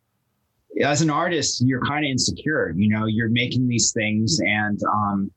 as 0.84 1.02
an 1.02 1.10
artist, 1.10 1.64
you're 1.66 1.82
kind 1.82 2.06
of 2.06 2.10
insecure. 2.10 2.74
You 2.76 2.90
know, 2.90 3.06
you're 3.06 3.30
making 3.30 3.68
these 3.68 3.92
things 3.94 4.40
and 4.42 4.80
um, 4.94 5.32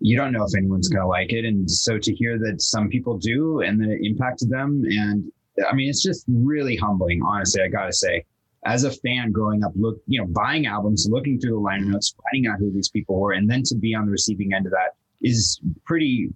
you 0.00 0.16
don't 0.16 0.32
know 0.32 0.44
if 0.44 0.56
anyone's 0.56 0.88
going 0.88 1.02
to 1.02 1.06
like 1.06 1.32
it. 1.32 1.44
And 1.44 1.70
so 1.70 1.98
to 1.98 2.14
hear 2.14 2.38
that 2.38 2.60
some 2.60 2.88
people 2.88 3.18
do 3.18 3.60
and 3.60 3.80
that 3.80 3.90
it 3.90 4.00
impacted 4.02 4.48
them, 4.48 4.82
and 4.84 5.30
I 5.68 5.74
mean, 5.74 5.88
it's 5.88 6.02
just 6.02 6.24
really 6.28 6.76
humbling, 6.76 7.20
honestly, 7.22 7.62
I 7.62 7.68
got 7.68 7.86
to 7.86 7.92
say. 7.92 8.24
As 8.72 8.84
a 8.84 8.90
fan 8.90 9.32
growing 9.32 9.64
up, 9.64 9.72
look, 9.76 9.96
you 10.06 10.20
know, 10.20 10.26
buying 10.28 10.66
albums, 10.66 11.08
looking 11.10 11.40
through 11.40 11.52
the 11.52 11.58
liner 11.58 11.86
notes, 11.86 12.14
finding 12.30 12.50
out 12.50 12.58
who 12.58 12.70
these 12.72 12.88
people 12.90 13.18
were, 13.18 13.32
and 13.32 13.48
then 13.50 13.62
to 13.64 13.74
be 13.76 13.94
on 13.94 14.04
the 14.04 14.12
receiving 14.12 14.52
end 14.54 14.66
of 14.66 14.72
that 14.72 14.90
is 15.22 15.60
pretty 15.86 16.28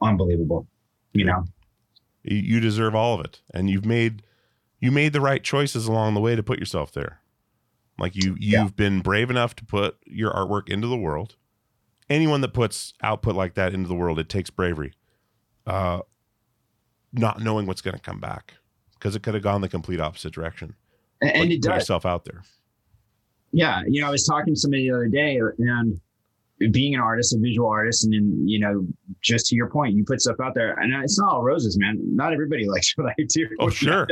unbelievable, 0.00 0.66
you 1.12 1.24
know? 1.24 1.44
you 2.24 2.60
deserve 2.60 2.94
all 2.94 3.18
of 3.18 3.24
it 3.24 3.40
and 3.52 3.68
you've 3.68 3.84
made 3.84 4.22
you 4.78 4.92
made 4.92 5.12
the 5.12 5.20
right 5.20 5.42
choices 5.42 5.86
along 5.88 6.14
the 6.14 6.20
way 6.20 6.36
to 6.36 6.42
put 6.42 6.56
yourself 6.60 6.92
there 6.92 7.20
like 7.98 8.14
you 8.14 8.36
you've 8.38 8.52
Yeah. 8.52 8.68
been 8.76 9.00
brave 9.00 9.28
enough 9.28 9.56
to 9.56 9.64
put 9.64 9.96
your 10.06 10.32
artwork 10.32 10.68
into 10.68 10.86
the 10.86 10.96
world 10.96 11.34
anyone 12.08 12.40
that 12.42 12.52
puts 12.54 12.94
output 13.02 13.34
like 13.34 13.54
that 13.54 13.74
into 13.74 13.88
the 13.88 13.96
world 13.96 14.20
it 14.20 14.28
takes 14.28 14.50
bravery 14.50 14.92
uh 15.66 15.98
not 17.12 17.40
knowing 17.40 17.66
what's 17.66 17.80
going 17.82 17.96
to 17.96 18.00
come 18.00 18.20
back 18.20 18.54
because 18.94 19.16
it 19.16 19.24
could 19.24 19.34
have 19.34 19.42
gone 19.42 19.60
the 19.60 19.68
complete 19.68 19.98
opposite 20.00 20.32
direction 20.32 20.76
And, 21.22 21.30
and 21.30 21.42
Put- 21.44 21.52
it 21.52 21.62
does. 21.62 21.80
yourself 21.82 22.04
out 22.04 22.24
there. 22.26 22.42
Yeah 23.52 23.82
you 23.86 24.00
know 24.00 24.08
i 24.08 24.10
was 24.10 24.24
talking 24.24 24.54
to 24.54 24.58
somebody 24.60 24.88
the 24.88 24.94
other 24.94 25.08
day 25.08 25.38
and 25.58 26.00
being 26.72 26.94
an 26.94 27.00
artist 27.00 27.34
a 27.34 27.38
visual 27.38 27.68
artist 27.68 28.04
and 28.04 28.12
then 28.14 28.48
you 28.48 28.58
know 28.58 28.86
just 29.20 29.46
to 29.46 29.56
your 29.56 29.68
point 29.68 29.94
you 29.94 30.04
put 30.04 30.20
stuff 30.20 30.36
out 30.42 30.54
there 30.54 30.72
and 30.80 30.94
it's 31.04 31.18
not 31.18 31.32
all 31.32 31.42
roses 31.42 31.76
man. 31.78 31.98
Not 32.16 32.32
everybody 32.32 32.66
likes 32.74 32.92
what 32.96 33.12
i 33.18 33.22
do. 33.28 33.48
Oh, 33.60 33.68
sure. 33.84 34.06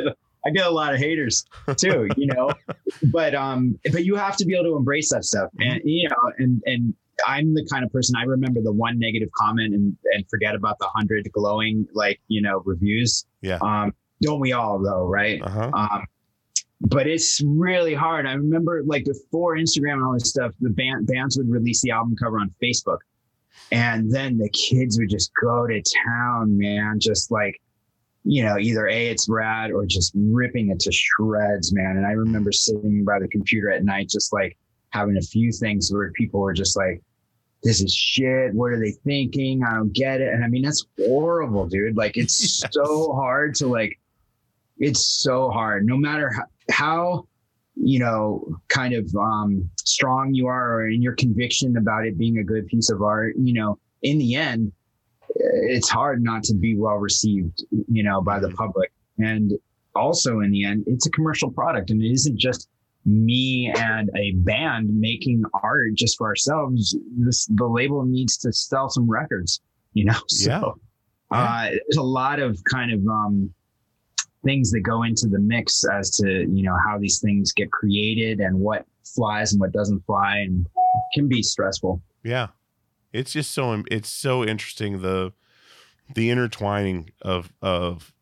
i 0.44 0.50
get 0.50 0.66
a 0.66 0.70
lot 0.70 0.92
of 0.92 1.00
haters 1.00 1.44
too 1.76 2.08
you 2.16 2.26
know? 2.26 2.50
But 3.12 3.34
um 3.34 3.78
but 3.92 4.04
you 4.04 4.14
have 4.16 4.36
to 4.36 4.44
be 4.44 4.54
able 4.54 4.64
to 4.72 4.76
embrace 4.76 5.10
that 5.10 5.24
stuff 5.24 5.48
and 5.58 5.80
you 5.84 6.08
know 6.08 6.32
and 6.38 6.60
and 6.66 6.94
i'm 7.26 7.54
the 7.54 7.64
kind 7.72 7.82
of 7.84 7.90
person 7.92 8.14
i 8.18 8.24
remember 8.24 8.60
the 8.60 8.72
one 8.72 8.98
negative 8.98 9.30
comment 9.36 9.74
and 9.74 9.96
and 10.12 10.28
forget 10.28 10.54
about 10.54 10.78
the 10.80 10.88
hundred 10.88 11.30
glowing 11.32 11.86
like 11.94 12.20
you 12.28 12.42
know 12.42 12.62
reviews. 12.66 13.24
Yeah. 13.40 13.58
Um 13.62 13.94
don't 14.20 14.40
we 14.40 14.52
all 14.52 14.78
though 14.82 15.06
right? 15.06 15.40
Uh-huh. 15.40 15.70
Um, 15.72 16.04
but 16.80 17.06
it's 17.06 17.40
really 17.44 17.94
hard. 17.94 18.26
I 18.26 18.32
remember 18.32 18.82
like 18.84 19.04
before 19.04 19.56
Instagram 19.56 19.94
and 19.94 20.04
all 20.04 20.14
this 20.14 20.30
stuff, 20.30 20.52
the 20.60 20.70
band 20.70 21.06
bands 21.06 21.36
would 21.36 21.50
release 21.50 21.82
the 21.82 21.90
album 21.90 22.16
cover 22.16 22.38
on 22.38 22.54
Facebook. 22.62 22.98
And 23.72 24.10
then 24.12 24.38
the 24.38 24.48
kids 24.50 24.98
would 24.98 25.10
just 25.10 25.30
go 25.40 25.66
to 25.66 25.82
town, 26.06 26.56
man. 26.56 26.98
Just 26.98 27.30
like, 27.30 27.60
you 28.24 28.42
know, 28.42 28.58
either 28.58 28.88
A, 28.88 29.08
it's 29.08 29.28
rad 29.28 29.70
or 29.70 29.84
just 29.86 30.12
ripping 30.14 30.70
it 30.70 30.80
to 30.80 30.92
shreds, 30.92 31.72
man. 31.72 31.96
And 31.96 32.06
I 32.06 32.12
remember 32.12 32.50
sitting 32.50 33.04
by 33.04 33.18
the 33.20 33.28
computer 33.28 33.70
at 33.70 33.84
night, 33.84 34.08
just 34.08 34.32
like 34.32 34.56
having 34.90 35.18
a 35.18 35.22
few 35.22 35.52
things 35.52 35.92
where 35.92 36.10
people 36.12 36.40
were 36.40 36.54
just 36.54 36.76
like, 36.76 37.02
this 37.62 37.82
is 37.82 37.94
shit. 37.94 38.54
What 38.54 38.72
are 38.72 38.80
they 38.80 38.92
thinking? 39.04 39.62
I 39.62 39.74
don't 39.74 39.92
get 39.92 40.22
it. 40.22 40.32
And 40.32 40.42
I 40.42 40.48
mean, 40.48 40.62
that's 40.62 40.86
horrible, 40.98 41.66
dude. 41.66 41.96
Like, 41.96 42.16
it's 42.16 42.64
so 42.72 43.12
hard 43.12 43.54
to 43.56 43.66
like, 43.66 43.98
it's 44.78 45.04
so 45.22 45.50
hard 45.50 45.84
no 45.84 45.96
matter 45.98 46.32
how, 46.32 46.44
how 46.70 47.24
you 47.76 47.98
know 47.98 48.44
kind 48.68 48.94
of 48.94 49.08
um 49.16 49.68
strong 49.78 50.34
you 50.34 50.46
are 50.46 50.74
or 50.80 50.88
in 50.88 51.00
your 51.00 51.14
conviction 51.14 51.76
about 51.76 52.04
it 52.06 52.18
being 52.18 52.38
a 52.38 52.44
good 52.44 52.66
piece 52.66 52.90
of 52.90 53.00
art 53.02 53.34
you 53.38 53.52
know 53.54 53.78
in 54.02 54.18
the 54.18 54.34
end 54.34 54.72
it's 55.36 55.88
hard 55.88 56.22
not 56.22 56.42
to 56.42 56.54
be 56.54 56.76
well 56.76 56.96
received 56.96 57.64
you 57.88 58.02
know 58.02 58.20
by 58.20 58.38
the 58.38 58.48
Mhm. 58.48 58.54
public 58.56 58.92
and 59.18 59.52
also 59.94 60.40
in 60.40 60.50
the 60.50 60.64
end 60.64 60.84
it's 60.86 61.06
a 61.06 61.10
commercial 61.10 61.50
product 61.50 61.90
and 61.90 62.02
it 62.02 62.10
isn't 62.12 62.38
just 62.38 62.68
me 63.06 63.72
and 63.76 64.10
a 64.16 64.32
band 64.38 64.90
making 64.98 65.42
art 65.62 65.94
just 65.94 66.18
for 66.18 66.26
ourselves 66.26 66.96
this 67.16 67.46
the 67.54 67.66
label 67.66 68.04
needs 68.04 68.36
to 68.36 68.52
sell 68.52 68.90
some 68.90 69.08
records 69.08 69.60
you 69.94 70.04
know 70.04 70.18
so 70.26 70.78
Yeah. 71.32 71.38
uh 71.38 71.70
there's 71.70 71.96
a 71.98 72.02
lot 72.02 72.40
of 72.40 72.58
kind 72.64 72.92
of 72.92 73.00
um 73.06 73.54
things 74.44 74.70
that 74.70 74.80
go 74.80 75.02
into 75.02 75.26
the 75.26 75.38
mix 75.38 75.84
as 75.92 76.10
to 76.10 76.26
you 76.26 76.62
know 76.62 76.76
how 76.86 76.98
these 76.98 77.20
things 77.20 77.52
get 77.52 77.70
created 77.70 78.40
and 78.40 78.58
what 78.58 78.86
flies 79.04 79.52
and 79.52 79.60
what 79.60 79.72
doesn't 79.72 80.04
fly 80.06 80.36
and 80.38 80.66
can 81.14 81.28
be 81.28 81.42
stressful 81.42 82.00
Yeah. 82.22 82.48
It's 83.12 83.32
just 83.32 83.50
so 83.50 83.82
it's 83.90 84.08
so 84.10 84.44
interesting 84.44 85.02
the 85.02 85.32
the 86.14 86.30
intertwining 86.30 87.10
of 87.22 87.52
of 87.60 88.14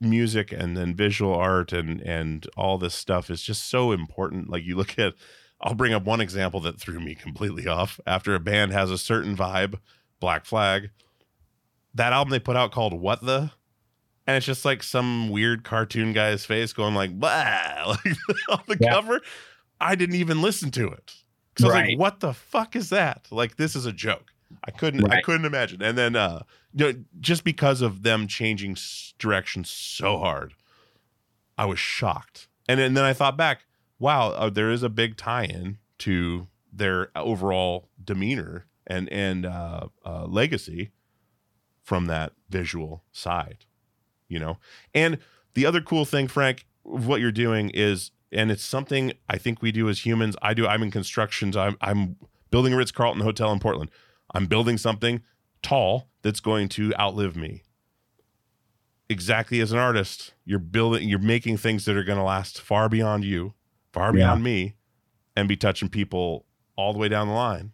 music 0.00 0.52
and 0.52 0.76
then 0.76 0.94
visual 0.94 1.34
art 1.34 1.72
and 1.72 2.00
and 2.02 2.46
all 2.56 2.76
this 2.76 2.94
stuff 2.94 3.30
is 3.30 3.42
just 3.42 3.68
so 3.68 3.92
important. 3.92 4.50
Like 4.50 4.64
you 4.64 4.76
look 4.76 4.98
at 4.98 5.14
I'll 5.60 5.74
bring 5.74 5.94
up 5.94 6.04
one 6.04 6.20
example 6.20 6.60
that 6.60 6.78
threw 6.78 7.00
me 7.00 7.14
completely 7.14 7.66
off. 7.66 7.98
After 8.06 8.34
a 8.34 8.40
band 8.40 8.72
has 8.72 8.90
a 8.90 8.98
certain 8.98 9.34
vibe, 9.36 9.78
Black 10.20 10.44
Flag, 10.44 10.90
that 11.94 12.12
album 12.12 12.30
they 12.30 12.40
put 12.40 12.56
out 12.56 12.72
called 12.72 13.00
What 13.00 13.22
the 13.24 13.52
and 14.26 14.36
it's 14.36 14.46
just 14.46 14.64
like 14.64 14.82
some 14.82 15.28
weird 15.30 15.64
cartoon 15.64 16.12
guy's 16.12 16.44
face 16.44 16.72
going 16.72 16.94
like 16.94 17.18
blah 17.18 17.96
like 18.04 18.16
on 18.48 18.60
the 18.66 18.76
Yeah. 18.80 18.90
cover. 18.90 19.20
I 19.80 19.94
didn't 19.94 20.16
even 20.16 20.40
listen 20.42 20.70
to 20.72 20.88
it. 20.88 21.14
So 21.58 21.66
I 21.66 21.68
was 21.68 21.74
like, 21.88 21.98
what 21.98 22.20
the 22.20 22.32
fuck 22.32 22.74
is 22.76 22.90
that? 22.90 23.26
Like 23.30 23.56
this 23.56 23.76
is 23.76 23.86
a 23.86 23.92
joke. 23.92 24.32
I 24.64 24.70
couldn't 24.70 25.10
I 25.10 25.20
couldn't 25.20 25.44
imagine. 25.46 25.82
And 25.82 25.96
then 25.98 26.16
uh 26.16 26.42
you 26.72 26.92
know, 26.92 27.04
just 27.20 27.44
because 27.44 27.82
of 27.82 28.02
them 28.02 28.26
changing 28.26 28.76
direction 29.18 29.64
so 29.64 30.18
hard, 30.18 30.54
I 31.56 31.66
was 31.66 31.78
shocked. 31.78 32.48
And, 32.68 32.78
then- 32.80 32.86
and 32.88 32.96
then 32.96 33.04
I 33.04 33.12
thought 33.12 33.36
back, 33.36 33.64
wow, 33.98 34.30
uh, 34.30 34.50
there 34.50 34.70
is 34.70 34.82
a 34.82 34.88
big 34.88 35.16
tie-in 35.16 35.78
to 35.98 36.48
their 36.72 37.10
overall 37.16 37.88
demeanor 38.02 38.66
and 38.86 39.08
and 39.10 39.46
uh, 39.46 39.86
uh, 40.04 40.24
legacy 40.26 40.90
from 41.82 42.06
that 42.06 42.32
visual 42.50 43.04
side, 43.12 43.64
you 44.28 44.38
know. 44.38 44.58
And 44.94 45.18
the 45.54 45.66
other 45.66 45.80
cool 45.80 46.04
thing, 46.04 46.28
Frank, 46.28 46.66
of 46.86 47.06
what 47.06 47.20
you're 47.20 47.32
doing 47.32 47.70
is, 47.70 48.10
and 48.32 48.50
it's 48.50 48.64
something 48.64 49.12
I 49.28 49.38
think 49.38 49.62
we 49.62 49.70
do 49.72 49.88
as 49.88 50.04
humans. 50.04 50.36
I 50.42 50.54
do. 50.54 50.66
I'm 50.66 50.82
in 50.82 50.90
constructions. 50.90 51.56
I'm 51.56 51.76
I'm 51.80 52.16
building 52.50 52.72
a 52.72 52.76
Ritz 52.76 52.90
Carlton 52.90 53.22
hotel 53.22 53.52
in 53.52 53.60
Portland. 53.60 53.90
I'm 54.34 54.46
building 54.46 54.76
something 54.78 55.22
tall 55.62 56.08
that's 56.22 56.40
going 56.40 56.68
to 56.70 56.92
outlive 56.98 57.36
me. 57.36 57.62
Exactly 59.08 59.60
as 59.60 59.70
an 59.70 59.78
artist, 59.78 60.32
you're 60.44 60.58
building, 60.58 61.08
you're 61.08 61.18
making 61.18 61.58
things 61.58 61.84
that 61.84 61.96
are 61.96 62.02
going 62.04 62.18
to 62.18 62.24
last 62.24 62.60
far 62.60 62.88
beyond 62.88 63.22
you, 63.24 63.52
far 63.92 64.06
Yeah. 64.08 64.24
beyond 64.26 64.42
me, 64.42 64.76
and 65.36 65.46
be 65.46 65.56
touching 65.56 65.88
people 65.90 66.46
all 66.74 66.92
the 66.92 66.98
way 66.98 67.08
down 67.08 67.28
the 67.28 67.34
line. 67.34 67.72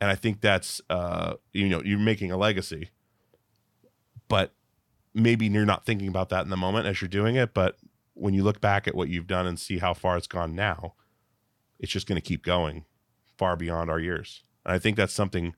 And 0.00 0.10
I 0.10 0.14
think 0.14 0.40
that's 0.40 0.80
uh, 0.88 1.34
you 1.52 1.68
know, 1.68 1.82
you're 1.84 1.98
making 1.98 2.30
a 2.30 2.36
legacy. 2.36 2.90
But 4.28 4.54
maybe 5.14 5.46
you're 5.46 5.64
not 5.66 5.84
thinking 5.84 6.08
about 6.08 6.28
that 6.30 6.44
in 6.44 6.50
the 6.50 6.56
moment 6.56 6.86
as 6.86 7.00
you're 7.00 7.08
doing 7.08 7.36
it, 7.36 7.54
but 7.54 7.76
when 8.14 8.34
you 8.34 8.42
look 8.42 8.60
back 8.60 8.86
at 8.86 8.94
what 8.94 9.08
you've 9.08 9.26
done 9.26 9.46
and 9.46 9.58
see 9.58 9.78
how 9.78 9.94
far 9.94 10.16
it's 10.16 10.26
gone 10.26 10.54
now, 10.54 10.94
it's 11.78 11.92
just 11.92 12.06
going 12.06 12.20
to 12.20 12.26
keep 12.26 12.44
going 12.44 12.84
far 13.36 13.56
beyond 13.56 13.90
our 13.90 13.98
years. 13.98 14.42
And 14.64 14.74
I 14.74 14.78
think 14.78 14.96
that's 14.96 15.12
something 15.12 15.54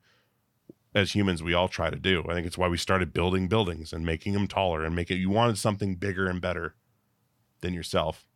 as 0.95 1.15
humans 1.15 1.43
we 1.43 1.55
all 1.55 1.69
try 1.69 1.91
to 1.91 1.99
do. 1.99 2.25
I 2.29 2.35
think 2.35 2.47
it's 2.47 2.57
why 2.57 2.69
we 2.69 2.77
started 2.77 3.13
building 3.13 3.49
buildings 3.49 3.93
and 3.93 4.07
making 4.07 4.33
them 4.33 4.47
taller 4.47 4.85
and 4.85 4.95
making 4.95 5.19
you 5.19 5.31
wanted 5.31 5.59
something 5.59 5.97
bigger 5.97 6.29
and 6.29 6.41
better 6.41 6.77
than 7.61 7.75
yourself. 7.75 8.27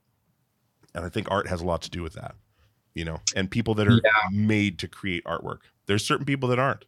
And 0.95 1.05
I 1.05 1.09
think 1.09 1.31
art 1.31 1.49
has 1.49 1.61
a 1.61 1.66
lot 1.66 1.82
to 1.82 1.90
do 1.90 2.03
with 2.03 2.15
that. 2.15 2.35
You 2.95 3.05
know, 3.05 3.20
and 3.36 3.49
people 3.49 3.74
that 3.74 3.86
are 3.86 4.01
Yeah. 4.05 4.11
made 4.32 4.78
to 4.81 4.89
create 4.89 5.23
artwork. 5.24 5.61
There's 5.86 6.05
certain 6.05 6.27
people 6.27 6.49
that 6.49 6.59
aren't. 6.59 6.85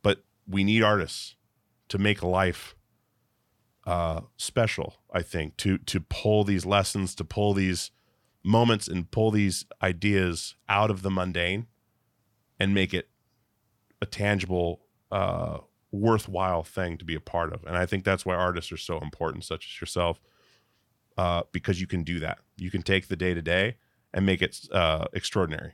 But 0.00 0.24
we 0.46 0.62
need 0.62 0.84
artists 0.84 1.34
to 1.88 1.98
make 1.98 2.22
life 2.22 2.76
uh 3.88 4.20
special, 4.36 4.96
I 5.12 5.22
think, 5.22 5.56
to 5.58 5.78
to 5.78 5.98
pull 6.00 6.44
these 6.44 6.66
lessons, 6.66 7.14
to 7.14 7.24
pull 7.24 7.54
these 7.54 7.90
moments 8.44 8.86
and 8.86 9.10
pull 9.10 9.30
these 9.30 9.64
ideas 9.82 10.54
out 10.68 10.90
of 10.90 11.00
the 11.02 11.10
mundane 11.10 11.66
and 12.60 12.74
make 12.74 12.92
it 12.92 13.08
a 14.02 14.06
tangible 14.06 14.82
uh 15.10 15.58
worthwhile 15.90 16.62
thing 16.62 16.98
to 16.98 17.04
be 17.04 17.14
a 17.14 17.20
part 17.20 17.50
of. 17.54 17.64
And 17.64 17.78
i 17.78 17.86
think 17.86 18.04
that's 18.04 18.26
why 18.26 18.34
artists 18.34 18.70
are 18.72 18.76
so 18.76 18.98
important 19.00 19.44
such 19.44 19.64
as 19.66 19.80
yourself 19.80 20.20
uh 21.16 21.42
because 21.52 21.80
you 21.80 21.86
can 21.86 22.02
do 22.04 22.20
that. 22.20 22.38
You 22.58 22.70
can 22.70 22.82
take 22.82 23.08
the 23.08 23.16
day 23.16 23.32
to 23.32 23.40
day 23.42 23.76
and 24.12 24.26
make 24.26 24.42
it 24.42 24.68
uh 24.70 25.06
extraordinary. 25.14 25.72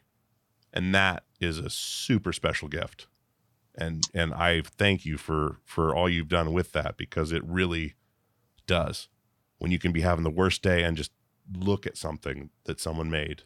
And 0.73 0.95
that 0.95 1.25
is 1.41 1.59
a 1.59 1.69
super 1.69 2.33
special 2.33 2.69
gift. 2.69 3.09
And 3.77 4.05
and 4.15 4.33
i 4.35 4.63
thank 4.63 5.05
you 5.05 5.19
for 5.19 5.59
for 5.65 5.97
all 5.97 6.09
you've 6.09 6.29
done 6.29 6.53
with 6.53 6.71
that 6.73 6.97
because 6.97 7.33
it 7.33 7.43
really 7.45 7.95
does 8.67 9.09
when 9.59 9.71
you 9.71 9.79
can 9.79 9.93
be 9.93 10.01
having 10.01 10.25
the 10.25 10.31
worst 10.31 10.63
day 10.63 10.83
and 10.83 10.97
just 10.97 11.13
look 11.57 11.87
at 11.87 11.97
something 11.97 12.51
that 12.65 12.81
someone 12.81 13.11
made 13.11 13.43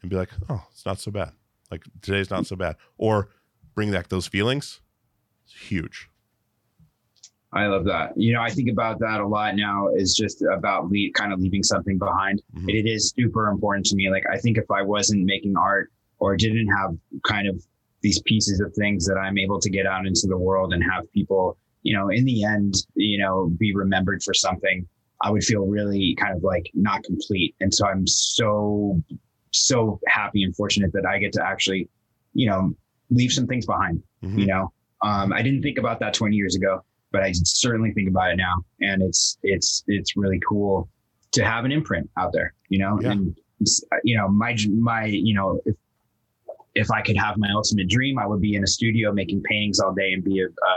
and 0.00 0.10
be 0.10 0.16
like 0.16 0.30
oh 0.48 0.64
it's 0.70 0.86
not 0.86 0.98
so 0.98 1.10
bad 1.10 1.32
like 1.70 1.82
today's 2.00 2.30
not 2.30 2.46
so 2.46 2.56
bad 2.56 2.76
or 2.96 3.28
bring 3.74 3.90
back 3.92 4.08
those 4.08 4.26
feelings 4.26 4.80
it's 5.44 5.54
huge 5.54 6.08
I 7.54 7.66
love 7.66 7.84
that. 7.84 8.16
You 8.16 8.32
know, 8.32 8.40
I 8.40 8.48
think 8.48 8.70
about 8.70 8.98
that 9.00 9.20
a 9.20 9.26
lot 9.26 9.56
now 9.56 9.88
is 9.88 10.14
just 10.14 10.40
about 10.40 10.90
le- 10.90 11.10
kind 11.14 11.34
of 11.34 11.38
leaving 11.40 11.62
something 11.62 11.98
behind. 11.98 12.40
Mhm. 12.56 12.70
It 12.70 12.88
is 12.88 13.12
super 13.14 13.48
important 13.48 13.84
to 13.86 13.94
me. 13.94 14.08
Like, 14.08 14.24
I 14.32 14.38
think 14.38 14.56
if 14.56 14.70
I 14.70 14.80
wasn't 14.80 15.26
making 15.26 15.54
art 15.58 15.92
or 16.18 16.34
didn't 16.34 16.68
have 16.68 16.96
kind 17.26 17.46
of 17.46 17.62
these 18.00 18.22
pieces 18.22 18.60
of 18.60 18.72
things 18.74 19.04
that 19.04 19.16
I'm 19.18 19.36
able 19.36 19.60
to 19.60 19.68
get 19.68 19.84
out 19.84 20.06
into 20.06 20.26
the 20.28 20.38
world 20.38 20.72
and 20.72 20.82
have 20.82 21.12
people, 21.12 21.58
you 21.82 21.96
know, 21.96 22.08
in 22.08 22.24
the 22.24 22.44
end, 22.44 22.74
you 22.94 23.18
know, 23.18 23.50
be 23.58 23.74
remembered 23.74 24.22
for 24.22 24.34
something, 24.34 24.86
I 25.20 25.30
would 25.30 25.44
feel 25.44 25.66
really 25.66 26.16
kind 26.18 26.36
of 26.36 26.42
like 26.42 26.70
not 26.74 27.02
complete. 27.04 27.54
And 27.60 27.72
so 27.74 27.86
I'm 27.86 28.06
so, 28.06 29.00
so 29.50 30.00
happy 30.08 30.42
and 30.44 30.54
fortunate 30.56 30.92
that 30.94 31.06
I 31.06 31.18
get 31.18 31.32
to 31.34 31.44
actually, 31.46 31.88
you 32.34 32.48
know, 32.48 32.74
leave 33.10 33.30
some 33.32 33.46
things 33.46 33.66
behind 33.66 34.02
Mhm. 34.24 34.38
you 34.38 34.46
know 34.46 34.72
um, 35.02 35.32
i 35.34 35.42
didn't 35.42 35.60
think 35.62 35.76
about 35.76 35.98
that 36.00 36.14
20 36.14 36.34
years 36.34 36.54
ago 36.54 36.80
but 37.10 37.22
i 37.22 37.30
certainly 37.32 37.92
think 37.92 38.08
about 38.08 38.30
it 38.30 38.36
now 38.36 38.64
and 38.80 39.02
it's 39.02 39.36
it's 39.42 39.82
it's 39.88 40.16
really 40.16 40.40
cool 40.48 40.88
to 41.32 41.44
have 41.44 41.64
an 41.66 41.72
imprint 41.72 42.08
out 42.16 42.32
there 42.32 42.54
you 42.70 42.78
know 42.78 42.98
Yeah. 43.02 43.10
and 43.10 43.36
you 44.04 44.16
know 44.16 44.28
my 44.28 44.56
my 44.70 45.04
you 45.06 45.34
know 45.34 45.60
if 45.66 45.74
if 46.74 46.90
i 46.90 47.02
could 47.02 47.16
have 47.18 47.36
my 47.36 47.48
ultimate 47.52 47.88
dream 47.90 48.18
i 48.18 48.26
would 48.26 48.40
be 48.40 48.54
in 48.54 48.62
a 48.62 48.66
studio 48.66 49.12
making 49.12 49.42
paintings 49.42 49.78
all 49.80 49.92
day 49.92 50.12
and 50.14 50.24
be 50.24 50.40
a, 50.40 50.46
a 50.46 50.74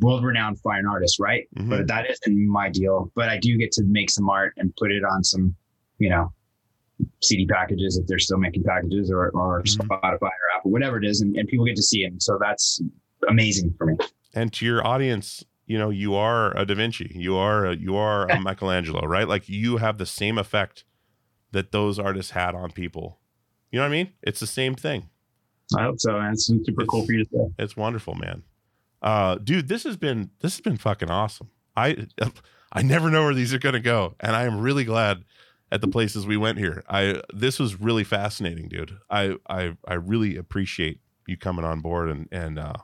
world-renowned 0.00 0.58
fine 0.60 0.86
artist 0.86 1.18
right 1.20 1.46
Mhm. 1.56 1.70
but 1.70 1.86
that 1.86 2.10
isn't 2.10 2.46
my 2.48 2.68
deal 2.70 3.12
but 3.14 3.28
i 3.28 3.38
do 3.38 3.56
get 3.58 3.70
to 3.72 3.84
make 3.84 4.10
some 4.10 4.28
art 4.28 4.52
and 4.56 4.74
put 4.76 4.90
it 4.90 5.02
on 5.04 5.22
some 5.22 5.54
you 5.98 6.08
know 6.08 6.32
CD 7.20 7.46
packages 7.46 7.96
if 7.98 8.06
they're 8.06 8.18
still 8.20 8.38
making 8.38 8.62
packages 8.62 9.10
or, 9.10 9.30
or 9.30 9.62
Mhm. 9.62 9.76
Spotify 9.88 10.22
or 10.22 10.48
Apple, 10.56 10.70
whatever 10.70 10.98
it 10.98 11.04
is, 11.04 11.20
and, 11.20 11.34
and 11.36 11.48
people 11.48 11.64
get 11.66 11.74
to 11.74 11.82
see 11.82 12.04
it. 12.04 12.22
So 12.22 12.38
that's 12.40 12.80
amazing 13.28 13.74
for 13.76 13.86
me. 13.86 13.96
and 14.34 14.52
to 14.52 14.64
your 14.64 14.86
audience 14.86 15.44
you 15.66 15.76
know 15.78 15.90
you 15.90 16.14
are 16.14 16.56
a 16.56 16.64
da 16.64 16.74
vinci 16.74 17.10
you 17.14 17.34
are 17.36 17.66
a, 17.66 17.74
you 17.76 17.94
are 17.96 18.28
a 18.30 18.40
michelangelo 18.40 19.04
right 19.06 19.26
like 19.28 19.48
you 19.48 19.76
have 19.78 19.98
the 19.98 20.06
same 20.06 20.38
effect 20.38 20.84
that 21.52 21.70
those 21.72 21.98
artists 21.98 22.32
had 22.32 22.54
on 22.54 22.70
people 22.70 23.18
you 23.70 23.78
know 23.78 23.84
what 23.84 23.88
i 23.88 23.92
mean 23.92 24.12
it's 24.22 24.40
the 24.40 24.46
same 24.46 24.74
thing 24.74 25.08
I 25.76 25.84
hope 25.84 25.98
so. 26.00 26.12
That's 26.18 26.46
super 26.46 26.84
cool 26.84 27.04
for 27.06 27.12
you 27.12 27.24
to 27.24 27.30
say. 27.30 27.46
it's 27.58 27.76
wonderful 27.76 28.14
man 28.14 28.42
uh 29.02 29.36
dude 29.36 29.68
this 29.68 29.84
has 29.84 29.96
been 29.96 30.30
this 30.40 30.54
has 30.54 30.60
been 30.60 30.76
fucking 30.76 31.10
awesome. 31.10 31.50
I 31.76 32.06
i 32.72 32.82
never 32.82 33.10
know 33.10 33.24
where 33.24 33.34
these 33.34 33.52
are 33.52 33.58
gonna 33.58 33.80
go 33.80 34.14
and 34.20 34.34
i 34.34 34.44
am 34.44 34.60
really 34.60 34.84
glad 34.84 35.24
at 35.72 35.80
the 35.80 35.88
places 35.88 36.26
we 36.26 36.36
went 36.36 36.58
here. 36.58 36.84
I 36.88 37.22
this 37.32 37.58
was 37.58 37.80
really 37.80 38.04
fascinating 38.04 38.68
dude. 38.68 38.98
I 39.10 39.36
i 39.48 39.76
i 39.88 39.94
really 39.94 40.36
appreciate 40.36 41.00
you 41.26 41.36
coming 41.36 41.64
on 41.64 41.80
board 41.80 42.10
and 42.10 42.28
and 42.30 42.58
uh 42.58 42.74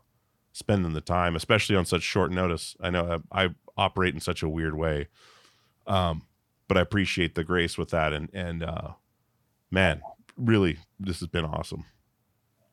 spending 0.53 0.93
the 0.95 1.01
time 1.01 1.37
especially 1.37 1.77
on 1.77 1.85
such 1.85 2.03
short 2.03 2.33
notice. 2.33 2.77
I 2.81 2.91
know 2.91 3.21
i, 3.31 3.45
I 3.45 3.49
operate 3.77 4.15
in 4.15 4.21
such 4.21 4.43
a 4.43 4.49
weird 4.49 4.75
way 4.75 5.07
um 5.87 6.23
but 6.67 6.77
i 6.77 6.81
appreciate 6.81 7.37
the 7.37 7.45
grace 7.45 7.79
with 7.79 7.91
that 7.91 8.13
and 8.13 8.29
and 8.35 8.65
uh 8.65 8.91
man 9.71 10.03
really 10.37 10.79
this 10.99 11.21
has 11.21 11.29
been 11.29 11.45
awesome 11.45 11.85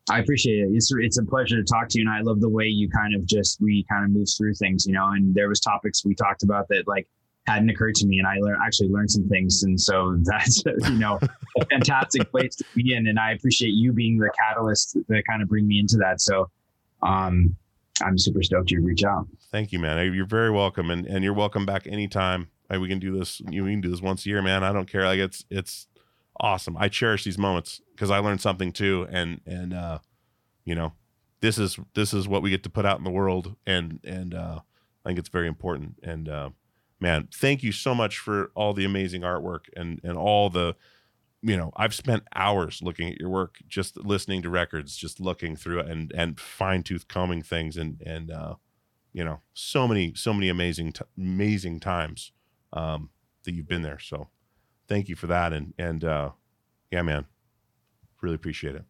I 0.10 0.20
appreciate 0.20 0.60
it. 0.60 0.70
It's 0.72 0.92
it's 1.00 1.18
a 1.18 1.24
pleasure 1.24 1.56
to 1.56 1.64
talk 1.64 1.90
to 1.90 2.00
you, 2.00 2.08
and 2.08 2.16
I 2.16 2.22
love 2.22 2.40
the 2.40 2.50
way 2.50 2.66
you 2.66 2.90
kind 2.90 3.16
of 3.16 3.26
just 3.26 3.60
we 3.60 3.86
kind 3.90 4.06
of 4.06 4.12
move 4.12 4.28
through 4.38 4.54
things, 4.54 4.86
you 4.86 4.94
know. 4.94 5.08
And 5.08 5.34
there 5.34 5.50
was 5.50 5.60
topics 5.60 6.06
we 6.06 6.14
talked 6.14 6.44
about 6.44 6.68
that 6.70 6.84
like 6.88 7.08
hadn't 7.48 7.70
occurred 7.70 7.96
to 7.96 8.06
me, 8.06 8.20
and 8.20 8.28
I 8.28 8.36
learned 8.40 8.60
actually 8.64 8.90
learned 8.90 9.10
some 9.10 9.28
things, 9.28 9.64
and 9.64 9.80
so 9.80 10.16
that's 10.24 10.64
you 10.66 11.00
know 11.00 11.20
a 11.60 11.66
fantastic 11.66 12.30
place 12.32 12.56
to 12.58 12.66
be 12.76 12.94
in. 12.94 13.08
And 13.08 13.20
I 13.20 13.32
appreciate 13.32 13.72
you 13.72 13.94
being 13.94 14.18
the 14.18 14.30
catalyst 14.38 14.98
that 15.08 15.24
kind 15.28 15.42
of 15.42 15.50
bring 15.50 15.68
me 15.68 15.80
into 15.80 15.98
that. 15.98 16.22
So, 16.22 16.52
um, 17.02 17.56
I'm 18.04 18.18
super 18.20 18.44
stoked 18.44 18.70
you 18.70 18.82
reach 18.84 19.04
out. 19.04 19.28
Thank 19.52 19.72
you, 19.72 19.80
man. 19.80 20.14
You're 20.14 20.28
very 20.28 20.52
welcome, 20.52 20.92
and 20.92 21.08
and 21.08 21.24
you're 21.24 21.34
welcome 21.34 21.66
back 21.66 21.88
anytime. 21.88 22.50
We 22.70 22.88
can 22.88 23.00
do 23.00 23.18
this. 23.18 23.42
You 23.50 23.64
can 23.64 23.82
do 23.82 23.90
this 23.90 24.02
once 24.02 24.26
a 24.26 24.30
year, 24.30 24.42
man. 24.42 24.64
I 24.64 24.72
don't 24.72 24.90
care. 24.90 25.06
Like 25.06 25.20
it's 25.20 25.46
it's 25.50 25.88
awesome. 26.40 26.78
I 26.78 26.90
cherish 26.90 27.24
these 27.24 27.38
moments 27.38 27.82
because 27.94 28.12
I 28.12 28.20
learned 28.20 28.42
something 28.42 28.72
too, 28.72 29.08
and 29.10 29.42
and 29.46 29.74
uh, 29.74 30.00
you 30.64 30.76
know, 30.76 30.94
this 31.42 31.58
is 31.58 31.80
this 31.94 32.14
is 32.14 32.28
what 32.28 32.42
we 32.42 32.50
get 32.50 32.64
to 32.64 32.70
put 32.70 32.86
out 32.86 32.98
in 32.98 33.04
the 33.04 33.12
world, 33.12 33.56
and 33.66 34.00
and 34.04 34.34
uh, 34.34 34.60
I 35.06 35.10
think 35.10 35.20
it's 35.20 35.30
very 35.30 35.48
important. 35.48 36.00
And 36.04 36.30
uh, 36.30 36.50
man, 37.00 37.28
thank 37.34 37.64
you 37.64 37.72
so 37.72 37.96
much 37.96 38.18
for 38.20 38.52
all 38.56 38.74
the 38.74 38.86
amazing 38.86 39.22
artwork 39.22 39.66
and 39.76 40.00
and 40.04 40.18
all 40.18 40.50
the 40.50 40.76
you 41.46 41.56
know 41.56 41.72
i've 41.76 41.94
spent 41.94 42.24
hours 42.34 42.82
looking 42.82 43.10
at 43.10 43.20
your 43.20 43.30
work 43.30 43.58
just 43.68 43.98
listening 43.98 44.42
to 44.42 44.50
records 44.50 44.98
just 44.98 45.20
looking 45.20 45.56
through 45.56 45.80
it 45.80 45.88
and 45.88 46.12
and 46.16 46.40
fine-tooth 46.40 47.08
combing 47.08 47.44
things 47.44 47.78
and 47.78 48.02
and 48.04 48.32
uh 48.32 48.56
you 49.14 49.24
know 49.24 49.40
so 49.54 49.88
many 49.88 50.14
so 50.16 50.34
many 50.34 50.50
amazing 50.50 50.92
t- 50.92 51.04
amazing 51.18 51.80
times 51.80 52.32
um 52.74 53.10
that 53.44 53.54
you've 53.54 53.68
been 53.68 53.84
there 53.84 54.00
so 54.00 54.28
thank 54.88 55.10
you 55.10 55.16
for 55.16 55.28
that 55.28 55.54
and 55.54 55.74
and 55.78 56.04
uh 56.04 56.30
yeah 56.92 57.02
man 57.02 57.26
really 58.22 58.36
appreciate 58.36 58.76
it 58.76 58.84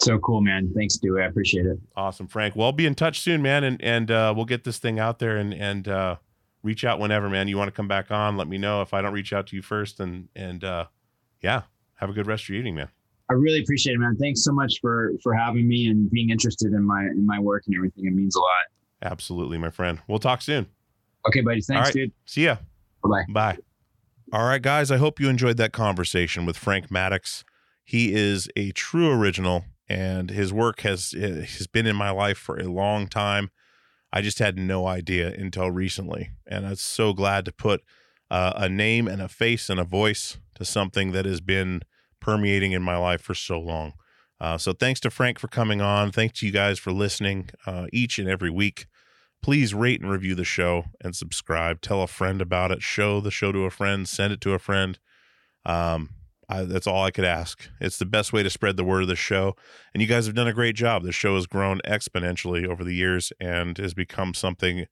So 0.00 0.18
cool, 0.18 0.40
man. 0.40 0.70
Thanks, 0.76 0.96
Dewey. 0.96 1.22
I 1.22 1.26
appreciate 1.26 1.66
it. 1.66 1.78
awesome 1.96 2.26
frank 2.28 2.54
well 2.56 2.66
I'll 2.66 2.72
be 2.72 2.86
in 2.86 2.94
touch 2.94 3.20
soon 3.20 3.42
man 3.42 3.64
and 3.64 3.82
and 3.82 4.10
uh 4.10 4.32
we'll 4.34 4.44
get 4.46 4.64
this 4.64 4.78
thing 4.78 4.98
out 4.98 5.18
there 5.18 5.36
and 5.36 5.52
and 5.54 5.86
uh 5.88 6.16
reach 6.62 6.84
out 6.84 6.98
whenever 6.98 7.28
man 7.28 7.46
you 7.48 7.56
want 7.56 7.68
to 7.68 7.72
come 7.72 7.86
back 7.88 8.10
on 8.10 8.36
let 8.36 8.48
me 8.48 8.58
know 8.58 8.82
if 8.82 8.92
i 8.92 9.00
don't 9.00 9.12
reach 9.12 9.32
out 9.32 9.46
to 9.46 9.54
you 9.56 9.62
first 9.62 10.00
and 10.00 10.28
and 10.34 10.64
uh 10.64 10.84
yeah 11.40 11.62
have 11.94 12.10
a 12.10 12.12
good 12.12 12.26
rest 12.26 12.44
of 12.44 12.48
your 12.50 12.58
evening 12.58 12.74
man 12.74 12.88
I 13.30 13.34
really 13.34 13.60
appreciate 13.60 13.92
it, 13.92 13.98
man. 13.98 14.16
Thanks 14.16 14.42
so 14.42 14.52
much 14.52 14.80
for 14.80 15.12
for 15.22 15.34
having 15.34 15.68
me 15.68 15.88
and 15.88 16.10
being 16.10 16.30
interested 16.30 16.72
in 16.72 16.82
my 16.82 17.02
in 17.02 17.26
my 17.26 17.38
work 17.38 17.62
and 17.66 17.76
everything. 17.76 18.06
It 18.06 18.14
means 18.14 18.34
a 18.34 18.40
lot. 18.40 18.48
absolutely 19.12 19.58
my 19.58 19.68
friend 19.70 19.98
we'll 20.08 20.18
talk 20.18 20.40
soon 20.42 20.66
Okay, 21.28 21.42
buddy. 21.42 21.60
Thanks, 21.60 21.88
right. 21.88 21.94
dude. 21.94 22.12
see 22.24 22.44
ya 22.46 22.56
Bye. 23.04 23.24
Bye. 23.28 23.58
All 24.30 24.44
right, 24.44 24.60
guys. 24.60 24.90
I 24.90 24.98
hope 24.98 25.18
you 25.18 25.30
enjoyed 25.30 25.56
that 25.56 25.72
conversation 25.72 26.44
with 26.44 26.58
Frank 26.58 26.90
Maddocks. 26.90 27.44
He 27.82 28.12
is 28.12 28.46
a 28.56 28.72
true 28.72 29.10
original, 29.10 29.64
and 29.88 30.28
his 30.28 30.52
work 30.52 30.80
has 30.80 31.12
has 31.12 31.66
been 31.66 31.86
in 31.86 31.96
my 31.96 32.10
life 32.10 32.36
for 32.36 32.58
a 32.58 32.64
long 32.68 33.06
time. 33.06 33.50
I 34.12 34.20
just 34.20 34.38
had 34.38 34.58
no 34.58 34.86
idea 34.86 35.32
until 35.32 35.70
recently, 35.70 36.30
and 36.46 36.66
I'm 36.66 36.76
so 36.76 37.14
glad 37.14 37.46
to 37.46 37.52
put 37.52 37.82
uh, 38.30 38.52
a 38.54 38.68
name 38.68 39.08
and 39.08 39.22
a 39.22 39.28
face 39.28 39.70
and 39.70 39.80
a 39.80 39.84
voice 39.84 40.38
to 40.56 40.64
something 40.66 41.12
that 41.12 41.24
has 41.24 41.40
been 41.40 41.80
permeating 42.20 42.72
in 42.72 42.82
my 42.82 42.98
life 42.98 43.22
for 43.22 43.34
so 43.34 43.58
long. 43.58 43.94
Uh, 44.38 44.58
so 44.58 44.74
thanks 44.74 45.00
to 45.00 45.10
Frank 45.10 45.38
for 45.38 45.48
coming 45.48 45.80
on. 45.80 46.12
Thanks 46.12 46.40
to 46.40 46.46
you 46.46 46.52
guys 46.52 46.78
for 46.78 46.92
listening 46.92 47.48
uh, 47.66 47.86
each 47.94 48.18
and 48.18 48.28
every 48.28 48.50
week 48.50 48.88
please 49.42 49.74
rate 49.74 50.00
and 50.00 50.10
review 50.10 50.34
the 50.34 50.44
show 50.44 50.84
and 51.00 51.14
subscribe. 51.14 51.80
Tell 51.80 52.02
a 52.02 52.06
friend 52.06 52.40
about 52.40 52.70
it. 52.70 52.82
Show 52.82 53.20
the 53.20 53.30
show 53.30 53.52
to 53.52 53.64
a 53.64 53.70
friend. 53.70 54.08
Send 54.08 54.32
it 54.32 54.40
to 54.42 54.52
a 54.52 54.58
friend. 54.58 54.98
Um, 55.64 56.10
I, 56.48 56.62
that's 56.62 56.86
all 56.86 57.04
I 57.04 57.10
could 57.10 57.24
ask. 57.24 57.68
It's 57.80 57.98
the 57.98 58.06
best 58.06 58.32
way 58.32 58.42
to 58.42 58.50
spread 58.50 58.76
the 58.76 58.84
word 58.84 59.02
of 59.02 59.08
the 59.08 59.16
show. 59.16 59.54
And 59.92 60.00
you 60.00 60.08
guys 60.08 60.26
have 60.26 60.34
done 60.34 60.48
a 60.48 60.54
great 60.54 60.76
job. 60.76 61.02
The 61.02 61.12
show 61.12 61.34
has 61.34 61.46
grown 61.46 61.80
exponentially 61.86 62.66
over 62.66 62.82
the 62.82 62.94
years 62.94 63.32
and 63.38 63.76
has 63.76 63.92
become 63.92 64.32
something 64.32 64.86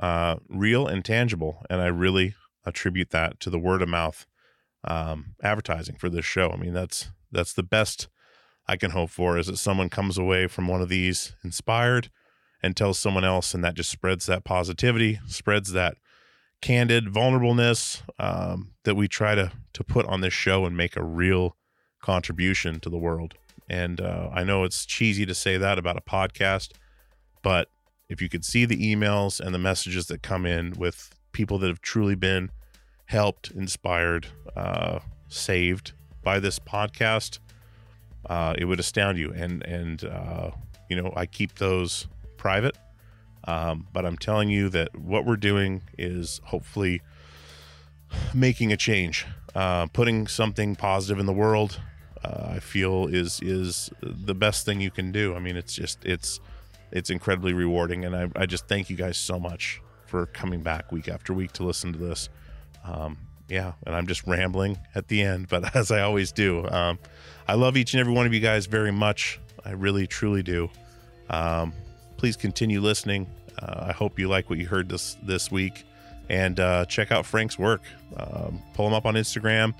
uh, 0.00 0.36
real 0.48 0.86
and 0.86 1.04
tangible. 1.04 1.64
And 1.70 1.80
I 1.80 1.86
really 1.86 2.34
attribute 2.64 3.10
that 3.10 3.38
to 3.40 3.50
the 3.50 3.58
word 3.58 3.82
of 3.82 3.88
mouth 3.88 4.26
um, 4.82 5.36
advertising 5.42 5.96
for 5.96 6.08
this 6.08 6.24
show. 6.24 6.50
I 6.50 6.56
mean, 6.56 6.72
that's 6.72 7.10
that's 7.30 7.52
the 7.52 7.62
best 7.62 8.08
I 8.66 8.76
can 8.76 8.90
hope 8.90 9.10
for 9.10 9.38
is 9.38 9.46
that 9.46 9.58
someone 9.58 9.88
comes 9.88 10.18
away 10.18 10.46
from 10.48 10.68
one 10.68 10.82
of 10.82 10.88
these 10.88 11.34
inspired 11.44 12.10
and 12.66 12.76
tells 12.76 12.98
someone 12.98 13.24
else, 13.24 13.54
and 13.54 13.64
that 13.64 13.74
just 13.74 13.90
spreads 13.90 14.26
that 14.26 14.44
positivity, 14.44 15.20
spreads 15.26 15.72
that 15.72 15.96
candid 16.60 17.06
vulnerableness 17.06 18.02
um, 18.18 18.72
that 18.84 18.96
we 18.96 19.06
try 19.06 19.34
to 19.34 19.52
to 19.72 19.84
put 19.84 20.04
on 20.06 20.20
this 20.20 20.32
show 20.32 20.66
and 20.66 20.76
make 20.76 20.96
a 20.96 21.04
real 21.04 21.56
contribution 22.02 22.80
to 22.80 22.90
the 22.90 22.98
world. 22.98 23.34
And 23.68 24.00
uh, 24.00 24.30
I 24.32 24.42
know 24.42 24.64
it's 24.64 24.84
cheesy 24.84 25.24
to 25.26 25.34
say 25.34 25.56
that 25.56 25.78
about 25.78 25.96
a 25.96 26.00
podcast, 26.00 26.72
but 27.42 27.68
if 28.08 28.20
you 28.20 28.28
could 28.28 28.44
see 28.44 28.64
the 28.64 28.94
emails 28.94 29.40
and 29.40 29.54
the 29.54 29.58
messages 29.58 30.06
that 30.06 30.22
come 30.22 30.44
in 30.44 30.72
with 30.72 31.10
people 31.32 31.58
that 31.58 31.68
have 31.68 31.80
truly 31.80 32.14
been 32.14 32.50
helped, 33.06 33.50
inspired, 33.50 34.28
uh, 34.56 35.00
saved 35.28 35.92
by 36.22 36.40
this 36.40 36.58
podcast, 36.58 37.38
uh, 38.28 38.54
it 38.58 38.64
would 38.64 38.80
astound 38.80 39.18
you. 39.18 39.32
And 39.32 39.62
and 39.64 40.04
uh, 40.04 40.50
you 40.88 41.00
know, 41.00 41.12
I 41.16 41.26
keep 41.26 41.56
those 41.56 42.08
private, 42.46 42.78
um, 43.48 43.88
but 43.92 44.06
I'm 44.06 44.16
telling 44.16 44.50
you 44.50 44.68
that 44.68 44.96
what 44.96 45.26
we're 45.26 45.34
doing 45.34 45.82
is 45.98 46.40
hopefully 46.44 47.02
making 48.32 48.72
a 48.72 48.76
change, 48.76 49.26
uh, 49.56 49.86
putting 49.86 50.28
something 50.28 50.76
positive 50.76 51.18
in 51.18 51.26
the 51.26 51.32
world. 51.32 51.80
Uh, 52.24 52.50
I 52.50 52.60
feel 52.60 53.08
is 53.08 53.40
is 53.42 53.90
the 54.00 54.32
best 54.32 54.64
thing 54.64 54.80
you 54.80 54.92
can 54.92 55.10
do. 55.10 55.34
I 55.34 55.40
mean, 55.40 55.56
it's 55.56 55.74
just 55.74 56.04
it's 56.04 56.38
it's 56.92 57.10
incredibly 57.10 57.52
rewarding, 57.52 58.04
and 58.04 58.14
I, 58.14 58.30
I 58.36 58.46
just 58.46 58.68
thank 58.68 58.90
you 58.90 58.96
guys 58.96 59.16
so 59.16 59.40
much 59.40 59.82
for 60.06 60.26
coming 60.26 60.62
back 60.62 60.92
week 60.92 61.08
after 61.08 61.32
week 61.34 61.50
to 61.54 61.64
listen 61.64 61.92
to 61.94 61.98
this. 61.98 62.28
Um, 62.84 63.18
yeah, 63.48 63.72
and 63.84 63.92
I'm 63.92 64.06
just 64.06 64.24
rambling 64.24 64.78
at 64.94 65.08
the 65.08 65.20
end, 65.20 65.48
but 65.48 65.74
as 65.80 65.90
I 65.90 66.02
always 66.02 66.30
do, 66.30 66.64
um, 66.68 67.00
I 67.48 67.54
love 67.54 67.76
each 67.76 67.92
and 67.92 68.00
every 68.00 68.12
one 68.12 68.24
of 68.24 68.32
you 68.32 68.38
guys 68.38 68.66
very 68.66 68.92
much. 68.92 69.40
I 69.64 69.72
really, 69.72 70.06
truly 70.06 70.44
do. 70.44 70.70
Um, 71.28 71.72
please 72.16 72.36
continue 72.36 72.80
listening. 72.80 73.26
Uh, 73.58 73.86
I 73.88 73.92
hope 73.92 74.18
you 74.18 74.28
like 74.28 74.50
what 74.50 74.58
you 74.58 74.66
heard 74.66 74.88
this 74.88 75.16
this 75.22 75.50
week, 75.50 75.84
and 76.28 76.58
uh, 76.60 76.84
check 76.86 77.12
out 77.12 77.26
Frank's 77.26 77.58
work. 77.58 77.82
Um, 78.16 78.62
pull 78.74 78.86
him 78.86 78.94
up 78.94 79.06
on 79.06 79.14
Instagram. 79.14 79.74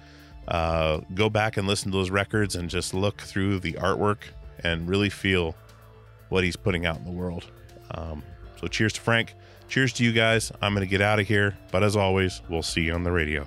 Uh, 0.49 1.01
go 1.15 1.29
back 1.29 1.57
and 1.57 1.67
listen 1.67 1.91
to 1.91 1.99
those 1.99 2.11
records 2.11 2.55
and 2.55 2.71
just 2.71 2.95
look 2.95 3.21
through 3.21 3.59
the 3.59 3.73
artwork 3.75 4.19
and 4.63 4.89
really 4.89 5.11
feel 5.11 5.57
what 6.29 6.45
he's 6.45 6.57
putting 6.57 6.87
out 6.87 6.99
in 6.99 7.05
the 7.05 7.11
world. 7.11 7.51
Um, 7.91 8.23
so, 8.61 8.67
cheers 8.69 8.93
to 8.95 9.01
Frank. 9.01 9.35
Cheers 9.69 9.93
to 9.95 10.05
you 10.05 10.13
guys. 10.13 10.53
I'm 10.63 10.73
going 10.73 10.87
to 10.87 10.91
get 10.91 11.01
out 11.01 11.19
of 11.19 11.27
here, 11.27 11.57
but 11.73 11.83
as 11.83 11.97
always, 11.97 12.41
we'll 12.49 12.63
see 12.63 12.83
you 12.83 12.95
on 12.95 13.03
the 13.03 13.13
radio. 13.13 13.47